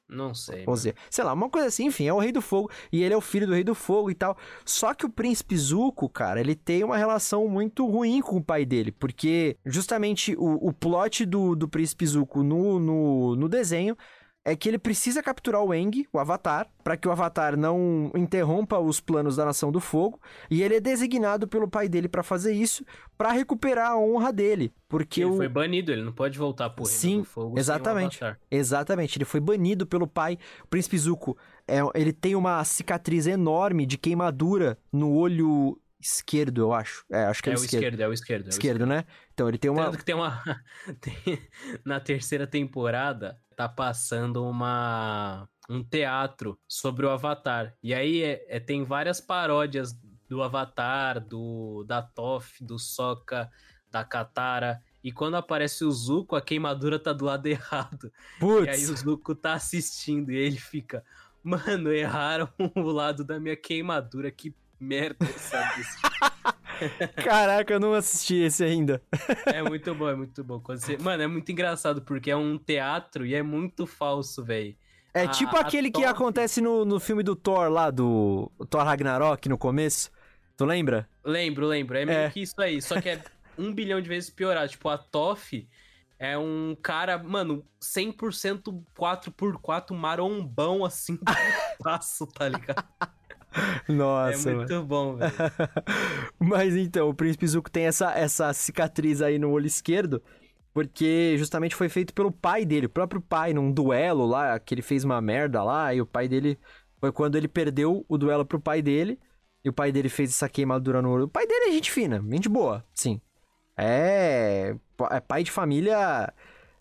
Não 0.08 0.34
sei. 0.34 0.64
Osiris. 0.66 0.98
Sei 1.10 1.24
lá, 1.24 1.32
uma 1.32 1.48
coisa 1.48 1.68
assim, 1.68 1.86
enfim, 1.86 2.06
é 2.06 2.12
o 2.12 2.18
Rei 2.18 2.32
do 2.32 2.42
Fogo. 2.42 2.70
E 2.92 3.02
ele 3.02 3.14
é 3.14 3.16
o 3.16 3.20
filho 3.20 3.46
do 3.46 3.54
Rei 3.54 3.64
do 3.64 3.74
Fogo 3.74 4.10
e 4.10 4.14
tal. 4.14 4.36
Só 4.64 4.92
que 4.92 5.06
o 5.06 5.10
Príncipe 5.10 5.56
Zuko, 5.56 6.08
cara, 6.08 6.40
ele 6.40 6.54
tem 6.54 6.84
uma 6.84 6.96
relação 6.96 7.48
muito 7.48 7.86
ruim 7.86 8.20
com 8.20 8.36
o 8.36 8.44
pai 8.44 8.64
dele. 8.64 8.92
Porque 8.92 9.56
justamente 9.64 10.36
o, 10.36 10.68
o 10.68 10.72
plot 10.72 11.24
do, 11.24 11.56
do 11.56 11.68
Príncipe 11.68 12.06
Zuko 12.06 12.42
no, 12.42 12.78
no, 12.78 13.36
no 13.36 13.48
desenho 13.48 13.96
é 14.44 14.56
que 14.56 14.68
ele 14.68 14.78
precisa 14.78 15.22
capturar 15.22 15.62
o 15.62 15.72
Eng, 15.72 16.06
o 16.12 16.18
Avatar, 16.18 16.68
para 16.82 16.96
que 16.96 17.06
o 17.06 17.12
Avatar 17.12 17.56
não 17.56 18.10
interrompa 18.14 18.78
os 18.78 19.00
planos 19.00 19.36
da 19.36 19.44
Nação 19.44 19.70
do 19.70 19.78
Fogo, 19.78 20.20
e 20.50 20.62
ele 20.62 20.76
é 20.76 20.80
designado 20.80 21.46
pelo 21.46 21.68
pai 21.68 21.88
dele 21.88 22.08
para 22.08 22.22
fazer 22.22 22.52
isso, 22.52 22.84
para 23.16 23.30
recuperar 23.30 23.92
a 23.92 23.98
honra 23.98 24.32
dele, 24.32 24.72
porque 24.88 25.22
ele 25.22 25.30
o... 25.30 25.36
foi 25.36 25.48
banido, 25.48 25.92
ele 25.92 26.02
não 26.02 26.12
pode 26.12 26.36
voltar 26.38 26.70
pro 26.70 26.84
Reino 26.84 26.98
Sim, 26.98 27.18
do 27.20 27.24
Fogo 27.24 27.58
exatamente. 27.58 28.20
Exatamente, 28.50 29.16
ele 29.16 29.24
foi 29.24 29.40
banido 29.40 29.86
pelo 29.86 30.06
pai. 30.06 30.38
O 30.64 30.66
Príncipe 30.66 30.98
Zuko, 30.98 31.36
é, 31.68 31.78
ele 31.94 32.12
tem 32.12 32.34
uma 32.34 32.64
cicatriz 32.64 33.26
enorme 33.26 33.86
de 33.86 33.96
queimadura 33.96 34.76
no 34.92 35.14
olho 35.14 35.78
esquerdo, 36.02 36.60
eu 36.60 36.72
acho. 36.72 37.04
É, 37.10 37.24
acho 37.24 37.42
que 37.42 37.50
é, 37.50 37.52
é 37.52 37.56
o 37.56 37.64
esquerdo. 37.64 37.74
esquerdo. 37.74 38.00
É 38.00 38.08
o 38.08 38.12
esquerdo, 38.12 38.44
é 38.44 38.46
o 38.46 38.50
esquerdo. 38.50 38.86
Né? 38.86 39.04
Então 39.32 39.48
ele 39.48 39.58
tem 39.58 39.70
uma. 39.70 39.84
Tanto 39.84 39.98
que 39.98 40.04
tem 40.04 40.14
uma. 40.14 40.42
Na 41.84 42.00
terceira 42.00 42.46
temporada, 42.46 43.38
tá 43.56 43.68
passando 43.68 44.44
uma. 44.44 45.48
Um 45.70 45.82
teatro 45.82 46.58
sobre 46.68 47.06
o 47.06 47.10
Avatar. 47.10 47.74
E 47.82 47.94
aí 47.94 48.22
é, 48.22 48.44
é, 48.48 48.60
tem 48.60 48.84
várias 48.84 49.20
paródias 49.20 49.96
do 50.28 50.42
Avatar, 50.42 51.20
do 51.20 51.84
da 51.84 52.02
Toph, 52.02 52.60
do 52.60 52.78
Sokka, 52.78 53.50
da 53.90 54.04
Katara. 54.04 54.82
E 55.04 55.12
quando 55.12 55.36
aparece 55.36 55.84
o 55.84 55.90
Zuko, 55.90 56.36
a 56.36 56.42
queimadura 56.42 56.98
tá 56.98 57.12
do 57.12 57.24
lado 57.24 57.46
errado. 57.48 58.12
Putz. 58.40 58.66
E 58.66 58.70
aí 58.70 58.84
o 58.86 58.96
Zuko 58.96 59.34
tá 59.34 59.54
assistindo 59.54 60.32
e 60.32 60.36
ele 60.36 60.58
fica. 60.58 61.04
Mano, 61.42 61.92
erraram 61.92 62.48
o 62.76 62.82
lado 62.82 63.24
da 63.24 63.38
minha 63.38 63.56
queimadura, 63.56 64.30
que 64.30 64.54
merda, 64.82 65.26
sabe? 65.38 65.82
Caraca, 67.22 67.72
eu 67.72 67.80
não 67.80 67.94
assisti 67.94 68.36
esse 68.36 68.64
ainda. 68.64 69.00
é 69.46 69.62
muito 69.62 69.94
bom, 69.94 70.08
é 70.08 70.14
muito 70.14 70.42
bom. 70.42 70.60
Você... 70.60 70.98
Mano, 70.98 71.22
é 71.22 71.26
muito 71.26 71.50
engraçado 71.50 72.02
porque 72.02 72.30
é 72.30 72.36
um 72.36 72.58
teatro 72.58 73.24
e 73.24 73.34
é 73.34 73.42
muito 73.42 73.86
falso, 73.86 74.44
velho. 74.44 74.76
É 75.14 75.24
a, 75.24 75.28
tipo 75.28 75.56
aquele 75.56 75.90
que 75.90 76.04
acontece 76.04 76.60
no, 76.60 76.84
no 76.84 76.98
filme 76.98 77.22
do 77.22 77.36
Thor 77.36 77.68
lá, 77.68 77.90
do 77.90 78.50
Thor 78.68 78.82
Ragnarok 78.82 79.48
no 79.48 79.58
começo. 79.58 80.10
Tu 80.56 80.64
lembra? 80.64 81.08
Lembro, 81.24 81.66
lembro. 81.66 81.96
É 81.96 82.04
meio 82.04 82.18
é. 82.18 82.30
que 82.30 82.40
isso 82.40 82.60
aí, 82.60 82.80
só 82.80 83.00
que 83.00 83.10
é 83.10 83.22
um 83.58 83.72
bilhão 83.72 84.00
de 84.00 84.08
vezes 84.08 84.30
piorado. 84.30 84.68
Tipo, 84.68 84.88
a 84.88 84.98
Toff 84.98 85.68
é 86.18 86.38
um 86.38 86.76
cara, 86.80 87.18
mano, 87.18 87.64
100% 87.80 88.82
4x4 88.96 89.94
marombão 89.94 90.84
assim, 90.84 91.18
passo, 91.82 92.26
tá 92.26 92.48
ligado? 92.48 92.84
Nossa, 93.88 94.50
é 94.50 94.54
muito 94.54 94.72
mano. 94.72 94.86
bom, 94.86 95.16
velho. 95.16 95.32
Mas 96.38 96.76
então, 96.76 97.08
o 97.08 97.14
Príncipe 97.14 97.46
Zuko 97.46 97.70
tem 97.70 97.84
essa, 97.84 98.12
essa 98.12 98.52
cicatriz 98.52 99.20
aí 99.22 99.38
no 99.38 99.50
olho 99.50 99.66
esquerdo, 99.66 100.22
porque 100.72 101.36
justamente 101.38 101.74
foi 101.74 101.88
feito 101.88 102.14
pelo 102.14 102.32
pai 102.32 102.64
dele, 102.64 102.86
o 102.86 102.90
próprio 102.90 103.20
pai, 103.20 103.52
num 103.52 103.70
duelo 103.70 104.26
lá, 104.26 104.58
que 104.58 104.74
ele 104.74 104.82
fez 104.82 105.04
uma 105.04 105.20
merda 105.20 105.62
lá, 105.62 105.94
e 105.94 106.00
o 106.00 106.06
pai 106.06 106.28
dele. 106.28 106.58
Foi 107.00 107.10
quando 107.10 107.36
ele 107.36 107.48
perdeu 107.48 108.04
o 108.08 108.16
duelo 108.16 108.44
pro 108.44 108.60
pai 108.60 108.80
dele, 108.80 109.18
e 109.64 109.68
o 109.68 109.72
pai 109.72 109.90
dele 109.90 110.08
fez 110.08 110.30
essa 110.30 110.48
queimadura 110.48 111.02
no 111.02 111.10
olho. 111.10 111.24
O 111.24 111.28
pai 111.28 111.46
dele 111.46 111.70
é 111.70 111.72
gente 111.72 111.90
fina, 111.90 112.22
gente 112.30 112.48
boa, 112.48 112.84
sim. 112.94 113.20
É. 113.76 114.76
É 115.10 115.20
pai 115.20 115.42
de 115.42 115.50
família 115.50 116.32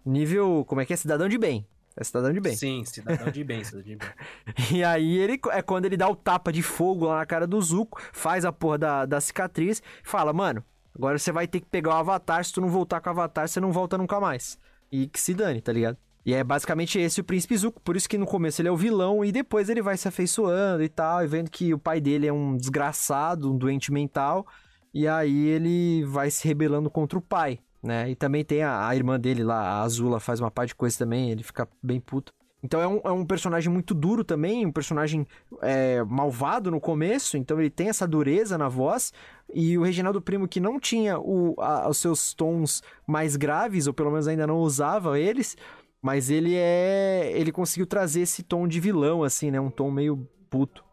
nível. 0.06 0.64
Como 0.68 0.82
é 0.82 0.86
que 0.86 0.94
é? 0.94 0.96
Cidadão 0.96 1.28
de 1.28 1.38
bem. 1.38 1.66
É 1.96 2.04
cidadão 2.04 2.32
de 2.32 2.40
bem. 2.40 2.56
Sim, 2.56 2.84
cidadão 2.86 3.32
de 3.32 3.44
bem, 3.44 3.64
cidadão 3.64 3.84
de 3.84 3.96
bem. 3.96 4.10
E 4.72 4.84
aí 4.84 5.18
ele 5.18 5.40
é 5.52 5.62
quando 5.62 5.86
ele 5.86 5.98
dá 5.98 6.10
o 6.10 6.16
tapa 6.16 6.52
de 6.52 6.62
fogo 6.62 7.06
lá 7.06 7.18
na 7.18 7.26
cara 7.26 7.46
do 7.46 7.62
Zuko, 7.62 8.02
faz 8.14 8.46
a 8.46 8.52
porra 8.52 8.78
da, 8.78 9.06
da 9.06 9.22
cicatriz, 9.22 9.80
e 9.80 10.08
fala, 10.08 10.32
mano, 10.32 10.64
agora 10.96 11.20
você 11.20 11.32
vai 11.32 11.48
ter 11.48 11.60
que 11.60 11.68
pegar 11.68 11.92
o 11.92 11.98
avatar, 11.98 12.44
se 12.46 12.54
tu 12.54 12.62
não 12.62 12.70
voltar 12.70 13.02
com 13.02 13.10
o 13.10 13.12
avatar, 13.12 13.48
você 13.48 13.60
não 13.60 13.72
volta 13.72 13.98
nunca 13.98 14.20
mais. 14.20 14.58
E 14.92 15.08
que 15.08 15.20
se 15.20 15.34
dane, 15.34 15.62
tá 15.62 15.72
ligado? 15.72 15.98
E 16.26 16.34
é 16.34 16.44
basicamente 16.44 17.00
esse 17.00 17.20
o 17.20 17.24
Príncipe 17.24 17.58
Zuko, 17.58 17.82
por 17.82 17.96
isso 17.96 18.08
que 18.08 18.18
no 18.18 18.28
começo 18.28 18.62
ele 18.62 18.70
é 18.70 18.72
o 18.72 18.78
vilão 18.78 19.26
e 19.26 19.32
depois 19.32 19.70
ele 19.70 19.82
vai 19.82 19.98
se 19.98 20.08
afeiçoando 20.08 20.84
e 20.84 20.90
tal, 20.90 21.24
e 21.24 21.28
vendo 21.28 21.50
que 21.50 21.74
o 21.74 21.80
pai 21.80 22.00
dele 22.00 22.28
é 22.28 22.34
um 22.34 22.56
desgraçado, 22.56 23.52
um 23.52 23.58
doente 23.58 23.92
mental, 23.92 24.46
e 24.94 25.08
aí 25.08 25.48
ele 25.48 26.06
vai 26.06 26.30
se 26.30 26.48
rebelando 26.48 26.90
contra 26.92 27.18
o 27.18 27.22
pai, 27.22 27.60
né? 27.82 28.10
E 28.10 28.16
também 28.16 28.44
tem 28.44 28.64
a, 28.64 28.88
a 28.88 28.96
irmã 28.96 29.20
dele 29.20 29.44
lá, 29.44 29.60
a 29.60 29.82
Azula, 29.82 30.20
faz 30.20 30.40
uma 30.40 30.52
parte 30.52 30.70
de 30.70 30.76
coisa 30.76 30.98
também, 30.98 31.32
ele 31.32 31.44
fica 31.44 31.68
bem 31.82 32.00
puto. 32.00 32.34
Então 32.64 32.80
é 32.80 32.88
um, 32.88 33.02
é 33.04 33.12
um 33.12 33.26
personagem 33.26 33.72
muito 33.72 33.94
duro 33.94 34.24
também, 34.24 34.66
um 34.66 34.72
personagem 34.72 35.26
é, 35.62 36.04
malvado 36.04 36.70
no 36.70 36.80
começo, 36.80 37.36
então 37.36 37.60
ele 37.60 37.72
tem 37.72 37.90
essa 37.90 38.08
dureza 38.08 38.58
na 38.58 38.70
voz. 38.70 39.12
E 39.54 39.78
o 39.78 39.84
Reginaldo 39.84 40.22
Primo, 40.22 40.48
que 40.48 40.60
não 40.60 40.80
tinha 40.80 41.20
o, 41.20 41.56
a, 41.60 41.90
os 41.90 41.98
seus 41.98 42.34
tons 42.34 42.84
mais 43.08 43.36
graves, 43.36 43.88
ou 43.88 43.94
pelo 43.94 44.12
menos 44.12 44.28
ainda 44.28 44.46
não 44.46 44.60
usava 44.60 45.20
eles, 45.20 45.58
mas 46.02 46.30
ele 46.30 46.56
é. 46.56 47.32
Ele 47.34 47.52
conseguiu 47.52 47.88
trazer 47.88 48.22
esse 48.22 48.44
tom 48.44 48.68
de 48.68 48.80
vilão, 48.80 49.24
assim, 49.24 49.50
né? 49.50 49.60
Um 49.60 49.72
tom 49.72 49.90
meio 49.90 50.28
puto. 50.50 50.84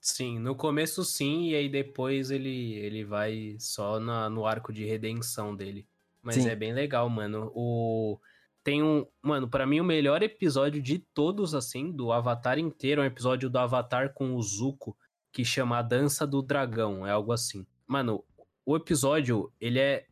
Sim, 0.00 0.38
no 0.38 0.54
começo 0.54 1.04
sim, 1.04 1.50
e 1.50 1.54
aí 1.54 1.68
depois 1.68 2.30
ele, 2.30 2.72
ele 2.74 3.04
vai 3.04 3.56
só 3.58 4.00
na, 4.00 4.30
no 4.30 4.46
arco 4.46 4.72
de 4.72 4.86
redenção 4.86 5.54
dele. 5.54 5.86
Mas 6.22 6.36
Sim. 6.36 6.48
é 6.48 6.54
bem 6.54 6.72
legal, 6.72 7.08
mano. 7.08 7.50
O 7.54 8.18
tem 8.62 8.82
um, 8.82 9.06
mano, 9.22 9.48
para 9.48 9.66
mim 9.66 9.80
o 9.80 9.84
melhor 9.84 10.22
episódio 10.22 10.82
de 10.82 10.98
todos 10.98 11.54
assim, 11.54 11.90
do 11.90 12.12
Avatar 12.12 12.58
inteiro, 12.58 13.00
é 13.00 13.04
um 13.04 13.06
episódio 13.06 13.48
do 13.48 13.58
Avatar 13.58 14.12
com 14.12 14.34
o 14.34 14.42
Zuko 14.42 14.96
que 15.32 15.44
chama 15.44 15.78
A 15.78 15.82
Dança 15.82 16.26
do 16.26 16.42
Dragão, 16.42 17.06
é 17.06 17.10
algo 17.10 17.32
assim. 17.32 17.66
Mano, 17.86 18.22
o 18.66 18.76
episódio, 18.76 19.50
ele 19.60 19.78
é 19.78 20.06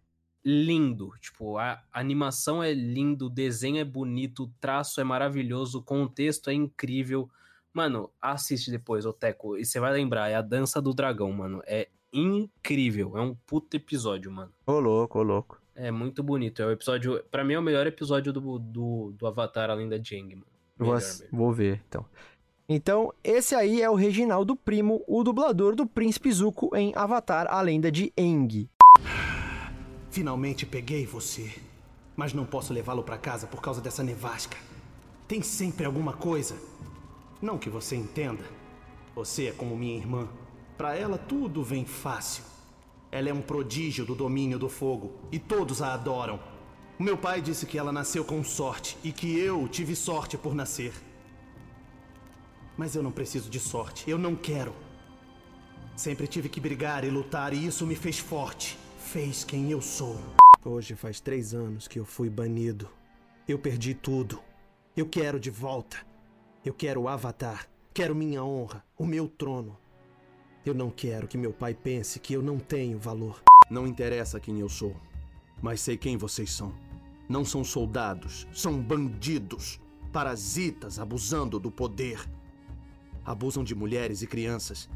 lindo, 0.45 1.13
tipo, 1.21 1.59
a 1.59 1.83
animação 1.93 2.63
é 2.63 2.73
lindo, 2.73 3.27
o 3.27 3.31
desenho 3.31 3.79
é 3.79 3.85
bonito, 3.85 4.45
o 4.45 4.53
traço 4.61 5.01
é 5.01 5.05
maravilhoso, 5.05 5.79
o 5.79 5.83
contexto 5.83 6.49
é 6.49 6.55
incrível. 6.55 7.29
Mano, 7.73 8.11
assiste 8.21 8.71
depois, 8.71 9.05
ô 9.05 9.13
Teco, 9.13 9.59
e 9.59 9.65
você 9.65 9.79
vai 9.79 9.93
lembrar, 9.93 10.31
é 10.31 10.37
a 10.37 10.43
Dança 10.43 10.81
do 10.81 10.95
Dragão, 10.95 11.31
mano. 11.33 11.61
É 11.67 11.89
incrível, 12.13 13.19
é 13.19 13.21
um 13.21 13.35
puto 13.35 13.77
episódio, 13.77 14.33
mano. 14.33 14.53
Ô 14.67 14.81
louco, 14.81 15.19
ô 15.19 15.23
louco. 15.23 15.58
É 15.81 15.93
muito 15.93 16.25
bonito. 16.25 16.61
É 16.61 16.67
o 16.67 16.73
episódio. 16.73 17.23
Pra 17.31 17.45
mim 17.45 17.55
é 17.55 17.59
o 17.59 17.63
melhor 17.63 17.87
episódio 17.87 18.33
do, 18.33 18.59
do, 18.59 19.15
do 19.17 19.27
Avatar 19.29 19.71
além 19.71 19.89
da 19.89 19.97
Jang, 19.97 20.35
mano. 20.35 20.47
Vou, 20.77 20.99
vou 21.31 21.53
ver, 21.53 21.81
então. 21.89 22.05
Então, 22.69 23.15
esse 23.23 23.55
aí 23.55 23.81
é 23.81 23.89
o 23.89 23.95
Reginaldo 23.95 24.57
Primo, 24.57 25.03
o 25.07 25.23
dublador 25.23 25.77
do 25.77 25.87
Príncipe 25.87 26.31
Zuko 26.33 26.75
em 26.77 26.93
Avatar, 26.97 27.47
a 27.49 27.61
lenda 27.63 27.91
de 27.91 28.13
Aang. 28.19 28.69
Finalmente 30.11 30.67
peguei 30.67 31.07
você. 31.07 31.51
Mas 32.17 32.33
não 32.33 32.45
posso 32.45 32.73
levá-lo 32.73 33.05
para 33.05 33.17
casa 33.17 33.47
por 33.47 33.63
causa 33.63 33.81
dessa 33.81 34.03
nevasca. 34.03 34.57
Tem 35.29 35.41
sempre 35.43 35.87
alguma 35.87 36.13
coisa. 36.13 36.57
Não 37.41 37.57
que 37.57 37.71
você 37.71 37.95
entenda. 37.95 38.45
Você 39.15 39.47
é 39.47 39.53
como 39.53 39.77
minha 39.77 39.97
irmã. 39.97 40.29
Para 40.77 40.97
ela 40.97 41.17
tudo 41.17 41.63
vem 41.63 41.85
fácil. 41.85 42.43
Ela 43.11 43.31
é 43.31 43.33
um 43.33 43.41
prodígio 43.41 44.05
do 44.05 44.15
domínio 44.15 44.59
do 44.59 44.69
fogo 44.69 45.15
e 45.33 45.39
todos 45.39 45.81
a 45.81 45.95
adoram. 45.95 46.39
O 46.99 47.03
meu 47.03 47.17
pai 47.17 47.41
disse 47.41 47.65
que 47.65 47.79
ela 47.79 47.93
nasceu 47.93 48.25
com 48.25 48.43
sorte 48.45 48.99
e 49.03 49.13
que 49.13 49.39
eu 49.39 49.67
tive 49.69 49.95
sorte 49.97 50.37
por 50.37 50.55
nascer. 50.55 50.93
Mas 52.77 52.95
eu 52.95 53.03
não 53.03 53.11
preciso 53.11 53.49
de 53.49 53.59
sorte. 53.59 54.09
Eu 54.09 54.19
não 54.19 54.37
quero. 54.37 54.75
Sempre 55.97 56.27
tive 56.27 56.49
que 56.49 56.61
brigar 56.61 57.05
e 57.05 57.11
lutar 57.11 57.53
e 57.53 57.67
isso 57.67 57.87
me 57.87 57.95
fez 57.95 58.19
forte. 58.19 58.79
Fez 58.99 59.43
quem 59.43 59.71
eu 59.71 59.81
sou. 59.81 60.21
Hoje 60.65 60.95
faz 60.95 61.19
três 61.19 61.55
anos 61.55 61.89
que 61.89 61.99
eu 61.99 62.05
fui 62.05 62.29
banido. 62.29 62.89
Eu 63.49 63.59
perdi 63.59 63.95
tudo. 63.95 64.41
Eu 64.97 65.07
quero 65.07 65.41
de 65.41 65.51
volta. 65.51 65.97
Eu 66.65 66.75
quero 66.75 67.03
o 67.03 67.09
Avatar. 67.09 67.67
Quero 67.95 68.15
minha 68.15 68.45
honra, 68.45 68.85
o 68.97 69.07
meu 69.07 69.27
trono. 69.27 69.79
Eu 70.69 70.75
não 70.75 70.91
quero 70.91 71.27
que 71.27 71.39
meu 71.39 71.51
pai 71.51 71.73
pense 71.73 72.21
que 72.21 72.35
eu 72.35 72.43
não 72.43 72.59
tenho 72.59 72.99
valor. 72.99 73.43
Não 73.71 73.87
interessa 73.87 74.39
quem 74.39 74.61
eu 74.61 74.69
sou, 74.69 74.95
mas 75.63 75.81
sei 75.81 75.97
quem 75.97 76.19
vocês 76.19 76.53
são. 76.53 76.75
Não 77.27 77.43
são 77.43 77.65
soldados, 77.65 78.47
são 78.53 78.79
bandidos, 78.79 79.81
parasitas 80.13 80.99
abusando 80.99 81.59
do 81.59 81.71
poder. 81.71 82.23
Abusam 83.25 83.65
de 83.65 83.75
mulheres 83.75 84.21
e 84.21 84.27
crianças. 84.27 84.91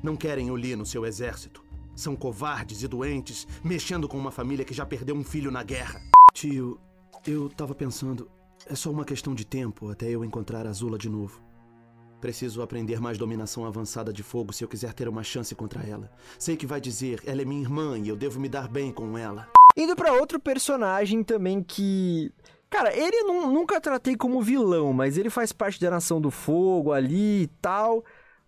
Não 0.00 0.16
querem 0.16 0.48
o 0.48 0.54
Li 0.54 0.76
no 0.76 0.86
seu 0.86 1.04
exército. 1.04 1.60
São 1.96 2.14
covardes 2.14 2.84
e 2.84 2.86
doentes, 2.86 3.48
mexendo 3.64 4.06
com 4.06 4.16
uma 4.16 4.30
família 4.30 4.64
que 4.64 4.72
já 4.72 4.86
perdeu 4.86 5.16
um 5.16 5.24
filho 5.24 5.50
na 5.50 5.64
guerra. 5.64 6.00
Tio, 6.34 6.78
eu 7.26 7.48
tava 7.48 7.74
pensando. 7.74 8.30
É 8.64 8.76
só 8.76 8.92
uma 8.92 9.04
questão 9.04 9.34
de 9.34 9.44
tempo 9.44 9.90
até 9.90 10.08
eu 10.08 10.24
encontrar 10.24 10.68
a 10.68 10.70
Azula 10.70 10.96
de 10.96 11.08
novo. 11.08 11.45
Preciso 12.20 12.62
aprender 12.62 13.00
mais 13.00 13.18
dominação 13.18 13.64
avançada 13.66 14.12
de 14.12 14.22
fogo 14.22 14.52
se 14.52 14.64
eu 14.64 14.68
quiser 14.68 14.92
ter 14.94 15.08
uma 15.08 15.22
chance 15.22 15.54
contra 15.54 15.82
ela. 15.82 16.10
Sei 16.38 16.56
que 16.56 16.66
vai 16.66 16.80
dizer, 16.80 17.20
ela 17.26 17.42
é 17.42 17.44
minha 17.44 17.60
irmã 17.62 17.98
e 17.98 18.08
eu 18.08 18.16
devo 18.16 18.40
me 18.40 18.48
dar 18.48 18.68
bem 18.68 18.90
com 18.90 19.16
ela. 19.18 19.48
Indo 19.76 19.94
pra 19.94 20.12
outro 20.14 20.40
personagem 20.40 21.22
também 21.22 21.62
que. 21.62 22.32
Cara, 22.70 22.94
ele 22.96 23.22
nu- 23.24 23.52
nunca 23.52 23.80
tratei 23.80 24.16
como 24.16 24.42
vilão, 24.42 24.92
mas 24.92 25.16
ele 25.18 25.30
faz 25.30 25.52
parte 25.52 25.80
da 25.80 25.90
Nação 25.90 26.20
do 26.20 26.30
Fogo 26.30 26.92
ali 26.92 27.42
e 27.42 27.46
tal. 27.60 28.02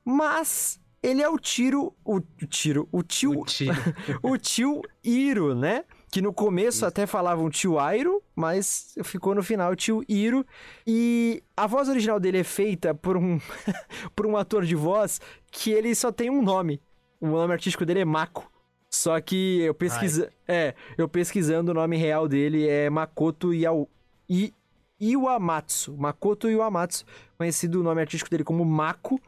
Mas 0.05 0.81
ele 1.03 1.23
é 1.23 1.29
o 1.29 1.39
tiro. 1.39 1.95
O, 2.05 2.21
tiro. 2.49 2.89
O 2.91 3.03
tio. 3.03 3.41
O 3.41 3.45
tiro. 3.45 3.75
o 4.23 4.37
tio 4.39 4.83
Iro, 5.05 5.55
né? 5.55 5.85
Que 6.11 6.23
no 6.23 6.33
começo 6.33 6.87
até 6.87 7.07
falavam 7.07 7.51
tio 7.51 7.79
Airo, 7.79 8.23
mas 8.35 8.95
ficou 9.05 9.35
no 9.35 9.43
final 9.43 9.77
tio 9.77 10.03
Iro. 10.09 10.45
E 10.87 11.43
a 11.57 11.67
voz 11.67 11.89
original 11.89 12.19
dele 12.19 12.39
é 12.39 12.45
feita 12.45 12.95
por 12.95 13.17
um, 13.17 13.39
por 14.17 14.27
um 14.27 14.37
ator 14.37 14.65
de 14.65 14.75
voz 14.75 15.21
que 15.51 15.71
ele 15.71 15.95
só 15.95 16.11
tem 16.11 16.31
um 16.31 16.43
nome. 16.43 16.81
O 17.21 17.27
nome 17.27 17.53
artístico 17.53 17.85
dele 17.85 18.01
é 18.01 18.05
Mako. 18.05 18.51
Só 18.91 19.21
que 19.21 19.61
eu 19.61 19.75
pesquisa... 19.75 20.31
é, 20.47 20.75
eu 20.97 21.09
pesquisando 21.09 21.73
o 21.73 21.75
nome 21.75 21.97
real 21.97 22.27
dele 22.27 22.67
é 22.67 22.89
Makoto 22.89 23.53
Iau... 23.53 23.89
I... 24.29 24.55
Iwamatsu. 25.01 25.97
Makoto 25.97 26.49
Iwamatsu, 26.49 27.05
conhecido 27.37 27.81
o 27.81 27.83
nome 27.83 28.01
artístico 28.01 28.31
dele 28.31 28.45
como 28.45 28.65
Mako. 28.65 29.21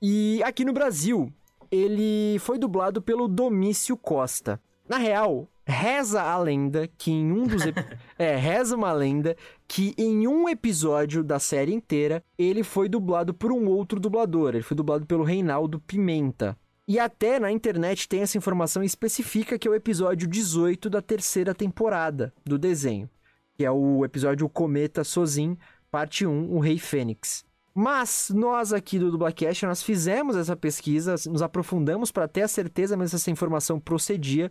E 0.00 0.42
aqui 0.44 0.64
no 0.64 0.72
Brasil, 0.72 1.30
ele 1.70 2.38
foi 2.38 2.58
dublado 2.58 3.02
pelo 3.02 3.28
Domício 3.28 3.96
Costa. 3.96 4.60
Na 4.88 4.96
real, 4.96 5.46
reza 5.70 6.22
a 6.22 6.38
lenda 6.38 6.88
que 6.98 7.10
em 7.10 7.32
um 7.32 7.46
dos. 7.46 7.62
é, 8.18 8.36
reza 8.36 8.76
uma 8.76 8.92
lenda 8.92 9.36
que 9.66 9.94
em 9.96 10.26
um 10.26 10.48
episódio 10.48 11.24
da 11.24 11.38
série 11.38 11.72
inteira 11.72 12.22
ele 12.36 12.62
foi 12.62 12.88
dublado 12.88 13.32
por 13.32 13.52
um 13.52 13.66
outro 13.68 13.98
dublador. 13.98 14.54
Ele 14.54 14.62
foi 14.62 14.76
dublado 14.76 15.06
pelo 15.06 15.24
Reinaldo 15.24 15.80
Pimenta. 15.80 16.56
E 16.86 16.98
até 16.98 17.38
na 17.38 17.52
internet 17.52 18.08
tem 18.08 18.20
essa 18.20 18.36
informação 18.36 18.82
específica 18.82 19.58
que 19.58 19.68
é 19.68 19.70
o 19.70 19.74
episódio 19.74 20.26
18 20.26 20.90
da 20.90 21.00
terceira 21.00 21.54
temporada 21.54 22.34
do 22.44 22.58
desenho. 22.58 23.08
Que 23.56 23.64
é 23.64 23.70
o 23.70 24.04
episódio 24.04 24.48
Cometa 24.48 25.04
Sozin, 25.04 25.56
parte 25.90 26.26
1, 26.26 26.52
O 26.52 26.58
Rei 26.58 26.78
Fênix. 26.78 27.44
Mas 27.72 28.30
nós 28.34 28.72
aqui 28.72 28.98
do 28.98 29.10
Dublacast, 29.10 29.64
nós 29.64 29.82
fizemos 29.82 30.36
essa 30.36 30.56
pesquisa, 30.56 31.14
nos 31.28 31.40
aprofundamos 31.40 32.10
para 32.10 32.26
ter 32.26 32.42
a 32.42 32.48
certeza 32.48 32.96
mesmo 32.96 33.10
se 33.10 33.16
essa 33.16 33.30
informação 33.30 33.78
procedia. 33.78 34.50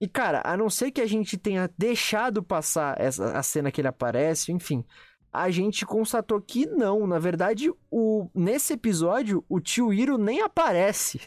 E 0.00 0.08
cara, 0.08 0.40
a 0.44 0.56
não 0.56 0.70
ser 0.70 0.90
que 0.90 1.00
a 1.00 1.06
gente 1.06 1.36
tenha 1.36 1.70
deixado 1.76 2.42
passar 2.42 2.98
essa, 2.98 3.32
a 3.36 3.42
cena 3.42 3.70
que 3.70 3.80
ele 3.80 3.88
aparece, 3.88 4.50
enfim, 4.50 4.84
a 5.32 5.50
gente 5.50 5.84
constatou 5.84 6.40
que 6.40 6.66
não. 6.66 7.06
Na 7.06 7.18
verdade, 7.18 7.70
o, 7.90 8.28
nesse 8.34 8.72
episódio, 8.72 9.44
o 9.48 9.60
tio 9.60 9.92
Iro 9.92 10.16
nem 10.16 10.40
aparece. 10.40 11.20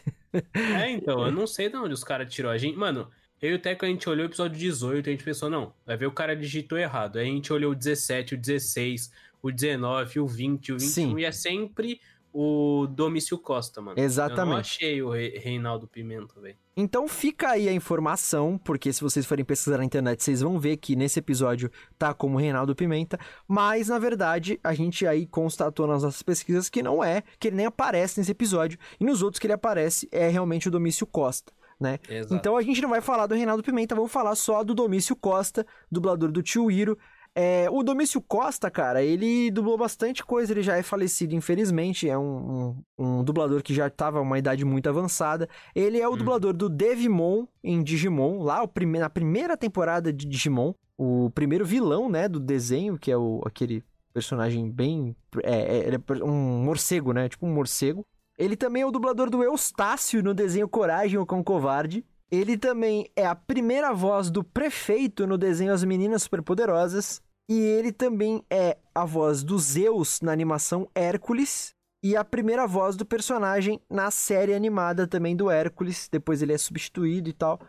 É, 0.52 0.90
então, 0.92 1.24
eu 1.24 1.32
não 1.32 1.46
sei 1.46 1.68
de 1.68 1.76
onde 1.76 1.94
os 1.94 2.04
caras 2.04 2.32
tirou 2.32 2.50
a 2.50 2.58
gente. 2.58 2.76
Mano, 2.76 3.08
eu 3.40 3.52
e 3.52 3.54
o 3.54 3.58
Teco, 3.58 3.84
a 3.84 3.88
gente 3.88 4.08
olhou 4.08 4.26
o 4.26 4.28
episódio 4.28 4.58
18 4.58 5.06
e 5.06 5.10
a 5.10 5.12
gente 5.12 5.24
pensou, 5.24 5.48
não, 5.48 5.72
vai 5.86 5.96
ver 5.96 6.06
o 6.06 6.12
cara 6.12 6.34
digitou 6.34 6.78
errado. 6.78 7.18
Aí 7.18 7.28
a 7.28 7.30
gente 7.30 7.52
olhou 7.52 7.72
o 7.72 7.76
17, 7.76 8.34
o 8.34 8.38
16, 8.38 9.12
o 9.42 9.50
19, 9.50 10.20
o 10.20 10.26
20, 10.26 10.72
o 10.72 10.78
21 10.78 10.78
Sim. 10.78 11.18
e 11.18 11.24
é 11.24 11.32
sempre 11.32 12.00
o 12.36 12.88
Domício 12.88 13.38
Costa, 13.38 13.80
mano. 13.80 13.98
Exatamente. 13.98 14.40
Eu 14.40 14.46
não 14.46 14.56
achei 14.56 15.02
o 15.02 15.10
Reinaldo 15.10 15.86
Pimenta, 15.86 16.40
velho. 16.40 16.56
Então 16.76 17.06
fica 17.06 17.50
aí 17.50 17.68
a 17.68 17.72
informação, 17.72 18.58
porque 18.58 18.92
se 18.92 19.00
vocês 19.00 19.24
forem 19.24 19.44
pesquisar 19.44 19.78
na 19.78 19.84
internet, 19.84 20.20
vocês 20.20 20.40
vão 20.40 20.58
ver 20.58 20.76
que 20.78 20.96
nesse 20.96 21.20
episódio 21.20 21.70
tá 21.96 22.12
como 22.12 22.36
Reinaldo 22.36 22.74
Pimenta, 22.74 23.20
mas 23.46 23.86
na 23.86 24.00
verdade 24.00 24.58
a 24.64 24.74
gente 24.74 25.06
aí 25.06 25.24
constatou 25.28 25.86
nas 25.86 26.02
nossas 26.02 26.22
pesquisas 26.22 26.68
que 26.68 26.82
não 26.82 27.04
é, 27.04 27.22
que 27.38 27.46
ele 27.46 27.56
nem 27.56 27.66
aparece 27.66 28.18
nesse 28.18 28.32
episódio, 28.32 28.76
e 28.98 29.04
nos 29.04 29.22
outros 29.22 29.38
que 29.38 29.46
ele 29.46 29.52
aparece 29.54 30.08
é 30.10 30.28
realmente 30.28 30.66
o 30.66 30.72
Domício 30.72 31.06
Costa. 31.06 31.52
Né? 31.78 31.98
Então 32.30 32.56
a 32.56 32.62
gente 32.62 32.80
não 32.80 32.88
vai 32.88 33.00
falar 33.00 33.26
do 33.26 33.34
Reinaldo 33.34 33.62
Pimenta, 33.62 33.94
vamos 33.94 34.10
falar 34.10 34.34
só 34.34 34.64
do 34.64 34.74
Domício 34.74 35.14
Costa, 35.14 35.64
dublador 35.90 36.32
do 36.32 36.42
Tio 36.42 36.70
Iro, 36.70 36.98
é, 37.34 37.68
o 37.68 37.82
Domício 37.82 38.20
Costa, 38.20 38.70
cara, 38.70 39.02
ele 39.02 39.50
dublou 39.50 39.76
bastante 39.76 40.24
coisa, 40.24 40.52
ele 40.52 40.62
já 40.62 40.76
é 40.76 40.82
falecido, 40.82 41.34
infelizmente, 41.34 42.08
é 42.08 42.16
um, 42.16 42.76
um, 42.96 43.16
um 43.18 43.24
dublador 43.24 43.60
que 43.60 43.74
já 43.74 43.88
estava 43.88 44.20
uma 44.20 44.38
idade 44.38 44.64
muito 44.64 44.88
avançada. 44.88 45.48
Ele 45.74 45.98
é 45.98 46.08
o 46.08 46.12
hum. 46.12 46.16
dublador 46.16 46.52
do 46.52 46.68
Devimon 46.68 47.46
em 47.62 47.82
Digimon, 47.82 48.42
lá 48.42 48.62
o 48.62 48.68
prime 48.68 49.00
na 49.00 49.10
primeira 49.10 49.56
temporada 49.56 50.12
de 50.12 50.26
Digimon, 50.26 50.74
o 50.96 51.28
primeiro 51.30 51.64
vilão, 51.64 52.08
né, 52.08 52.28
do 52.28 52.38
desenho, 52.38 52.96
que 52.96 53.10
é 53.10 53.16
o, 53.16 53.42
aquele 53.44 53.82
personagem 54.12 54.70
bem... 54.70 55.16
É, 55.42 55.88
é, 55.88 55.94
é 55.94 56.24
um 56.24 56.62
morcego, 56.62 57.12
né, 57.12 57.28
tipo 57.28 57.46
um 57.46 57.52
morcego. 57.52 58.06
Ele 58.38 58.56
também 58.56 58.82
é 58.82 58.86
o 58.86 58.92
dublador 58.92 59.28
do 59.28 59.42
Eustácio 59.42 60.22
no 60.22 60.34
desenho 60.34 60.68
Coragem, 60.68 61.18
o 61.18 61.26
Cão 61.26 61.42
Covarde. 61.42 62.04
Ele 62.34 62.58
também 62.58 63.08
é 63.14 63.24
a 63.24 63.34
primeira 63.34 63.92
voz 63.92 64.28
do 64.28 64.42
prefeito 64.42 65.24
no 65.24 65.38
desenho 65.38 65.72
As 65.72 65.84
Meninas 65.84 66.24
Superpoderosas. 66.24 67.22
E 67.48 67.56
ele 67.56 67.92
também 67.92 68.44
é 68.50 68.76
a 68.92 69.04
voz 69.04 69.44
do 69.44 69.56
Zeus 69.56 70.20
na 70.20 70.32
animação 70.32 70.88
Hércules. 70.94 71.74
E 72.02 72.16
a 72.16 72.24
primeira 72.24 72.66
voz 72.66 72.96
do 72.96 73.06
personagem 73.06 73.80
na 73.88 74.10
série 74.10 74.52
animada 74.52 75.06
também 75.06 75.36
do 75.36 75.48
Hércules. 75.48 76.08
Depois 76.10 76.42
ele 76.42 76.52
é 76.52 76.58
substituído 76.58 77.28
e 77.28 77.32
tal. 77.32 77.60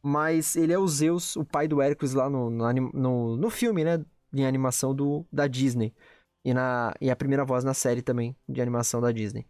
Mas 0.00 0.54
ele 0.54 0.72
é 0.72 0.78
o 0.78 0.86
Zeus, 0.86 1.34
o 1.34 1.44
pai 1.44 1.66
do 1.66 1.82
Hércules 1.82 2.14
lá 2.14 2.30
no, 2.30 2.48
no, 2.48 2.72
no, 2.72 3.36
no 3.36 3.50
filme, 3.50 3.82
né? 3.82 4.04
Em 4.32 4.46
animação 4.46 4.94
do, 4.94 5.26
da 5.32 5.48
Disney. 5.48 5.92
E, 6.44 6.54
na, 6.54 6.94
e 7.00 7.10
a 7.10 7.16
primeira 7.16 7.44
voz 7.44 7.64
na 7.64 7.74
série 7.74 8.02
também 8.02 8.36
de 8.48 8.60
animação 8.60 9.00
da 9.00 9.10
Disney 9.10 9.46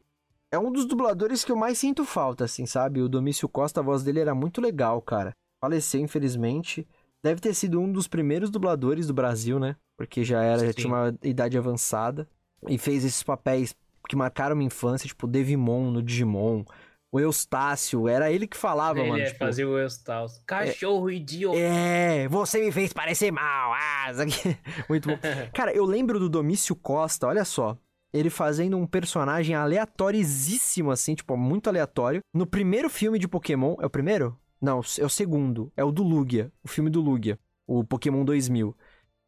é 0.52 0.58
um 0.58 0.70
dos 0.70 0.84
dubladores 0.84 1.42
que 1.42 1.50
eu 1.50 1.56
mais 1.56 1.78
sinto 1.78 2.04
falta, 2.04 2.44
assim, 2.44 2.66
sabe? 2.66 3.00
O 3.00 3.08
Domício 3.08 3.48
Costa, 3.48 3.80
a 3.80 3.82
voz 3.82 4.02
dele 4.02 4.20
era 4.20 4.34
muito 4.34 4.60
legal, 4.60 5.00
cara. 5.00 5.34
Faleceu, 5.58 6.02
infelizmente. 6.02 6.86
Deve 7.24 7.40
ter 7.40 7.54
sido 7.54 7.80
um 7.80 7.90
dos 7.90 8.06
primeiros 8.06 8.50
dubladores 8.50 9.06
do 9.06 9.14
Brasil, 9.14 9.58
né? 9.58 9.76
Porque 9.96 10.22
já 10.22 10.42
era, 10.42 10.58
Sim. 10.58 10.66
já 10.66 10.72
tinha 10.74 10.88
uma 10.88 11.18
idade 11.22 11.56
avançada. 11.56 12.28
E 12.68 12.76
fez 12.76 13.02
esses 13.02 13.22
papéis 13.22 13.74
que 14.06 14.14
marcaram 14.14 14.54
minha 14.54 14.66
infância, 14.66 15.08
tipo 15.08 15.26
Devimon 15.26 15.90
no 15.90 16.02
Digimon. 16.02 16.64
O 17.10 17.18
Eustácio, 17.18 18.06
era 18.06 18.30
ele 18.30 18.46
que 18.46 18.56
falava, 18.56 18.98
ele 18.98 19.08
mano. 19.08 19.22
Ele 19.22 19.30
tipo, 19.30 19.38
fazia 19.38 19.66
o 19.66 19.78
Eustácio. 19.78 20.42
Cachorro 20.46 21.08
é, 21.08 21.14
idiota. 21.14 21.58
É, 21.58 22.28
você 22.28 22.60
me 22.62 22.70
fez 22.70 22.92
parecer 22.92 23.30
mal. 23.30 23.72
Ah, 23.74 24.10
isso 24.10 24.20
aqui. 24.20 24.58
Muito 24.88 25.08
bom. 25.08 25.18
Cara, 25.54 25.72
eu 25.72 25.86
lembro 25.86 26.18
do 26.18 26.28
Domício 26.28 26.76
Costa, 26.76 27.26
olha 27.26 27.44
só 27.44 27.78
ele 28.12 28.28
fazendo 28.30 28.76
um 28.76 28.86
personagem 28.86 29.54
aleatorizíssimo, 29.54 30.90
assim, 30.90 31.14
tipo, 31.14 31.36
muito 31.36 31.68
aleatório. 31.68 32.20
No 32.34 32.46
primeiro 32.46 32.90
filme 32.90 33.18
de 33.18 33.26
Pokémon. 33.26 33.76
É 33.80 33.86
o 33.86 33.90
primeiro? 33.90 34.38
Não, 34.60 34.80
é 34.98 35.04
o 35.04 35.08
segundo. 35.08 35.72
É 35.76 35.82
o 35.82 35.90
do 35.90 36.02
Lugia. 36.02 36.52
O 36.62 36.68
filme 36.68 36.90
do 36.90 37.00
Lugia. 37.00 37.38
O 37.66 37.82
Pokémon 37.82 38.24
2000. 38.24 38.76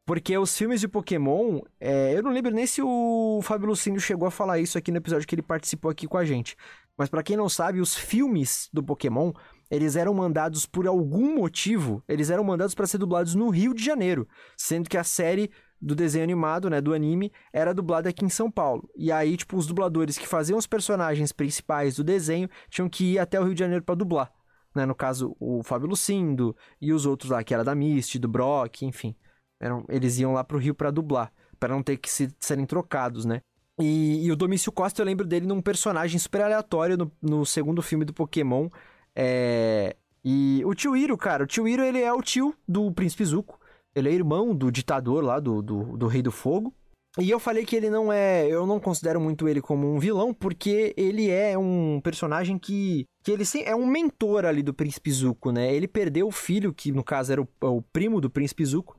Porque 0.06 0.36
os 0.36 0.56
filmes 0.56 0.80
de 0.80 0.88
Pokémon, 0.88 1.62
é, 1.80 2.12
eu 2.14 2.22
não 2.22 2.30
lembro 2.30 2.52
nem 2.52 2.66
se 2.66 2.82
o 2.82 3.40
Fábio 3.42 3.68
Lucindo 3.68 3.98
chegou 3.98 4.28
a 4.28 4.30
falar 4.30 4.58
isso 4.58 4.76
aqui 4.76 4.90
no 4.90 4.98
episódio 4.98 5.26
que 5.26 5.34
ele 5.34 5.40
participou 5.40 5.90
aqui 5.90 6.06
com 6.06 6.18
a 6.18 6.24
gente. 6.26 6.56
Mas 6.96 7.08
para 7.08 7.22
quem 7.22 7.38
não 7.38 7.48
sabe, 7.48 7.80
os 7.80 7.94
filmes 7.94 8.68
do 8.70 8.82
Pokémon, 8.82 9.32
eles 9.70 9.96
eram 9.96 10.12
mandados 10.12 10.66
por 10.66 10.86
algum 10.86 11.34
motivo, 11.34 12.02
eles 12.06 12.28
eram 12.28 12.44
mandados 12.44 12.74
para 12.74 12.86
ser 12.86 12.98
dublados 12.98 13.34
no 13.34 13.48
Rio 13.48 13.72
de 13.72 13.82
Janeiro, 13.82 14.28
sendo 14.56 14.90
que 14.90 14.98
a 14.98 15.02
série 15.02 15.50
do 15.80 15.94
desenho 15.94 16.24
animado, 16.24 16.70
né, 16.70 16.80
do 16.80 16.94
anime, 16.94 17.30
era 17.52 17.74
dublado 17.74 18.08
aqui 18.08 18.24
em 18.24 18.28
São 18.28 18.50
Paulo. 18.50 18.88
E 18.96 19.12
aí, 19.12 19.36
tipo, 19.36 19.56
os 19.56 19.66
dubladores 19.66 20.16
que 20.16 20.26
faziam 20.26 20.58
os 20.58 20.66
personagens 20.66 21.32
principais 21.32 21.96
do 21.96 22.04
desenho 22.04 22.48
tinham 22.68 22.88
que 22.88 23.14
ir 23.14 23.18
até 23.18 23.38
o 23.38 23.44
Rio 23.44 23.54
de 23.54 23.60
Janeiro 23.60 23.84
para 23.84 23.94
dublar. 23.94 24.32
Né? 24.74 24.84
No 24.86 24.94
caso, 24.94 25.36
o 25.38 25.62
Fábio 25.62 25.88
Lucindo 25.88 26.56
e 26.80 26.92
os 26.92 27.06
outros 27.06 27.30
lá, 27.30 27.44
que 27.44 27.54
era 27.54 27.62
da 27.62 27.74
Misty, 27.74 28.18
do 28.18 28.28
Brock, 28.28 28.82
enfim. 28.82 29.14
Eram, 29.60 29.84
eles 29.88 30.18
iam 30.18 30.32
lá 30.32 30.42
pro 30.42 30.58
Rio 30.58 30.74
para 30.74 30.90
dublar, 30.90 31.32
para 31.60 31.74
não 31.74 31.82
ter 31.82 31.96
que 31.96 32.10
se, 32.10 32.34
serem 32.40 32.66
trocados, 32.66 33.24
né? 33.24 33.40
E, 33.80 34.24
e, 34.24 34.30
o 34.30 34.36
Domício 34.36 34.70
Costa, 34.70 35.02
eu 35.02 35.06
lembro 35.06 35.26
dele 35.26 35.46
num 35.46 35.60
personagem 35.60 36.18
super 36.18 36.42
aleatório 36.42 36.96
no, 36.96 37.12
no 37.20 37.44
segundo 37.44 37.82
filme 37.82 38.04
do 38.04 38.12
Pokémon. 38.12 38.68
É... 39.14 39.96
E 40.24 40.62
o 40.64 40.74
tio 40.74 40.96
Iro, 40.96 41.16
cara, 41.18 41.44
o 41.44 41.46
tio 41.46 41.68
Iro, 41.68 41.82
ele 41.82 42.00
é 42.00 42.12
o 42.12 42.22
tio 42.22 42.54
do 42.66 42.90
Príncipe 42.92 43.24
Zuko. 43.24 43.58
Ele 43.94 44.08
é 44.08 44.12
irmão 44.12 44.54
do 44.54 44.70
ditador 44.70 45.22
lá, 45.22 45.38
do, 45.38 45.62
do, 45.62 45.96
do 45.96 46.06
Rei 46.06 46.22
do 46.22 46.32
Fogo. 46.32 46.74
E 47.18 47.30
eu 47.30 47.38
falei 47.38 47.64
que 47.64 47.76
ele 47.76 47.88
não 47.88 48.12
é. 48.12 48.46
Eu 48.48 48.66
não 48.66 48.80
considero 48.80 49.20
muito 49.20 49.48
ele 49.48 49.60
como 49.60 49.94
um 49.94 50.00
vilão, 50.00 50.34
porque 50.34 50.92
ele 50.96 51.30
é 51.30 51.56
um 51.56 52.00
personagem 52.02 52.58
que. 52.58 53.06
que 53.22 53.30
ele 53.30 53.44
é 53.64 53.74
um 53.74 53.86
mentor 53.86 54.44
ali 54.44 54.62
do 54.62 54.74
Príncipe 54.74 55.12
Zuko, 55.12 55.52
né? 55.52 55.72
Ele 55.72 55.86
perdeu 55.86 56.26
o 56.26 56.32
filho, 56.32 56.74
que 56.74 56.90
no 56.90 57.04
caso 57.04 57.32
era 57.32 57.40
o, 57.40 57.48
o 57.60 57.82
primo 57.82 58.20
do 58.20 58.28
Príncipe 58.28 58.64
Zuko. 58.64 58.96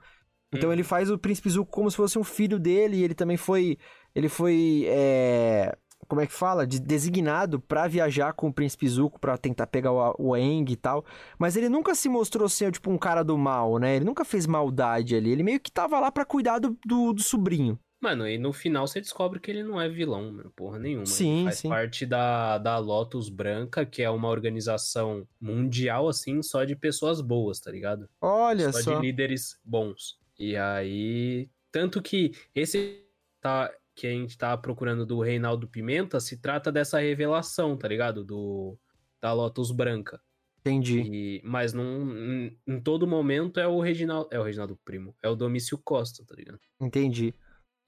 Então 0.54 0.70
hum. 0.70 0.74
ele 0.74 0.84
faz 0.84 1.12
o 1.12 1.18
Príncipe 1.18 1.50
Zuko 1.50 1.70
como 1.70 1.92
se 1.92 1.98
fosse 1.98 2.18
um 2.18 2.24
filho 2.24 2.58
dele, 2.58 2.98
e 2.98 3.04
ele 3.04 3.14
também 3.14 3.36
foi. 3.36 3.78
Ele 4.16 4.30
foi. 4.30 4.86
É, 4.88 5.78
como 6.08 6.22
é 6.22 6.28
que 6.28 6.34
fala? 6.34 6.66
De, 6.66 6.80
designado 6.80 7.60
para 7.60 7.88
viajar 7.88 8.34
com 8.34 8.48
o 8.48 8.54
Príncipe 8.54 8.88
Zuko 8.88 9.20
para 9.20 9.38
tentar 9.38 9.68
pegar 9.68 9.92
o, 9.92 10.16
o 10.20 10.34
Aang 10.34 10.72
e 10.72 10.76
tal. 10.76 11.06
Mas 11.38 11.56
ele 11.56 11.70
nunca 11.70 11.96
se 11.96 12.10
mostrou 12.10 12.48
ser, 12.48 12.72
tipo, 12.72 12.90
um 12.92 12.98
cara 12.98 13.24
do 13.24 13.38
mal, 13.38 13.78
né? 13.78 13.96
Ele 13.96 14.06
nunca 14.06 14.26
fez 14.26 14.46
maldade 14.46 15.16
ali. 15.16 15.32
Ele 15.32 15.44
meio 15.44 15.60
que 15.60 15.72
tava 15.72 16.00
lá 16.00 16.12
para 16.12 16.26
cuidar 16.26 16.60
do, 16.60 16.78
do, 16.86 17.14
do, 17.14 17.22
sobrinho. 17.22 17.80
Mano, 18.02 18.28
e 18.28 18.38
no 18.38 18.54
final 18.54 18.88
você 18.88 19.02
descobre 19.02 19.40
que 19.40 19.50
ele 19.50 19.64
não 19.64 19.82
é 19.82 19.90
vilão, 19.90 20.32
mano, 20.32 20.52
porra 20.56 20.78
nenhuma. 20.78 21.06
Sim, 21.06 21.38
ele 21.38 21.44
faz 21.46 21.58
sim. 21.58 21.70
parte 21.70 22.06
da, 22.06 22.58
da 22.58 22.78
Lotus 22.78 23.30
Branca, 23.30 23.86
que 23.86 24.04
é 24.04 24.10
uma 24.10 24.30
organização 24.30 25.28
mundial, 25.42 26.08
assim, 26.08 26.44
só 26.44 26.64
de 26.64 26.76
pessoas 26.76 27.20
boas, 27.22 27.60
tá 27.60 27.72
ligado? 27.72 28.08
Olha 28.22 28.72
só. 28.72 28.82
Só 28.82 28.96
de 28.96 29.02
líderes 29.02 29.60
bons. 29.64 30.20
E 30.38 30.56
aí. 30.56 31.50
Tanto 31.72 32.02
que 32.02 32.32
esse 32.54 33.02
tá 33.42 33.70
que 33.96 34.06
a 34.06 34.12
gente 34.12 34.38
tá 34.38 34.56
procurando 34.58 35.06
do 35.06 35.22
Reinaldo 35.22 35.68
Pimenta 35.68 36.20
se 36.20 36.38
trata 36.38 36.72
dessa 36.72 37.00
revelação, 37.00 37.78
tá 37.78 37.88
ligado? 37.88 38.24
Do 38.24 38.78
da 39.22 39.34
Lotus 39.34 39.72
Branca. 39.72 40.22
Entendi. 40.60 41.00
E, 41.00 41.42
mas 41.44 41.74
num, 41.74 42.12
em, 42.12 42.60
em 42.68 42.80
todo 42.80 43.08
momento 43.08 43.60
é 43.60 43.68
o 43.68 43.80
Reginaldo, 43.80 44.30
é 44.32 44.40
o 44.40 44.44
Reginaldo 44.44 44.78
Primo, 44.84 45.16
é 45.22 45.30
o 45.30 45.36
Domício 45.36 45.78
Costa, 45.78 46.24
tá 46.26 46.36
ligado? 46.36 46.60
Entendi. 46.82 47.34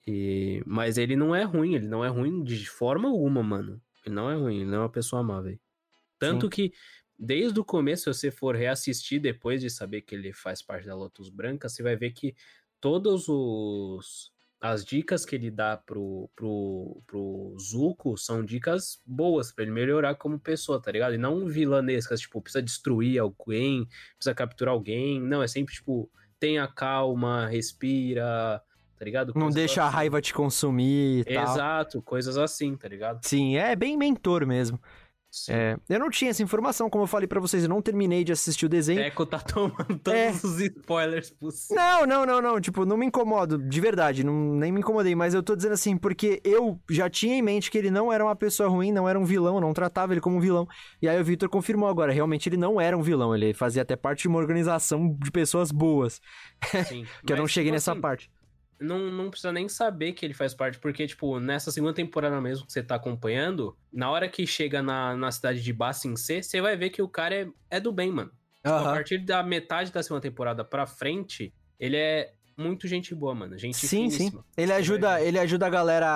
E, 0.05 0.63
mas 0.65 0.97
ele 0.97 1.15
não 1.15 1.35
é 1.35 1.43
ruim, 1.43 1.75
ele 1.75 1.87
não 1.87 2.05
é 2.05 2.07
ruim 2.07 2.43
de 2.43 2.65
forma 2.69 3.09
alguma, 3.09 3.43
mano. 3.43 3.81
Ele 4.05 4.15
não 4.15 4.31
é 4.31 4.35
ruim, 4.35 4.57
ele 4.57 4.65
não 4.65 4.77
é 4.77 4.81
uma 4.81 4.89
pessoa 4.89 5.19
amável. 5.21 5.59
Tanto 6.17 6.45
Sim. 6.45 6.49
que 6.49 6.73
desde 7.17 7.59
o 7.59 7.65
começo, 7.65 8.13
se 8.13 8.19
você 8.19 8.31
for 8.31 8.55
reassistir 8.55 9.19
depois 9.19 9.59
de 9.59 9.69
saber 9.69 10.01
que 10.01 10.15
ele 10.15 10.31
faz 10.31 10.61
parte 10.61 10.87
da 10.87 10.95
Lotus 10.95 11.29
Branca, 11.29 11.67
você 11.67 11.83
vai 11.83 11.95
ver 11.95 12.11
que 12.11 12.35
todos 12.79 13.27
os 13.27 14.31
as 14.59 14.83
dicas 14.83 15.23
que 15.23 15.35
ele 15.35 15.51
dá 15.51 15.77
pro, 15.77 16.29
pro, 16.35 17.01
pro 17.05 17.55
Zuko 17.59 18.17
são 18.17 18.43
dicas 18.43 18.99
boas 19.05 19.51
para 19.51 19.63
ele 19.63 19.71
melhorar 19.71 20.15
como 20.15 20.39
pessoa, 20.39 20.81
tá 20.81 20.91
ligado? 20.91 21.13
E 21.13 21.17
não 21.17 21.47
vilanescas, 21.47 22.21
tipo, 22.21 22.41
precisa 22.41 22.61
destruir 22.61 23.19
alguém, 23.19 23.87
precisa 24.15 24.33
capturar 24.33 24.73
alguém. 24.73 25.21
Não, 25.21 25.43
é 25.43 25.47
sempre, 25.47 25.75
tipo, 25.75 26.09
tenha 26.39 26.67
calma, 26.67 27.47
respira, 27.47 28.61
tá 28.97 29.05
ligado? 29.05 29.33
Coisas 29.33 29.47
não 29.47 29.53
deixa 29.53 29.81
assim. 29.81 29.87
a 29.87 29.95
raiva 29.95 30.21
te 30.21 30.33
consumir 30.33 31.23
e 31.27 31.37
Exato, 31.37 32.01
coisas 32.01 32.37
assim, 32.37 32.75
tá 32.75 32.87
ligado? 32.87 33.23
Sim, 33.23 33.57
é 33.57 33.75
bem 33.75 33.95
mentor 33.95 34.45
mesmo. 34.45 34.81
É, 35.49 35.77
eu 35.89 35.99
não 35.99 36.09
tinha 36.09 36.31
essa 36.31 36.41
informação, 36.41 36.89
como 36.89 37.03
eu 37.03 37.07
falei 37.07 37.27
para 37.27 37.39
vocês, 37.39 37.63
eu 37.63 37.69
não 37.69 37.81
terminei 37.81 38.23
de 38.23 38.31
assistir 38.31 38.65
o 38.65 38.69
desenho. 38.69 39.01
Eco 39.01 39.25
tá 39.25 39.39
tomando 39.39 39.99
todos 39.99 40.19
é. 40.19 40.31
os 40.31 40.59
spoilers 40.59 41.29
possíveis. 41.29 41.79
Não, 41.79 42.05
não, 42.05 42.25
não, 42.25 42.41
não, 42.41 42.61
tipo, 42.61 42.85
não 42.85 42.97
me 42.97 43.05
incomodo, 43.05 43.57
de 43.57 43.81
verdade, 43.81 44.23
não, 44.23 44.33
nem 44.55 44.71
me 44.71 44.79
incomodei, 44.79 45.15
mas 45.15 45.33
eu 45.33 45.43
tô 45.43 45.55
dizendo 45.55 45.73
assim, 45.73 45.97
porque 45.97 46.41
eu 46.43 46.79
já 46.89 47.09
tinha 47.09 47.35
em 47.35 47.41
mente 47.41 47.69
que 47.69 47.77
ele 47.77 47.91
não 47.91 48.11
era 48.11 48.23
uma 48.23 48.35
pessoa 48.35 48.69
ruim, 48.69 48.91
não 48.91 49.07
era 49.07 49.19
um 49.19 49.25
vilão, 49.25 49.59
não 49.59 49.73
tratava 49.73 50.13
ele 50.13 50.21
como 50.21 50.37
um 50.37 50.41
vilão. 50.41 50.67
E 51.01 51.07
aí 51.07 51.19
o 51.19 51.23
Victor 51.23 51.49
confirmou 51.49 51.89
agora, 51.89 52.11
realmente 52.11 52.47
ele 52.49 52.57
não 52.57 52.79
era 52.79 52.97
um 52.97 53.01
vilão, 53.01 53.35
ele 53.35 53.53
fazia 53.53 53.81
até 53.81 53.95
parte 53.95 54.21
de 54.21 54.27
uma 54.27 54.39
organização 54.39 55.15
de 55.19 55.31
pessoas 55.31 55.71
boas. 55.71 56.21
Sim, 56.87 57.05
que 57.25 57.33
eu 57.33 57.37
não 57.37 57.47
cheguei 57.47 57.67
tipo 57.67 57.75
nessa 57.75 57.91
assim, 57.91 58.01
parte 58.01 58.29
não, 58.79 59.11
não 59.11 59.29
precisa 59.29 59.51
nem 59.51 59.67
saber 59.67 60.13
que 60.13 60.25
ele 60.25 60.33
faz 60.33 60.53
parte, 60.53 60.79
porque, 60.79 61.07
tipo, 61.07 61.39
nessa 61.39 61.71
segunda 61.71 61.93
temporada 61.93 62.39
mesmo 62.39 62.65
que 62.65 62.73
você 62.73 62.83
tá 62.83 62.95
acompanhando, 62.95 63.77
na 63.91 64.09
hora 64.09 64.29
que 64.29 64.45
chega 64.45 64.81
na, 64.81 65.15
na 65.15 65.31
cidade 65.31 65.61
de 65.61 65.73
Bassin 65.73 66.15
C, 66.15 66.41
você 66.41 66.61
vai 66.61 66.75
ver 66.75 66.89
que 66.89 67.01
o 67.01 67.07
cara 67.07 67.35
é, 67.35 67.47
é 67.69 67.79
do 67.79 67.91
bem, 67.91 68.11
mano. 68.11 68.31
Tipo, 68.57 68.69
a 68.75 68.83
partir 68.83 69.19
da 69.19 69.41
metade 69.43 69.91
da 69.91 70.03
segunda 70.03 70.21
temporada 70.21 70.63
pra 70.63 70.85
frente, 70.85 71.53
ele 71.79 71.95
é 71.95 72.33
muito 72.57 72.87
gente 72.87 73.13
boa, 73.15 73.33
mano. 73.33 73.57
Gente 73.57 73.77
sim, 73.77 74.09
finíssima. 74.09 74.41
sim. 74.41 74.61
Ele 74.61 74.73
ajuda, 74.73 75.21
ele 75.21 75.39
ajuda 75.39 75.67
a 75.67 75.69
galera 75.69 76.07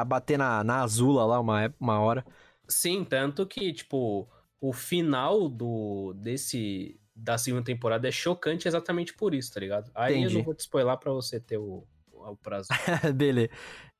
a 0.00 0.04
bater 0.04 0.38
na, 0.38 0.64
na 0.64 0.82
Azula 0.82 1.24
lá 1.24 1.38
uma, 1.38 1.72
uma 1.78 2.00
hora. 2.00 2.24
Sim, 2.66 3.04
tanto 3.04 3.46
que, 3.46 3.72
tipo, 3.72 4.28
o 4.60 4.72
final 4.72 5.48
do 5.48 6.14
desse 6.14 6.98
da 7.14 7.36
segunda 7.36 7.62
temporada 7.62 8.08
é 8.08 8.10
chocante 8.10 8.66
exatamente 8.66 9.12
por 9.12 9.34
isso, 9.34 9.52
tá 9.52 9.60
ligado? 9.60 9.90
Aí 9.94 10.14
Entendi. 10.14 10.34
eu 10.34 10.38
não 10.38 10.44
vou 10.44 10.54
te 10.54 10.60
spoiler 10.60 10.96
pra 10.96 11.12
você 11.12 11.38
ter 11.38 11.58
o, 11.58 11.86
o 12.30 12.36
prazo. 12.36 12.68
Beleza. 13.14 13.50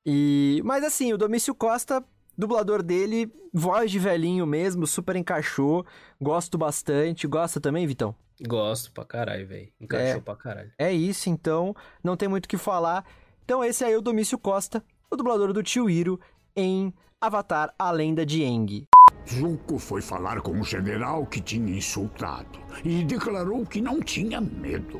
E, 0.05 0.61
mas 0.65 0.83
assim, 0.83 1.13
o 1.13 1.17
Domício 1.17 1.53
Costa, 1.55 2.03
dublador 2.37 2.81
dele, 2.83 3.31
voz 3.53 3.89
de 3.91 3.99
velhinho 3.99 4.45
mesmo, 4.45 4.85
super 4.87 5.15
encaixou. 5.15 5.85
Gosto 6.21 6.57
bastante. 6.57 7.27
Gosta 7.27 7.59
também, 7.61 7.87
Vitão? 7.87 8.15
Gosto 8.45 8.91
pra 8.91 9.05
caralho, 9.05 9.47
velho. 9.47 9.69
Encaixou 9.79 10.17
É. 10.17 10.21
pra 10.21 10.35
caralho. 10.35 10.71
É 10.77 10.91
isso, 10.91 11.29
então, 11.29 11.73
não 12.03 12.17
tem 12.17 12.27
muito 12.27 12.45
o 12.45 12.49
que 12.49 12.57
falar. 12.57 13.05
Então 13.45 13.63
esse 13.63 13.83
aí 13.85 13.93
é 13.93 13.97
o 13.97 14.01
Domício 14.01 14.37
Costa, 14.37 14.83
o 15.11 15.15
dublador 15.15 15.53
do 15.53 15.61
Tio 15.63 15.89
Hiro 15.89 16.19
em 16.55 16.93
Avatar, 17.21 17.73
a 17.77 17.91
Lenda 17.91 18.25
de 18.25 18.43
Aang. 18.43 18.85
Zuko 19.29 19.77
foi 19.79 20.01
falar 20.01 20.41
com 20.41 20.59
o 20.59 20.63
general 20.63 21.25
que 21.25 21.39
tinha 21.39 21.77
insultado 21.77 22.59
e 22.83 23.03
declarou 23.05 23.65
que 23.65 23.79
não 23.79 24.01
tinha 24.01 24.41
medo. 24.41 24.99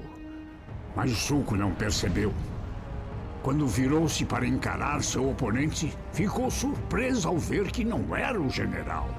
Mas 0.96 1.12
Zuko 1.12 1.56
não 1.56 1.74
percebeu. 1.74 2.32
Quando 3.44 3.68
virou-se 3.68 4.24
para 4.24 4.48
encarar 4.48 5.04
seu 5.04 5.30
oponente, 5.30 5.94
ficou 6.14 6.50
surpreso 6.50 7.28
ao 7.28 7.38
ver 7.38 7.70
que 7.70 7.84
não 7.84 8.16
era 8.16 8.42
o 8.42 8.50
general. 8.50 9.10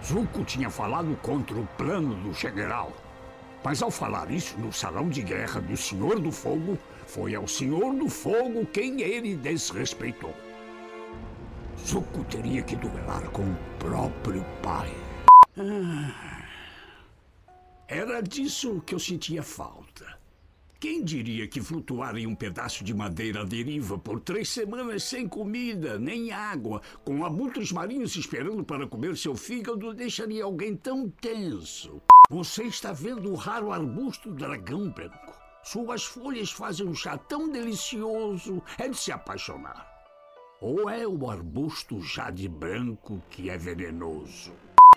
Zuko 0.00 0.44
tinha 0.44 0.70
falado 0.70 1.18
contra 1.22 1.58
o 1.58 1.66
plano 1.76 2.14
do 2.14 2.32
general. 2.32 2.92
Mas 3.64 3.82
ao 3.82 3.90
falar 3.90 4.30
isso 4.30 4.56
no 4.60 4.72
salão 4.72 5.08
de 5.08 5.22
guerra 5.22 5.60
do 5.60 5.76
Senhor 5.76 6.20
do 6.20 6.30
Fogo, 6.30 6.78
foi 7.04 7.34
ao 7.34 7.48
Senhor 7.48 7.96
do 7.96 8.08
Fogo 8.08 8.64
quem 8.66 9.00
ele 9.00 9.34
desrespeitou. 9.34 10.32
Zuko 11.84 12.22
teria 12.24 12.62
que 12.62 12.76
duelar 12.76 13.28
com 13.30 13.42
o 13.42 13.56
próprio 13.80 14.44
pai. 14.62 14.94
Ah, 15.58 16.44
era 17.88 18.22
disso 18.22 18.80
que 18.86 18.94
eu 18.94 19.00
sentia 19.00 19.42
falta. 19.42 19.87
Quem 20.80 21.02
diria 21.02 21.48
que 21.48 21.60
flutuar 21.60 22.16
em 22.16 22.24
um 22.24 22.36
pedaço 22.36 22.84
de 22.84 22.94
madeira 22.94 23.40
à 23.40 23.44
deriva 23.44 23.98
por 23.98 24.20
três 24.20 24.48
semanas 24.48 25.02
sem 25.02 25.26
comida, 25.26 25.98
nem 25.98 26.30
água, 26.30 26.80
com 27.04 27.24
abutres 27.24 27.72
marinhos 27.72 28.14
esperando 28.14 28.62
para 28.62 28.86
comer 28.86 29.16
seu 29.16 29.34
fígado, 29.34 29.92
deixaria 29.92 30.44
alguém 30.44 30.76
tão 30.76 31.10
tenso? 31.10 32.00
Você 32.30 32.62
está 32.62 32.92
vendo 32.92 33.28
o 33.32 33.34
raro 33.34 33.72
arbusto 33.72 34.30
dragão 34.30 34.88
branco. 34.88 35.34
Suas 35.64 36.04
folhas 36.04 36.52
fazem 36.52 36.86
um 36.86 36.94
chá 36.94 37.18
tão 37.18 37.50
delicioso, 37.50 38.62
é 38.78 38.88
de 38.88 38.96
se 38.96 39.10
apaixonar. 39.10 39.84
Ou 40.60 40.88
é 40.88 41.04
o 41.08 41.28
arbusto 41.28 42.00
jade 42.00 42.48
branco 42.48 43.20
que 43.30 43.50
é 43.50 43.58
venenoso? 43.58 44.52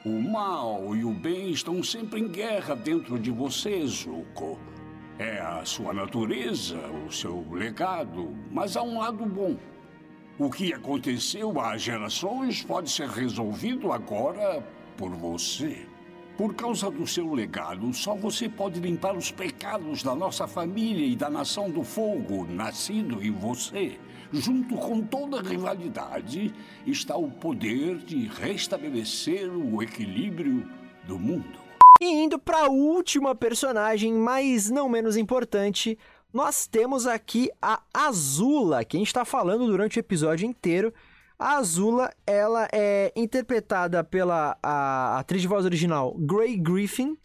O 0.05 0.21
mal 0.21 0.95
e 0.95 1.03
o 1.03 1.11
bem 1.11 1.49
estão 1.49 1.81
sempre 1.81 2.19
em 2.19 2.27
guerra 2.27 2.75
dentro 2.75 3.17
de 3.17 3.31
você, 3.31 3.83
Zuko. 3.87 4.59
É 5.21 5.39
a 5.39 5.63
sua 5.63 5.93
natureza, 5.93 6.79
o 7.07 7.11
seu 7.11 7.45
legado, 7.51 8.35
mas 8.49 8.75
há 8.75 8.81
um 8.81 8.97
lado 8.97 9.23
bom. 9.23 9.55
O 10.39 10.49
que 10.49 10.73
aconteceu 10.73 11.61
há 11.61 11.77
gerações 11.77 12.63
pode 12.63 12.89
ser 12.89 13.07
resolvido 13.07 13.91
agora 13.91 14.65
por 14.97 15.11
você. 15.11 15.85
Por 16.35 16.55
causa 16.55 16.89
do 16.89 17.05
seu 17.05 17.35
legado, 17.35 17.93
só 17.93 18.15
você 18.15 18.49
pode 18.49 18.79
limpar 18.79 19.15
os 19.15 19.31
pecados 19.31 20.01
da 20.01 20.15
nossa 20.15 20.47
família 20.47 21.05
e 21.05 21.15
da 21.15 21.29
nação 21.29 21.69
do 21.69 21.83
fogo, 21.83 22.47
nascido 22.47 23.23
em 23.23 23.29
você. 23.29 23.99
Junto 24.33 24.75
com 24.75 25.03
toda 25.03 25.39
rivalidade, 25.39 26.51
está 26.83 27.15
o 27.15 27.29
poder 27.29 27.99
de 27.99 28.25
restabelecer 28.25 29.47
o 29.51 29.83
equilíbrio 29.83 30.67
do 31.03 31.19
mundo. 31.19 31.60
E 32.01 32.23
indo 32.23 32.39
para 32.39 32.65
a 32.65 32.67
última 32.67 33.35
personagem, 33.35 34.11
mas 34.11 34.71
não 34.71 34.89
menos 34.89 35.15
importante, 35.15 35.99
nós 36.33 36.65
temos 36.65 37.05
aqui 37.05 37.51
a 37.61 37.79
Azula, 37.93 38.83
que 38.83 38.97
a 38.97 38.99
gente 38.99 39.09
está 39.09 39.23
falando 39.23 39.67
durante 39.67 39.99
o 39.99 39.99
episódio 39.99 40.47
inteiro. 40.47 40.91
A 41.37 41.57
Azula, 41.57 42.11
ela 42.25 42.67
é 42.73 43.13
interpretada 43.15 44.03
pela 44.03 44.57
a 44.63 45.19
atriz 45.19 45.43
de 45.43 45.47
voz 45.47 45.63
original 45.63 46.15
Grey 46.17 46.57
Griffin, 46.57 47.15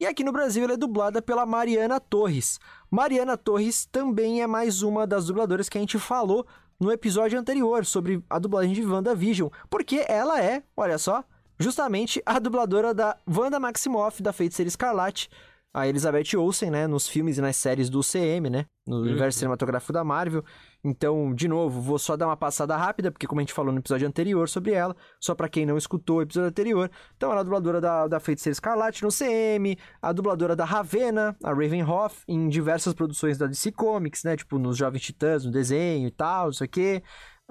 e 0.00 0.06
aqui 0.06 0.24
no 0.24 0.32
Brasil 0.32 0.64
ela 0.64 0.72
é 0.72 0.78
dublada 0.78 1.20
pela 1.20 1.44
Mariana 1.44 2.00
Torres. 2.00 2.58
Mariana 2.90 3.36
Torres 3.36 3.84
também 3.84 4.40
é 4.40 4.46
mais 4.46 4.80
uma 4.80 5.06
das 5.06 5.26
dubladoras 5.26 5.68
que 5.68 5.76
a 5.76 5.80
gente 5.82 5.98
falou 5.98 6.46
no 6.80 6.90
episódio 6.90 7.38
anterior 7.38 7.84
sobre 7.84 8.24
a 8.30 8.38
dublagem 8.38 8.72
de 8.72 8.82
WandaVision, 8.82 9.50
porque 9.68 10.06
ela 10.08 10.42
é, 10.42 10.62
olha 10.74 10.96
só, 10.96 11.22
justamente 11.58 12.22
a 12.24 12.38
dubladora 12.38 12.92
da 12.92 13.16
Wanda 13.28 13.60
Maximoff 13.60 14.22
da 14.22 14.32
Feiticeira 14.32 14.68
Escarlate, 14.68 15.28
a 15.74 15.88
Elizabeth 15.88 16.36
Olsen, 16.36 16.70
né, 16.70 16.86
nos 16.86 17.08
filmes 17.08 17.38
e 17.38 17.40
nas 17.40 17.56
séries 17.56 17.88
do 17.88 18.00
CM, 18.02 18.50
né, 18.50 18.66
no 18.86 19.00
universo 19.00 19.38
cinematográfico 19.38 19.92
da 19.92 20.04
Marvel. 20.04 20.44
Então, 20.84 21.34
de 21.34 21.48
novo, 21.48 21.80
vou 21.80 21.98
só 21.98 22.14
dar 22.14 22.26
uma 22.26 22.36
passada 22.36 22.76
rápida, 22.76 23.10
porque 23.10 23.26
como 23.26 23.40
a 23.40 23.42
gente 23.42 23.54
falou 23.54 23.72
no 23.72 23.78
episódio 23.78 24.06
anterior 24.06 24.48
sobre 24.48 24.72
ela, 24.72 24.94
só 25.18 25.34
pra 25.34 25.48
quem 25.48 25.64
não 25.64 25.78
escutou 25.78 26.18
o 26.18 26.22
episódio 26.22 26.50
anterior, 26.50 26.90
então 27.16 27.30
ela 27.30 27.38
é 27.38 27.40
a 27.40 27.44
dubladora 27.44 27.80
da, 27.80 28.06
da 28.06 28.20
Feiticeira 28.20 28.52
Escarlate 28.52 29.02
no 29.02 29.08
CM, 29.08 29.78
a 30.02 30.12
dubladora 30.12 30.54
da 30.54 30.64
Ravena, 30.64 31.34
a 31.42 31.50
Ravenhoff, 31.50 32.22
em 32.28 32.48
diversas 32.50 32.92
produções 32.92 33.38
da 33.38 33.46
DC 33.46 33.72
Comics, 33.72 34.24
né, 34.24 34.36
tipo 34.36 34.58
nos 34.58 34.76
Jovens 34.76 35.02
Titãs, 35.02 35.44
no 35.44 35.50
desenho 35.50 36.06
e 36.06 36.10
tal, 36.10 36.50
isso 36.50 36.62
aqui. 36.62 37.02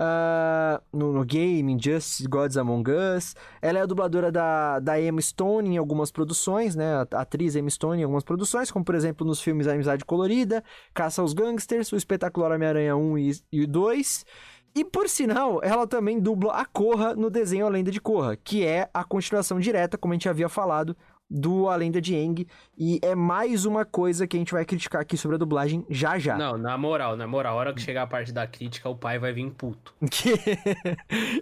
Ah, 0.04 0.82
no, 0.92 1.14
no 1.14 1.24
game, 1.24 1.74
Injustice 1.74 2.28
Gods 2.28 2.58
Among 2.58 2.90
Us. 2.90 3.36
Ela 3.62 3.78
é 3.78 3.82
a 3.84 3.86
dubladora 3.86 4.32
da, 4.32 4.80
da 4.80 5.00
Emma 5.00 5.22
Stone 5.22 5.70
em 5.70 5.78
algumas 5.78 6.10
produções, 6.12 6.76
né? 6.76 6.96
A, 6.96 7.22
atriz 7.22 7.56
Emma 7.56 7.70
Stone 7.70 8.02
em 8.02 8.04
algumas 8.04 8.24
produções, 8.24 8.72
como 8.72 8.84
por 8.84 8.96
exemplo 8.96 9.28
nos 9.28 9.40
filmes 9.40 9.68
A 9.68 9.74
Amizade 9.74 10.04
Colorida, 10.04 10.64
Caça 10.92 11.22
aos 11.22 11.34
Gangsters, 11.34 11.92
O 11.92 11.96
Espetacular 11.96 12.52
Homem-Aranha 12.52 12.96
1 12.96 13.18
e, 13.20 13.32
e 13.52 13.68
2. 13.68 14.26
E 14.74 14.84
por 14.84 15.08
sinal, 15.08 15.60
ela 15.62 15.86
também 15.86 16.20
dubla 16.20 16.54
a 16.54 16.66
Korra 16.66 17.14
no 17.14 17.30
desenho 17.30 17.68
A 17.68 17.70
Lenda 17.70 17.92
de 17.92 18.02
Korra, 18.02 18.36
que 18.36 18.66
é 18.66 18.90
a 18.92 19.04
continuação 19.04 19.60
direta, 19.60 20.00
como 20.00 20.14
a 20.14 20.16
gente 20.16 20.28
havia 20.28 20.50
falado, 20.50 20.98
do 21.32 21.70
A 21.70 21.76
Lenda 21.78 22.02
de 22.02 22.14
Aang. 22.14 22.46
E 22.78 23.00
é 23.02 23.16
mais 23.16 23.64
uma 23.64 23.86
coisa 23.86 24.28
que 24.28 24.36
a 24.36 24.40
gente 24.40 24.52
vai 24.52 24.66
criticar 24.66 25.02
aqui 25.02 25.16
sobre 25.16 25.36
a 25.36 25.38
dublagem 25.38 25.86
já 25.90 26.20
já. 26.20 26.38
Não, 26.38 26.58
na 26.58 26.78
moral, 26.78 27.16
na 27.16 27.26
moral, 27.26 27.58
a 27.58 27.60
hora 27.60 27.74
que 27.74 27.82
chegar 27.82 28.04
a 28.04 28.08
parte 28.08 28.34
da 28.34 28.46
crítica, 28.46 28.90
o 28.90 28.96
pai 28.96 29.18
vai 29.18 29.32
vir 29.32 29.50
puto. 29.52 29.96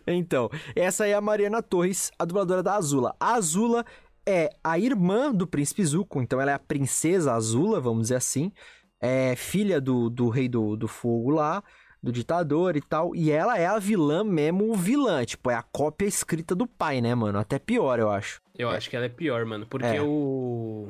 Então, 0.06 0.50
essa 0.76 1.08
é 1.08 1.14
a 1.14 1.22
Mariana 1.22 1.62
Torres, 1.62 2.12
a 2.20 2.26
dubladora 2.26 2.62
da 2.62 2.76
Azula. 2.76 3.16
A 3.20 3.34
Azula 3.34 3.86
é 4.28 4.50
a 4.64 4.78
irmã 4.78 5.32
do 5.32 5.48
príncipe 5.48 5.84
Zuko, 5.84 6.22
então 6.22 6.40
ela 6.40 6.52
é 6.52 6.54
a 6.54 6.60
princesa 6.60 7.34
Azula, 7.34 7.80
vamos 7.80 8.04
dizer 8.04 8.16
assim. 8.16 8.52
É 9.00 9.36
filha 9.36 9.80
do, 9.80 10.10
do 10.10 10.30
rei 10.30 10.50
do, 10.50 10.76
do 10.76 10.88
fogo 10.88 11.32
lá, 11.32 11.64
do 12.04 12.12
ditador 12.12 12.76
e 12.76 12.82
tal. 12.82 13.16
E 13.16 13.32
ela 13.32 13.58
é 13.58 13.66
a 13.66 13.80
vilã 13.80 14.24
mesmo, 14.24 14.74
vilã. 14.76 15.24
Tipo, 15.26 15.50
é 15.50 15.56
a 15.56 15.64
cópia 15.64 16.06
escrita 16.06 16.54
do 16.54 16.68
pai, 16.68 17.02
né, 17.02 17.16
mano? 17.16 17.40
Até 17.40 17.58
pior, 17.58 17.98
eu 18.00 18.10
acho. 18.10 18.42
Eu 18.60 18.70
acho 18.70 18.90
que 18.90 18.96
ela 18.96 19.06
é 19.06 19.10
pior, 19.10 19.46
mano, 19.46 19.66
porque 19.66 19.86
É. 19.88 20.02
o. 20.02 20.90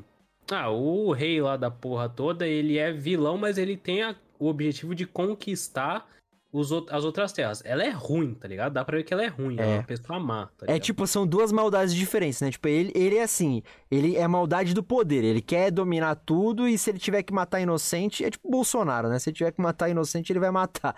Ah, 0.52 0.70
o 0.72 1.12
rei 1.12 1.40
lá 1.40 1.56
da 1.56 1.70
porra 1.70 2.10
toda, 2.10 2.48
ele 2.48 2.80
é 2.80 2.92
vilão, 2.92 3.38
mas 3.38 3.60
ele 3.60 3.78
tem 3.78 4.02
a- 4.02 4.16
o 4.40 4.48
objetivo 4.48 4.96
de 4.96 5.06
conquistar 5.06 6.08
os, 6.52 6.72
out- 6.72 6.88
as 6.92 7.06
outras 7.06 7.32
terras. 7.32 7.62
Ela 7.64 7.84
é 7.84 7.92
ruim, 7.92 8.34
tá 8.34 8.48
ligado? 8.48 8.74
Dá 8.74 8.84
pra 8.84 8.98
ver 8.98 9.04
que 9.04 9.14
ela 9.14 9.24
é 9.24 9.28
ruim, 9.28 9.54
ela 9.60 9.68
é 9.70 9.74
É. 9.76 9.78
uma 9.78 9.84
pessoa 9.84 10.20
má, 10.20 10.50
tá 10.58 10.66
É 10.68 10.80
tipo, 10.80 11.06
são 11.06 11.28
duas 11.28 11.52
maldades 11.52 11.94
diferentes, 11.94 12.42
né? 12.42 12.50
Tipo, 12.50 12.68
ele, 12.68 12.92
ele 12.96 13.18
é 13.18 13.22
assim, 13.22 13.62
ele 13.92 14.16
é 14.16 14.28
maldade 14.28 14.74
do 14.74 14.82
poder, 14.82 15.24
ele 15.24 15.42
quer 15.44 15.70
dominar 15.70 16.16
tudo 16.16 16.68
e 16.68 16.76
se 16.80 16.90
ele 16.90 16.98
tiver 16.98 17.22
que 17.22 17.32
matar 17.32 17.60
inocente, 17.62 18.26
é 18.26 18.32
tipo 18.32 18.50
Bolsonaro, 18.50 19.08
né? 19.10 19.20
Se 19.20 19.30
ele 19.30 19.38
tiver 19.38 19.52
que 19.52 19.62
matar 19.62 19.90
inocente, 19.90 20.32
ele 20.34 20.40
vai 20.40 20.50
matar. 20.50 20.96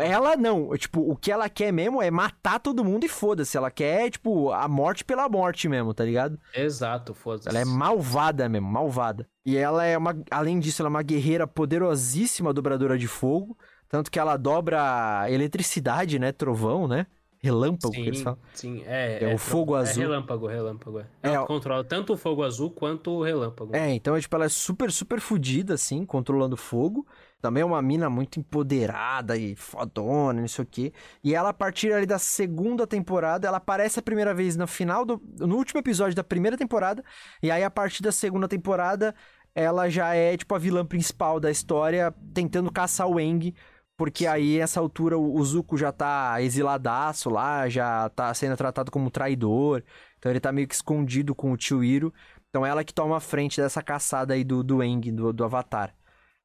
Ela 0.00 0.36
não, 0.36 0.76
tipo, 0.76 1.00
o 1.00 1.16
que 1.16 1.30
ela 1.32 1.48
quer 1.48 1.72
mesmo 1.72 2.00
é 2.02 2.10
matar 2.10 2.58
todo 2.60 2.84
mundo 2.84 3.04
e 3.04 3.08
foda-se. 3.08 3.56
Ela 3.56 3.70
quer, 3.70 4.10
tipo, 4.10 4.50
a 4.52 4.66
morte 4.68 5.04
pela 5.04 5.28
morte 5.28 5.68
mesmo, 5.68 5.92
tá 5.94 6.04
ligado? 6.04 6.38
Exato, 6.54 7.14
foda-se. 7.14 7.48
Ela 7.48 7.60
é 7.60 7.64
malvada 7.64 8.48
mesmo, 8.48 8.68
malvada. 8.68 9.28
E 9.44 9.56
ela 9.56 9.84
é 9.84 9.96
uma, 9.96 10.16
além 10.30 10.58
disso, 10.58 10.82
ela 10.82 10.88
é 10.88 10.90
uma 10.90 11.02
guerreira 11.02 11.46
poderosíssima 11.46 12.52
dobradora 12.52 12.98
de 12.98 13.06
fogo. 13.08 13.56
Tanto 13.88 14.10
que 14.10 14.18
ela 14.18 14.36
dobra 14.36 15.26
eletricidade, 15.30 16.18
né? 16.18 16.32
Trovão, 16.32 16.88
né? 16.88 17.06
Relâmpago, 17.38 17.92
que 17.94 18.00
eles 18.00 18.18
Sim, 18.18 18.24
falam. 18.24 18.38
sim, 18.54 18.82
é. 18.86 19.22
É 19.30 19.34
o 19.34 19.38
fogo 19.38 19.76
é 19.76 19.80
azul. 19.80 20.02
relâmpago, 20.02 20.46
relâmpago. 20.48 20.98
É. 20.98 21.02
É, 21.22 21.28
Ela 21.28 21.42
ó. 21.42 21.46
controla 21.46 21.84
tanto 21.84 22.14
o 22.14 22.16
fogo 22.16 22.42
azul 22.42 22.70
quanto 22.70 23.10
o 23.12 23.22
relâmpago. 23.22 23.76
É, 23.76 23.92
então, 23.94 24.18
tipo, 24.18 24.34
ela 24.34 24.46
é 24.46 24.48
super, 24.48 24.90
super 24.90 25.20
fodida, 25.20 25.74
assim, 25.74 26.04
controlando 26.04 26.56
fogo. 26.56 27.06
Também 27.40 27.62
é 27.62 27.66
uma 27.66 27.82
mina 27.82 28.08
muito 28.10 28.40
empoderada 28.40 29.36
e 29.36 29.54
fodona, 29.54 30.40
não 30.40 30.48
sei 30.48 30.64
o 30.64 30.66
quê. 30.66 30.92
E 31.22 31.34
ela, 31.34 31.50
a 31.50 31.54
partir 31.54 31.92
ali 31.92 32.06
da 32.06 32.18
segunda 32.18 32.86
temporada, 32.86 33.46
ela 33.46 33.58
aparece 33.58 33.98
a 33.98 34.02
primeira 34.02 34.34
vez 34.34 34.56
no 34.56 34.66
final 34.66 35.04
do... 35.04 35.22
No 35.38 35.56
último 35.56 35.78
episódio 35.78 36.14
da 36.16 36.24
primeira 36.24 36.56
temporada. 36.56 37.04
E 37.42 37.50
aí, 37.50 37.62
a 37.62 37.70
partir 37.70 38.02
da 38.02 38.10
segunda 38.10 38.48
temporada, 38.48 39.14
ela 39.54 39.88
já 39.88 40.14
é, 40.14 40.36
tipo, 40.36 40.54
a 40.54 40.58
vilã 40.58 40.84
principal 40.84 41.38
da 41.38 41.50
história, 41.50 42.14
tentando 42.34 42.70
caçar 42.72 43.06
o 43.08 43.20
Eng, 43.20 43.54
porque 43.96 44.26
aí, 44.26 44.58
nessa 44.58 44.78
altura, 44.78 45.18
o 45.18 45.42
Zuko 45.42 45.76
já 45.78 45.90
tá 45.90 46.40
exiladaço 46.42 47.30
lá, 47.30 47.66
já 47.68 48.10
tá 48.10 48.32
sendo 48.34 48.56
tratado 48.56 48.90
como 48.90 49.10
traidor, 49.10 49.82
então 50.18 50.30
ele 50.30 50.40
tá 50.40 50.52
meio 50.52 50.68
que 50.68 50.74
escondido 50.74 51.34
com 51.34 51.50
o 51.50 51.56
tio 51.56 51.82
Iro. 51.82 52.12
Então 52.50 52.64
ela 52.64 52.84
que 52.84 52.92
toma 52.92 53.16
a 53.16 53.20
frente 53.20 53.60
dessa 53.60 53.82
caçada 53.82 54.34
aí 54.34 54.44
do, 54.44 54.62
do 54.62 54.82
Eng, 54.82 55.10
do, 55.12 55.32
do 55.32 55.44
Avatar. 55.44 55.95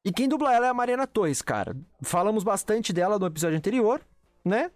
E 0.03 0.11
quem 0.11 0.27
dubla 0.27 0.53
ela 0.53 0.65
é 0.65 0.69
a 0.69 0.73
Mariana 0.73 1.05
Torres, 1.05 1.41
cara. 1.41 1.75
Falamos 2.01 2.43
bastante 2.43 2.91
dela 2.91 3.19
no 3.19 3.25
episódio 3.27 3.57
anterior, 3.57 4.01
né? 4.43 4.71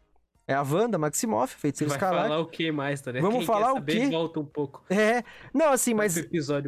É 0.47 0.53
a 0.53 0.61
Wanda 0.61 0.97
Maximoff, 0.99 1.55
feiticeira 1.55 1.89
Vai 1.89 1.97
escarlate. 1.97 2.29
falar 2.29 2.39
o 2.41 2.45
que 2.45 2.71
mais, 2.71 3.01
tá 3.01 3.11
ligado? 3.11 3.23
Vamos 3.31 3.39
Quem 3.39 3.47
falar 3.47 3.73
o 3.73 3.83
quê? 3.83 4.07
volta 4.09 4.39
um 4.39 4.45
pouco. 4.45 4.83
É. 4.91 5.23
Não, 5.51 5.71
assim, 5.71 5.95
mas 5.95 6.15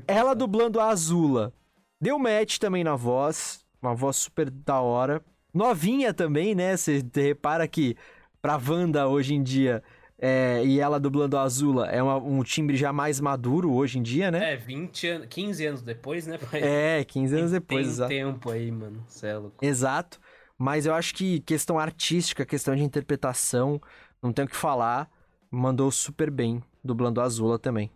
ela 0.07 0.33
dublando 0.33 0.79
a 0.79 0.89
Azula. 0.89 1.53
Deu 2.01 2.17
match 2.17 2.57
também 2.57 2.83
na 2.83 2.95
voz. 2.95 3.63
Uma 3.79 3.93
voz 3.93 4.15
super 4.17 4.49
da 4.49 4.81
hora. 4.81 5.23
Novinha 5.53 6.11
também, 6.11 6.55
né? 6.55 6.75
Você 6.75 7.05
repara 7.13 7.67
que 7.67 7.95
pra 8.41 8.57
Wanda 8.57 9.07
hoje 9.07 9.35
em 9.35 9.43
dia. 9.43 9.83
É, 10.19 10.63
e 10.65 10.79
ela 10.79 10.99
dublando 10.99 11.37
a 11.37 11.43
Azula 11.43 11.87
é 11.87 12.01
uma- 12.01 12.17
um 12.17 12.43
timbre 12.43 12.75
já 12.75 12.91
mais 12.91 13.19
maduro 13.19 13.71
hoje 13.73 13.99
em 13.99 14.01
dia, 14.03 14.31
né? 14.31 14.53
É, 14.53 14.55
20 14.55 15.07
anos, 15.07 15.27
15 15.29 15.65
anos 15.65 15.81
depois, 15.81 16.25
né? 16.27 16.37
pai? 16.37 16.61
É, 16.63 17.03
15 17.03 17.35
anos 17.37 17.51
depois, 17.51 17.85
Tem 17.85 17.91
exato. 17.93 18.09
tempo 18.09 18.49
aí, 18.49 18.71
mano. 18.71 19.03
Cê 19.07 19.27
é 19.27 19.37
louco. 19.37 19.63
Exato. 19.63 20.19
Mas 20.57 20.85
eu 20.87 20.93
acho 20.95 21.13
que 21.13 21.39
questão 21.41 21.77
artística, 21.77 22.45
questão 22.45 22.75
de 22.75 22.81
interpretação, 22.83 23.79
não 24.21 24.33
tem 24.33 24.45
o 24.45 24.47
que 24.47 24.55
falar. 24.55 25.09
Mandou 25.51 25.89
super 25.91 26.31
bem, 26.31 26.63
dublando 26.83 27.21
a 27.21 27.23
Azula 27.23 27.59
também. 27.59 27.91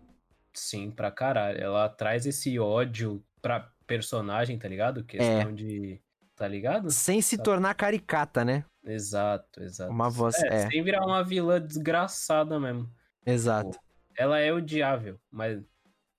Sim, 0.53 0.91
pra 0.91 1.09
caralho. 1.11 1.57
Ela 1.59 1.89
traz 1.89 2.25
esse 2.25 2.59
ódio 2.59 3.23
pra 3.41 3.71
personagem, 3.87 4.57
tá 4.59 4.67
ligado? 4.67 5.03
Questão 5.03 5.53
de. 5.53 5.99
Tá 6.41 6.47
ligado? 6.47 6.89
Sem 6.89 7.21
se 7.21 7.37
Tá. 7.37 7.43
tornar 7.43 7.75
caricata, 7.75 8.43
né? 8.43 8.65
Exato, 8.83 9.61
exato. 9.61 9.91
Uma 9.91 10.09
voz. 10.09 10.33
É, 10.41 10.63
É, 10.63 10.69
sem 10.71 10.83
virar 10.83 11.05
uma 11.05 11.23
vilã 11.23 11.61
desgraçada 11.61 12.59
mesmo. 12.59 12.89
exato. 13.23 13.77
Ela 14.17 14.39
é 14.39 14.51
odiável, 14.51 15.19
mas 15.31 15.61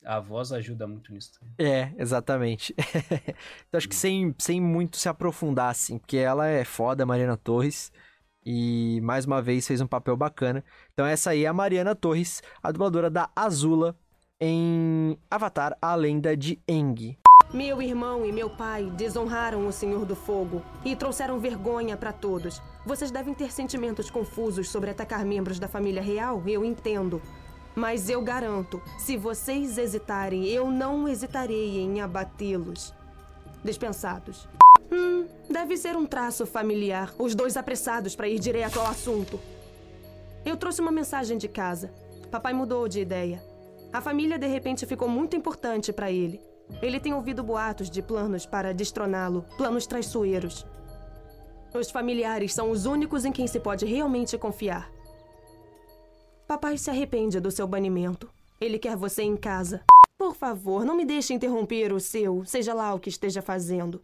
a 0.05 0.21
voz 0.21 0.53
ajuda 0.53 0.87
muito 0.87 1.13
nisso. 1.13 1.33
também. 1.41 1.55
É, 1.73 1.93
exatamente. 1.99 2.73
então 3.67 3.79
acho 3.79 3.89
que 3.89 3.97
sem, 3.97 4.33
sem 4.39 4.61
muito 4.61 4.97
se 4.97 5.09
aprofundar, 5.09 5.71
assim, 5.73 5.99
porque 5.99 6.19
ela 6.19 6.47
é 6.47 6.65
foda, 6.65 7.05
Mariana 7.05 7.37
Torres. 7.37 7.91
E 8.47 9.01
mais 9.03 9.25
uma 9.25 9.43
vez 9.43 9.67
fez 9.67 9.81
um 9.81 9.89
papel 9.89 10.17
bacana. 10.17 10.63
Então 10.93 11.05
essa 11.05 11.31
aí 11.31 11.45
é 11.45 11.49
a 11.49 11.53
Mariana 11.53 11.97
Torres, 11.97 12.41
a 12.63 12.71
dubladora 12.71 13.11
da 13.11 13.29
Azula 13.35 13.97
em 14.41 15.19
Avatar, 15.29 15.77
a 15.83 15.97
lenda 15.97 16.37
de 16.37 16.61
Eng. 16.69 17.19
Meu 17.53 17.83
irmão 17.83 18.25
e 18.25 18.33
meu 18.33 18.49
pai 18.49 18.85
desonraram 18.97 19.67
o 19.67 19.73
Senhor 19.73 20.07
do 20.07 20.17
Fogo 20.17 20.63
e 20.83 20.97
trouxeram 20.97 21.39
vergonha 21.39 21.99
para 21.99 22.11
todos. 22.11 22.63
Vocês 22.87 23.11
devem 23.11 23.35
ter 23.35 23.53
sentimentos 23.53 24.09
confusos 24.09 24.71
sobre 24.71 24.89
atacar 24.89 25.23
membros 25.23 25.59
da 25.59 25.69
família 25.69 26.01
real, 26.01 26.43
eu 26.47 26.65
entendo. 26.65 27.21
Mas 27.75 28.09
eu 28.09 28.23
garanto, 28.23 28.81
se 28.99 29.19
vocês 29.19 29.77
hesitarem, 29.77 30.47
eu 30.47 30.71
não 30.71 31.07
hesitarei 31.07 31.79
em 31.79 32.01
abatê-los. 32.01 32.95
Dispensados. 33.63 34.49
Hum, 34.91 35.27
deve 35.51 35.77
ser 35.77 35.95
um 35.95 36.07
traço 36.07 36.47
familiar. 36.47 37.13
Os 37.19 37.35
dois 37.35 37.59
apressados 37.59 38.17
para 38.17 38.29
ir 38.29 38.39
direto 38.39 38.81
ao 38.81 38.87
assunto. 38.87 39.39
Eu 40.43 40.57
trouxe 40.57 40.81
uma 40.81 40.91
mensagem 40.91 41.37
de 41.37 41.49
casa. 41.49 41.93
Papai 42.31 42.55
mudou 42.55 42.89
de 42.89 43.01
ideia. 43.01 43.45
A 43.93 44.01
família 44.01 44.39
de 44.39 44.47
repente 44.47 44.87
ficou 44.87 45.07
muito 45.07 45.37
importante 45.37 45.93
para 45.93 46.11
ele. 46.11 46.41
Ele 46.81 46.99
tem 46.99 47.13
ouvido 47.13 47.43
boatos 47.43 47.91
de 47.91 48.01
planos 48.01 48.47
para 48.47 48.73
destroná-lo, 48.73 49.45
planos 49.57 49.87
traiçoeiros. 49.87 50.67
Os 51.75 51.91
familiares 51.91 52.53
são 52.53 52.71
os 52.71 52.87
únicos 52.87 53.25
em 53.25 53.33
quem 53.33 53.47
se 53.47 53.59
pode 53.59 53.85
realmente 53.85 54.37
confiar. 54.39 54.91
Papai 56.47 56.77
se 56.77 56.91
arrepende 56.91 57.41
do 57.41 57.51
seu 57.51 57.67
banimento. 57.67 58.31
Ele 58.61 58.79
quer 58.79 58.97
você 58.97 59.23
em 59.23 59.37
casa. 59.37 59.83
Por 60.19 60.35
favor, 60.35 60.85
não 60.85 60.95
me 60.95 61.05
deixe 61.05 61.33
interromper 61.33 61.93
o 61.93 61.99
seu, 61.99 62.45
seja 62.45 62.75
lá 62.75 62.95
o 62.95 63.01
que 63.01 63.09
esteja 63.09 63.43
fazendo. 63.43 64.03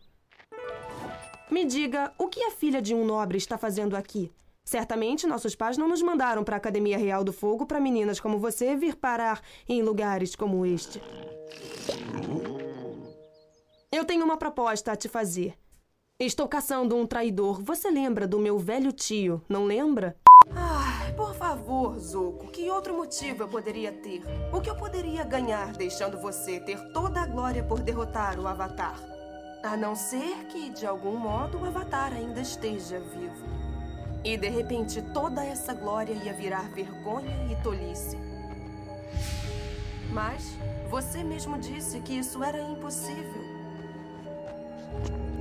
Me 1.51 1.65
diga, 1.65 2.13
o 2.19 2.29
que 2.29 2.43
a 2.43 2.51
filha 2.51 2.83
de 2.83 2.95
um 2.95 3.05
nobre 3.05 3.39
está 3.39 3.57
fazendo 3.57 3.97
aqui? 3.97 4.33
Certamente 4.65 5.27
nossos 5.27 5.55
pais 5.55 5.79
não 5.79 5.89
nos 5.89 6.03
mandaram 6.03 6.45
para 6.45 6.57
a 6.57 6.59
Academia 6.59 6.99
Real 6.99 7.25
do 7.25 7.33
Fogo 7.33 7.65
para 7.65 7.81
meninas 7.81 8.21
como 8.21 8.39
você 8.39 8.77
vir 8.77 8.97
parar 8.97 9.41
em 9.67 9.83
lugares 9.83 10.37
como 10.37 10.67
este. 10.67 11.01
Eu 13.91 14.05
tenho 14.05 14.23
uma 14.23 14.37
proposta 14.37 14.93
a 14.93 14.97
te 14.97 15.09
fazer. 15.09 15.55
Estou 16.21 16.47
caçando 16.47 16.95
um 16.95 17.07
traidor. 17.07 17.63
Você 17.63 17.91
lembra 17.91 18.29
do 18.29 18.39
meu 18.39 18.59
velho 18.59 18.93
tio, 18.93 19.43
não 19.49 19.65
lembra? 19.65 20.15
Ah, 20.55 21.11
por 21.17 21.35
favor, 21.35 21.99
Zuko. 21.99 22.49
Que 22.49 22.69
outro 22.69 22.95
motivo 22.95 23.45
eu 23.45 23.49
poderia 23.49 23.91
ter? 23.91 24.23
O 24.53 24.61
que 24.61 24.69
eu 24.69 24.77
poderia 24.77 25.25
ganhar 25.25 25.73
deixando 25.73 26.21
você 26.21 26.61
ter 26.61 26.79
toda 26.93 27.23
a 27.23 27.27
glória 27.27 27.65
por 27.65 27.81
derrotar 27.81 28.39
o 28.39 28.47
Avatar? 28.47 29.01
A 29.65 29.75
não 29.75 29.97
ser 29.97 30.45
que, 30.49 30.69
de 30.69 30.87
algum 30.87 31.17
modo, 31.17 31.57
o 31.59 31.65
Avatar 31.65 32.13
ainda 32.13 32.43
esteja 32.43 33.01
vivo. 33.01 33.47
E 34.23 34.37
de 34.37 34.51
repente 34.51 35.01
toda 35.15 35.43
essa 35.43 35.73
glória 35.73 36.13
ia 36.13 36.35
virar 36.35 36.69
vergonha 36.73 37.51
e 37.51 37.63
tolice. 37.63 38.19
Mas 40.13 40.45
você 40.91 41.25
mesmo 41.25 41.57
disse 41.57 42.01
que 42.01 42.19
isso 42.19 42.45
era 42.45 42.61
impossível. 42.61 43.48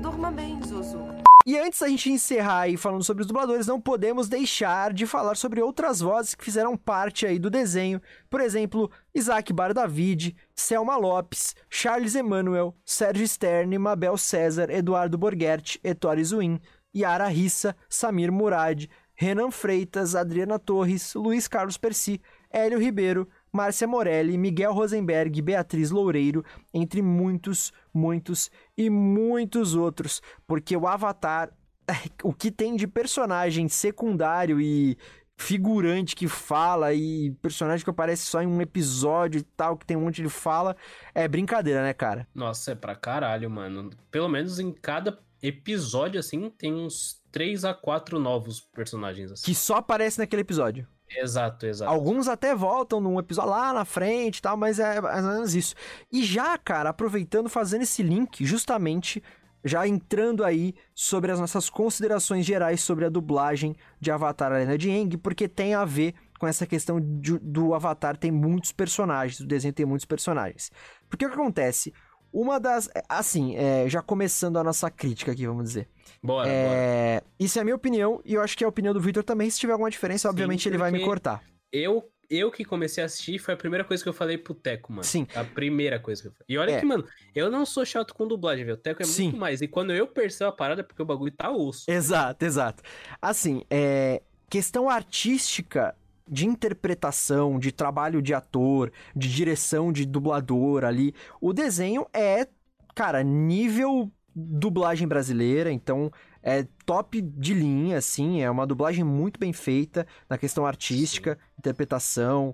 Durma 0.01 0.31
bem, 0.31 0.61
Zuzu. 0.63 1.17
E 1.45 1.57
antes 1.57 1.79
da 1.79 1.87
gente 1.87 2.11
encerrar 2.11 2.63
aí 2.63 2.75
falando 2.75 3.05
sobre 3.05 3.21
os 3.21 3.27
dubladores, 3.27 3.67
não 3.67 3.79
podemos 3.79 4.27
deixar 4.27 4.91
de 4.91 5.07
falar 5.07 5.37
sobre 5.37 5.61
outras 5.61 6.01
vozes 6.01 6.35
que 6.35 6.43
fizeram 6.43 6.75
parte 6.75 7.25
aí 7.25 7.39
do 7.39 7.49
desenho. 7.49 8.01
Por 8.29 8.41
exemplo, 8.41 8.91
Isaac 9.15 9.53
Bar 9.53 9.73
David, 9.73 10.35
Selma 10.53 10.97
Lopes, 10.97 11.55
Charles 11.69 12.15
Emanuel, 12.15 12.75
Sérgio 12.83 13.25
Stern, 13.25 13.77
Mabel 13.77 14.17
César, 14.17 14.69
Eduardo 14.69 15.17
Borghetti, 15.17 15.79
Ettore 15.85 16.21
Zuin, 16.25 16.59
Yara 16.93 17.27
Rissa, 17.27 17.73
Samir 17.87 18.29
Murad, 18.29 18.89
Renan 19.15 19.49
Freitas, 19.49 20.15
Adriana 20.15 20.59
Torres, 20.59 21.13
Luiz 21.13 21.47
Carlos 21.47 21.77
Percy, 21.77 22.19
Hélio 22.51 22.77
Ribeiro, 22.77 23.27
Márcia 23.51 23.87
Morelli, 23.87 24.37
Miguel 24.37 24.73
Rosenberg, 24.73 25.41
Beatriz 25.41 25.91
Loureiro, 25.91 26.43
entre 26.73 27.01
muitos, 27.01 27.71
muitos 27.93 28.51
e 28.77 28.89
muitos 28.89 29.75
outros, 29.75 30.21
porque 30.45 30.75
o 30.75 30.87
Avatar, 30.87 31.51
o 32.23 32.33
que 32.33 32.51
tem 32.51 32.75
de 32.75 32.87
personagem 32.87 33.67
secundário 33.67 34.59
e 34.59 34.97
figurante 35.37 36.15
que 36.15 36.27
fala 36.27 36.93
e 36.93 37.31
personagem 37.41 37.83
que 37.83 37.89
aparece 37.89 38.25
só 38.25 38.41
em 38.41 38.47
um 38.47 38.59
episódio 38.59 39.39
e 39.39 39.43
tal, 39.43 39.77
que 39.77 39.85
tem 39.85 39.95
um 39.95 40.01
monte 40.01 40.21
de 40.21 40.29
fala, 40.29 40.75
é 41.13 41.27
brincadeira, 41.27 41.83
né, 41.83 41.93
cara? 41.93 42.27
Nossa, 42.33 42.71
é 42.71 42.75
pra 42.75 42.95
caralho, 42.95 43.49
mano. 43.49 43.91
Pelo 44.09 44.27
menos 44.27 44.59
em 44.59 44.71
cada 44.71 45.19
episódio, 45.41 46.19
assim, 46.19 46.49
tem 46.49 46.73
uns 46.73 47.21
3 47.31 47.65
a 47.65 47.73
4 47.73 48.19
novos 48.19 48.59
personagens, 48.59 49.31
assim. 49.31 49.45
Que 49.45 49.53
só 49.53 49.75
aparece 49.75 50.17
naquele 50.17 50.41
episódio. 50.41 50.87
Exato, 51.09 51.65
exato. 51.65 51.91
Alguns 51.91 52.27
até 52.27 52.53
voltam 52.55 52.99
num 52.99 53.19
episódio 53.19 53.51
lá 53.51 53.73
na 53.73 53.85
frente 53.85 54.37
e 54.37 54.41
tal, 54.41 54.57
mas 54.57 54.79
é 54.79 54.99
mais 54.99 55.25
ou 55.25 55.31
menos 55.31 55.55
isso. 55.55 55.75
E 56.11 56.23
já, 56.23 56.57
cara, 56.57 56.89
aproveitando, 56.89 57.49
fazendo 57.49 57.83
esse 57.83 58.03
link, 58.03 58.45
justamente, 58.45 59.23
já 59.63 59.87
entrando 59.87 60.43
aí 60.43 60.75
sobre 60.93 61.31
as 61.31 61.39
nossas 61.39 61.69
considerações 61.69 62.45
gerais 62.45 62.81
sobre 62.81 63.05
a 63.05 63.09
dublagem 63.09 63.75
de 63.99 64.11
Avatar 64.11 64.51
A 64.51 64.77
de 64.77 64.89
Aang, 64.89 65.17
porque 65.17 65.47
tem 65.47 65.73
a 65.73 65.85
ver 65.85 66.13
com 66.39 66.47
essa 66.47 66.65
questão 66.67 66.99
de- 67.01 67.39
do 67.39 67.73
Avatar 67.73 68.15
tem 68.15 68.31
muitos 68.31 68.71
personagens, 68.71 69.39
o 69.39 69.47
desenho 69.47 69.73
tem 69.73 69.85
muitos 69.85 70.05
personagens. 70.05 70.71
Porque 71.09 71.25
o 71.25 71.29
que 71.29 71.35
acontece? 71.35 71.93
Uma 72.31 72.59
das. 72.59 72.89
Assim, 73.09 73.55
é, 73.55 73.87
já 73.89 74.01
começando 74.01 74.57
a 74.57 74.63
nossa 74.63 74.91
crítica 74.91 75.31
aqui, 75.31 75.47
vamos 75.47 75.63
dizer. 75.63 75.89
Bora, 76.23 76.47
bora. 76.47 76.49
É, 76.49 77.21
isso 77.39 77.57
é 77.57 77.61
a 77.61 77.63
minha 77.63 77.75
opinião, 77.75 78.21
e 78.25 78.33
eu 78.33 78.41
acho 78.41 78.57
que 78.57 78.63
é 78.63 78.65
a 78.65 78.69
opinião 78.69 78.93
do 78.93 78.99
Victor 78.99 79.23
também. 79.23 79.49
Se 79.49 79.59
tiver 79.59 79.73
alguma 79.73 79.89
diferença, 79.89 80.29
obviamente 80.29 80.67
ele 80.67 80.77
vai 80.77 80.91
me 80.91 80.99
cortar. 81.03 81.43
Eu, 81.71 82.09
eu 82.29 82.51
que 82.51 82.65
comecei 82.65 83.03
a 83.03 83.05
assistir, 83.05 83.39
foi 83.39 83.53
a 83.53 83.57
primeira 83.57 83.83
coisa 83.83 84.01
que 84.03 84.09
eu 84.09 84.13
falei 84.13 84.37
pro 84.37 84.53
Teco, 84.53 84.91
mano. 84.91 85.03
Sim. 85.03 85.27
A 85.35 85.43
primeira 85.43 85.99
coisa 85.99 86.21
que 86.21 86.27
eu 86.27 86.31
falei. 86.31 86.45
E 86.49 86.57
olha 86.57 86.71
É. 86.71 86.79
que, 86.79 86.85
mano, 86.85 87.05
eu 87.35 87.49
não 87.51 87.65
sou 87.65 87.85
chato 87.85 88.13
com 88.13 88.27
dublagem, 88.27 88.65
velho. 88.65 88.77
O 88.77 88.79
Teco 88.79 89.01
é 89.01 89.05
Sim. 89.05 89.23
muito 89.25 89.37
mais. 89.37 89.61
E 89.61 89.67
quando 89.67 89.93
eu 89.93 90.07
percebo 90.07 90.49
a 90.49 90.53
parada, 90.53 90.81
é 90.81 90.83
porque 90.83 91.01
o 91.01 91.05
bagulho 91.05 91.31
tá 91.31 91.51
osso. 91.51 91.85
Exato, 91.89 92.43
exato. 92.43 92.83
Assim, 93.21 93.63
é, 93.69 94.21
questão 94.49 94.89
artística 94.89 95.95
de 96.29 96.45
interpretação, 96.45 97.57
de 97.57 97.71
trabalho 97.71 98.21
de 98.21 98.33
ator, 98.33 98.91
de 99.15 99.33
direção 99.33 99.93
de 99.93 100.05
dublador 100.05 100.83
ali, 100.83 101.13
o 101.39 101.53
desenho 101.53 102.05
é, 102.13 102.45
cara, 102.93 103.23
nível 103.23 104.11
dublagem 104.37 105.07
brasileira, 105.07 105.71
então 105.71 106.11
é 106.43 106.67
top 106.85 107.19
de 107.19 107.53
linha, 107.53 107.97
assim, 107.97 108.41
é 108.41 108.51
uma 108.51 108.67
dublagem 108.67 109.03
muito 109.03 109.39
bem 109.39 109.51
feita 109.51 110.05
na 110.29 110.37
questão 110.37 110.65
artística, 110.65 111.37
interpretação, 111.57 112.53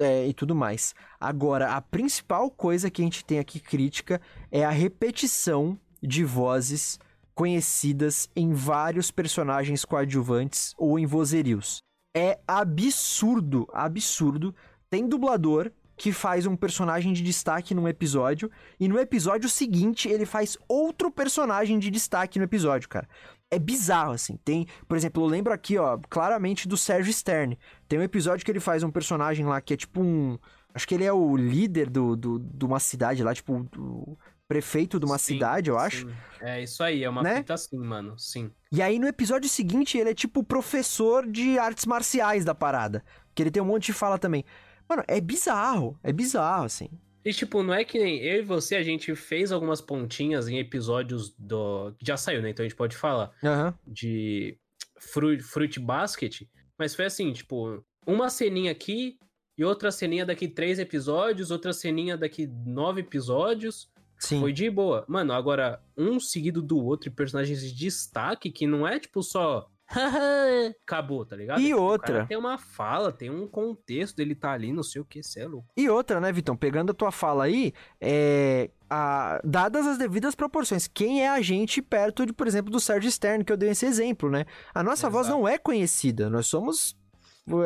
é, 0.00 0.26
e 0.26 0.32
tudo 0.32 0.54
mais. 0.54 0.94
Agora, 1.20 1.72
a 1.74 1.80
principal 1.80 2.50
coisa 2.50 2.90
que 2.90 3.02
a 3.02 3.04
gente 3.04 3.24
tem 3.24 3.38
aqui 3.38 3.60
crítica 3.60 4.20
é 4.50 4.64
a 4.64 4.70
repetição 4.70 5.78
de 6.02 6.24
vozes 6.24 6.98
conhecidas 7.34 8.28
em 8.34 8.52
vários 8.52 9.10
personagens 9.10 9.84
coadjuvantes 9.84 10.72
ou 10.76 10.98
em 10.98 11.06
vozerios. 11.06 11.78
É 12.16 12.38
absurdo, 12.46 13.68
absurdo. 13.72 14.54
Tem 14.90 15.06
dublador 15.06 15.70
que 15.98 16.12
faz 16.12 16.46
um 16.46 16.56
personagem 16.56 17.12
de 17.12 17.22
destaque 17.22 17.74
num 17.74 17.88
episódio 17.88 18.50
e 18.78 18.86
no 18.86 18.98
episódio 18.98 19.48
seguinte 19.48 20.08
ele 20.08 20.24
faz 20.24 20.56
outro 20.68 21.10
personagem 21.10 21.78
de 21.78 21.90
destaque 21.90 22.38
no 22.38 22.44
episódio, 22.44 22.88
cara. 22.88 23.08
É 23.50 23.58
bizarro, 23.58 24.12
assim. 24.12 24.38
Tem, 24.44 24.66
por 24.86 24.96
exemplo, 24.96 25.22
eu 25.22 25.26
lembro 25.26 25.52
aqui, 25.52 25.76
ó, 25.76 25.98
claramente 26.08 26.68
do 26.68 26.76
Sérgio 26.76 27.12
Stern. 27.12 27.58
Tem 27.88 27.98
um 27.98 28.02
episódio 28.02 28.44
que 28.44 28.50
ele 28.50 28.60
faz 28.60 28.82
um 28.82 28.90
personagem 28.90 29.44
lá 29.44 29.60
que 29.60 29.74
é 29.74 29.76
tipo 29.76 30.00
um. 30.00 30.38
Acho 30.72 30.86
que 30.86 30.94
ele 30.94 31.04
é 31.04 31.12
o 31.12 31.36
líder 31.36 31.90
do, 31.90 32.14
do, 32.14 32.38
de 32.38 32.64
uma 32.64 32.78
cidade 32.78 33.22
lá, 33.24 33.34
tipo, 33.34 33.66
do 33.72 34.16
prefeito 34.46 34.98
de 34.98 35.04
uma 35.04 35.18
sim, 35.18 35.34
cidade, 35.34 35.68
eu 35.68 35.78
acho. 35.78 36.08
É 36.40 36.62
isso 36.62 36.82
aí, 36.82 37.04
é 37.04 37.10
uma 37.10 37.22
né? 37.22 37.36
fita 37.36 37.54
assim, 37.54 37.78
mano, 37.78 38.18
sim. 38.18 38.50
E 38.72 38.80
aí 38.80 38.98
no 38.98 39.06
episódio 39.06 39.48
seguinte 39.48 39.98
ele 39.98 40.10
é 40.10 40.14
tipo 40.14 40.42
professor 40.42 41.26
de 41.26 41.58
artes 41.58 41.84
marciais 41.84 42.44
da 42.44 42.54
parada. 42.54 43.04
Que 43.34 43.42
ele 43.42 43.50
tem 43.50 43.62
um 43.62 43.66
monte 43.66 43.86
de 43.86 43.92
fala 43.92 44.18
também. 44.18 44.44
Mano, 44.88 45.04
é 45.06 45.20
bizarro, 45.20 45.98
é 46.02 46.12
bizarro, 46.12 46.64
assim. 46.64 46.88
E, 47.24 47.32
tipo, 47.32 47.62
não 47.62 47.74
é 47.74 47.84
que 47.84 47.98
nem 47.98 48.18
eu 48.22 48.38
e 48.38 48.42
você, 48.42 48.76
a 48.76 48.82
gente 48.82 49.14
fez 49.14 49.52
algumas 49.52 49.80
pontinhas 49.80 50.48
em 50.48 50.58
episódios 50.58 51.34
do. 51.38 51.94
Já 52.00 52.16
saiu, 52.16 52.40
né? 52.40 52.50
Então 52.50 52.64
a 52.64 52.68
gente 52.68 52.76
pode 52.76 52.96
falar. 52.96 53.32
Uhum. 53.42 53.74
De 53.86 54.58
Fruit, 54.98 55.42
Fruit 55.42 55.78
Basket. 55.78 56.42
Mas 56.78 56.94
foi 56.94 57.04
assim, 57.04 57.32
tipo, 57.32 57.84
uma 58.06 58.30
ceninha 58.30 58.72
aqui 58.72 59.18
e 59.58 59.64
outra 59.64 59.90
ceninha 59.90 60.24
daqui 60.24 60.48
três 60.48 60.78
episódios, 60.78 61.50
outra 61.50 61.72
ceninha 61.72 62.16
daqui 62.16 62.46
nove 62.46 63.00
episódios. 63.00 63.90
Sim. 64.18 64.40
Foi 64.40 64.52
de 64.52 64.70
boa. 64.70 65.04
Mano, 65.06 65.32
agora, 65.32 65.82
um 65.96 66.18
seguido 66.18 66.62
do 66.62 66.82
outro 66.82 67.08
e 67.08 67.12
personagens 67.12 67.60
de 67.60 67.72
destaque 67.72 68.50
que 68.50 68.66
não 68.66 68.86
é, 68.86 68.98
tipo, 68.98 69.22
só 69.22 69.70
Acabou, 70.86 71.24
tá 71.24 71.34
ligado? 71.34 71.60
E 71.60 71.72
outra. 71.72 72.26
tem 72.26 72.36
uma 72.36 72.58
fala, 72.58 73.10
tem 73.10 73.30
um 73.30 73.46
contexto 73.46 74.16
dele 74.16 74.34
tá 74.34 74.52
ali, 74.52 74.72
não 74.72 74.82
sei 74.82 75.00
o 75.00 75.04
que, 75.04 75.22
cê 75.22 75.40
é 75.40 75.46
louco. 75.46 75.68
E 75.76 75.88
outra, 75.88 76.20
né, 76.20 76.30
Vitão? 76.30 76.56
Pegando 76.56 76.90
a 76.90 76.94
tua 76.94 77.10
fala 77.10 77.44
aí, 77.44 77.72
é. 78.00 78.70
A, 78.90 79.38
dadas 79.44 79.86
as 79.86 79.98
devidas 79.98 80.34
proporções, 80.34 80.88
quem 80.88 81.22
é 81.22 81.28
a 81.28 81.42
gente 81.42 81.82
perto 81.82 82.24
de, 82.24 82.32
por 82.32 82.46
exemplo, 82.46 82.72
do 82.72 82.80
Sérgio 82.80 83.10
Stern, 83.10 83.44
que 83.44 83.52
eu 83.52 83.56
dei 83.56 83.68
esse 83.68 83.84
exemplo, 83.84 84.30
né? 84.30 84.46
A 84.74 84.82
nossa 84.82 85.08
Exato. 85.08 85.12
voz 85.12 85.28
não 85.28 85.46
é 85.46 85.58
conhecida, 85.58 86.30
nós 86.30 86.46
somos 86.46 86.96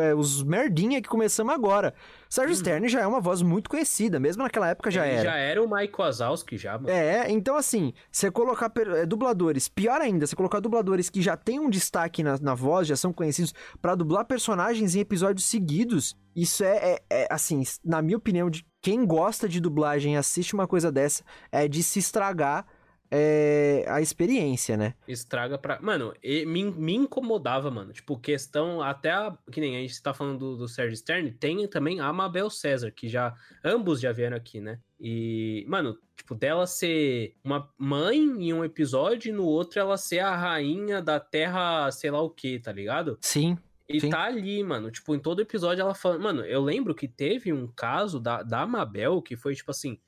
é, 0.00 0.14
os 0.14 0.42
merdinha 0.42 1.00
que 1.00 1.08
começamos 1.08 1.52
agora. 1.52 1.94
Sérgio 2.28 2.52
hum. 2.52 2.58
Stern 2.58 2.88
já 2.88 3.00
é 3.00 3.06
uma 3.06 3.20
voz 3.20 3.42
muito 3.42 3.68
conhecida, 3.68 4.18
mesmo 4.18 4.42
naquela 4.42 4.68
época 4.68 4.90
já 4.90 5.06
Ele 5.06 5.16
era. 5.16 5.24
já 5.24 5.36
era 5.36 5.62
o 5.62 5.70
Mike 5.70 5.94
Wazowski 5.96 6.56
já, 6.56 6.78
mano. 6.78 6.88
É, 6.88 7.30
então 7.30 7.56
assim, 7.56 7.92
você 8.10 8.30
colocar 8.30 8.72
é, 8.96 9.04
dubladores, 9.06 9.68
pior 9.68 10.00
ainda, 10.00 10.26
você 10.26 10.36
colocar 10.36 10.60
dubladores 10.60 11.10
que 11.10 11.20
já 11.20 11.36
têm 11.36 11.60
um 11.60 11.68
destaque 11.68 12.22
na, 12.22 12.38
na 12.38 12.54
voz, 12.54 12.86
já 12.88 12.96
são 12.96 13.12
conhecidos 13.12 13.52
para 13.80 13.94
dublar 13.94 14.24
personagens 14.24 14.94
em 14.94 15.00
episódios 15.00 15.44
seguidos, 15.46 16.16
isso 16.34 16.64
é, 16.64 16.76
é, 16.76 17.02
é, 17.10 17.28
assim, 17.30 17.62
na 17.84 18.00
minha 18.00 18.16
opinião, 18.16 18.48
de 18.48 18.64
quem 18.80 19.04
gosta 19.04 19.48
de 19.48 19.60
dublagem 19.60 20.16
assiste 20.16 20.54
uma 20.54 20.66
coisa 20.66 20.90
dessa, 20.90 21.22
é 21.50 21.68
de 21.68 21.82
se 21.82 21.98
estragar 21.98 22.66
é, 23.14 23.84
a 23.88 24.00
experiência, 24.00 24.74
né? 24.74 24.94
Estraga 25.06 25.58
pra. 25.58 25.78
Mano, 25.82 26.14
me, 26.24 26.64
me 26.64 26.94
incomodava, 26.94 27.70
mano. 27.70 27.92
Tipo, 27.92 28.18
questão. 28.18 28.80
Até 28.80 29.10
a. 29.10 29.36
Que 29.50 29.60
nem 29.60 29.76
a 29.76 29.80
gente 29.80 30.02
tá 30.02 30.14
falando 30.14 30.38
do, 30.38 30.56
do 30.56 30.66
Serge 30.66 30.96
Stern, 30.96 31.30
tem 31.32 31.68
também 31.68 32.00
a 32.00 32.10
Mabel 32.10 32.48
César, 32.48 32.90
que 32.90 33.10
já. 33.10 33.34
Ambos 33.62 34.00
já 34.00 34.12
vieram 34.12 34.34
aqui, 34.34 34.62
né? 34.62 34.80
E, 34.98 35.62
mano, 35.68 35.98
tipo, 36.16 36.34
dela 36.34 36.66
ser 36.66 37.36
uma 37.44 37.70
mãe 37.76 38.18
em 38.18 38.50
um 38.54 38.64
episódio 38.64 39.28
e 39.28 39.32
no 39.32 39.44
outro 39.44 39.78
ela 39.78 39.98
ser 39.98 40.20
a 40.20 40.34
rainha 40.34 41.02
da 41.02 41.20
terra, 41.20 41.90
sei 41.90 42.10
lá 42.10 42.22
o 42.22 42.30
que, 42.30 42.60
tá 42.60 42.72
ligado? 42.72 43.18
Sim. 43.20 43.58
E 43.86 44.00
Sim. 44.00 44.08
tá 44.08 44.22
ali, 44.22 44.64
mano. 44.64 44.90
Tipo, 44.90 45.14
em 45.14 45.18
todo 45.18 45.42
episódio 45.42 45.82
ela 45.82 45.94
fala. 45.94 46.18
Mano, 46.18 46.46
eu 46.46 46.62
lembro 46.62 46.94
que 46.94 47.06
teve 47.06 47.52
um 47.52 47.66
caso 47.66 48.18
da, 48.18 48.42
da 48.42 48.66
Mabel 48.66 49.20
que 49.20 49.36
foi, 49.36 49.54
tipo 49.54 49.70
assim 49.70 49.98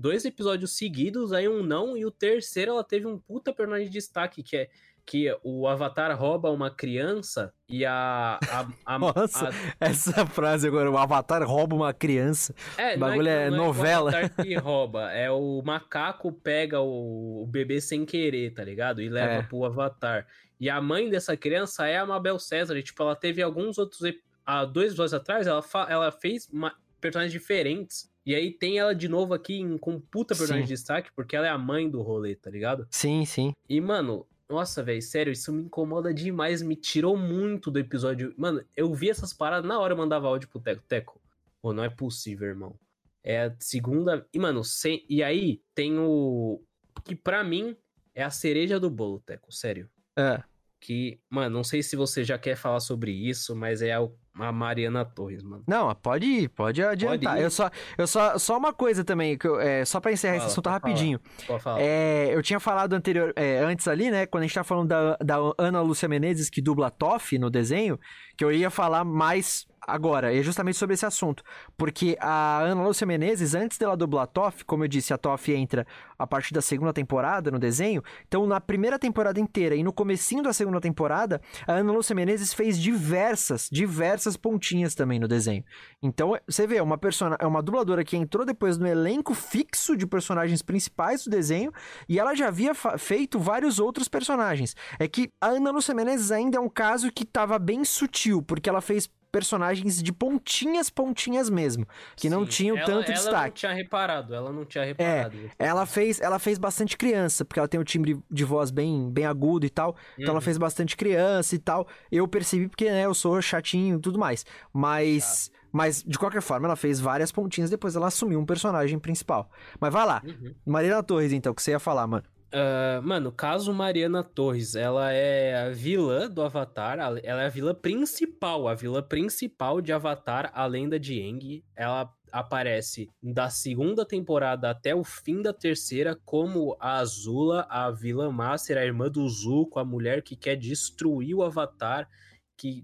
dois 0.00 0.24
episódios 0.24 0.76
seguidos, 0.76 1.32
aí 1.32 1.46
um 1.48 1.62
não, 1.62 1.96
e 1.96 2.06
o 2.06 2.10
terceiro 2.10 2.72
ela 2.72 2.82
teve 2.82 3.06
um 3.06 3.18
puta 3.18 3.52
personagem 3.52 3.86
de 3.86 3.92
destaque, 3.92 4.42
que 4.42 4.56
é 4.56 4.70
que 5.04 5.26
o 5.42 5.66
Avatar 5.66 6.16
rouba 6.16 6.50
uma 6.50 6.70
criança 6.70 7.52
e 7.68 7.84
a. 7.84 8.38
a, 8.48 8.68
a 8.86 8.98
Nossa, 8.98 9.48
a... 9.48 9.52
essa 9.80 10.24
frase 10.24 10.68
agora, 10.68 10.90
o 10.90 10.96
Avatar 10.96 11.42
rouba 11.42 11.74
uma 11.74 11.92
criança. 11.92 12.54
É, 12.78 12.94
o 12.94 12.98
bagulho 12.98 13.28
é, 13.28 13.44
é, 13.44 13.46
é 13.46 13.50
novela. 13.50 14.10
É 14.10 14.14
o 14.14 14.18
Avatar 14.18 14.36
que 14.46 14.54
rouba, 14.54 15.12
é 15.12 15.30
o 15.30 15.62
macaco 15.64 16.32
pega 16.32 16.80
o, 16.80 17.42
o 17.42 17.46
bebê 17.46 17.80
sem 17.80 18.04
querer, 18.04 18.54
tá 18.54 18.62
ligado? 18.62 19.02
E 19.02 19.08
leva 19.08 19.32
é. 19.32 19.42
pro 19.42 19.64
Avatar. 19.64 20.26
E 20.60 20.68
a 20.70 20.80
mãe 20.80 21.08
dessa 21.08 21.36
criança 21.36 21.86
é 21.86 21.96
a 21.96 22.06
Mabel 22.06 22.38
César. 22.38 22.76
E, 22.76 22.82
tipo, 22.82 23.02
ela 23.02 23.16
teve 23.16 23.42
alguns 23.42 23.78
outros. 23.78 24.00
Há 24.44 24.64
dois 24.64 24.88
episódios 24.88 25.14
atrás, 25.14 25.46
ela, 25.46 25.64
ela 25.88 26.12
fez 26.12 26.48
uma, 26.52 26.74
personagens 27.00 27.32
diferentes 27.32 28.09
e 28.24 28.34
aí 28.34 28.52
tem 28.52 28.78
ela 28.78 28.94
de 28.94 29.08
novo 29.08 29.34
aqui 29.34 29.58
em, 29.58 29.78
com 29.78 30.00
puta 30.00 30.34
personagem 30.34 30.66
de 30.66 30.74
destaque, 30.74 31.10
porque 31.14 31.34
ela 31.34 31.46
é 31.46 31.50
a 31.50 31.58
mãe 31.58 31.88
do 31.88 32.02
rolê, 32.02 32.34
tá 32.34 32.50
ligado? 32.50 32.86
Sim, 32.90 33.24
sim. 33.24 33.52
E, 33.68 33.80
mano, 33.80 34.26
nossa, 34.48 34.82
velho, 34.82 35.00
sério, 35.00 35.32
isso 35.32 35.52
me 35.52 35.62
incomoda 35.62 36.12
demais, 36.12 36.60
me 36.60 36.76
tirou 36.76 37.16
muito 37.16 37.70
do 37.70 37.78
episódio. 37.78 38.34
Mano, 38.36 38.64
eu 38.76 38.92
vi 38.92 39.08
essas 39.08 39.32
paradas, 39.32 39.68
na 39.68 39.78
hora 39.78 39.94
eu 39.94 39.98
mandava 39.98 40.26
áudio 40.26 40.48
pro 40.48 40.60
Teco. 40.60 40.82
Teco, 40.86 41.20
pô, 41.62 41.72
não 41.72 41.84
é 41.84 41.88
possível, 41.88 42.48
irmão. 42.48 42.74
É 43.22 43.44
a 43.44 43.56
segunda. 43.58 44.26
E, 44.32 44.38
mano, 44.38 44.64
sem... 44.64 45.04
e 45.08 45.22
aí 45.22 45.62
tem 45.74 45.98
o. 45.98 46.62
Que 47.04 47.14
pra 47.14 47.44
mim 47.44 47.76
é 48.14 48.22
a 48.22 48.30
cereja 48.30 48.80
do 48.80 48.90
bolo, 48.90 49.20
Teco, 49.20 49.52
sério. 49.52 49.88
É. 50.16 50.42
Que, 50.80 51.20
mano, 51.28 51.56
não 51.56 51.64
sei 51.64 51.82
se 51.82 51.94
você 51.94 52.24
já 52.24 52.38
quer 52.38 52.56
falar 52.56 52.80
sobre 52.80 53.12
isso, 53.12 53.54
mas 53.54 53.82
é 53.82 53.98
o 53.98 54.14
a 54.42 54.52
Mariana 54.52 55.04
Torres, 55.04 55.42
mano. 55.42 55.62
Não, 55.66 55.94
pode 55.94 56.26
ir, 56.26 56.48
pode 56.48 56.82
adiantar. 56.82 57.32
Pode 57.32 57.40
ir. 57.40 57.44
Eu 57.44 57.50
só, 57.50 57.70
eu 57.96 58.06
só, 58.06 58.38
só 58.38 58.56
uma 58.58 58.72
coisa 58.72 59.04
também, 59.04 59.36
que 59.36 59.46
eu, 59.46 59.60
é, 59.60 59.84
só 59.84 60.00
para 60.00 60.12
encerrar 60.12 60.34
Fala, 60.34 60.44
esse 60.44 60.52
assunto 60.52 60.68
rapidinho. 60.68 61.20
Pode 61.46 61.62
falar. 61.62 61.80
É, 61.80 62.34
eu 62.34 62.42
tinha 62.42 62.60
falado 62.60 62.92
anterior, 62.94 63.32
é, 63.36 63.58
antes 63.58 63.86
ali, 63.88 64.10
né, 64.10 64.26
quando 64.26 64.42
a 64.42 64.46
gente 64.46 64.54
tá 64.54 64.64
falando 64.64 64.88
da, 64.88 65.16
da 65.16 65.36
Ana 65.58 65.80
Lúcia 65.80 66.08
Menezes, 66.08 66.50
que 66.50 66.60
dubla 66.60 66.90
Toff 66.90 67.38
no 67.38 67.50
desenho, 67.50 67.98
que 68.40 68.44
eu 68.44 68.50
ia 68.50 68.70
falar 68.70 69.04
mais 69.04 69.66
agora, 69.86 70.34
é 70.34 70.42
justamente 70.42 70.76
sobre 70.76 70.94
esse 70.94 71.04
assunto. 71.04 71.42
Porque 71.76 72.16
a 72.20 72.60
Ana 72.60 72.82
Lúcia 72.82 73.06
Menezes, 73.06 73.54
antes 73.54 73.78
dela 73.78 73.96
dublar 73.96 74.24
a 74.24 74.26
Toff, 74.26 74.64
como 74.64 74.84
eu 74.84 74.88
disse, 74.88 75.12
a 75.12 75.18
Toff 75.18 75.52
entra 75.52 75.86
a 76.18 76.26
partir 76.26 76.52
da 76.52 76.60
segunda 76.60 76.92
temporada 76.92 77.50
no 77.50 77.58
desenho. 77.58 78.02
Então, 78.28 78.46
na 78.46 78.60
primeira 78.60 78.98
temporada 78.98 79.40
inteira 79.40 79.74
e 79.74 79.82
no 79.82 79.92
comecinho 79.92 80.42
da 80.42 80.52
segunda 80.52 80.80
temporada, 80.80 81.40
a 81.66 81.72
Ana 81.72 81.92
Lúcia 81.92 82.14
Menezes 82.14 82.52
fez 82.52 82.78
diversas, 82.78 83.68
diversas 83.70 84.36
pontinhas 84.36 84.94
também 84.94 85.18
no 85.18 85.26
desenho. 85.26 85.64
Então, 86.02 86.36
você 86.46 86.66
vê, 86.66 86.76
é 86.76 86.82
uma, 86.82 86.98
persona, 86.98 87.36
é 87.40 87.46
uma 87.46 87.62
dubladora 87.62 88.04
que 88.04 88.16
entrou 88.16 88.44
depois 88.44 88.76
no 88.76 88.86
elenco 88.86 89.34
fixo 89.34 89.96
de 89.96 90.06
personagens 90.06 90.62
principais 90.62 91.24
do 91.24 91.30
desenho 91.30 91.72
e 92.08 92.18
ela 92.18 92.34
já 92.34 92.48
havia 92.48 92.74
feito 92.74 93.38
vários 93.38 93.78
outros 93.78 94.08
personagens. 94.08 94.76
É 94.98 95.08
que 95.08 95.30
a 95.40 95.48
Ana 95.48 95.70
Lúcia 95.70 95.94
Menezes 95.94 96.30
ainda 96.30 96.58
é 96.58 96.60
um 96.60 96.68
caso 96.68 97.10
que 97.10 97.22
estava 97.22 97.58
bem 97.58 97.84
sutil, 97.84 98.29
porque 98.42 98.68
ela 98.68 98.80
fez 98.80 99.08
personagens 99.30 100.02
de 100.02 100.12
pontinhas, 100.12 100.90
pontinhas 100.90 101.48
mesmo, 101.48 101.86
que 102.16 102.22
Sim, 102.22 102.30
não 102.30 102.44
tinham 102.44 102.76
ela, 102.76 102.86
tanto 102.86 103.10
ela 103.10 103.14
destaque. 103.14 103.34
Ela 103.34 103.44
não 103.44 103.52
tinha 103.52 103.72
reparado, 103.72 104.34
ela 104.34 104.52
não 104.52 104.64
tinha 104.64 104.84
reparado. 104.84 105.36
É, 105.58 105.66
ela 105.66 105.86
fez, 105.86 106.20
ela 106.20 106.38
fez 106.38 106.58
bastante 106.58 106.96
criança, 106.96 107.44
porque 107.44 107.58
ela 107.58 107.68
tem 107.68 107.80
um 107.80 107.84
timbre 107.84 108.18
de 108.30 108.44
voz 108.44 108.70
bem, 108.70 109.10
bem 109.10 109.24
agudo 109.24 109.64
e 109.64 109.70
tal. 109.70 109.96
Então 110.14 110.26
uhum. 110.26 110.30
ela 110.32 110.40
fez 110.40 110.58
bastante 110.58 110.96
criança 110.96 111.54
e 111.54 111.58
tal. 111.58 111.86
Eu 112.10 112.26
percebi 112.26 112.68
porque, 112.68 112.90
né, 112.90 113.04
eu 113.04 113.14
sou 113.14 113.40
chatinho 113.40 113.98
e 113.98 114.00
tudo 114.00 114.18
mais. 114.18 114.44
Mas 114.72 115.50
mas, 115.72 116.02
de 116.02 116.18
qualquer 116.18 116.42
forma, 116.42 116.66
ela 116.66 116.76
fez 116.76 116.98
várias 116.98 117.30
pontinhas, 117.30 117.70
depois 117.70 117.94
ela 117.94 118.08
assumiu 118.08 118.40
um 118.40 118.46
personagem 118.46 118.98
principal. 118.98 119.48
Mas 119.78 119.92
vai 119.92 120.04
lá. 120.04 120.22
Uhum. 120.24 120.54
Marina 120.66 121.02
Torres, 121.02 121.32
então, 121.32 121.54
que 121.54 121.62
você 121.62 121.70
ia 121.70 121.78
falar, 121.78 122.06
mano. 122.06 122.24
Uh, 122.52 123.00
mano, 123.02 123.30
caso 123.30 123.72
Mariana 123.72 124.24
Torres, 124.24 124.74
ela 124.74 125.12
é 125.12 125.54
a 125.54 125.70
vilã 125.70 126.28
do 126.28 126.42
Avatar, 126.42 126.98
ela 126.98 127.42
é 127.42 127.46
a 127.46 127.48
vilã 127.48 127.72
principal, 127.72 128.66
a 128.66 128.74
vilã 128.74 129.00
principal 129.00 129.80
de 129.80 129.92
Avatar, 129.92 130.50
a 130.52 130.66
lenda 130.66 130.98
de 130.98 131.20
Aang. 131.20 131.64
Ela 131.76 132.12
aparece 132.32 133.08
da 133.22 133.48
segunda 133.50 134.04
temporada 134.04 134.68
até 134.68 134.92
o 134.92 135.04
fim 135.04 135.40
da 135.40 135.52
terceira 135.52 136.18
como 136.24 136.76
a 136.80 136.98
Azula, 136.98 137.68
a 137.70 137.88
vilã 137.92 138.32
Master, 138.32 138.78
a 138.78 138.84
irmã 138.84 139.08
do 139.08 139.28
Zuko, 139.28 139.78
a 139.78 139.84
mulher 139.84 140.20
que 140.20 140.34
quer 140.34 140.56
destruir 140.56 141.36
o 141.36 141.44
Avatar, 141.44 142.08
que, 142.56 142.82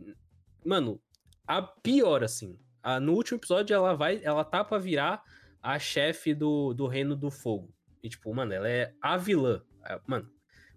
mano, 0.64 1.00
a 1.44 1.60
pior, 1.60 2.22
assim. 2.22 2.56
A, 2.80 3.00
no 3.00 3.14
último 3.14 3.38
episódio 3.38 3.74
ela 3.74 3.94
vai, 3.94 4.20
ela 4.22 4.44
tá 4.44 4.62
pra 4.62 4.78
virar 4.78 5.22
a 5.60 5.76
chefe 5.76 6.32
do, 6.32 6.72
do 6.72 6.86
Reino 6.86 7.16
do 7.16 7.32
Fogo. 7.32 7.75
E, 8.06 8.08
tipo, 8.08 8.32
mano, 8.32 8.52
ela 8.52 8.68
é 8.68 8.92
a 9.02 9.16
vilã. 9.16 9.60
É, 9.84 10.00
mano, 10.06 10.28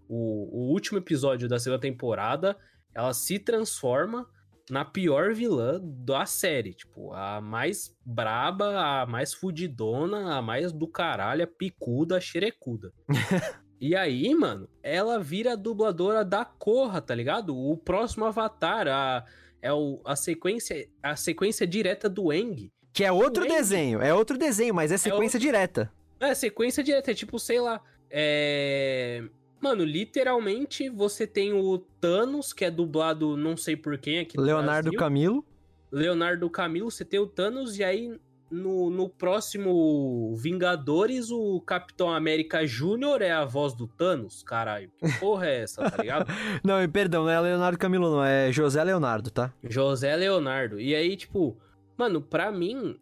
o, 0.08 0.16
o 0.52 0.72
último 0.72 0.98
episódio 0.98 1.48
da 1.48 1.58
segunda 1.58 1.80
temporada, 1.80 2.56
ela 2.94 3.14
se 3.14 3.38
transforma 3.38 4.26
na 4.68 4.84
pior 4.84 5.32
vilã 5.32 5.80
da 5.82 6.26
série. 6.26 6.74
Tipo, 6.74 7.12
a 7.12 7.40
mais 7.40 7.96
braba, 8.04 9.02
a 9.02 9.06
mais 9.06 9.32
fudidona, 9.32 10.36
a 10.36 10.42
mais 10.42 10.72
do 10.72 10.88
caralho, 10.88 11.44
a 11.44 11.46
picuda, 11.46 12.16
a 12.16 12.20
xerecuda. 12.20 12.92
e 13.80 13.94
aí, 13.94 14.34
mano, 14.34 14.68
ela 14.82 15.18
vira 15.20 15.52
a 15.52 15.56
dubladora 15.56 16.24
da 16.24 16.44
Corra, 16.44 17.00
tá 17.00 17.14
ligado? 17.14 17.56
O 17.56 17.76
próximo 17.76 18.24
Avatar, 18.24 18.88
a, 18.88 19.24
é 19.62 19.72
o, 19.72 20.00
a 20.04 20.16
sequência 20.16 20.88
a 21.02 21.14
sequência 21.14 21.66
direta 21.66 22.08
do 22.08 22.32
Eng. 22.32 22.72
Que 22.92 23.04
é 23.04 23.12
outro 23.12 23.46
desenho, 23.46 24.00
é 24.02 24.12
outro 24.12 24.36
desenho, 24.36 24.74
mas 24.74 24.90
é 24.90 24.98
sequência 24.98 25.36
é 25.36 25.38
outro... 25.38 25.40
direta. 25.40 25.92
É, 26.20 26.34
sequência 26.34 26.84
direta, 26.84 27.10
é 27.10 27.14
tipo, 27.14 27.38
sei 27.38 27.60
lá, 27.60 27.80
é... 28.10 29.24
Mano, 29.60 29.84
literalmente 29.84 30.88
você 30.88 31.26
tem 31.26 31.52
o 31.52 31.78
Thanos, 32.00 32.52
que 32.52 32.64
é 32.64 32.70
dublado 32.70 33.36
não 33.36 33.56
sei 33.56 33.76
por 33.76 33.98
quem 33.98 34.18
aqui 34.18 34.36
no 34.36 34.42
Leonardo. 34.42 34.92
Camilo. 34.92 35.44
Leonardo 35.92 36.48
Camilo, 36.48 36.90
você 36.90 37.04
tem 37.04 37.20
o 37.20 37.26
Thanos, 37.26 37.78
e 37.78 37.84
aí 37.84 38.18
no, 38.50 38.90
no 38.90 39.08
próximo 39.08 40.34
Vingadores, 40.36 41.30
o 41.30 41.60
Capitão 41.60 42.12
América 42.12 42.66
Júnior 42.66 43.22
é 43.22 43.30
a 43.30 43.44
voz 43.44 43.74
do 43.74 43.86
Thanos? 43.86 44.42
Caralho, 44.42 44.90
que 44.98 45.12
porra 45.18 45.46
é 45.46 45.62
essa, 45.62 45.88
tá 45.88 46.02
ligado? 46.02 46.26
não, 46.64 46.88
perdão, 46.90 47.24
não 47.24 47.30
é 47.30 47.40
Leonardo 47.40 47.78
Camilo, 47.78 48.10
não, 48.10 48.24
é 48.24 48.50
José 48.50 48.82
Leonardo, 48.82 49.30
tá? 49.30 49.52
José 49.62 50.14
Leonardo. 50.16 50.80
E 50.80 50.94
aí, 50.94 51.16
tipo, 51.16 51.56
mano, 51.96 52.20
pra 52.20 52.50
mim, 52.50 52.98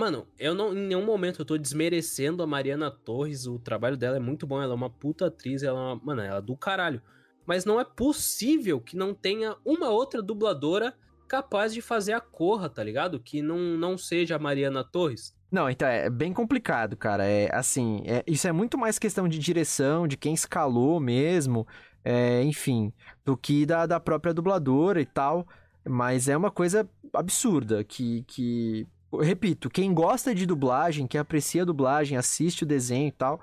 Mano, 0.00 0.26
eu 0.38 0.54
não, 0.54 0.72
em 0.72 0.86
nenhum 0.86 1.04
momento 1.04 1.42
eu 1.42 1.44
tô 1.44 1.58
desmerecendo 1.58 2.42
a 2.42 2.46
Mariana 2.46 2.90
Torres, 2.90 3.46
o 3.46 3.58
trabalho 3.58 3.98
dela 3.98 4.16
é 4.16 4.18
muito 4.18 4.46
bom, 4.46 4.62
ela 4.62 4.72
é 4.72 4.74
uma 4.74 4.88
puta 4.88 5.26
atriz, 5.26 5.62
ela 5.62 5.78
é 5.78 5.82
uma, 5.82 5.96
mano, 5.96 6.22
ela 6.22 6.38
é 6.38 6.40
do 6.40 6.56
caralho. 6.56 7.02
Mas 7.44 7.66
não 7.66 7.78
é 7.78 7.84
possível 7.84 8.80
que 8.80 8.96
não 8.96 9.12
tenha 9.12 9.58
uma 9.62 9.90
outra 9.90 10.22
dubladora 10.22 10.94
capaz 11.28 11.74
de 11.74 11.82
fazer 11.82 12.14
a 12.14 12.20
corra, 12.20 12.70
tá 12.70 12.82
ligado? 12.82 13.20
Que 13.20 13.42
não, 13.42 13.58
não 13.58 13.98
seja 13.98 14.36
a 14.36 14.38
Mariana 14.38 14.82
Torres. 14.82 15.36
Não, 15.52 15.68
então 15.68 15.86
é 15.86 16.08
bem 16.08 16.32
complicado, 16.32 16.96
cara. 16.96 17.26
É 17.26 17.54
assim, 17.54 18.02
é, 18.06 18.24
isso 18.26 18.48
é 18.48 18.52
muito 18.52 18.78
mais 18.78 18.98
questão 18.98 19.28
de 19.28 19.38
direção, 19.38 20.08
de 20.08 20.16
quem 20.16 20.32
escalou 20.32 20.98
mesmo, 20.98 21.66
é, 22.02 22.42
enfim, 22.42 22.90
do 23.22 23.36
que 23.36 23.66
da, 23.66 23.84
da 23.84 24.00
própria 24.00 24.32
dubladora 24.32 24.98
e 24.98 25.04
tal. 25.04 25.46
Mas 25.86 26.26
é 26.26 26.34
uma 26.34 26.50
coisa 26.50 26.88
absurda 27.12 27.84
que, 27.84 28.24
que 28.26 28.88
repito, 29.18 29.68
quem 29.68 29.92
gosta 29.92 30.34
de 30.34 30.46
dublagem, 30.46 31.06
quem 31.06 31.20
aprecia 31.20 31.62
a 31.62 31.64
dublagem, 31.64 32.16
assiste 32.16 32.62
o 32.62 32.66
desenho 32.66 33.08
e 33.08 33.12
tal, 33.12 33.40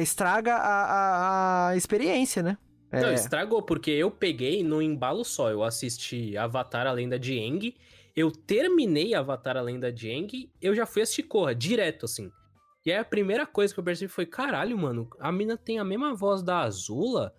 estraga 0.00 0.54
a, 0.54 0.58
a, 0.58 1.68
a 1.68 1.76
experiência, 1.76 2.42
né? 2.42 2.58
É... 2.90 3.00
Não, 3.00 3.12
estragou, 3.12 3.62
porque 3.62 3.90
eu 3.90 4.10
peguei 4.10 4.62
no 4.62 4.80
embalo 4.80 5.24
só. 5.24 5.50
Eu 5.50 5.62
assisti 5.62 6.36
Avatar, 6.36 6.86
a 6.86 6.92
Lenda 6.92 7.18
de 7.18 7.38
Aang, 7.38 7.74
eu 8.14 8.30
terminei 8.30 9.14
Avatar, 9.14 9.56
a 9.56 9.62
Lenda 9.62 9.92
de 9.92 10.10
Aang, 10.10 10.50
eu 10.60 10.74
já 10.74 10.86
fui 10.86 11.02
assistir 11.02 11.24
Korra, 11.24 11.54
direto, 11.54 12.04
assim. 12.04 12.30
E 12.86 12.92
aí 12.92 12.98
a 12.98 13.04
primeira 13.04 13.46
coisa 13.46 13.72
que 13.72 13.80
eu 13.80 13.84
percebi 13.84 14.12
foi, 14.12 14.26
caralho, 14.26 14.76
mano, 14.76 15.08
a 15.18 15.32
mina 15.32 15.56
tem 15.56 15.78
a 15.78 15.84
mesma 15.84 16.14
voz 16.14 16.42
da 16.42 16.60
Azula 16.60 17.34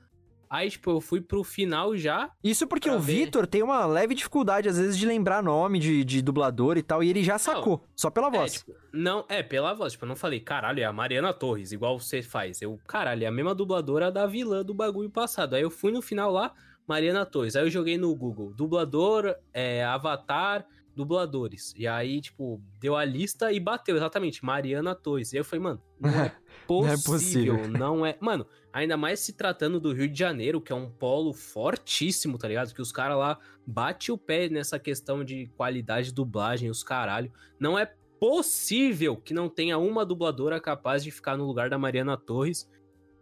Aí, 0.56 0.70
tipo, 0.70 0.90
eu 0.90 1.02
fui 1.02 1.20
pro 1.20 1.44
final 1.44 1.98
já. 1.98 2.32
Isso 2.42 2.66
porque 2.66 2.90
o 2.90 2.98
Vitor 2.98 3.46
tem 3.46 3.62
uma 3.62 3.86
leve 3.86 4.16
dificuldade, 4.16 4.70
às 4.70 4.78
vezes, 4.78 4.98
de 4.98 5.06
lembrar 5.06 5.44
nome 5.44 5.80
de, 5.80 6.06
de 6.06 6.22
dublador 6.22 6.78
e 6.78 6.82
tal, 6.82 7.04
e 7.04 7.10
ele 7.10 7.24
já 7.24 7.38
sacou, 7.38 7.80
não, 7.80 7.90
só 7.94 8.10
pela 8.10 8.30
voz. 8.30 8.56
É, 8.56 8.58
tipo, 8.60 8.74
não, 8.94 9.26
é, 9.28 9.44
pela 9.44 9.74
voz. 9.74 9.92
Tipo, 9.94 10.06
eu 10.06 10.10
não 10.10 10.16
falei, 10.16 10.40
caralho, 10.40 10.80
é 10.80 10.86
a 10.86 10.94
Mariana 10.94 11.34
Torres, 11.34 11.74
igual 11.74 12.00
você 12.00 12.22
faz. 12.22 12.62
Eu, 12.62 12.80
caralho, 12.88 13.26
é 13.26 13.28
a 13.28 13.32
mesma 13.32 13.54
dubladora 13.54 14.10
da 14.10 14.26
vilã 14.26 14.64
do 14.64 14.74
bagulho 14.74 15.10
passado. 15.10 15.56
Aí 15.56 15.62
eu 15.62 15.70
fui 15.70 15.92
no 15.92 16.02
final 16.02 16.32
lá, 16.32 16.54
Mariana 16.88 17.26
Torres. 17.26 17.58
Aí 17.58 17.66
eu 17.66 17.70
joguei 17.70 17.98
no 17.98 18.16
Google, 18.16 18.54
dublador, 18.54 19.36
é, 19.54 19.84
Avatar, 19.84 20.66
dubladores. 20.96 21.74
E 21.78 21.86
aí, 21.86 22.22
tipo, 22.22 22.62
deu 22.80 22.96
a 22.96 23.04
lista 23.04 23.52
e 23.52 23.60
bateu 23.60 23.96
exatamente, 23.96 24.44
Mariana 24.44 24.96
Torres. 24.96 25.34
E 25.34 25.36
aí 25.36 25.42
eu 25.42 25.46
falei, 25.46 25.64
mano, 25.64 25.82
não 26.00 26.10
é 26.10 26.32
possível, 26.66 26.88
não 26.88 26.88
é 26.88 26.98
possível. 26.98 27.68
Não 27.68 28.06
é. 28.06 28.18
Mano, 28.22 28.48
Ainda 28.76 28.98
mais 28.98 29.22
se 29.22 29.32
tratando 29.32 29.80
do 29.80 29.94
Rio 29.94 30.10
de 30.10 30.20
Janeiro, 30.20 30.60
que 30.60 30.74
é 30.74 30.76
um 30.76 30.90
polo 30.90 31.32
fortíssimo, 31.32 32.38
tá 32.38 32.46
ligado? 32.46 32.74
Que 32.74 32.82
os 32.82 32.92
caras 32.92 33.18
lá 33.18 33.40
bate 33.66 34.12
o 34.12 34.18
pé 34.18 34.50
nessa 34.50 34.78
questão 34.78 35.24
de 35.24 35.50
qualidade 35.56 36.08
de 36.08 36.14
dublagem, 36.14 36.70
os 36.70 36.84
caralho. 36.84 37.32
Não 37.58 37.80
é 37.80 37.90
possível 38.20 39.16
que 39.16 39.34
não 39.34 39.48
tenha 39.48 39.78
uma 39.78 40.06
dubladora 40.06 40.60
capaz 40.60 41.06
de 41.06 41.10
ficar 41.10 41.38
no 41.38 41.46
lugar 41.46 41.70
da 41.70 41.78
Mariana 41.78 42.18
Torres. 42.18 42.70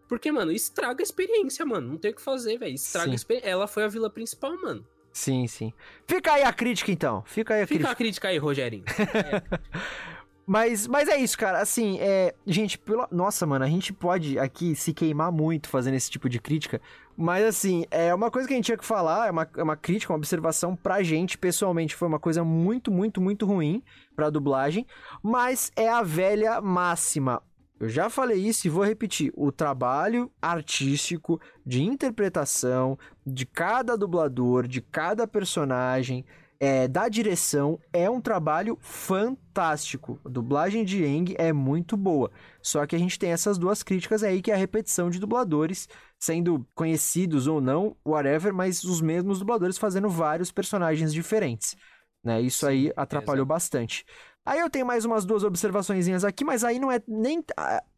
Porque, 0.10 0.32
mano, 0.32 0.52
estraga 0.52 1.04
a 1.04 1.06
experiência, 1.06 1.64
mano. 1.64 1.88
Não 1.88 1.98
tem 2.00 2.10
o 2.10 2.16
que 2.16 2.22
fazer, 2.24 2.58
velho. 2.58 2.74
Estraga 2.74 3.06
sim. 3.06 3.12
a 3.12 3.16
experiência. 3.16 3.48
Ela 3.48 3.68
foi 3.68 3.84
a 3.84 3.88
vila 3.88 4.10
principal, 4.10 4.60
mano. 4.60 4.84
Sim, 5.12 5.46
sim. 5.46 5.72
Fica 6.08 6.34
aí 6.34 6.42
a 6.42 6.52
crítica, 6.52 6.92
então. 6.92 7.22
Fica 7.28 7.54
aí 7.54 7.62
a 7.62 7.68
Fica 7.68 7.76
crítica. 7.76 7.90
Fica 7.90 7.92
a 7.92 7.96
crítica 7.96 8.28
aí, 8.30 8.38
Rogerinho. 8.40 8.86
É. 9.14 10.23
Mas, 10.46 10.88
mas 10.88 11.08
é 11.08 11.18
isso, 11.18 11.38
cara. 11.38 11.60
Assim, 11.60 11.98
é. 12.00 12.34
Gente, 12.46 12.78
pela... 12.78 13.08
nossa, 13.12 13.46
mano, 13.46 13.64
a 13.64 13.70
gente 13.70 13.94
pode 13.94 14.38
aqui 14.38 14.76
se 14.76 14.94
queimar 14.94 15.32
muito 15.32 15.70
fazendo 15.70 15.96
esse 15.96 16.10
tipo 16.12 16.28
de 16.28 16.40
crítica. 16.40 16.82
Mas, 17.16 17.46
assim, 17.46 17.86
é 17.92 18.14
uma 18.14 18.30
coisa 18.30 18.48
que 18.48 18.54
a 18.54 18.58
gente 18.58 18.66
tinha 18.66 18.78
que 18.78 18.86
falar, 18.86 19.28
é 19.28 19.32
uma, 19.32 19.50
é 19.56 19.64
uma 19.64 19.78
crítica, 19.78 20.12
uma 20.12 20.18
observação 20.18 20.76
pra 20.76 21.04
gente, 21.04 21.38
pessoalmente. 21.38 21.96
Foi 21.96 22.08
uma 22.08 22.20
coisa 22.20 22.44
muito, 22.44 22.92
muito, 22.92 23.22
muito 23.22 23.46
ruim 23.46 23.82
pra 24.16 24.30
dublagem. 24.30 24.86
Mas 25.22 25.72
é 25.76 25.88
a 25.88 26.02
velha 26.02 26.60
máxima. 26.60 27.42
Eu 27.80 27.90
já 27.90 28.10
falei 28.10 28.38
isso 28.38 28.66
e 28.66 28.70
vou 28.70 28.84
repetir. 28.84 29.32
O 29.36 29.52
trabalho 29.52 30.32
artístico 30.42 31.40
de 31.66 31.84
interpretação 31.84 32.98
de 33.26 33.46
cada 33.46 33.98
dublador, 33.98 34.68
de 34.68 34.82
cada 34.82 35.28
personagem 35.28 36.26
é, 36.64 36.88
da 36.88 37.10
direção 37.10 37.78
é 37.92 38.10
um 38.10 38.22
trabalho 38.22 38.78
fantástico. 38.80 40.18
A 40.24 40.30
dublagem 40.30 40.86
de 40.86 41.04
Eng 41.04 41.36
é 41.38 41.52
muito 41.52 41.98
boa. 41.98 42.32
Só 42.62 42.88
que 42.88 42.96
a 42.96 43.00
gente 43.00 43.20
tem 43.20 43.32
essas 43.32 43.58
duas 43.58 43.84
críticas 43.84 44.24
aí, 44.24 44.42
que 44.42 44.50
é 44.50 44.54
a 44.54 44.58
repetição 44.58 45.10
de 45.10 45.20
dubladores, 45.20 45.90
sendo 46.18 46.66
conhecidos 46.74 47.48
ou 47.48 47.60
não, 47.60 47.98
whatever, 48.06 48.54
mas 48.54 48.82
os 48.86 49.02
mesmos 49.02 49.40
dubladores 49.40 49.78
fazendo 49.78 50.08
vários 50.08 50.54
personagens 50.54 51.14
diferentes. 51.14 51.76
Né? 52.24 52.42
Isso 52.42 52.66
Sim, 52.66 52.72
aí 52.72 52.94
atrapalhou 52.96 53.46
bastante. 53.46 54.06
Aí 54.46 54.62
eu 54.62 54.70
tenho 54.70 54.86
mais 54.86 55.04
umas 55.04 55.26
duas 55.26 55.44
observações 55.44 56.24
aqui, 56.24 56.46
mas 56.46 56.64
aí 56.64 56.80
não 56.80 56.90
é 56.90 57.02
nem, 57.06 57.44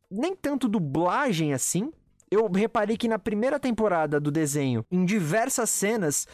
nem 0.09 0.35
tanto 0.35 0.67
dublagem 0.67 1.53
assim. 1.53 1.91
Eu 2.31 2.49
reparei 2.51 2.97
que 2.97 3.07
na 3.07 3.19
primeira 3.19 3.59
temporada 3.59 4.19
do 4.19 4.31
desenho, 4.31 4.83
em 4.91 5.05
diversas 5.05 5.69
cenas, 5.69 6.27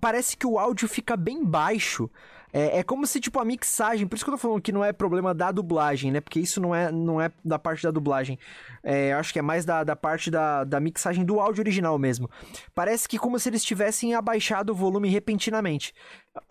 parece 0.00 0.36
que 0.36 0.46
o 0.46 0.58
áudio 0.58 0.88
fica 0.88 1.16
bem 1.16 1.44
baixo. 1.44 2.10
É, 2.52 2.78
é, 2.78 2.82
como 2.82 3.06
se, 3.06 3.20
tipo, 3.20 3.38
a 3.38 3.44
mixagem. 3.44 4.06
Por 4.06 4.16
isso 4.16 4.24
que 4.24 4.30
eu 4.30 4.34
tô 4.34 4.38
falando 4.38 4.62
que 4.62 4.72
não 4.72 4.82
é 4.82 4.90
problema 4.90 5.34
da 5.34 5.52
dublagem, 5.52 6.10
né? 6.10 6.22
Porque 6.22 6.40
isso 6.40 6.58
não 6.58 6.74
é, 6.74 6.90
não 6.90 7.20
é 7.20 7.30
da 7.44 7.58
parte 7.58 7.82
da 7.82 7.90
dublagem. 7.90 8.38
É, 8.82 9.12
acho 9.12 9.30
que 9.30 9.38
é 9.38 9.42
mais 9.42 9.66
da, 9.66 9.84
da 9.84 9.94
parte 9.94 10.30
da, 10.30 10.64
da 10.64 10.80
mixagem 10.80 11.22
do 11.22 11.38
áudio 11.38 11.60
original 11.60 11.98
mesmo. 11.98 12.30
Parece 12.74 13.06
que 13.06 13.18
como 13.18 13.38
se 13.38 13.50
eles 13.50 13.62
tivessem 13.62 14.14
abaixado 14.14 14.72
o 14.72 14.74
volume 14.74 15.10
repentinamente. 15.10 15.92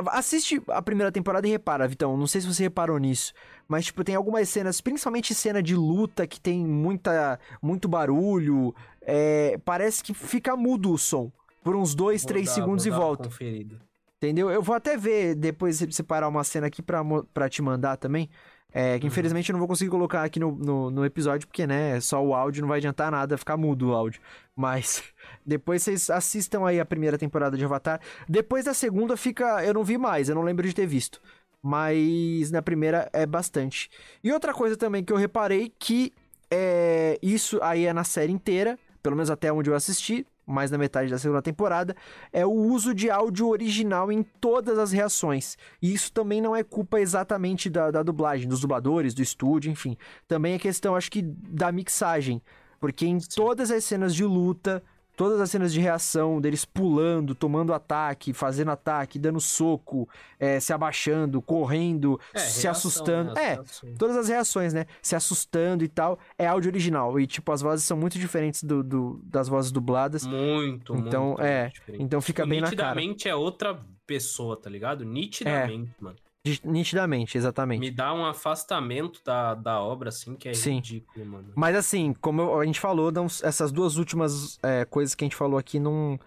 Assiste 0.10 0.62
a 0.68 0.80
primeira 0.80 1.12
temporada 1.12 1.48
e 1.48 1.52
repara, 1.52 1.88
Vitão. 1.88 2.16
Não 2.16 2.28
sei 2.28 2.42
se 2.42 2.54
você 2.54 2.64
reparou 2.64 3.00
nisso. 3.00 3.34
Mas, 3.68 3.86
tipo, 3.86 4.04
tem 4.04 4.14
algumas 4.14 4.48
cenas, 4.48 4.82
principalmente 4.82 5.34
cena 5.34 5.64
de 5.64 5.76
luta, 5.76 6.28
que 6.28 6.40
tem 6.40 6.64
muita, 6.64 7.40
muito 7.60 7.88
barulho. 7.88 8.76
É, 9.02 9.58
parece 9.66 10.04
que 10.04 10.14
fica 10.14 10.56
mudo 10.56 10.92
o 10.92 11.00
som 11.00 11.32
por 11.66 11.76
uns 11.76 11.96
2, 11.96 12.24
3 12.24 12.48
segundos 12.48 12.86
e. 12.86 12.92
Conferido. 12.92 13.82
Entendeu? 14.18 14.52
Eu 14.52 14.62
vou 14.62 14.76
até 14.76 14.96
ver 14.96 15.34
depois 15.34 15.84
separar 15.90 16.28
uma 16.28 16.44
cena 16.44 16.68
aqui 16.68 16.80
pra, 16.80 17.02
pra 17.34 17.50
te 17.50 17.60
mandar 17.60 17.98
também. 17.98 18.30
É, 18.72 19.00
que 19.00 19.06
uhum. 19.06 19.08
infelizmente 19.08 19.50
eu 19.50 19.54
não 19.54 19.60
vou 19.60 19.68
conseguir 19.68 19.90
colocar 19.90 20.22
aqui 20.22 20.40
no, 20.40 20.52
no, 20.52 20.92
no, 20.92 21.06
episódio, 21.06 21.48
porque, 21.48 21.66
né, 21.66 22.00
só 22.02 22.24
o 22.24 22.36
áudio 22.36 22.62
não 22.62 22.68
vai 22.68 22.78
adiantar 22.78 23.10
nada, 23.10 23.38
ficar 23.38 23.56
mudo 23.58 23.90
o 23.90 23.94
áudio. 23.94 24.22
Mas 24.56 25.02
depois 25.44 25.82
vocês 25.82 26.10
assistam 26.12 26.68
aí 26.68 26.80
a 26.80 26.86
primeira 26.86 27.18
temporada 27.18 27.58
de 27.58 27.66
Avatar. 27.66 28.00
Depois 28.30 28.66
da 28.66 28.74
segunda 28.74 29.18
fica. 29.18 29.66
Eu 29.66 29.74
não 29.74 29.84
vi 29.84 29.98
mais, 29.98 30.30
eu 30.30 30.36
não 30.36 30.44
lembro 30.44 30.68
de 30.68 30.74
ter 30.74 30.86
visto. 30.86 31.20
Mas 31.64 32.52
na 32.52 32.62
primeira 32.62 33.10
é 33.12 33.26
bastante. 33.26 33.90
E 34.24 34.32
outra 34.32 34.54
coisa 34.54 34.78
também 34.78 35.04
que 35.04 35.12
eu 35.12 35.18
reparei 35.18 35.74
que 35.80 36.14
é, 36.52 37.18
isso 37.24 37.60
aí 37.64 37.88
é 37.88 37.94
na 37.94 38.04
série 38.04 38.32
inteira, 38.32 38.78
pelo 39.02 39.16
menos 39.16 39.32
até 39.32 39.52
onde 39.52 39.72
eu 39.72 39.76
assisti 39.76 40.28
mais 40.46 40.70
da 40.70 40.78
metade 40.78 41.10
da 41.10 41.18
segunda 41.18 41.42
temporada, 41.42 41.96
é 42.32 42.46
o 42.46 42.52
uso 42.52 42.94
de 42.94 43.10
áudio 43.10 43.48
original 43.48 44.12
em 44.12 44.24
todas 44.24 44.78
as 44.78 44.92
reações. 44.92 45.58
E 45.82 45.94
isso 45.94 46.12
também 46.12 46.42
não 46.42 46.56
é 46.56 46.64
culpa 46.64 47.00
exatamente 47.00 47.70
da, 47.70 47.92
da 47.92 48.04
dublagem, 48.04 48.48
dos 48.48 48.60
dubladores, 48.60 49.14
do 49.14 49.22
estúdio, 49.22 49.72
enfim. 49.72 49.98
Também 50.28 50.54
é 50.54 50.60
questão, 50.60 50.96
acho 50.96 51.12
que, 51.12 51.22
da 51.22 51.72
mixagem. 51.72 52.42
Porque 52.80 53.06
em 53.06 53.20
Sim. 53.20 53.28
todas 53.36 53.72
as 53.72 53.84
cenas 53.84 54.14
de 54.14 54.24
luta, 54.24 54.84
todas 55.16 55.40
as 55.40 55.50
cenas 55.50 55.72
de 55.74 55.80
reação 55.80 56.40
deles 56.42 56.66
pulando, 56.66 57.34
tomando 57.34 57.74
ataque, 57.74 58.34
fazendo 58.34 58.72
ataque, 58.72 59.18
dando 59.18 59.40
soco, 59.40 60.08
é, 60.40 60.60
se 60.60 60.74
abaixando, 60.74 61.42
correndo, 61.42 62.20
é, 62.34 62.40
se 62.40 62.64
reação, 62.64 62.72
assustando. 62.72 63.34
Né, 63.34 63.54
é, 63.54 63.64
todas 63.98 64.18
as 64.18 64.28
reações, 64.28 64.74
né? 64.74 64.86
Se 65.02 65.16
assustando 65.16 65.84
e 65.84 65.88
tal, 65.88 66.20
é 66.38 66.48
áudio 66.48 66.70
original. 66.70 67.20
E, 67.20 67.28
tipo, 67.28 67.52
as 67.52 67.62
vozes 67.62 67.86
são 67.86 67.98
muito 67.98 68.20
diferentes 68.20 68.64
do, 68.64 68.84
do 68.84 69.22
das 69.24 69.48
vozes 69.48 69.72
dubladas. 69.72 70.26
Muito, 70.26 70.96
Então, 70.96 71.28
muito 71.30 71.42
é. 71.42 71.72
Então 71.88 72.22
fica 72.22 72.44
tipo, 72.44 72.50
bem 72.50 72.62
na 72.62 72.68
cara. 72.68 72.90
Nitidamente 72.90 73.30
é 73.30 73.36
outra 73.36 73.80
pessoa, 74.06 74.56
tá 74.56 74.70
ligado? 74.70 75.04
Nitidamente, 75.04 75.92
é. 76.00 76.04
mano. 76.04 76.18
Nitidamente, 76.64 77.38
exatamente. 77.38 77.80
Me 77.80 77.90
dá 77.90 78.14
um 78.14 78.26
afastamento 78.26 79.22
da, 79.24 79.56
da 79.56 79.82
obra, 79.82 80.10
assim, 80.10 80.36
que 80.36 80.50
é 80.50 80.54
Sim. 80.54 80.76
ridículo, 80.76 81.26
mano. 81.26 81.54
Mas 81.56 81.76
assim, 81.76 82.14
como 82.14 82.60
a 82.60 82.66
gente 82.66 82.80
falou, 82.80 83.12
não, 83.12 83.26
essas 83.26 83.72
duas 83.72 83.98
últimas 83.98 84.60
é, 84.62 84.86
coisas 84.86 85.16
que 85.16 85.24
a 85.24 85.26
gente 85.26 85.36
falou 85.36 85.58
aqui 85.58 85.80
não, 85.80 86.20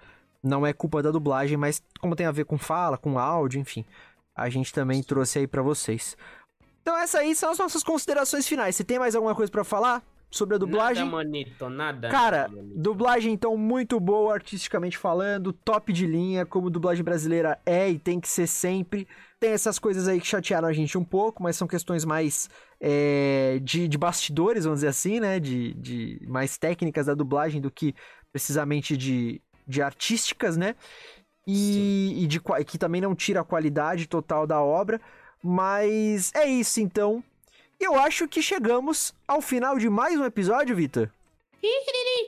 não 0.43 0.67
é 0.67 0.73
culpa 0.73 1.03
da 1.03 1.13
dublagem, 1.13 1.57
mas 1.57 1.81
como 2.01 2.17
tem 2.17 2.27
a 2.27 2.33
ver 2.33 2.45
com 2.45 2.59
fala, 2.59 2.99
com 2.99 3.19
áudio, 3.19 3.61
enfim, 3.61 3.85
a 4.35 4.49
gente 4.51 4.73
também 4.73 5.03
trouxe 5.03 5.39
aí 5.39 5.47
para 5.47 5.63
vocês. 5.63 6.17
Então 6.83 6.97
essas 6.97 7.21
aí 7.21 7.35
são 7.35 7.51
as 7.51 7.59
nossas 7.59 7.85
considerações 7.85 8.47
finais. 8.49 8.75
Você 8.75 8.83
tem 8.83 8.99
mais 8.99 9.15
alguma 9.15 9.35
coisa 9.35 9.53
para 9.53 9.63
falar? 9.63 10.03
Sobre 10.31 10.57
a 10.57 10.59
dublagem. 10.59 11.05
Nada, 11.05 11.17
manito, 11.17 11.71
nada. 11.71 12.09
Cara, 12.09 12.49
manito. 12.49 12.79
dublagem 12.79 13.33
então 13.33 13.57
muito 13.57 13.99
boa, 13.99 14.35
artisticamente 14.35 14.99
falando, 14.99 15.53
top 15.53 15.93
de 15.93 16.07
linha, 16.07 16.45
como 16.45 16.71
dublagem 16.71 17.03
brasileira 17.03 17.59
é 17.65 17.89
e 17.89 17.99
tem 17.99 18.21
que 18.21 18.29
ser 18.29 18.47
sempre. 18.47 19.09
Tem 19.41 19.51
essas 19.51 19.79
coisas 19.79 20.09
aí 20.09 20.21
que 20.21 20.27
chatearam 20.27 20.69
a 20.69 20.73
gente 20.73 20.99
um 20.99 21.05
pouco, 21.05 21.43
mas 21.43 21.57
são 21.57 21.69
questões 21.69 22.05
mais 22.05 22.51
é, 22.81 23.61
de, 23.63 23.89
de, 23.89 23.97
bastidores, 23.97 24.65
vamos 24.65 24.79
dizer 24.79 24.89
assim, 24.89 25.21
né? 25.21 25.39
De, 25.39 25.75
de 25.75 26.21
mais 26.27 26.59
técnicas 26.59 27.07
da 27.07 27.15
dublagem 27.15 27.61
do 27.61 27.71
que 27.71 27.95
precisamente 28.33 28.97
de, 28.97 29.41
de 29.67 29.81
artísticas, 29.81 30.57
né? 30.57 30.75
E, 31.47 32.25
e 32.25 32.27
de, 32.27 32.41
que 32.67 32.77
também 32.77 33.01
não 33.01 33.15
tira 33.15 33.41
a 33.41 33.45
qualidade 33.45 34.07
total 34.07 34.47
da 34.47 34.61
obra. 34.61 35.01
Mas 35.43 36.33
é 36.35 36.47
isso 36.47 36.81
então. 36.81 37.23
Eu 37.81 37.95
acho 37.95 38.27
que 38.27 38.43
chegamos 38.43 39.15
ao 39.27 39.41
final 39.41 39.79
de 39.79 39.89
mais 39.89 40.19
um 40.19 40.25
episódio, 40.25 40.75
Vitor. 40.75 41.09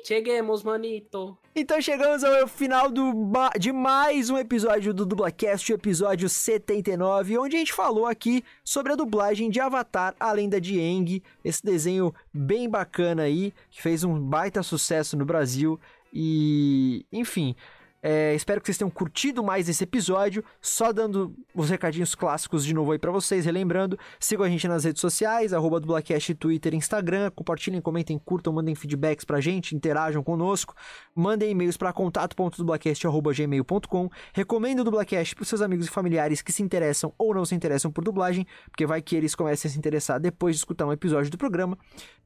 Cheguemos, 0.04 0.62
manito. 0.62 1.36
Então 1.54 1.80
chegamos 1.80 2.22
ao 2.22 2.46
final 2.46 2.90
do, 2.90 3.12
de 3.58 3.72
mais 3.72 4.30
um 4.30 4.38
episódio 4.38 4.94
do 4.94 5.04
Dublacast, 5.04 5.72
episódio 5.72 6.28
79, 6.28 7.38
onde 7.38 7.56
a 7.56 7.58
gente 7.58 7.72
falou 7.72 8.06
aqui 8.06 8.44
sobre 8.64 8.92
a 8.92 8.96
dublagem 8.96 9.50
de 9.50 9.60
Avatar, 9.60 10.14
a 10.18 10.32
lenda 10.32 10.60
de 10.60 10.78
Aang, 10.78 11.22
esse 11.44 11.64
desenho 11.64 12.14
bem 12.32 12.68
bacana 12.68 13.22
aí, 13.22 13.52
que 13.70 13.82
fez 13.82 14.04
um 14.04 14.18
baita 14.18 14.62
sucesso 14.62 15.16
no 15.16 15.24
Brasil 15.24 15.78
e, 16.12 17.04
enfim, 17.12 17.54
é, 18.02 18.34
espero 18.34 18.60
que 18.60 18.66
vocês 18.66 18.76
tenham 18.78 18.90
curtido 18.90 19.44
mais 19.44 19.68
esse 19.68 19.84
episódio. 19.84 20.42
Só 20.60 20.92
dando 20.92 21.34
os 21.54 21.68
recadinhos 21.68 22.14
clássicos 22.14 22.64
de 22.64 22.72
novo 22.72 22.92
aí 22.92 22.98
para 22.98 23.10
vocês, 23.10 23.44
relembrando, 23.44 23.98
sigam 24.18 24.46
a 24.46 24.48
gente 24.48 24.66
nas 24.66 24.84
redes 24.84 25.00
sociais, 25.00 25.52
arroba 25.52 25.78
Dublacast, 25.78 26.34
Twitter, 26.34 26.74
Instagram, 26.74 27.30
compartilhem, 27.30 27.80
comentem, 27.80 28.18
curtam, 28.18 28.52
mandem 28.52 28.74
feedbacks 28.74 29.24
pra 29.24 29.40
gente, 29.40 29.76
interajam 29.76 30.22
conosco, 30.22 30.74
mandem 31.14 31.50
e-mails 31.50 31.76
para 31.76 31.92
contato.dublacast.gmail.com, 31.92 34.10
recomendo 34.32 34.80
o 34.80 34.84
Dublacast 34.84 35.34
pros 35.34 35.48
seus 35.48 35.60
amigos 35.60 35.86
e 35.86 35.90
familiares 35.90 36.40
que 36.40 36.52
se 36.52 36.62
interessam 36.62 37.12
ou 37.18 37.34
não 37.34 37.44
se 37.44 37.54
interessam 37.54 37.92
por 37.92 38.02
dublagem, 38.02 38.46
porque 38.70 38.86
vai 38.86 39.02
que 39.02 39.14
eles 39.14 39.34
comecem 39.34 39.68
a 39.68 39.72
se 39.72 39.78
interessar 39.78 40.18
depois 40.18 40.56
de 40.56 40.60
escutar 40.60 40.86
um 40.86 40.92
episódio 40.92 41.30
do 41.30 41.36
programa, 41.36 41.76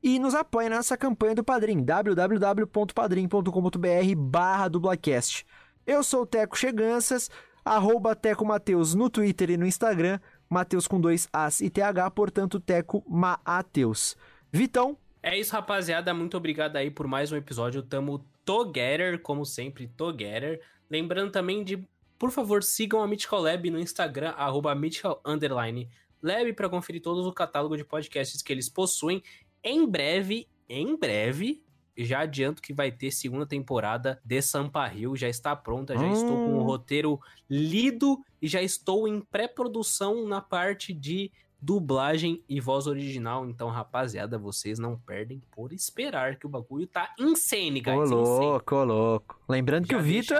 e 0.02 0.18
nos 0.18 0.34
apoiem 0.34 0.70
nessa 0.70 0.96
campanha 0.96 1.34
do 1.34 1.42
Padrim, 1.42 1.82
www.padrim.com.br 1.82 4.14
barra 4.16 4.68
Dublacast. 4.68 5.44
Eu 5.86 6.02
sou 6.02 6.22
o 6.22 6.26
Teco 6.26 6.56
Cheganças, 6.56 7.30
arroba 7.62 8.16
Teco 8.16 8.44
Mateus 8.44 8.94
no 8.94 9.10
Twitter 9.10 9.50
e 9.50 9.56
no 9.56 9.66
Instagram, 9.66 10.18
Mateus 10.48 10.88
com 10.88 10.98
dois 10.98 11.28
As 11.32 11.60
e 11.60 11.68
TH, 11.68 12.10
portanto, 12.10 12.58
Teco 12.58 13.04
Mateus. 13.06 14.16
Vitão? 14.50 14.96
É 15.22 15.38
isso, 15.38 15.52
rapaziada. 15.52 16.14
Muito 16.14 16.36
obrigado 16.36 16.76
aí 16.76 16.90
por 16.90 17.06
mais 17.06 17.32
um 17.32 17.36
episódio. 17.36 17.82
Tamo 17.82 18.24
together, 18.44 19.20
como 19.20 19.44
sempre, 19.44 19.88
together. 19.88 20.60
Lembrando 20.88 21.32
também 21.32 21.64
de, 21.64 21.86
por 22.18 22.30
favor, 22.30 22.62
sigam 22.62 23.02
a 23.02 23.08
Mythical 23.08 23.40
Lab 23.40 23.70
no 23.70 23.78
Instagram, 23.78 24.30
arroba 24.36 24.74
Mythical 24.74 25.20
Underline 25.24 25.88
Lab, 26.22 26.52
para 26.52 26.68
conferir 26.68 27.02
todo 27.02 27.26
o 27.26 27.32
catálogo 27.32 27.76
de 27.76 27.84
podcasts 27.84 28.42
que 28.42 28.52
eles 28.52 28.68
possuem. 28.68 29.22
Em 29.62 29.86
breve, 29.86 30.46
em 30.68 30.96
breve, 30.96 31.63
já 31.96 32.20
adianto 32.20 32.62
que 32.62 32.72
vai 32.72 32.90
ter 32.90 33.10
segunda 33.10 33.46
temporada 33.46 34.20
de 34.24 34.40
Sampa 34.42 34.86
Rio, 34.86 35.16
já 35.16 35.28
está 35.28 35.54
pronta, 35.54 35.94
já 35.94 36.02
hum. 36.02 36.12
estou 36.12 36.36
com 36.36 36.54
o 36.54 36.60
hum. 36.60 36.64
roteiro 36.64 37.20
lido 37.48 38.18
e 38.40 38.48
já 38.48 38.60
estou 38.62 39.06
em 39.06 39.20
pré-produção 39.20 40.26
na 40.26 40.40
parte 40.40 40.92
de 40.92 41.30
dublagem 41.64 42.42
e 42.46 42.60
voz 42.60 42.86
original. 42.86 43.48
Então, 43.48 43.70
rapaziada, 43.70 44.38
vocês 44.38 44.78
não 44.78 44.98
perdem 44.98 45.40
por 45.50 45.72
esperar 45.72 46.36
que 46.36 46.44
o 46.44 46.48
bagulho 46.48 46.86
tá 46.86 47.14
insane, 47.18 47.80
guys. 47.80 48.10
Ô 48.10 48.14
louco, 48.14 48.76
ô 48.76 48.84
louco. 48.84 49.40
Lembrando 49.48 49.86
Já 49.86 49.88
que 49.88 49.96
o 49.96 50.02
Vitor. 50.02 50.38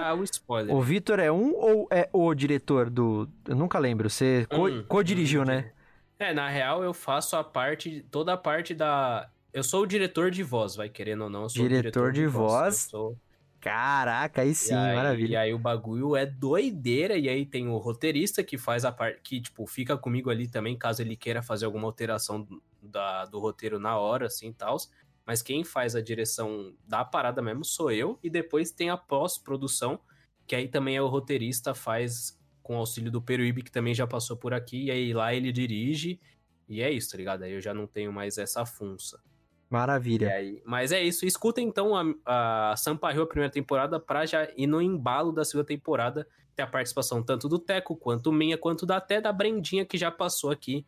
O, 0.69 0.77
o 0.77 0.83
Vitor 0.83 1.19
é 1.19 1.33
um 1.33 1.55
ou 1.55 1.89
é 1.91 2.09
o 2.13 2.35
diretor 2.35 2.91
do. 2.91 3.27
Eu 3.49 3.57
nunca 3.57 3.79
lembro. 3.79 4.11
Você 4.11 4.47
hum, 4.53 4.85
co-dirigiu, 4.87 5.43
hum, 5.43 5.47
né? 5.47 5.73
É, 6.19 6.35
na 6.35 6.49
real, 6.49 6.85
eu 6.85 6.93
faço 6.93 7.37
a 7.37 7.43
parte. 7.43 8.05
Toda 8.11 8.35
a 8.35 8.37
parte 8.37 8.75
da 8.75 9.31
eu 9.55 9.63
sou 9.63 9.85
o 9.85 9.87
diretor 9.87 10.33
de 10.33 10.43
voz, 10.43 10.75
vai 10.75 10.89
querendo 10.89 11.23
ou 11.25 11.31
não. 11.31 11.47
Diretor, 11.47 11.69
diretor, 11.69 12.13
de, 12.13 12.21
de 12.23 12.27
voz? 12.27 12.89
Sou... 12.91 13.17
Caraca, 13.61 14.43
aí 14.43 14.53
sim, 14.53 14.75
aí, 14.75 14.97
maravilha. 14.97 15.33
E 15.33 15.37
aí 15.37 15.55
o 15.55 15.59
bagulho 15.59 16.17
é 16.17 16.27
doideira, 16.27 17.17
e 17.17 17.29
aí 17.29 17.47
tem 17.47 17.69
o 17.69 17.79
roteirista 17.79 18.43
que 18.43 18.59
faz 18.59 18.85
a 18.85 18.91
parte, 18.91 19.21
que, 19.23 19.41
tipo, 19.41 19.65
fica 19.65 19.97
comigo 19.97 20.29
ali 20.29 20.49
também, 20.49 20.77
caso 20.77 21.01
ele 21.01 21.17
queira 21.17 21.41
fazer 21.41 21.67
alguma 21.67 21.87
alteração 21.87 22.47
da, 22.83 23.25
do 23.27 23.39
roteiro 23.39 23.79
na 23.79 23.97
hora, 23.97 24.27
assim, 24.27 24.53
tal. 24.53 24.77
Mas 25.25 25.41
quem 25.41 25.63
faz 25.63 25.95
a 25.95 26.03
direção 26.03 26.75
da 26.87 27.05
parada 27.05 27.41
mesmo 27.41 27.65
sou 27.65 27.93
eu, 27.93 28.19
e 28.25 28.29
depois 28.29 28.73
tem 28.73 28.91
a 28.91 28.97
pós-produção, 28.97 30.01
que 30.49 30.57
aí 30.57 30.67
também 30.67 30.97
é 30.97 31.01
o 31.01 31.07
roteirista, 31.07 31.75
faz 31.75 32.39
com 32.61 32.77
auxílio 32.77 33.11
do 33.11 33.23
Peruíbe, 33.23 33.63
que 33.63 33.71
também 33.71 33.95
já 33.95 34.07
passou 34.07 34.37
por 34.37 34.53
aqui, 34.53 34.87
e 34.87 34.91
aí 34.91 35.15
lá 35.15 35.33
ele 35.33 35.53
dirige, 35.53 36.21
e 36.69 36.83
é 36.83 36.91
isso, 36.91 37.13
tá 37.13 37.17
ligado? 37.17 37.45
Aí 37.45 37.53
eu 37.53 37.61
já 37.61 37.73
não 37.73 37.87
tenho 37.87 38.13
mais 38.13 38.37
essa 38.37 38.67
funça. 38.67 39.23
Maravilha. 39.69 40.33
Aí, 40.33 40.63
mas 40.65 40.93
é 40.93 41.03
isso. 41.03 41.27
Escuta 41.27 41.61
então 41.61 41.97
a, 41.97 42.71
a 42.71 42.77
Sampaio, 42.77 43.23
a 43.23 43.27
primeira 43.27 43.53
temporada, 43.53 43.99
pra 43.99 44.27
já 44.27 44.49
ir 44.57 44.67
no 44.67 44.81
embalo 44.81 45.33
da 45.33 45.45
segunda 45.45 45.67
temporada. 45.67 46.27
Ter 46.55 46.63
a 46.63 46.67
participação 46.67 47.21
tanto 47.23 47.49
do 47.49 47.59
Teco, 47.59 47.97
quanto 47.97 48.31
minha, 48.31 48.57
quanto 48.57 48.87
da, 48.87 48.99
até 48.99 49.21
da 49.21 49.33
Brendinha, 49.33 49.85
que 49.85 49.99
já 49.99 50.11
passou 50.11 50.51
aqui 50.51 50.87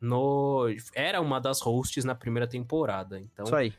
no. 0.00 0.66
Era 0.94 1.20
uma 1.20 1.40
das 1.40 1.60
hosts 1.60 2.04
na 2.04 2.14
primeira 2.14 2.46
temporada. 2.46 3.18
Então. 3.18 3.44
Isso 3.44 3.56
aí. 3.56 3.72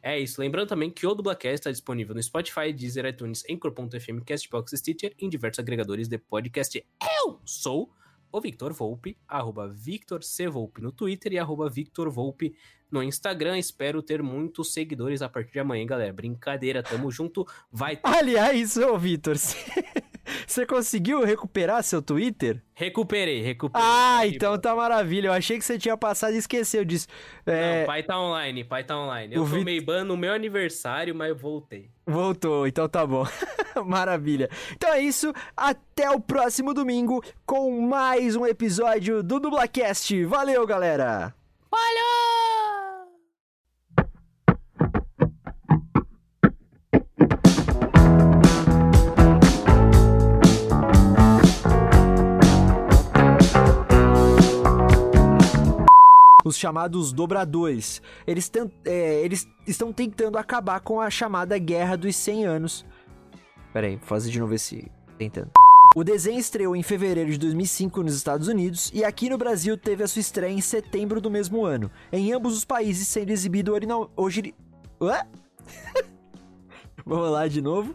É 0.00 0.18
isso. 0.18 0.40
Lembrando 0.40 0.68
também 0.68 0.90
que 0.90 1.06
o 1.06 1.14
Dublacast 1.14 1.54
está 1.54 1.70
disponível 1.70 2.14
no 2.14 2.22
Spotify, 2.22 2.72
Deezer, 2.72 3.06
iTunes, 3.06 3.42
Anchor.fm, 3.50 4.22
Castbox, 4.24 4.72
Stitcher 4.76 5.14
em 5.18 5.30
diversos 5.30 5.58
agregadores 5.58 6.08
de 6.08 6.18
podcast. 6.18 6.86
Eu 7.18 7.40
sou 7.44 7.90
o 8.34 8.40
Victor 8.40 8.72
Volpe, 8.72 9.16
arroba 9.28 9.68
Victor 9.68 10.24
C. 10.24 10.48
Volpe 10.48 10.82
no 10.82 10.90
Twitter 10.90 11.32
e 11.32 11.38
arroba 11.38 11.70
Victor 11.70 12.10
Volpe 12.10 12.52
no 12.90 13.00
Instagram. 13.00 13.56
Espero 13.56 14.02
ter 14.02 14.24
muitos 14.24 14.72
seguidores 14.72 15.22
a 15.22 15.28
partir 15.28 15.52
de 15.52 15.60
amanhã, 15.60 15.86
galera. 15.86 16.12
Brincadeira, 16.12 16.82
tamo 16.82 17.12
junto. 17.12 17.46
Vai. 17.70 18.00
Aliás, 18.02 18.76
ô 18.76 18.98
Victor, 18.98 19.36
você 20.46 20.66
conseguiu 20.66 21.24
recuperar 21.24 21.82
seu 21.82 22.02
Twitter? 22.02 22.62
Recuperei, 22.74 23.40
recuperei. 23.42 23.86
Ah, 23.86 24.26
então 24.26 24.58
tá 24.58 24.74
maravilha. 24.74 25.28
Eu 25.28 25.32
achei 25.32 25.58
que 25.58 25.64
você 25.64 25.78
tinha 25.78 25.96
passado 25.96 26.34
e 26.34 26.38
esqueceu 26.38 26.84
disso. 26.84 27.06
É... 27.46 27.80
Não, 27.80 27.86
pai 27.86 28.02
tá 28.02 28.20
online, 28.20 28.64
pai 28.64 28.84
tá 28.84 28.98
online. 28.98 29.34
Eu 29.34 29.42
o 29.42 29.48
tomei 29.48 29.78
Vit... 29.78 29.86
ban 29.86 30.04
no 30.04 30.16
meu 30.16 30.32
aniversário, 30.32 31.14
mas 31.14 31.28
eu 31.28 31.36
voltei. 31.36 31.90
Voltou, 32.06 32.66
então 32.66 32.88
tá 32.88 33.06
bom. 33.06 33.26
Maravilha. 33.86 34.48
Então 34.72 34.92
é 34.92 35.00
isso. 35.00 35.32
Até 35.56 36.10
o 36.10 36.20
próximo 36.20 36.74
domingo 36.74 37.22
com 37.46 37.80
mais 37.80 38.36
um 38.36 38.46
episódio 38.46 39.22
do 39.22 39.38
Dublacast. 39.38 40.24
Valeu, 40.24 40.66
galera! 40.66 41.34
Valeu! 41.70 42.23
Os 56.44 56.56
chamados 56.56 57.12
dobradores. 57.12 58.02
Eles, 58.26 58.52
é, 58.84 59.24
eles 59.24 59.48
estão 59.66 59.92
tentando 59.92 60.36
acabar 60.38 60.80
com 60.80 61.00
a 61.00 61.10
chamada 61.10 61.58
Guerra 61.58 61.96
dos 61.96 62.14
100 62.14 62.44
Anos. 62.44 62.86
Pera 63.72 63.86
aí, 63.86 63.96
vou 63.96 64.06
fazer 64.06 64.30
de 64.30 64.38
novo 64.38 64.54
esse... 64.54 64.88
Tentando. 65.18 65.50
O 65.96 66.02
desenho 66.02 66.40
estreou 66.40 66.74
em 66.74 66.82
fevereiro 66.82 67.30
de 67.30 67.38
2005 67.38 68.02
nos 68.02 68.16
Estados 68.16 68.48
Unidos 68.48 68.90
e 68.92 69.04
aqui 69.04 69.30
no 69.30 69.38
Brasil 69.38 69.78
teve 69.78 70.02
a 70.02 70.08
sua 70.08 70.18
estreia 70.18 70.52
em 70.52 70.60
setembro 70.60 71.20
do 71.20 71.30
mesmo 71.30 71.64
ano, 71.64 71.88
em 72.12 72.32
ambos 72.32 72.56
os 72.56 72.64
países 72.64 73.06
sendo 73.06 73.30
exibido 73.30 73.72
hoje. 74.16 74.52
Ué? 75.00 75.24
Vamos 77.06 77.30
lá 77.30 77.46
de 77.46 77.62
novo. 77.62 77.94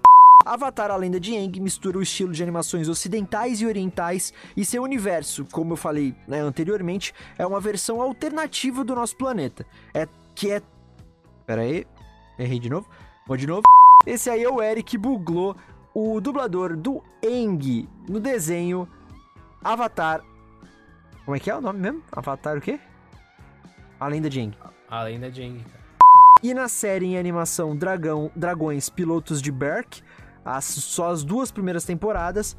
Avatar, 0.50 0.90
a 0.90 0.96
lenda 0.96 1.20
de 1.20 1.38
Aang, 1.38 1.60
mistura 1.60 2.00
o 2.00 2.02
estilo 2.02 2.34
de 2.34 2.42
animações 2.42 2.90
ocidentais 2.90 3.62
e 3.62 3.68
orientais 3.68 4.34
e 4.58 4.66
seu 4.66 4.82
universo, 4.82 5.46
como 5.52 5.74
eu 5.74 5.78
falei 5.78 6.16
né, 6.28 6.40
anteriormente, 6.40 7.14
é 7.38 7.46
uma 7.46 7.60
versão 7.60 8.02
alternativa 8.02 8.84
do 8.84 8.96
nosso 8.96 9.16
planeta. 9.16 9.64
É 9.94 10.08
que 10.34 10.50
é. 10.50 10.60
Pera 11.46 11.62
aí, 11.62 11.86
errei 12.40 12.58
de 12.58 12.68
novo. 12.68 12.90
Vou 13.28 13.38
de 13.38 13.46
novo. 13.46 13.62
Esse 14.08 14.32
aí 14.32 14.44
é 14.44 14.50
o 14.50 14.60
Eric 14.60 14.98
Buglou, 14.98 15.56
o 15.94 16.20
dublador 16.20 16.76
do 16.76 17.04
Aang 17.24 17.88
no 18.10 18.20
desenho 18.20 18.90
Avatar. 19.64 20.24
Como 21.26 21.38
é 21.38 21.40
que 21.40 21.52
é 21.52 21.56
o 21.56 21.62
nome 21.62 21.80
mesmo? 21.80 22.02
Avatar 22.12 22.58
o 22.58 22.62
quê? 22.62 22.80
A 24.00 24.08
Lenda 24.08 24.28
de 24.28 24.40
Aang. 24.40 24.58
A 24.90 25.04
lenda 25.04 25.30
de 25.30 25.44
Aang, 25.44 25.64
cara. 25.64 25.80
E 26.42 26.54
na 26.54 26.70
série 26.70 27.06
em 27.06 27.18
animação 27.18 27.76
Dragão, 27.76 28.32
Dragões 28.34 28.90
Pilotos 28.90 29.42
de 29.42 29.52
Berk, 29.52 30.02
as, 30.44 30.66
só 30.66 31.10
as 31.10 31.24
duas 31.24 31.52
primeiras 31.52 31.84
temporadas. 31.84 32.58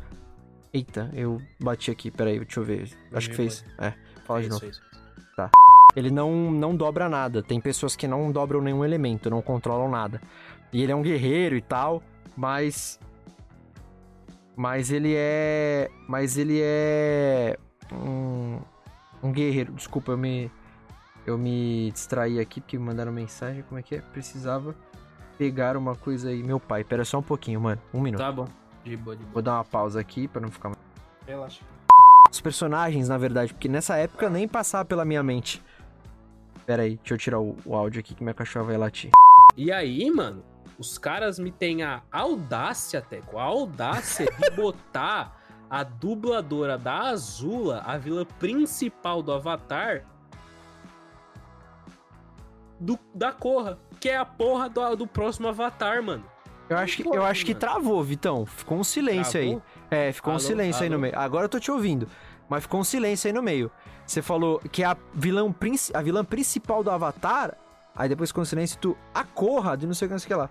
Eita, 0.73 1.11
eu 1.15 1.41
bati 1.61 1.91
aqui, 1.91 2.11
peraí, 2.11 2.39
deixa 2.39 2.61
eu 2.61 2.65
ver. 2.65 2.91
Acho 3.13 3.31
que 3.31 3.37
fez. 3.37 3.65
É, 3.79 3.93
fala 4.25 4.43
de 4.43 4.49
novo. 4.49 4.65
isso. 4.65 4.81
Ele 5.97 6.11
não, 6.11 6.51
não 6.51 6.77
dobra 6.77 7.09
nada. 7.09 7.43
Tem 7.43 7.61
pessoas 7.61 7.97
que 7.97 8.07
não 8.07 8.31
dobram 8.31 8.61
nenhum 8.61 8.85
elemento, 8.85 9.31
não 9.31 9.43
controlam 9.43 9.91
nada. 9.91 10.21
E 10.73 10.83
ele 10.83 10.93
é 10.93 10.95
um 10.95 11.03
guerreiro 11.03 11.57
e 11.57 11.61
tal, 11.61 12.03
mas. 12.37 13.01
Mas 14.57 14.91
ele 14.91 15.15
é. 15.17 15.91
Mas 16.07 16.37
ele 16.37 16.61
é. 16.63 17.59
Um, 17.93 18.61
um 19.23 19.33
guerreiro. 19.33 19.73
Desculpa, 19.73 20.13
eu 20.13 20.19
me. 20.19 20.51
Eu 21.27 21.37
me 21.37 21.91
distraí 21.93 22.41
aqui 22.41 22.61
porque 22.61 22.79
me 22.79 22.85
mandaram 22.85 23.13
mensagem. 23.13 23.63
Como 23.65 23.79
é 23.79 23.83
que 23.83 23.97
é? 23.97 24.01
Precisava 24.01 24.75
pegar 25.41 25.75
uma 25.75 25.97
coisa 25.97 26.29
aí. 26.29 26.43
Meu 26.43 26.61
pai, 26.61 26.85
pera 26.85 27.03
só 27.03 27.19
um 27.19 27.23
pouquinho, 27.23 27.59
mano. 27.63 27.81
Um 27.95 28.01
minuto. 28.03 28.21
Tá 28.21 28.31
bom. 28.31 28.47
De 28.85 28.95
boa, 28.95 29.17
de 29.17 29.23
boa. 29.23 29.33
Vou 29.33 29.43
dar 29.43 29.55
uma 29.55 29.65
pausa 29.65 29.99
aqui 29.99 30.29
pra 30.29 30.39
não 30.39 30.51
ficar. 30.51 30.77
Relaxa. 31.27 31.63
Os 32.31 32.43
personagens, 32.43 33.09
na 33.09 33.17
verdade, 33.17 33.55
porque 33.55 33.67
nessa 33.67 33.97
época 33.97 34.29
nem 34.29 34.47
passava 34.47 34.85
pela 34.85 35.03
minha 35.03 35.23
mente. 35.23 35.63
Pera 36.67 36.83
aí, 36.83 36.97
deixa 36.97 37.15
eu 37.15 37.19
tirar 37.19 37.41
o, 37.41 37.57
o 37.65 37.75
áudio 37.75 38.01
aqui 38.01 38.15
que 38.15 38.23
minha 38.23 38.35
cachorra 38.35 38.67
vai 38.67 38.77
latir. 38.77 39.13
E 39.57 39.73
aí, 39.73 40.11
mano, 40.11 40.45
os 40.79 40.99
caras 40.99 41.39
me 41.39 41.51
têm 41.51 41.83
a 41.83 42.03
audácia, 42.13 43.01
Teco, 43.01 43.39
a 43.39 43.45
audácia 43.45 44.27
de 44.27 44.51
botar 44.55 45.41
a 45.71 45.83
dubladora 45.83 46.77
da 46.77 47.09
Azula, 47.09 47.83
a 47.87 47.97
vilã 47.97 48.27
principal 48.39 49.23
do 49.23 49.33
Avatar, 49.33 50.05
do, 52.79 52.99
da 53.15 53.33
Korra, 53.33 53.79
que 54.01 54.09
é 54.09 54.17
a 54.17 54.25
porra 54.25 54.69
do, 54.69 54.97
do 54.97 55.07
próximo 55.07 55.47
Avatar, 55.47 56.03
mano. 56.03 56.25
Eu 56.69 56.79
acho, 56.79 56.97
que, 56.99 57.09
eu 57.09 57.25
acho 57.25 57.45
que 57.45 57.55
travou, 57.55 58.03
Vitão. 58.03 58.47
Ficou 58.47 58.79
um 58.79 58.85
silêncio 58.85 59.39
aí. 59.39 59.49
Travou? 59.51 59.63
É, 59.91 60.13
ficou 60.13 60.33
um 60.33 60.37
Alô, 60.37 60.41
silêncio 60.41 60.83
aí 60.83 60.89
no 60.89 60.95
alô? 60.95 61.03
meio. 61.03 61.19
Agora 61.19 61.45
eu 61.45 61.49
tô 61.49 61.59
te 61.59 61.71
ouvindo. 61.71 62.09
Mas 62.49 62.63
ficou 62.63 62.81
um 62.81 62.85
silêncio 62.85 63.29
aí 63.29 63.33
no 63.33 63.43
meio. 63.43 63.71
Você 64.07 64.23
falou 64.23 64.61
que 64.71 64.83
a 64.83 64.97
vilã, 65.13 65.53
a 65.93 66.03
vilã 66.03 66.25
principal 66.25 66.83
do 66.83 66.91
Avatar. 66.91 67.57
Aí 67.95 68.09
depois 68.09 68.31
ficou 68.31 68.43
um 68.43 68.45
silêncio 68.45 68.77
e 68.77 68.79
tu. 68.79 68.97
A 69.13 69.25
Corra 69.25 69.77
de 69.77 69.87
não 69.87 69.95
sei 69.95 70.07
o 70.07 70.09
que, 70.09 70.13
não 70.15 70.19
sei 70.21 70.27
o 70.27 70.29
que 70.29 70.35
lá. 70.35 70.51